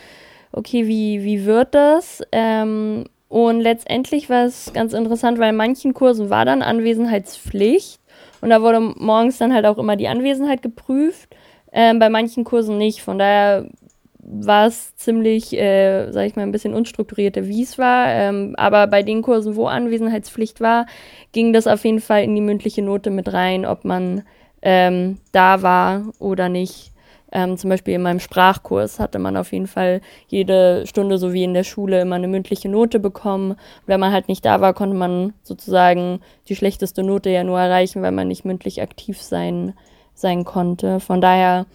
okay, 0.52 0.86
wie, 0.86 1.22
wie 1.22 1.46
wird 1.46 1.74
das? 1.74 2.22
Ähm, 2.32 3.04
und 3.28 3.60
letztendlich 3.60 4.28
war 4.28 4.44
es 4.44 4.72
ganz 4.74 4.92
interessant, 4.92 5.38
weil 5.38 5.50
in 5.50 5.56
manchen 5.56 5.94
Kursen 5.94 6.28
war 6.28 6.44
dann 6.44 6.62
Anwesenheitspflicht. 6.62 8.00
Und 8.44 8.50
da 8.50 8.60
wurde 8.60 8.78
morgens 8.78 9.38
dann 9.38 9.54
halt 9.54 9.64
auch 9.64 9.78
immer 9.78 9.96
die 9.96 10.06
Anwesenheit 10.06 10.60
geprüft. 10.60 11.34
Ähm, 11.72 11.98
bei 11.98 12.10
manchen 12.10 12.44
Kursen 12.44 12.76
nicht. 12.76 13.00
Von 13.00 13.18
daher 13.18 13.70
war 14.18 14.66
es 14.66 14.94
ziemlich, 14.96 15.54
äh, 15.54 16.12
sag 16.12 16.26
ich 16.26 16.36
mal, 16.36 16.42
ein 16.42 16.52
bisschen 16.52 16.74
unstrukturierter, 16.74 17.48
wie 17.48 17.62
es 17.62 17.78
war. 17.78 18.06
Ähm, 18.08 18.52
aber 18.58 18.86
bei 18.86 19.02
den 19.02 19.22
Kursen, 19.22 19.56
wo 19.56 19.66
Anwesenheitspflicht 19.66 20.60
war, 20.60 20.84
ging 21.32 21.54
das 21.54 21.66
auf 21.66 21.86
jeden 21.86 22.02
Fall 22.02 22.22
in 22.22 22.34
die 22.34 22.42
mündliche 22.42 22.82
Note 22.82 23.10
mit 23.10 23.32
rein, 23.32 23.64
ob 23.64 23.86
man 23.86 24.24
ähm, 24.60 25.16
da 25.32 25.62
war 25.62 26.12
oder 26.18 26.50
nicht. 26.50 26.92
Ähm, 27.36 27.56
zum 27.56 27.68
Beispiel 27.68 27.94
in 27.94 28.02
meinem 28.02 28.20
Sprachkurs 28.20 29.00
hatte 29.00 29.18
man 29.18 29.36
auf 29.36 29.52
jeden 29.52 29.66
Fall 29.66 30.00
jede 30.28 30.86
Stunde, 30.86 31.18
so 31.18 31.32
wie 31.32 31.42
in 31.42 31.52
der 31.52 31.64
Schule, 31.64 32.00
immer 32.00 32.14
eine 32.14 32.28
mündliche 32.28 32.68
Note 32.68 33.00
bekommen. 33.00 33.56
wenn 33.86 33.98
man 33.98 34.12
halt 34.12 34.28
nicht 34.28 34.44
da 34.44 34.60
war, 34.60 34.72
konnte 34.72 34.96
man 34.96 35.34
sozusagen 35.42 36.20
die 36.48 36.54
schlechteste 36.54 37.02
Note 37.02 37.30
ja 37.30 37.42
nur 37.42 37.58
erreichen, 37.58 38.02
weil 38.02 38.12
man 38.12 38.28
nicht 38.28 38.44
mündlich 38.44 38.80
aktiv 38.80 39.20
sein, 39.20 39.74
sein 40.14 40.44
konnte. 40.44 41.00
Von 41.00 41.20
daher 41.20 41.66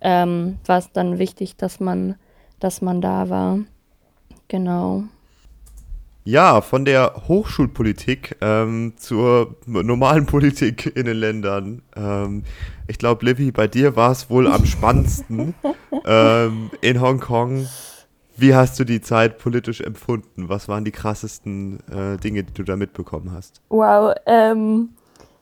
ähm, 0.00 0.58
war 0.64 0.78
es 0.78 0.90
dann 0.92 1.18
wichtig, 1.18 1.56
dass 1.56 1.78
man, 1.78 2.16
dass 2.58 2.80
man 2.80 3.02
da 3.02 3.28
war. 3.28 3.58
Genau. 4.48 5.04
Ja, 6.24 6.60
von 6.60 6.84
der 6.84 7.22
Hochschulpolitik 7.26 8.36
ähm, 8.40 8.92
zur 8.96 9.56
normalen 9.66 10.26
Politik 10.26 10.94
in 10.94 11.06
den 11.06 11.16
Ländern. 11.16 11.82
Ähm, 11.96 12.44
ich 12.86 12.98
glaube, 12.98 13.24
Livy, 13.26 13.50
bei 13.50 13.66
dir 13.66 13.96
war 13.96 14.12
es 14.12 14.30
wohl 14.30 14.46
am 14.46 14.64
spannendsten 14.64 15.54
ähm, 16.06 16.70
in 16.80 17.00
Hongkong. 17.00 17.66
Wie 18.36 18.54
hast 18.54 18.78
du 18.78 18.84
die 18.84 19.00
Zeit 19.00 19.38
politisch 19.38 19.80
empfunden? 19.80 20.48
Was 20.48 20.68
waren 20.68 20.84
die 20.84 20.92
krassesten 20.92 21.80
äh, 21.90 22.16
Dinge, 22.18 22.44
die 22.44 22.54
du 22.54 22.62
da 22.62 22.76
mitbekommen 22.76 23.32
hast? 23.32 23.60
Wow, 23.68 24.14
ähm, 24.26 24.90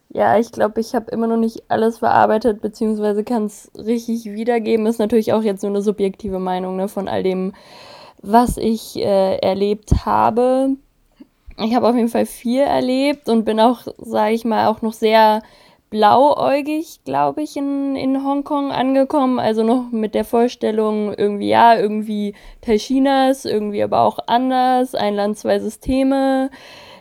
ja, 0.09 0.39
ich 0.39 0.51
glaube, 0.51 0.81
ich 0.81 0.95
habe 0.95 1.11
immer 1.11 1.27
noch 1.27 1.37
nicht 1.37 1.63
alles 1.69 1.99
verarbeitet, 1.99 2.63
beziehungsweise 2.63 3.23
kann 3.23 3.45
es 3.45 3.71
richtig 3.77 4.25
wiedergeben. 4.25 4.87
Ist 4.87 4.99
natürlich 4.99 5.33
auch 5.33 5.43
jetzt 5.43 5.63
nur 5.63 5.71
eine 5.71 5.83
subjektive 5.83 6.39
Meinung 6.39 6.77
ne, 6.77 6.89
von 6.89 7.07
all 7.07 7.23
dem, 7.23 7.53
was 8.23 8.57
ich 8.57 8.97
äh, 8.97 9.37
erlebt 9.37 10.05
habe. 10.05 10.77
Ich 11.59 11.75
habe 11.75 11.89
auf 11.89 11.97
jeden 11.97 12.09
Fall 12.09 12.27
viel 12.27 12.63
erlebt 12.63 13.29
und 13.29 13.45
bin 13.45 13.61
auch, 13.61 13.81
sage 13.99 14.35
ich 14.35 14.45
mal, 14.45 14.69
auch 14.69 14.83
noch 14.83 14.95
sehr 14.95 15.43
blauäugig, 15.91 17.01
glaube 17.05 17.43
ich, 17.43 17.57
in, 17.57 17.97
in 17.97 18.25
Hongkong 18.25 18.71
angekommen. 18.71 19.39
Also 19.39 19.65
noch 19.65 19.91
mit 19.91 20.15
der 20.15 20.25
Vorstellung, 20.25 21.13
irgendwie, 21.15 21.49
ja, 21.49 21.77
irgendwie 21.77 22.35
Teil 22.63 22.79
Chinas, 22.79 23.45
irgendwie 23.45 23.83
aber 23.83 24.01
auch 24.03 24.19
anders, 24.27 24.95
ein 24.95 25.15
Land, 25.15 25.37
zwei 25.37 25.59
Systeme, 25.59 26.51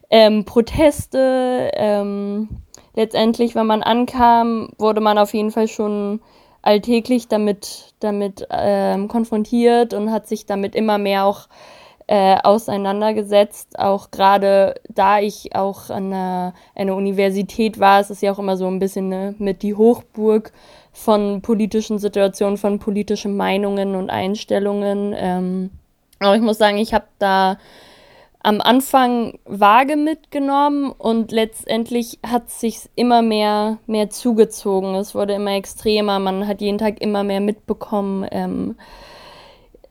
ähm, 0.10 0.44
Proteste. 0.44 1.72
Ähm, 1.74 2.50
letztendlich, 2.96 3.56
wenn 3.56 3.68
man 3.68 3.84
ankam, 3.84 4.70
wurde 4.78 5.02
man 5.02 5.18
auf 5.18 5.34
jeden 5.34 5.52
Fall 5.52 5.68
schon 5.68 6.20
alltäglich 6.62 7.28
damit, 7.28 7.89
damit 8.00 8.48
ähm, 8.50 9.08
konfrontiert 9.08 9.94
und 9.94 10.12
hat 10.12 10.28
sich 10.28 10.46
damit 10.46 10.76
immer 10.76 10.98
mehr 10.98 11.26
auch 11.26 11.48
äh, 12.08 12.38
auseinandergesetzt. 12.42 13.78
Auch 13.78 14.10
gerade 14.10 14.76
da 14.90 15.20
ich 15.20 15.56
auch 15.56 15.90
an 15.90 16.08
einer, 16.08 16.54
einer 16.74 16.96
Universität 16.96 17.80
war, 17.80 18.00
es 18.00 18.10
ist 18.10 18.24
ja 18.24 18.32
auch 18.32 18.40
immer 18.40 18.58
so 18.58 18.68
ein 18.68 18.80
bisschen 18.80 19.10
ne, 19.10 19.36
mit 19.38 19.62
die 19.62 19.76
Hochburg 19.76 20.52
von 20.92 21.42
politischen 21.42 22.00
Situationen, 22.00 22.58
von 22.58 22.80
politischen 22.80 23.38
Meinungen 23.38 23.96
und 23.96 24.10
Einstellungen. 24.10 25.14
Ähm, 25.16 25.70
aber 26.20 26.36
ich 26.36 26.42
muss 26.42 26.58
sagen, 26.58 26.78
ich 26.78 26.94
habe 26.94 27.06
da 27.20 27.58
am 28.42 28.62
Anfang 28.62 29.38
vage 29.46 29.98
mitgenommen 29.98 30.92
und 30.92 31.32
letztendlich 31.32 32.20
hat 32.26 32.50
sich 32.50 32.90
immer 32.96 33.22
mehr, 33.22 33.80
mehr 33.86 34.10
zugezogen. 34.10 34.96
Es 34.96 35.14
wurde 35.14 35.34
immer 35.34 35.56
extremer, 35.56 36.20
man 36.20 36.48
hat 36.48 36.62
jeden 36.62 36.78
Tag 36.78 37.02
immer 37.02 37.24
mehr 37.24 37.42
mitbekommen. 37.42 38.26
Ähm, 38.32 38.76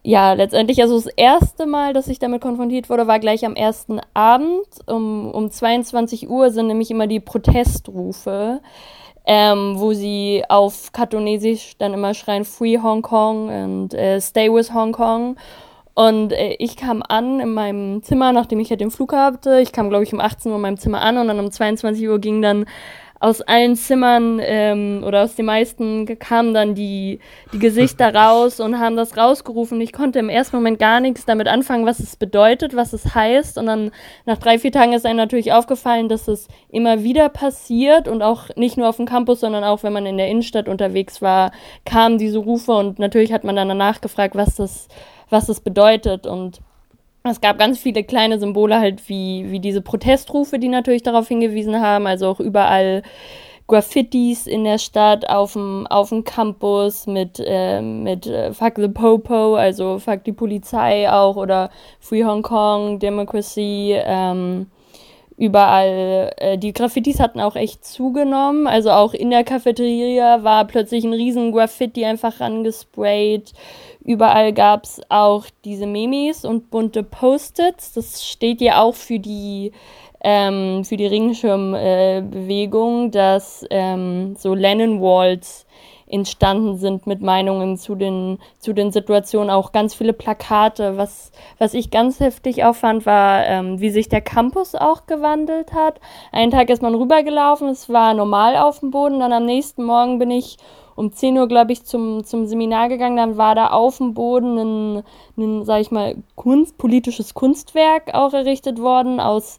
ja, 0.02 0.32
letztendlich, 0.32 0.80
also 0.80 0.94
das 0.96 1.12
erste 1.16 1.66
Mal, 1.66 1.92
dass 1.92 2.08
ich 2.08 2.18
damit 2.18 2.40
konfrontiert 2.40 2.88
wurde, 2.88 3.06
war 3.06 3.18
gleich 3.18 3.44
am 3.44 3.54
ersten 3.54 4.00
Abend. 4.14 4.66
Um, 4.86 5.30
um 5.30 5.50
22 5.50 6.30
Uhr 6.30 6.50
sind 6.50 6.68
nämlich 6.68 6.90
immer 6.90 7.06
die 7.06 7.20
Protestrufe, 7.20 8.62
ähm, 9.26 9.74
wo 9.76 9.92
sie 9.92 10.42
auf 10.48 10.92
Katonesisch 10.92 11.76
dann 11.76 11.92
immer 11.92 12.14
schreien 12.14 12.46
Free 12.46 12.78
Hong 12.78 13.02
Kong 13.02 13.48
und 13.50 13.92
äh, 13.92 14.18
Stay 14.22 14.50
with 14.50 14.72
Hong 14.72 14.92
Kong. 14.92 15.36
Und 15.98 16.32
äh, 16.32 16.54
ich 16.60 16.76
kam 16.76 17.02
an 17.02 17.40
in 17.40 17.52
meinem 17.52 18.04
Zimmer, 18.04 18.32
nachdem 18.32 18.60
ich 18.60 18.70
halt 18.70 18.80
den 18.80 18.92
Flug 18.92 19.12
hatte. 19.12 19.58
Ich 19.58 19.72
kam, 19.72 19.88
glaube 19.88 20.04
ich, 20.04 20.12
um 20.12 20.20
18 20.20 20.52
Uhr 20.52 20.54
in 20.54 20.62
meinem 20.62 20.76
Zimmer 20.76 21.00
an 21.00 21.18
und 21.18 21.26
dann 21.26 21.40
um 21.40 21.50
22 21.50 22.08
Uhr 22.08 22.20
ging 22.20 22.40
dann 22.40 22.66
aus 23.18 23.40
allen 23.40 23.74
Zimmern 23.74 24.40
ähm, 24.40 25.02
oder 25.04 25.24
aus 25.24 25.34
den 25.34 25.46
meisten 25.46 26.06
kamen 26.20 26.54
dann 26.54 26.76
die, 26.76 27.18
die 27.52 27.58
Gesichter 27.58 28.14
raus 28.14 28.60
und 28.60 28.78
haben 28.78 28.94
das 28.94 29.16
rausgerufen. 29.16 29.80
Ich 29.80 29.92
konnte 29.92 30.20
im 30.20 30.28
ersten 30.28 30.54
Moment 30.54 30.78
gar 30.78 31.00
nichts 31.00 31.24
damit 31.24 31.48
anfangen, 31.48 31.84
was 31.84 31.98
es 31.98 32.14
bedeutet, 32.14 32.76
was 32.76 32.92
es 32.92 33.16
heißt. 33.16 33.58
Und 33.58 33.66
dann 33.66 33.90
nach 34.24 34.38
drei, 34.38 34.60
vier 34.60 34.70
Tagen 34.70 34.92
ist 34.92 35.04
einem 35.04 35.16
natürlich 35.16 35.52
aufgefallen, 35.52 36.08
dass 36.08 36.28
es 36.28 36.46
immer 36.68 37.02
wieder 37.02 37.28
passiert 37.28 38.06
und 38.06 38.22
auch 38.22 38.54
nicht 38.54 38.76
nur 38.76 38.88
auf 38.88 38.98
dem 38.98 39.06
Campus, 39.06 39.40
sondern 39.40 39.64
auch 39.64 39.82
wenn 39.82 39.92
man 39.92 40.06
in 40.06 40.16
der 40.16 40.28
Innenstadt 40.28 40.68
unterwegs 40.68 41.20
war, 41.20 41.50
kamen 41.84 42.18
diese 42.18 42.38
Rufe 42.38 42.70
und 42.70 43.00
natürlich 43.00 43.32
hat 43.32 43.42
man 43.42 43.56
dann 43.56 43.66
danach 43.66 44.00
gefragt, 44.00 44.36
was 44.36 44.54
das, 44.54 44.86
was 45.30 45.46
das 45.46 45.60
bedeutet. 45.60 46.26
Und 46.26 46.60
es 47.24 47.40
gab 47.40 47.59
ganz 47.59 47.78
viele 47.78 48.05
kleine 48.05 48.38
Symbole 48.38 48.78
halt 48.78 49.09
wie, 49.09 49.50
wie 49.50 49.60
diese 49.60 49.82
Protestrufe, 49.82 50.59
die 50.59 50.68
natürlich 50.68 51.02
darauf 51.02 51.28
hingewiesen 51.28 51.80
haben, 51.80 52.06
also 52.06 52.28
auch 52.28 52.40
überall 52.40 53.02
Graffitis 53.68 54.46
in 54.46 54.64
der 54.64 54.78
Stadt, 54.78 55.28
auf 55.28 55.52
dem, 55.52 55.86
auf 55.88 56.09
dem 56.09 56.24
Campus 56.24 57.06
mit, 57.06 57.38
äh, 57.44 57.82
mit 57.82 58.24
Fuck 58.52 58.74
the 58.76 58.88
Popo, 58.88 59.56
also 59.56 59.98
Fuck 59.98 60.24
die 60.24 60.32
Polizei 60.32 61.10
auch 61.10 61.36
oder 61.36 61.70
Free 62.00 62.24
Hong 62.24 62.42
Kong, 62.42 62.98
Democracy, 62.98 63.94
ähm, 63.94 64.68
überall, 65.36 66.32
äh, 66.38 66.56
die 66.56 66.72
Graffitis 66.72 67.20
hatten 67.20 67.40
auch 67.40 67.56
echt 67.56 67.84
zugenommen, 67.84 68.66
also 68.66 68.90
auch 68.90 69.12
in 69.12 69.30
der 69.30 69.44
Cafeteria 69.44 70.42
war 70.42 70.66
plötzlich 70.66 71.05
ein 71.05 71.12
riesen 71.12 71.52
Graffiti 71.52 72.06
einfach 72.06 72.40
rangesprayt, 72.40 73.52
Überall 74.09 74.52
gab 74.55 74.85
es 74.85 75.02
auch 75.10 75.44
diese 75.66 75.86
Memes 75.86 76.47
und 76.47 76.70
bunte 76.70 77.02
Post-its. 77.02 77.93
Das 77.93 78.26
steht 78.26 78.62
ja 78.62 78.80
auch 78.80 78.94
für 78.94 79.18
die, 79.18 79.72
ähm, 80.24 80.82
für 80.86 80.97
die 80.97 81.05
Ringschirmbewegung, 81.05 83.09
äh, 83.09 83.10
dass 83.10 83.66
ähm, 83.68 84.35
so 84.35 84.55
Lennon-Walls 84.55 85.66
entstanden 86.06 86.78
sind 86.78 87.06
mit 87.06 87.20
Meinungen 87.20 87.76
zu 87.76 87.97
den, 87.97 88.39
zu 88.59 88.72
den 88.72 88.93
Situationen, 88.93 89.51
auch 89.51 89.72
ganz 89.72 89.94
viele 89.94 90.14
Plakate. 90.14 90.97
Was, 90.97 91.30
was 91.59 91.74
ich 91.74 91.90
ganz 91.90 92.18
heftig 92.18 92.64
auffand, 92.64 93.05
war, 93.05 93.44
ähm, 93.44 93.78
wie 93.78 93.90
sich 93.90 94.09
der 94.09 94.22
Campus 94.22 94.74
auch 94.74 95.05
gewandelt 95.05 95.74
hat. 95.74 96.01
Einen 96.32 96.51
Tag 96.51 96.70
ist 96.70 96.80
man 96.80 96.94
rübergelaufen, 96.94 97.68
es 97.68 97.90
war 97.90 98.14
normal 98.14 98.56
auf 98.56 98.80
dem 98.80 98.90
Boden, 98.90 99.20
dann 99.20 99.35
am 99.35 99.44
nächsten 99.44 99.85
Morgen 99.85 100.18
bin 100.18 100.30
ich 100.30 100.56
um 100.98 101.12
10 101.12 101.38
Uhr, 101.38 101.46
glaube 101.46 101.72
ich, 101.72 101.84
zum, 101.84 102.24
zum 102.24 102.46
Seminar 102.46 102.88
gegangen. 102.88 103.16
Dann 103.16 103.36
war 103.36 103.54
da 103.54 103.68
auf 103.68 103.98
dem 103.98 104.14
Boden 104.14 104.58
ein, 104.58 105.04
ein 105.36 105.64
sag 105.64 105.80
ich 105.80 105.92
mal, 105.92 106.16
Kunst, 106.34 106.76
politisches 106.76 107.34
Kunstwerk 107.34 108.14
auch 108.14 108.32
errichtet 108.34 108.80
worden 108.80 109.20
aus 109.20 109.58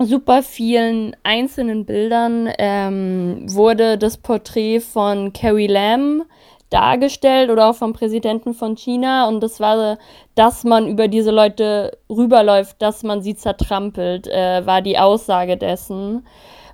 super 0.00 0.42
vielen 0.42 1.14
einzelnen 1.22 1.84
Bildern 1.84 2.50
ähm, 2.58 3.44
wurde 3.46 3.98
das 3.98 4.16
Porträt 4.16 4.80
von 4.80 5.32
Carrie 5.32 5.68
Lam 5.68 6.24
dargestellt 6.70 7.48
oder 7.48 7.68
auch 7.68 7.76
vom 7.76 7.92
Präsidenten 7.92 8.52
von 8.52 8.76
China 8.76 9.28
und 9.28 9.40
das 9.40 9.60
war, 9.60 9.98
dass 10.34 10.64
man 10.64 10.88
über 10.88 11.06
diese 11.06 11.30
Leute 11.30 11.96
rüberläuft, 12.10 12.82
dass 12.82 13.04
man 13.04 13.22
sie 13.22 13.36
zertrampelt, 13.36 14.26
äh, 14.26 14.66
war 14.66 14.82
die 14.82 14.98
Aussage 14.98 15.56
dessen. 15.56 16.26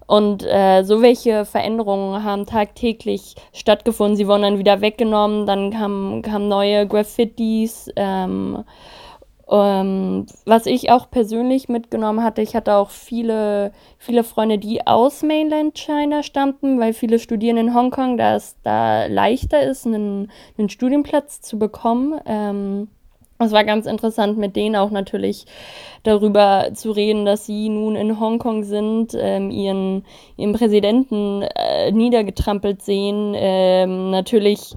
Und 0.08 0.42
äh, 0.42 0.84
so 0.84 1.02
welche 1.02 1.44
Veränderungen 1.44 2.24
haben 2.24 2.46
tagtäglich 2.46 3.34
stattgefunden. 3.52 4.16
Sie 4.16 4.26
wurden 4.26 4.40
dann 4.40 4.58
wieder 4.58 4.80
weggenommen, 4.80 5.44
dann 5.44 5.70
kamen, 5.70 6.22
kamen 6.22 6.48
neue 6.48 6.86
Graffitis. 6.86 7.90
Ähm, 7.94 8.64
ähm, 9.50 10.24
was 10.46 10.64
ich 10.64 10.90
auch 10.90 11.10
persönlich 11.10 11.68
mitgenommen 11.68 12.24
hatte, 12.24 12.40
ich 12.40 12.56
hatte 12.56 12.76
auch 12.76 12.88
viele, 12.88 13.72
viele 13.98 14.24
Freunde, 14.24 14.56
die 14.56 14.86
aus 14.86 15.22
Mainland 15.22 15.76
China 15.78 16.22
stammten, 16.22 16.80
weil 16.80 16.94
viele 16.94 17.18
studieren 17.18 17.58
in 17.58 17.74
Hongkong, 17.74 18.16
da 18.16 18.34
es 18.34 18.56
da 18.62 19.04
leichter 19.06 19.62
ist, 19.62 19.86
einen, 19.86 20.30
einen 20.56 20.70
Studienplatz 20.70 21.42
zu 21.42 21.58
bekommen. 21.58 22.18
Ähm, 22.24 22.88
es 23.38 23.52
war 23.52 23.64
ganz 23.64 23.86
interessant, 23.86 24.38
mit 24.38 24.56
denen 24.56 24.76
auch 24.76 24.90
natürlich 24.90 25.44
darüber 26.02 26.70
zu 26.74 26.90
reden, 26.90 27.24
dass 27.24 27.46
sie 27.46 27.68
nun 27.68 27.96
in 27.96 28.18
Hongkong 28.18 28.64
sind, 28.64 29.16
ähm, 29.18 29.50
ihren, 29.50 30.04
ihren 30.36 30.52
Präsidenten 30.52 31.42
äh, 31.42 31.92
niedergetrampelt 31.92 32.82
sehen. 32.82 33.34
Ähm, 33.36 34.10
natürlich 34.10 34.74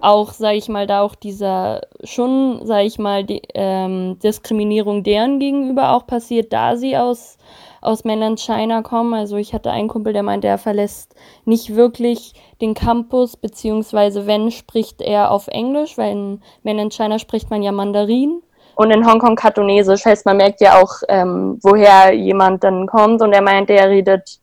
auch, 0.00 0.32
sage 0.32 0.58
ich 0.58 0.68
mal, 0.68 0.86
da 0.86 1.02
auch 1.02 1.14
dieser 1.14 1.82
schon, 2.04 2.66
sage 2.66 2.86
ich 2.86 2.98
mal, 2.98 3.24
die, 3.24 3.42
ähm, 3.54 4.18
Diskriminierung 4.18 5.04
deren 5.04 5.38
gegenüber 5.38 5.92
auch 5.94 6.06
passiert, 6.06 6.52
da 6.52 6.76
sie 6.76 6.96
aus 6.96 7.38
aus 7.82 8.04
Mainland 8.04 8.40
China 8.40 8.80
kommen. 8.80 9.12
Also 9.12 9.36
ich 9.36 9.52
hatte 9.52 9.70
einen 9.70 9.88
Kumpel, 9.88 10.14
der 10.14 10.22
meint, 10.22 10.44
er 10.44 10.56
verlässt 10.56 11.14
nicht 11.44 11.74
wirklich 11.74 12.32
den 12.60 12.74
Campus, 12.74 13.36
beziehungsweise 13.36 14.26
wenn, 14.26 14.50
spricht 14.50 15.02
er 15.02 15.30
auf 15.30 15.48
Englisch, 15.48 15.98
weil 15.98 16.12
in 16.12 16.42
Mainland 16.62 16.94
China 16.94 17.18
spricht 17.18 17.50
man 17.50 17.62
ja 17.62 17.72
Mandarin. 17.72 18.40
Und 18.76 18.90
in 18.90 19.06
Hongkong 19.06 19.36
Kantonesisch, 19.36 20.06
heißt 20.06 20.24
man 20.24 20.38
merkt 20.38 20.62
ja 20.62 20.80
auch, 20.80 21.02
ähm, 21.08 21.58
woher 21.62 22.14
jemand 22.14 22.64
dann 22.64 22.86
kommt. 22.86 23.20
Und 23.20 23.32
er 23.32 23.42
meint, 23.42 23.68
er 23.68 23.90
redet 23.90 24.38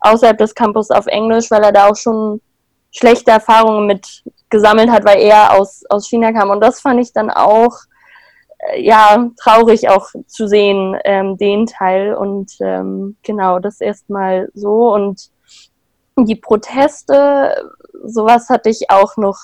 außerhalb 0.00 0.38
des 0.38 0.54
Campus 0.54 0.90
auf 0.90 1.06
Englisch, 1.06 1.50
weil 1.50 1.64
er 1.64 1.72
da 1.72 1.88
auch 1.88 1.96
schon 1.96 2.40
schlechte 2.92 3.30
Erfahrungen 3.30 3.86
mit 3.86 4.22
gesammelt 4.50 4.90
hat, 4.90 5.04
weil 5.04 5.18
er 5.18 5.58
aus, 5.58 5.82
aus 5.88 6.08
China 6.08 6.32
kam. 6.32 6.50
Und 6.50 6.60
das 6.60 6.80
fand 6.80 7.00
ich 7.00 7.12
dann 7.12 7.30
auch 7.30 7.72
ja, 8.76 9.30
traurig 9.40 9.88
auch 9.88 10.08
zu 10.26 10.46
sehen, 10.46 10.96
ähm, 11.04 11.36
den 11.36 11.66
Teil. 11.66 12.14
Und 12.14 12.52
ähm, 12.60 13.16
genau, 13.22 13.58
das 13.58 13.80
erstmal 13.80 14.48
so. 14.54 14.92
Und 14.92 15.30
die 16.16 16.36
Proteste, 16.36 17.54
sowas 18.04 18.48
hatte 18.48 18.70
ich 18.70 18.90
auch 18.90 19.16
noch, 19.16 19.38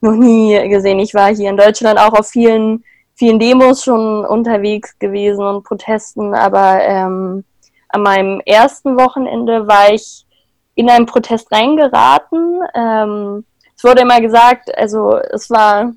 noch 0.00 0.14
nie 0.14 0.68
gesehen. 0.68 0.98
Ich 0.98 1.14
war 1.14 1.34
hier 1.34 1.50
in 1.50 1.56
Deutschland 1.56 1.98
auch 1.98 2.12
auf 2.12 2.28
vielen, 2.28 2.84
vielen 3.14 3.38
Demos 3.38 3.84
schon 3.84 4.24
unterwegs 4.24 4.98
gewesen 4.98 5.44
und 5.44 5.64
Protesten, 5.64 6.34
aber 6.34 6.80
ähm, 6.82 7.44
an 7.88 8.02
meinem 8.02 8.40
ersten 8.44 8.96
Wochenende 8.98 9.66
war 9.66 9.92
ich 9.92 10.26
in 10.74 10.88
einen 10.88 11.06
Protest 11.06 11.50
reingeraten. 11.50 12.60
Ähm, 12.74 13.44
es 13.76 13.84
wurde 13.84 14.02
immer 14.02 14.20
gesagt, 14.20 14.76
also 14.76 15.16
es 15.16 15.50
war 15.50 15.92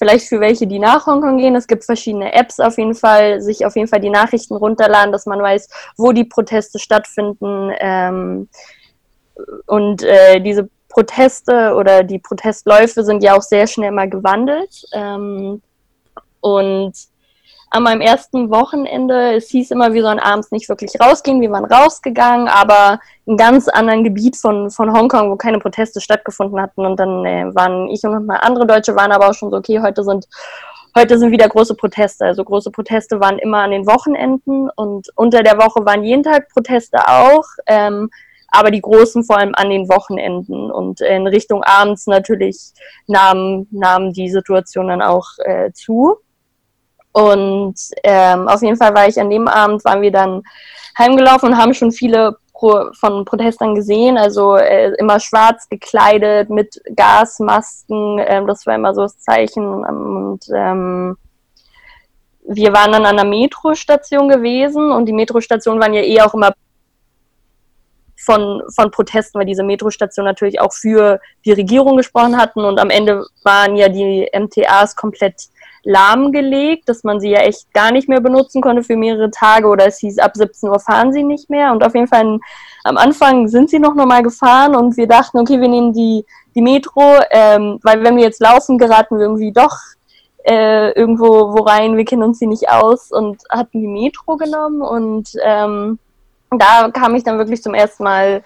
vielleicht 0.00 0.28
für 0.28 0.40
welche, 0.40 0.66
die 0.66 0.78
nach 0.78 1.06
Hongkong 1.06 1.36
gehen. 1.36 1.54
Es 1.54 1.66
gibt 1.66 1.84
verschiedene 1.84 2.32
Apps 2.32 2.58
auf 2.58 2.78
jeden 2.78 2.94
Fall, 2.94 3.42
sich 3.42 3.66
auf 3.66 3.76
jeden 3.76 3.86
Fall 3.86 4.00
die 4.00 4.08
Nachrichten 4.08 4.56
runterladen, 4.56 5.12
dass 5.12 5.26
man 5.26 5.40
weiß, 5.40 5.68
wo 5.98 6.12
die 6.12 6.24
Proteste 6.24 6.78
stattfinden. 6.78 7.70
Ähm, 7.78 8.48
und 9.66 10.02
äh, 10.02 10.40
diese 10.40 10.70
Proteste 10.88 11.74
oder 11.74 12.02
die 12.02 12.18
Protestläufe 12.18 13.04
sind 13.04 13.22
ja 13.22 13.36
auch 13.36 13.42
sehr 13.42 13.66
schnell 13.66 13.90
mal 13.90 14.08
gewandelt. 14.08 14.86
Ähm, 14.94 15.60
und 16.40 16.94
an 17.70 17.84
meinem 17.84 18.00
ersten 18.00 18.50
Wochenende, 18.50 19.36
es 19.36 19.48
hieß 19.48 19.70
immer, 19.70 19.92
wir 19.92 20.02
sollen 20.02 20.18
abends 20.18 20.50
nicht 20.50 20.68
wirklich 20.68 21.00
rausgehen, 21.00 21.40
wir 21.40 21.52
waren 21.52 21.64
rausgegangen, 21.64 22.48
aber 22.48 22.98
in 23.26 23.36
ganz 23.36 23.68
anderen 23.68 24.02
Gebiet 24.02 24.36
von, 24.36 24.70
von 24.70 24.92
Hongkong, 24.92 25.30
wo 25.30 25.36
keine 25.36 25.60
Proteste 25.60 26.00
stattgefunden 26.00 26.60
hatten. 26.60 26.84
Und 26.84 26.98
dann 26.98 27.24
äh, 27.24 27.54
waren 27.54 27.88
ich 27.88 28.02
und 28.02 28.26
mal 28.26 28.38
andere 28.38 28.66
Deutsche 28.66 28.96
waren 28.96 29.12
aber 29.12 29.30
auch 29.30 29.34
schon 29.34 29.50
so, 29.50 29.56
okay, 29.56 29.80
heute 29.80 30.02
sind 30.02 30.26
heute 30.96 31.18
sind 31.18 31.30
wieder 31.30 31.48
große 31.48 31.76
Proteste. 31.76 32.24
Also 32.24 32.44
große 32.44 32.72
Proteste 32.72 33.20
waren 33.20 33.38
immer 33.38 33.58
an 33.58 33.70
den 33.70 33.86
Wochenenden 33.86 34.68
und 34.74 35.08
unter 35.14 35.44
der 35.44 35.56
Woche 35.56 35.84
waren 35.86 36.02
jeden 36.02 36.24
Tag 36.24 36.48
Proteste 36.48 36.98
auch. 37.06 37.44
Ähm, 37.66 38.10
aber 38.48 38.72
die 38.72 38.80
großen 38.80 39.22
vor 39.22 39.38
allem 39.38 39.54
an 39.54 39.70
den 39.70 39.88
Wochenenden 39.88 40.72
und 40.72 41.00
in 41.00 41.28
Richtung 41.28 41.62
abends 41.62 42.08
natürlich 42.08 42.72
nahm, 43.06 43.68
nahm 43.70 44.12
die 44.12 44.28
Situation 44.28 44.88
dann 44.88 45.02
auch 45.02 45.38
äh, 45.38 45.70
zu. 45.72 46.16
Und 47.12 47.74
ähm, 48.04 48.48
auf 48.48 48.62
jeden 48.62 48.76
Fall 48.76 48.94
war 48.94 49.08
ich 49.08 49.20
an 49.20 49.30
dem 49.30 49.48
Abend, 49.48 49.84
waren 49.84 50.02
wir 50.02 50.12
dann 50.12 50.42
heimgelaufen 50.98 51.50
und 51.50 51.58
haben 51.58 51.74
schon 51.74 51.92
viele 51.92 52.36
Pro 52.52 52.92
von 52.92 53.24
Protestern 53.24 53.74
gesehen, 53.74 54.18
also 54.18 54.56
äh, 54.56 54.92
immer 54.98 55.18
schwarz 55.18 55.68
gekleidet 55.68 56.50
mit 56.50 56.80
Gasmasken, 56.94 58.18
äh, 58.18 58.44
das 58.46 58.66
war 58.66 58.74
immer 58.74 58.94
so 58.94 59.02
das 59.02 59.18
Zeichen. 59.18 59.82
Und 59.84 60.40
ähm, 60.54 61.16
wir 62.46 62.72
waren 62.72 62.92
dann 62.92 63.06
an 63.06 63.16
der 63.16 63.24
Metrostation 63.24 64.28
gewesen 64.28 64.90
und 64.90 65.06
die 65.06 65.12
Metrostationen 65.12 65.80
waren 65.80 65.94
ja 65.94 66.02
eh 66.02 66.20
auch 66.20 66.34
immer 66.34 66.52
von, 68.18 68.62
von 68.74 68.90
Protesten, 68.90 69.38
weil 69.38 69.46
diese 69.46 69.62
Metrostation 69.62 70.26
natürlich 70.26 70.60
auch 70.60 70.72
für 70.72 71.20
die 71.44 71.52
Regierung 71.52 71.96
gesprochen 71.96 72.36
hatten. 72.36 72.64
Und 72.64 72.78
am 72.78 72.90
Ende 72.90 73.24
waren 73.42 73.76
ja 73.76 73.88
die 73.88 74.28
MTAs 74.32 74.94
komplett 74.96 75.48
lahmgelegt, 75.84 76.88
dass 76.88 77.04
man 77.04 77.20
sie 77.20 77.30
ja 77.30 77.40
echt 77.40 77.72
gar 77.72 77.92
nicht 77.92 78.08
mehr 78.08 78.20
benutzen 78.20 78.60
konnte 78.60 78.82
für 78.82 78.96
mehrere 78.96 79.30
Tage 79.30 79.66
oder 79.66 79.86
es 79.86 79.98
hieß, 79.98 80.18
ab 80.18 80.32
17 80.34 80.68
Uhr 80.68 80.80
fahren 80.80 81.12
sie 81.12 81.22
nicht 81.22 81.50
mehr. 81.50 81.72
Und 81.72 81.84
auf 81.84 81.94
jeden 81.94 82.06
Fall 82.06 82.38
am 82.84 82.96
Anfang 82.96 83.48
sind 83.48 83.70
sie 83.70 83.78
noch 83.78 83.94
normal 83.94 84.22
gefahren 84.22 84.74
und 84.74 84.96
wir 84.96 85.06
dachten, 85.06 85.38
okay, 85.38 85.60
wir 85.60 85.68
nehmen 85.68 85.92
die, 85.92 86.24
die 86.54 86.62
Metro, 86.62 87.02
ähm, 87.30 87.78
weil 87.82 88.02
wenn 88.02 88.16
wir 88.16 88.24
jetzt 88.24 88.40
laufen, 88.40 88.78
geraten 88.78 89.16
wir 89.16 89.24
irgendwie 89.24 89.52
doch 89.52 89.76
äh, 90.44 90.92
irgendwo 90.92 91.52
wo 91.52 91.62
rein, 91.62 91.96
wir 91.96 92.04
kennen 92.04 92.22
uns 92.22 92.38
sie 92.38 92.46
nicht 92.46 92.70
aus 92.70 93.10
und 93.10 93.42
hatten 93.50 93.80
die 93.80 93.86
Metro 93.86 94.36
genommen 94.36 94.80
und 94.82 95.30
ähm, 95.42 95.98
da 96.50 96.90
kam 96.90 97.14
ich 97.14 97.22
dann 97.22 97.38
wirklich 97.38 97.62
zum 97.62 97.74
ersten 97.74 98.04
Mal 98.04 98.42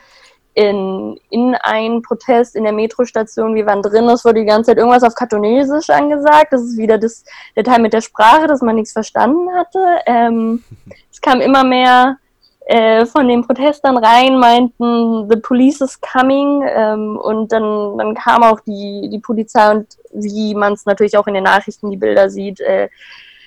in, 0.55 1.19
in 1.31 1.55
einen 1.57 2.03
Protest 2.03 2.55
in 2.55 2.65
der 2.65 2.73
Metrostation. 2.73 3.55
Wir 3.55 3.67
waren 3.67 3.83
drin, 3.83 4.09
es 4.09 4.25
wurde 4.25 4.41
die 4.41 4.47
ganze 4.47 4.71
Zeit 4.71 4.79
irgendwas 4.79 5.03
auf 5.03 5.15
Katonesisch 5.15 5.91
angesagt. 5.91 6.53
Das 6.53 6.63
ist 6.63 6.79
wieder 6.79 6.97
das, 6.97 7.25
der 7.57 7.65
Teil 7.65 7.81
mit 7.81 7.93
der 7.93 8.01
Sprache, 8.01 8.47
dass 8.47 8.63
man 8.63 8.77
nichts 8.77 8.93
verstanden 8.93 9.53
hatte. 9.55 9.79
Ähm, 10.07 10.63
es 11.11 11.21
kam 11.21 11.41
immer 11.41 11.65
mehr 11.65 12.19
äh, 12.67 13.05
von 13.05 13.29
den 13.29 13.45
Protestern 13.45 13.97
rein, 13.97 14.39
meinten, 14.39 15.29
the 15.29 15.37
police 15.37 15.81
is 15.81 16.01
coming. 16.01 16.63
Ähm, 16.69 17.19
und 17.19 17.51
dann, 17.51 17.99
dann 17.99 18.15
kam 18.15 18.45
auch 18.45 18.61
die, 18.61 19.09
die 19.13 19.19
Polizei 19.19 19.73
und 19.73 19.87
wie 20.13 20.55
man 20.55 20.75
es 20.75 20.87
natürlich 20.87 21.19
auch 21.19 21.27
in 21.27 21.35
den 21.35 21.45
Nachrichten, 21.45 21.91
die 21.91 21.97
Bilder 21.97 22.31
sieht, 22.31 22.61
äh, 22.61 22.89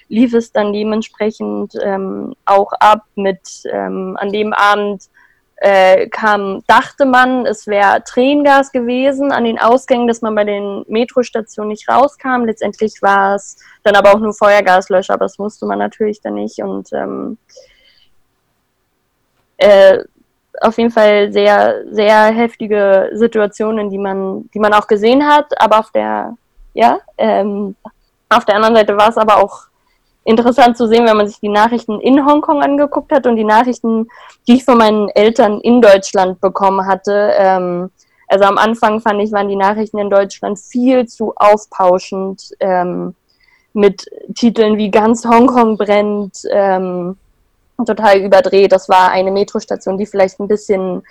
lief 0.09 0.34
es 0.34 0.51
dann 0.51 0.73
dementsprechend 0.73 1.73
ähm, 1.81 2.34
auch 2.45 2.73
ab 2.73 3.05
mit 3.15 3.39
ähm, 3.71 4.17
an 4.19 4.31
dem 4.31 4.53
Abend 4.53 5.03
äh, 5.57 6.07
kam, 6.09 6.63
dachte 6.67 7.05
man, 7.05 7.45
es 7.45 7.65
wäre 7.65 8.03
Tränengas 8.03 8.71
gewesen 8.71 9.31
an 9.31 9.43
den 9.43 9.59
Ausgängen, 9.59 10.07
dass 10.07 10.21
man 10.21 10.35
bei 10.35 10.43
den 10.43 10.85
Metrostationen 10.88 11.69
nicht 11.69 11.89
rauskam. 11.89 12.45
Letztendlich 12.45 13.01
war 13.01 13.35
es 13.35 13.57
dann 13.84 13.95
aber 13.95 14.13
auch 14.13 14.19
nur 14.19 14.34
Feuergaslöscher, 14.34 15.15
aber 15.15 15.25
das 15.25 15.39
wusste 15.39 15.65
man 15.65 15.79
natürlich 15.79 16.21
dann 16.21 16.35
nicht. 16.35 16.59
Und 16.59 16.93
ähm, 16.93 17.38
äh, 19.57 20.03
auf 20.61 20.77
jeden 20.77 20.91
Fall 20.91 21.34
sehr, 21.34 21.84
sehr 21.89 22.25
heftige 22.25 23.09
Situationen, 23.13 23.89
die 23.89 23.97
man, 23.97 24.49
die 24.53 24.59
man 24.59 24.73
auch 24.73 24.88
gesehen 24.88 25.27
hat. 25.27 25.59
Aber 25.59 25.79
auf 25.79 25.91
der, 25.91 26.35
ja, 26.73 26.99
ähm, 27.17 27.75
auf 28.29 28.45
der 28.45 28.55
anderen 28.55 28.75
Seite 28.75 28.95
war 28.95 29.09
es 29.09 29.17
aber 29.17 29.38
auch 29.38 29.67
interessant 30.27 30.75
zu 30.75 30.87
sehen, 30.87 31.05
wenn 31.05 31.15
man 31.15 31.27
sich 31.27 31.39
die 31.39 31.47
Nachrichten 31.49 32.01
in 32.01 32.25
Hongkong 32.25 32.61
angeguckt 32.61 33.13
hat 33.13 33.25
und 33.27 33.37
die 33.37 33.45
Nachrichten, 33.45 34.09
die 34.45 34.55
ich 34.55 34.65
von 34.65 34.77
meinen 34.77 35.07
Eltern 35.09 35.61
in 35.61 35.81
Deutschland 35.81 36.41
bekommen 36.41 36.85
hatte. 36.85 37.31
Ähm, 37.37 37.89
also 38.27 38.43
am 38.43 38.57
Anfang 38.57 38.99
fand 38.99 39.21
ich, 39.21 39.31
waren 39.31 39.47
die 39.47 39.55
Nachrichten 39.55 39.97
in 39.99 40.09
Deutschland 40.09 40.59
viel 40.59 41.07
zu 41.07 41.33
aufpauschend 41.37 42.51
ähm, 42.59 43.15
mit 43.71 44.05
Titeln 44.35 44.77
wie 44.77 44.91
ganz 44.91 45.25
Hongkong 45.25 45.77
brennt, 45.77 46.41
ähm, 46.51 47.15
total 47.85 48.19
überdreht. 48.19 48.73
Das 48.73 48.89
war 48.89 49.11
eine 49.11 49.31
Metrostation, 49.31 49.97
die 49.97 50.07
vielleicht 50.07 50.41
ein 50.41 50.49
bisschen 50.49 51.03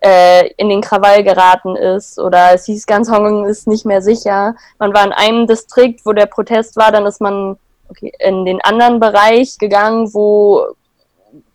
äh, 0.00 0.48
in 0.56 0.70
den 0.70 0.80
Krawall 0.80 1.22
geraten 1.24 1.76
ist 1.76 2.18
oder 2.18 2.54
es 2.54 2.64
hieß, 2.64 2.86
ganz 2.86 3.10
Hongkong 3.10 3.44
ist 3.44 3.66
nicht 3.66 3.84
mehr 3.84 4.00
sicher. 4.00 4.56
Man 4.78 4.94
war 4.94 5.04
in 5.04 5.12
einem 5.12 5.46
Distrikt, 5.46 6.06
wo 6.06 6.14
der 6.14 6.26
Protest 6.26 6.76
war, 6.76 6.90
dann 6.90 7.04
ist 7.04 7.20
man 7.20 7.58
okay, 7.92 8.12
in 8.18 8.44
den 8.44 8.60
anderen 8.62 9.00
Bereich 9.00 9.58
gegangen, 9.58 10.12
wo 10.12 10.74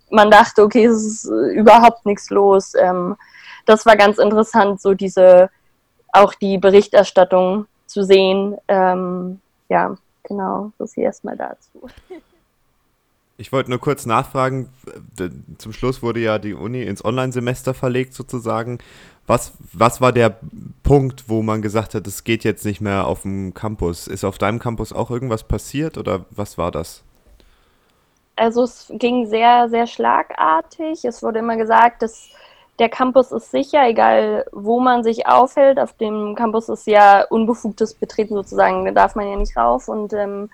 man 0.09 0.31
dachte, 0.31 0.63
okay, 0.63 0.85
es 0.85 1.03
ist 1.03 1.25
überhaupt 1.25 2.05
nichts 2.05 2.29
los. 2.29 2.73
Ähm, 2.75 3.15
das 3.65 3.85
war 3.85 3.97
ganz 3.97 4.17
interessant, 4.17 4.81
so 4.81 4.93
diese, 4.93 5.49
auch 6.13 6.33
die 6.33 6.57
Berichterstattung 6.57 7.65
zu 7.85 8.03
sehen. 8.03 8.55
Ähm, 8.67 9.41
ja, 9.69 9.97
genau, 10.23 10.71
so 10.77 10.87
viel 10.87 11.03
erstmal 11.03 11.35
dazu. 11.35 11.89
Ich 13.39 13.51
wollte 13.51 13.69
nur 13.69 13.79
kurz 13.79 14.07
nachfragen, 14.07 14.67
zum 15.59 15.71
Schluss 15.71 16.01
wurde 16.01 16.19
ja 16.19 16.39
die 16.39 16.55
Uni 16.55 16.81
ins 16.81 17.05
Online-Semester 17.05 17.75
verlegt 17.75 18.15
sozusagen. 18.15 18.79
Was, 19.27 19.51
was 19.73 19.99
war 19.99 20.13
der 20.13 20.37
Punkt, 20.83 21.25
wo 21.27 21.41
man 21.41 21.61
gesagt 21.61 21.93
hat, 21.93 22.07
es 22.07 22.23
geht 22.23 22.45
jetzt 22.45 22.65
nicht 22.65 22.79
mehr 22.79 23.07
auf 23.07 23.23
dem 23.23 23.53
Campus? 23.53 24.07
Ist 24.07 24.23
auf 24.23 24.37
deinem 24.37 24.57
Campus 24.59 24.93
auch 24.93 25.11
irgendwas 25.11 25.43
passiert 25.43 25.97
oder 25.97 26.25
was 26.31 26.57
war 26.57 26.71
das? 26.71 27.03
Also 28.37 28.63
es 28.63 28.89
ging 28.93 29.25
sehr, 29.25 29.67
sehr 29.67 29.85
schlagartig. 29.85 31.03
Es 31.03 31.21
wurde 31.21 31.39
immer 31.39 31.57
gesagt, 31.57 32.01
dass 32.03 32.29
der 32.79 32.87
Campus 32.87 33.31
ist 33.31 33.51
sicher, 33.51 33.87
egal 33.87 34.45
wo 34.53 34.79
man 34.79 35.03
sich 35.03 35.27
aufhält. 35.27 35.79
Auf 35.79 35.93
dem 35.93 36.35
Campus 36.35 36.69
ist 36.69 36.87
ja 36.87 37.25
unbefugtes 37.29 37.95
Betreten 37.95 38.35
sozusagen, 38.35 38.85
da 38.85 38.91
darf 38.91 39.15
man 39.15 39.27
ja 39.27 39.35
nicht 39.35 39.57
rauf. 39.57 39.89
Und 39.89 40.13
ähm, 40.13 40.49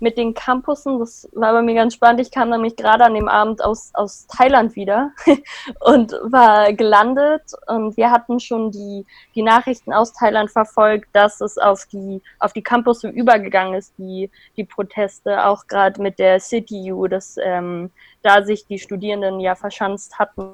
mit 0.00 0.16
den 0.16 0.34
Campussen. 0.34 0.98
Das 0.98 1.28
war 1.32 1.52
bei 1.52 1.62
mir 1.62 1.74
ganz 1.74 1.94
spannend. 1.94 2.20
Ich 2.20 2.30
kam 2.30 2.50
nämlich 2.50 2.76
gerade 2.76 3.04
an 3.04 3.14
dem 3.14 3.28
Abend 3.28 3.64
aus, 3.64 3.90
aus 3.94 4.26
Thailand 4.26 4.76
wieder 4.76 5.12
und 5.80 6.12
war 6.22 6.72
gelandet 6.72 7.42
und 7.66 7.96
wir 7.96 8.10
hatten 8.10 8.40
schon 8.40 8.70
die, 8.70 9.06
die 9.34 9.42
Nachrichten 9.42 9.92
aus 9.92 10.12
Thailand 10.12 10.50
verfolgt, 10.50 11.08
dass 11.12 11.40
es 11.40 11.58
auf 11.58 11.86
die, 11.86 12.22
auf 12.38 12.52
die 12.52 12.62
Campusse 12.62 13.08
übergegangen 13.08 13.74
ist, 13.74 13.94
die, 13.98 14.30
die 14.56 14.64
Proteste, 14.64 15.44
auch 15.44 15.66
gerade 15.66 16.00
mit 16.00 16.18
der 16.18 16.38
CityU, 16.38 17.08
dass 17.08 17.36
ähm, 17.42 17.90
da 18.22 18.42
sich 18.42 18.66
die 18.66 18.78
Studierenden 18.78 19.40
ja 19.40 19.54
verschanzt 19.54 20.18
hatten. 20.18 20.52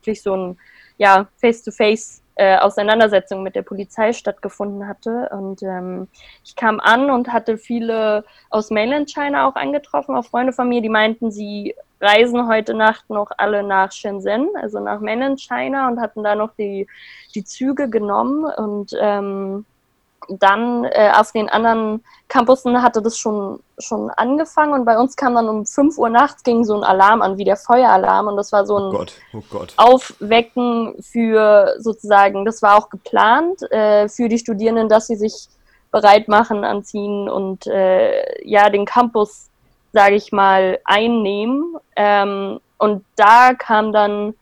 Wirklich 0.00 0.22
so 0.22 0.36
ein 0.36 0.58
ja, 0.98 1.28
Face-to-Face 1.36 2.21
äh, 2.34 2.56
Auseinandersetzung 2.58 3.42
mit 3.42 3.54
der 3.54 3.62
Polizei 3.62 4.12
stattgefunden 4.12 4.88
hatte. 4.88 5.28
Und 5.30 5.62
ähm, 5.62 6.08
ich 6.44 6.56
kam 6.56 6.80
an 6.80 7.10
und 7.10 7.32
hatte 7.32 7.58
viele 7.58 8.24
aus 8.50 8.70
Mainland 8.70 9.12
China 9.12 9.48
auch 9.48 9.54
angetroffen, 9.54 10.16
auch 10.16 10.24
Freunde 10.24 10.52
von 10.52 10.68
mir, 10.68 10.80
die 10.80 10.88
meinten, 10.88 11.30
sie 11.30 11.74
reisen 12.00 12.48
heute 12.48 12.74
Nacht 12.74 13.08
noch 13.10 13.30
alle 13.38 13.62
nach 13.62 13.92
Shenzhen, 13.92 14.48
also 14.60 14.80
nach 14.80 15.00
Mainland 15.00 15.40
China 15.40 15.88
und 15.88 16.00
hatten 16.00 16.24
da 16.24 16.34
noch 16.34 16.50
die, 16.58 16.88
die 17.34 17.44
Züge 17.44 17.88
genommen. 17.88 18.44
Und 18.44 18.92
ähm, 19.00 19.64
dann 20.28 20.84
äh, 20.84 21.12
auf 21.14 21.32
den 21.32 21.48
anderen 21.48 22.02
Campussen 22.28 22.82
hatte 22.82 23.02
das 23.02 23.18
schon, 23.18 23.60
schon 23.78 24.10
angefangen 24.10 24.72
und 24.72 24.84
bei 24.84 24.98
uns 24.98 25.16
kam 25.16 25.34
dann 25.34 25.48
um 25.48 25.66
5 25.66 25.98
Uhr 25.98 26.08
nachts 26.08 26.42
ging 26.42 26.64
so 26.64 26.76
ein 26.76 26.84
Alarm 26.84 27.22
an, 27.22 27.36
wie 27.36 27.44
der 27.44 27.56
Feueralarm 27.56 28.28
und 28.28 28.36
das 28.36 28.52
war 28.52 28.64
so 28.66 28.78
ein 28.78 28.84
oh 28.84 28.90
Gott, 28.90 29.12
oh 29.34 29.42
Gott. 29.50 29.74
Aufwecken 29.76 30.94
für 31.00 31.74
sozusagen, 31.78 32.44
das 32.44 32.62
war 32.62 32.76
auch 32.76 32.88
geplant 32.88 33.62
äh, 33.70 34.08
für 34.08 34.28
die 34.28 34.38
Studierenden, 34.38 34.88
dass 34.88 35.06
sie 35.06 35.16
sich 35.16 35.48
bereit 35.90 36.26
machen, 36.26 36.64
anziehen 36.64 37.28
und 37.28 37.66
äh, 37.66 38.46
ja, 38.48 38.70
den 38.70 38.86
Campus, 38.86 39.50
sage 39.92 40.16
ich 40.16 40.32
mal, 40.32 40.80
einnehmen. 40.84 41.76
Ähm, 41.94 42.60
und 42.78 43.04
da 43.16 43.54
kam 43.54 43.92
dann 43.92 44.34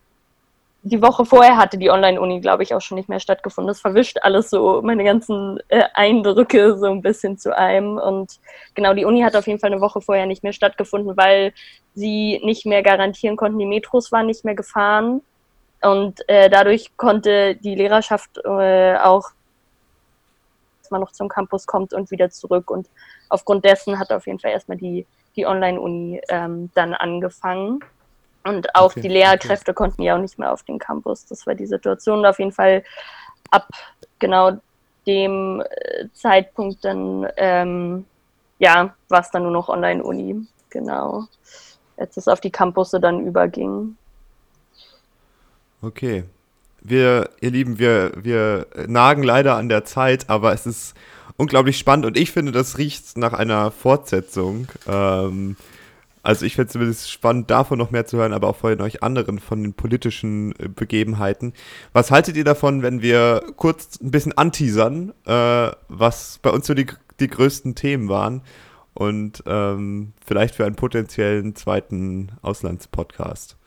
die 0.83 1.01
Woche 1.01 1.25
vorher 1.25 1.57
hatte 1.57 1.77
die 1.77 1.91
Online-Uni, 1.91 2.41
glaube 2.41 2.63
ich, 2.63 2.73
auch 2.73 2.81
schon 2.81 2.95
nicht 2.95 3.07
mehr 3.09 3.19
stattgefunden. 3.19 3.67
Das 3.67 3.81
verwischt 3.81 4.17
alles 4.21 4.49
so, 4.49 4.81
meine 4.81 5.03
ganzen 5.03 5.59
äh, 5.67 5.83
Eindrücke 5.93 6.77
so 6.77 6.87
ein 6.87 7.01
bisschen 7.01 7.37
zu 7.37 7.55
einem. 7.55 7.97
Und 7.97 8.39
genau, 8.73 8.93
die 8.93 9.05
Uni 9.05 9.21
hat 9.21 9.35
auf 9.35 9.45
jeden 9.45 9.59
Fall 9.59 9.71
eine 9.71 9.81
Woche 9.81 10.01
vorher 10.01 10.25
nicht 10.25 10.43
mehr 10.43 10.53
stattgefunden, 10.53 11.15
weil 11.15 11.53
sie 11.93 12.41
nicht 12.43 12.65
mehr 12.65 12.81
garantieren 12.81 13.37
konnten, 13.37 13.59
die 13.59 13.65
Metros 13.65 14.11
waren 14.11 14.25
nicht 14.25 14.43
mehr 14.43 14.55
gefahren. 14.55 15.21
Und 15.81 16.27
äh, 16.27 16.49
dadurch 16.49 16.95
konnte 16.97 17.55
die 17.55 17.75
Lehrerschaft 17.75 18.39
äh, 18.43 18.97
auch, 18.97 19.31
man 20.91 21.01
noch 21.01 21.11
zum 21.11 21.29
Campus 21.29 21.65
kommt 21.65 21.93
und 21.93 22.11
wieder 22.11 22.29
zurück. 22.29 22.69
Und 22.69 22.87
aufgrund 23.29 23.65
dessen 23.65 23.97
hat 23.97 24.11
auf 24.11 24.27
jeden 24.27 24.39
Fall 24.39 24.51
erstmal 24.51 24.77
die, 24.77 25.07
die 25.35 25.45
Online-Uni 25.45 26.21
ähm, 26.29 26.69
dann 26.75 26.93
angefangen. 26.93 27.79
Und 28.43 28.75
auch 28.75 28.91
okay, 28.91 29.01
die 29.01 29.07
Lehrkräfte 29.07 29.71
okay. 29.71 29.77
konnten 29.77 30.01
ja 30.01 30.15
auch 30.15 30.21
nicht 30.21 30.39
mehr 30.39 30.51
auf 30.51 30.63
den 30.63 30.79
Campus. 30.79 31.25
Das 31.25 31.45
war 31.45 31.55
die 31.55 31.67
Situation. 31.67 32.19
Und 32.19 32.25
auf 32.25 32.39
jeden 32.39 32.51
Fall 32.51 32.83
ab 33.51 33.67
genau 34.19 34.59
dem 35.05 35.61
äh, 35.61 36.05
Zeitpunkt 36.13 36.83
dann, 36.83 37.27
ähm, 37.37 38.05
ja, 38.59 38.93
war 39.09 39.21
es 39.21 39.31
dann 39.31 39.43
nur 39.43 39.51
noch 39.51 39.69
Online-Uni. 39.69 40.47
Genau. 40.69 41.25
Als 41.97 42.17
es 42.17 42.27
auf 42.27 42.39
die 42.39 42.51
Campusse 42.51 42.99
dann 42.99 43.25
überging. 43.25 43.97
Okay. 45.81 46.23
Wir, 46.83 47.29
ihr 47.41 47.51
Lieben, 47.51 47.77
wir, 47.77 48.11
wir 48.15 48.65
nagen 48.87 49.21
leider 49.21 49.55
an 49.55 49.69
der 49.69 49.85
Zeit, 49.85 50.29
aber 50.29 50.51
es 50.53 50.65
ist 50.65 50.95
unglaublich 51.37 51.77
spannend 51.77 52.05
und 52.05 52.17
ich 52.17 52.31
finde, 52.31 52.51
das 52.51 52.77
riecht 52.79 53.17
nach 53.17 53.33
einer 53.33 53.69
Fortsetzung. 53.71 54.67
Ähm, 54.87 55.57
also 56.23 56.45
ich 56.45 56.55
fände 56.55 56.83
es 56.83 57.09
spannend, 57.09 57.49
davon 57.49 57.79
noch 57.79 57.91
mehr 57.91 58.05
zu 58.05 58.17
hören, 58.17 58.33
aber 58.33 58.47
auch 58.47 58.55
von 58.55 58.79
euch 58.81 59.01
anderen, 59.01 59.39
von 59.39 59.63
den 59.63 59.73
politischen 59.73 60.53
äh, 60.59 60.67
Begebenheiten. 60.67 61.53
Was 61.93 62.11
haltet 62.11 62.37
ihr 62.37 62.43
davon, 62.43 62.83
wenn 62.83 63.01
wir 63.01 63.43
kurz 63.55 63.99
ein 64.01 64.11
bisschen 64.11 64.37
anteasern, 64.37 65.13
äh, 65.25 65.71
was 65.87 66.39
bei 66.41 66.51
uns 66.51 66.67
so 66.67 66.73
die, 66.73 66.85
die 67.19 67.27
größten 67.27 67.73
Themen 67.75 68.07
waren 68.07 68.41
und 68.93 69.43
ähm, 69.47 70.13
vielleicht 70.23 70.55
für 70.55 70.65
einen 70.65 70.75
potenziellen 70.75 71.55
zweiten 71.55 72.31
Auslandspodcast? 72.43 73.57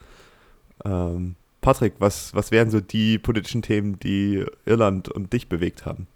Ähm, 0.85 1.35
Patrick, 1.59 1.95
was, 1.99 2.33
was 2.33 2.51
wären 2.51 2.69
so 2.69 2.79
die 2.79 3.17
politischen 3.17 3.63
Themen, 3.63 3.99
die 3.99 4.45
Irland 4.65 5.09
und 5.09 5.33
dich 5.33 5.49
bewegt 5.49 5.85
haben? 5.85 6.07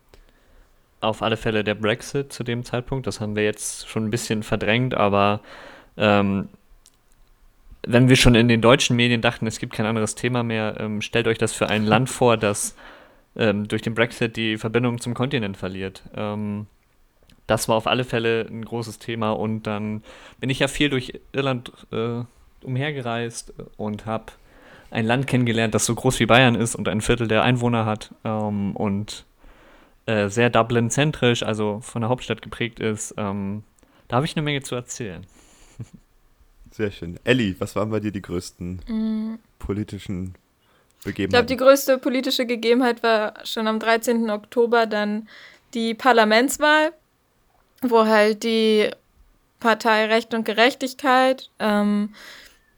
Auf 1.01 1.21
alle 1.21 1.37
Fälle 1.37 1.63
der 1.63 1.75
Brexit 1.75 2.31
zu 2.31 2.43
dem 2.43 2.63
Zeitpunkt. 2.63 3.07
Das 3.07 3.19
haben 3.19 3.35
wir 3.35 3.43
jetzt 3.43 3.89
schon 3.89 4.05
ein 4.05 4.11
bisschen 4.11 4.43
verdrängt, 4.43 4.93
aber 4.93 5.41
ähm, 5.99 6.49
wenn 7.83 8.09
wir 8.09 8.15
schon 8.15 8.35
in 8.35 8.47
den 8.47 8.61
deutschen 8.61 8.95
Medien 8.95 9.21
dachten, 9.21 9.47
es 9.47 9.59
gibt 9.59 9.73
kein 9.73 9.85
anderes 9.85 10.15
Thema 10.15 10.43
mehr, 10.43 10.75
ähm, 10.79 11.01
stellt 11.01 11.27
euch 11.27 11.37
das 11.37 11.53
für 11.53 11.69
ein 11.69 11.85
Land 11.85 12.09
vor, 12.09 12.37
das 12.37 12.75
ähm, 13.35 13.67
durch 13.67 13.81
den 13.81 13.93
Brexit 13.93 14.35
die 14.35 14.57
Verbindung 14.57 14.99
zum 14.99 15.13
Kontinent 15.13 15.57
verliert. 15.57 16.03
Ähm, 16.15 16.67
das 17.47 17.67
war 17.67 17.75
auf 17.75 17.87
alle 17.87 18.03
Fälle 18.03 18.45
ein 18.49 18.63
großes 18.63 18.99
Thema 18.99 19.31
und 19.31 19.63
dann 19.63 20.03
bin 20.39 20.49
ich 20.49 20.59
ja 20.59 20.67
viel 20.67 20.89
durch 20.89 21.13
Irland 21.31 21.71
äh, 21.91 22.21
umhergereist 22.63 23.53
und 23.77 24.05
habe 24.05 24.25
ein 24.91 25.05
Land 25.05 25.27
kennengelernt, 25.27 25.73
das 25.73 25.85
so 25.85 25.95
groß 25.95 26.19
wie 26.19 26.25
Bayern 26.25 26.55
ist 26.55 26.75
und 26.75 26.87
ein 26.87 27.01
Viertel 27.01 27.27
der 27.27 27.43
Einwohner 27.43 27.85
hat 27.85 28.13
ähm, 28.23 28.75
und 28.75 29.25
äh, 30.05 30.29
sehr 30.29 30.49
Dublin-zentrisch, 30.49 31.43
also 31.43 31.79
von 31.81 32.01
der 32.01 32.09
Hauptstadt 32.09 32.41
geprägt 32.41 32.79
ist. 32.79 33.13
Ähm, 33.17 33.63
da 34.07 34.17
habe 34.17 34.25
ich 34.25 34.35
eine 34.35 34.43
Menge 34.43 34.61
zu 34.61 34.75
erzählen. 34.75 35.25
Sehr 36.71 36.91
schön. 36.91 37.19
Elli, 37.23 37.55
was 37.59 37.75
waren 37.75 37.89
bei 37.89 37.99
dir 37.99 38.11
die 38.11 38.21
größten 38.21 38.81
mm. 38.87 39.39
politischen 39.59 40.35
Begebenheiten? 41.03 41.23
Ich 41.23 41.29
glaube, 41.29 41.45
die 41.45 41.57
größte 41.57 41.97
politische 41.97 42.45
Gegebenheit 42.45 43.03
war 43.03 43.33
schon 43.45 43.67
am 43.67 43.79
13. 43.79 44.29
Oktober 44.29 44.85
dann 44.85 45.27
die 45.73 45.93
Parlamentswahl, 45.93 46.91
wo 47.81 48.05
halt 48.05 48.43
die 48.43 48.89
Partei 49.59 50.05
Recht 50.05 50.33
und 50.33 50.45
Gerechtigkeit, 50.45 51.49
ähm, 51.59 52.13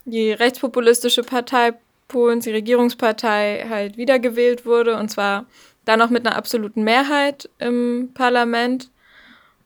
die 0.06 0.32
rechtspopulistische 0.32 1.24
Partei 1.24 1.74
Polens, 2.08 2.44
die 2.44 2.52
Regierungspartei, 2.52 3.66
halt 3.70 3.98
wiedergewählt 3.98 4.66
wurde 4.66 4.98
und 4.98 5.10
zwar 5.10 5.46
dann 5.86 6.00
noch 6.00 6.10
mit 6.10 6.26
einer 6.26 6.36
absoluten 6.36 6.84
Mehrheit 6.84 7.50
im 7.58 8.12
Parlament. 8.14 8.90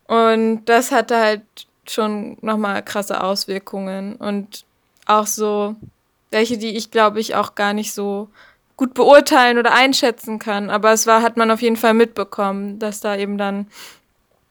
Und 0.08 0.66
das 0.66 0.92
hatte 0.92 1.18
halt 1.18 1.42
schon 1.91 2.38
nochmal 2.41 2.84
krasse 2.84 3.24
Auswirkungen 3.24 4.16
und 4.16 4.66
auch 5.06 5.28
so 5.28 5.76
welche, 6.32 6.57
die 6.57 6.76
ich 6.76 6.91
glaube 6.91 7.20
ich 7.20 7.36
auch 7.36 7.56
gar 7.56 7.74
nicht 7.74 7.94
so 7.94 8.30
gut 8.78 8.94
beurteilen 8.94 9.57
oder 9.57 9.74
einschätzen 9.74 10.40
kann. 10.40 10.70
Aber 10.70 10.91
es 10.91 11.07
war, 11.07 11.22
hat 11.22 11.38
man 11.38 11.52
auf 11.52 11.62
jeden 11.62 11.78
Fall 11.78 11.94
mitbekommen, 11.94 12.80
dass 12.80 12.99
da 12.99 13.16
eben 13.16 13.38
dann 13.38 13.68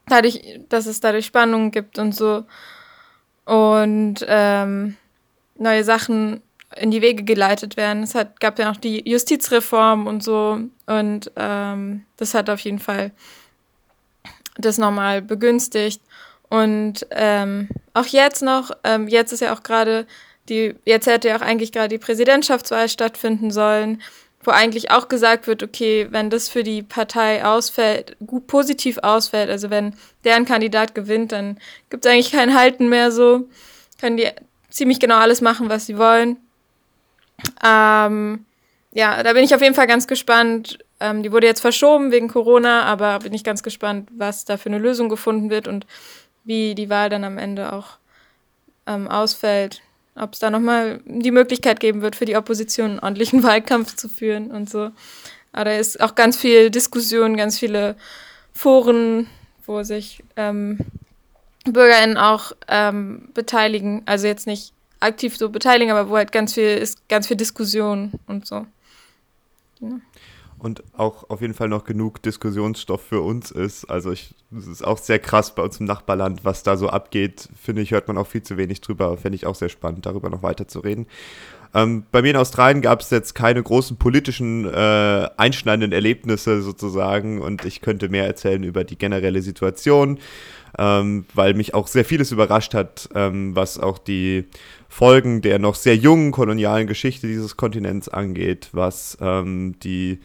dadurch, 0.07 0.61
dass 0.69 0.87
es 0.87 1.01
dadurch 1.01 1.27
Spannungen 1.27 1.71
gibt 1.71 1.99
und 1.99 2.15
so 2.15 2.45
und 3.45 4.25
ähm, 4.27 4.97
neue 5.57 5.85
Sachen 5.85 6.43
in 6.77 6.91
die 6.91 7.03
Wege 7.03 7.23
geleitet 7.25 7.77
werden. 7.77 8.03
Es 8.03 8.15
hat, 8.15 8.41
gab 8.41 8.59
ja 8.59 8.69
noch 8.69 8.79
die 8.79 9.09
Justizreform 9.09 10.07
und 10.07 10.23
so 10.23 10.59
und 10.87 11.31
ähm, 11.37 12.05
das 12.17 12.35
hat 12.35 12.51
auf 12.51 12.61
jeden 12.61 12.79
Fall 12.79 13.13
das 14.57 14.79
nochmal 14.79 15.23
begünstigt. 15.23 16.01
Und 16.55 17.05
ähm, 17.11 17.69
auch 17.95 18.07
jetzt 18.07 18.41
noch, 18.41 18.71
ähm, 18.85 19.09
jetzt 19.09 19.33
ist 19.33 19.41
ja 19.41 19.53
auch 19.53 19.65
gerade 19.65 20.07
die, 20.49 20.77
jetzt 20.85 21.09
hätte 21.09 21.29
ja 21.29 21.37
auch 21.37 21.41
eigentlich 21.41 21.73
gerade 21.73 21.89
die 21.89 21.99
Präsidentschaftswahl 21.99 22.89
stattfinden 22.89 23.51
sollen, 23.51 24.01
wo 24.45 24.53
eigentlich 24.53 24.93
auch 24.93 25.09
gesagt 25.09 25.49
wird, 25.49 25.65
okay, 25.65 26.07
wenn 26.11 26.31
das 26.31 26.49
für 26.49 26.63
die 26.63 26.83
Partei 26.83 27.45
ausfällt, 27.45 28.17
gut 28.25 28.47
positiv 28.47 28.99
ausfällt, 28.99 29.51
also 29.51 29.69
wenn 29.71 29.97
deren 30.23 30.45
Kandidat 30.45 30.95
gewinnt, 30.95 31.33
dann 31.33 31.59
gibt 31.91 32.07
es 32.07 32.13
eigentlich 32.13 32.31
kein 32.31 32.55
Halten 32.55 32.89
mehr 32.89 33.11
so. 33.11 33.49
Können 34.01 34.17
die 34.17 34.29
ziemlich 34.71 35.01
genau 35.01 35.17
alles 35.17 35.41
machen, 35.41 35.69
was 35.69 35.87
sie 35.87 35.99
wollen. 35.99 36.37
Ähm, 37.65 38.45
ja, 38.93 39.25
da 39.25 39.33
bin 39.33 39.43
ich 39.43 39.57
auf 39.57 39.63
jeden 39.63 39.75
Fall 39.75 39.89
ganz 39.89 40.07
gespannt. 40.07 40.79
Ähm, 41.01 41.25
die 41.25 41.33
wurde 41.33 41.49
jetzt 41.49 41.61
verschoben 41.61 42.13
wegen 42.13 42.29
Corona, 42.29 42.85
aber 42.85 43.19
bin 43.19 43.35
ich 43.35 43.43
ganz 43.43 43.65
gespannt, 43.65 44.09
was 44.17 44.45
da 44.45 44.57
für 44.57 44.69
eine 44.69 44.79
Lösung 44.79 45.09
gefunden 45.09 45.51
wird 45.51 45.67
und 45.67 45.85
wie 46.45 46.75
die 46.75 46.91
Wahl 46.91 47.09
dann 47.09 47.25
am 47.25 47.39
Ende 47.39 47.73
auch 47.73 47.99
ähm, 48.87 49.09
ausfällt. 49.09 49.83
Ob 50.15 50.35
es 50.35 50.39
da 50.39 50.51
nochmal 50.51 51.01
die 51.07 51.33
Möglichkeit 51.33 51.81
geben 51.81 52.03
wird, 52.03 52.15
für 52.15 52.25
die 52.25 52.37
Opposition 52.37 52.91
einen 52.91 52.99
ordentlichen 53.01 53.43
Wahlkampf 53.43 53.97
zu 53.97 54.09
führen 54.09 54.51
und 54.51 54.71
so. 54.71 54.91
Aber 55.53 55.67
da 55.67 55.77
ist 55.77 56.01
auch 56.01 56.15
ganz 56.15 56.37
viel 56.37 56.71
Diskussion, 56.71 57.37
ganz 57.37 57.59
viele 57.59 57.97
Foren, 58.53 59.29
wo 59.67 59.83
sich 59.83 60.23
ähm, 60.37 60.79
BürgerInnen 61.65 62.17
auch 62.17 62.53
ähm, 62.69 63.29
beteiligen. 63.35 64.03
Also 64.07 64.27
jetzt 64.27 64.47
nicht 64.47 64.73
aktiv 65.01 65.37
so 65.37 65.49
beteiligen, 65.49 65.93
aber 65.93 66.11
wo 66.11 66.17
halt 66.17 66.33
ganz 66.33 66.55
viel 66.55 66.77
ist, 66.77 67.09
ganz 67.09 67.27
viel 67.27 67.37
Diskussion 67.37 68.13
und 68.27 68.47
so. 68.47 68.67
Ja 69.81 70.01
und 70.65 70.83
auch 70.97 71.29
auf 71.29 71.43
jeden 71.43 71.53
Fall 71.53 71.69
noch 71.69 71.85
genug 71.85 72.23
Diskussionsstoff 72.23 73.03
für 73.03 73.21
uns 73.21 73.51
ist. 73.51 73.85
Also 73.85 74.13
es 74.13 74.33
ist 74.51 74.83
auch 74.83 74.97
sehr 74.97 75.19
krass 75.19 75.55
bei 75.55 75.63
uns 75.63 75.79
im 75.79 75.85
Nachbarland, 75.85 76.43
was 76.43 76.63
da 76.63 76.79
so 76.79 76.89
abgeht. 76.89 77.51
Finde 77.61 77.83
ich, 77.83 77.91
hört 77.91 78.09
man 78.09 78.17
auch 78.17 78.27
viel 78.27 78.43
zu 78.43 78.57
wenig 78.57 78.81
drüber. 78.81 79.15
Fände 79.19 79.37
ich 79.37 79.45
auch 79.45 79.55
sehr 79.55 79.69
spannend, 79.69 80.07
darüber 80.07 80.31
noch 80.31 80.43
weiter 80.43 80.67
zu 80.67 80.81
reden. 80.81 81.07
Ähm, 81.75 82.05
bei 82.11 82.23
mir 82.23 82.31
in 82.31 82.37
Australien 82.37 82.81
gab 82.81 83.03
es 83.03 83.11
jetzt 83.11 83.35
keine 83.35 83.63
großen 83.63 83.99
politischen 83.99 84.65
äh, 84.65 85.29
einschneidenden 85.37 85.93
Erlebnisse 85.93 86.63
sozusagen 86.63 87.43
und 87.43 87.67
ich 87.67 87.83
könnte 87.83 88.09
mehr 88.09 88.27
erzählen 88.27 88.63
über 88.63 88.85
die 88.85 88.97
generelle 88.97 89.43
Situation, 89.43 90.19
ähm, 90.79 91.27
weil 91.35 91.53
mich 91.53 91.75
auch 91.75 91.89
sehr 91.89 92.07
vieles 92.07 92.33
überrascht 92.33 92.73
hat, 92.73 93.11
ähm, 93.15 93.55
was 93.55 93.79
auch 93.79 93.99
die 93.99 94.47
Folgen 94.89 95.43
der 95.43 95.59
noch 95.59 95.75
sehr 95.75 95.97
jungen 95.97 96.31
kolonialen 96.31 96.87
Geschichte 96.87 97.27
dieses 97.27 97.57
Kontinents 97.57 98.09
angeht, 98.09 98.69
was 98.73 99.19
ähm, 99.21 99.75
die 99.83 100.21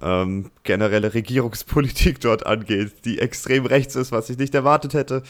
ähm, 0.00 0.50
generelle 0.62 1.14
Regierungspolitik 1.14 2.20
dort 2.20 2.46
angeht, 2.46 3.04
die 3.04 3.18
extrem 3.18 3.66
rechts 3.66 3.96
ist, 3.96 4.12
was 4.12 4.30
ich 4.30 4.38
nicht 4.38 4.54
erwartet 4.54 4.94
hätte, 4.94 5.22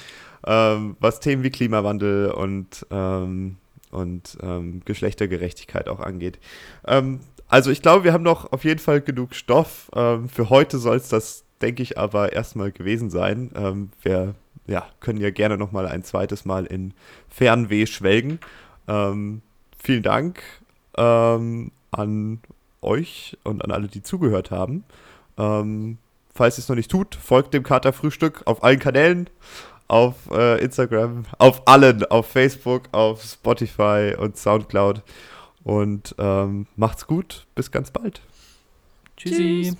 ähm, 0.46 0.96
was 1.00 1.20
Themen 1.20 1.42
wie 1.42 1.50
Klimawandel 1.50 2.30
und, 2.30 2.86
ähm, 2.90 3.56
und 3.90 4.38
ähm, 4.42 4.82
Geschlechtergerechtigkeit 4.84 5.88
auch 5.88 6.00
angeht. 6.00 6.38
Ähm, 6.86 7.20
also 7.48 7.70
ich 7.70 7.80
glaube, 7.80 8.04
wir 8.04 8.12
haben 8.12 8.24
noch 8.24 8.52
auf 8.52 8.64
jeden 8.64 8.80
Fall 8.80 9.00
genug 9.00 9.34
Stoff. 9.34 9.88
Ähm, 9.94 10.28
für 10.28 10.50
heute 10.50 10.78
soll 10.78 10.96
es 10.96 11.08
das, 11.08 11.44
denke 11.62 11.82
ich, 11.82 11.96
aber 11.96 12.32
erstmal 12.32 12.72
gewesen 12.72 13.08
sein. 13.08 13.88
wir 14.02 14.34
ja, 14.66 14.84
können 15.00 15.20
ja 15.20 15.30
gerne 15.30 15.56
noch 15.56 15.72
mal 15.72 15.86
ein 15.86 16.04
zweites 16.04 16.44
Mal 16.44 16.66
in 16.66 16.92
Fernweh 17.30 17.86
schwelgen. 17.86 18.40
vielen 18.86 20.02
Dank 20.02 20.42
an 20.92 21.70
euch 22.82 23.36
und 23.44 23.64
an 23.64 23.70
alle, 23.70 23.88
die 23.88 24.02
zugehört 24.02 24.50
haben. 24.50 24.84
Ähm, 25.38 25.98
falls 26.34 26.58
ihr 26.58 26.62
es 26.62 26.68
noch 26.68 26.76
nicht 26.76 26.90
tut, 26.90 27.14
folgt 27.14 27.54
dem 27.54 27.62
Kater 27.62 27.92
Frühstück 27.92 28.42
auf 28.46 28.62
allen 28.62 28.78
Kanälen, 28.78 29.28
auf 29.88 30.14
äh, 30.30 30.62
Instagram, 30.62 31.24
auf 31.38 31.66
allen, 31.66 32.04
auf 32.04 32.26
Facebook, 32.26 32.84
auf 32.92 33.22
Spotify 33.22 34.14
und 34.18 34.36
Soundcloud. 34.36 35.02
Und 35.64 36.14
ähm, 36.18 36.66
macht's 36.76 37.06
gut, 37.06 37.46
bis 37.54 37.70
ganz 37.70 37.90
bald. 37.90 38.20
Tschüssi. 39.16 39.72
Tschüss. 39.72 39.76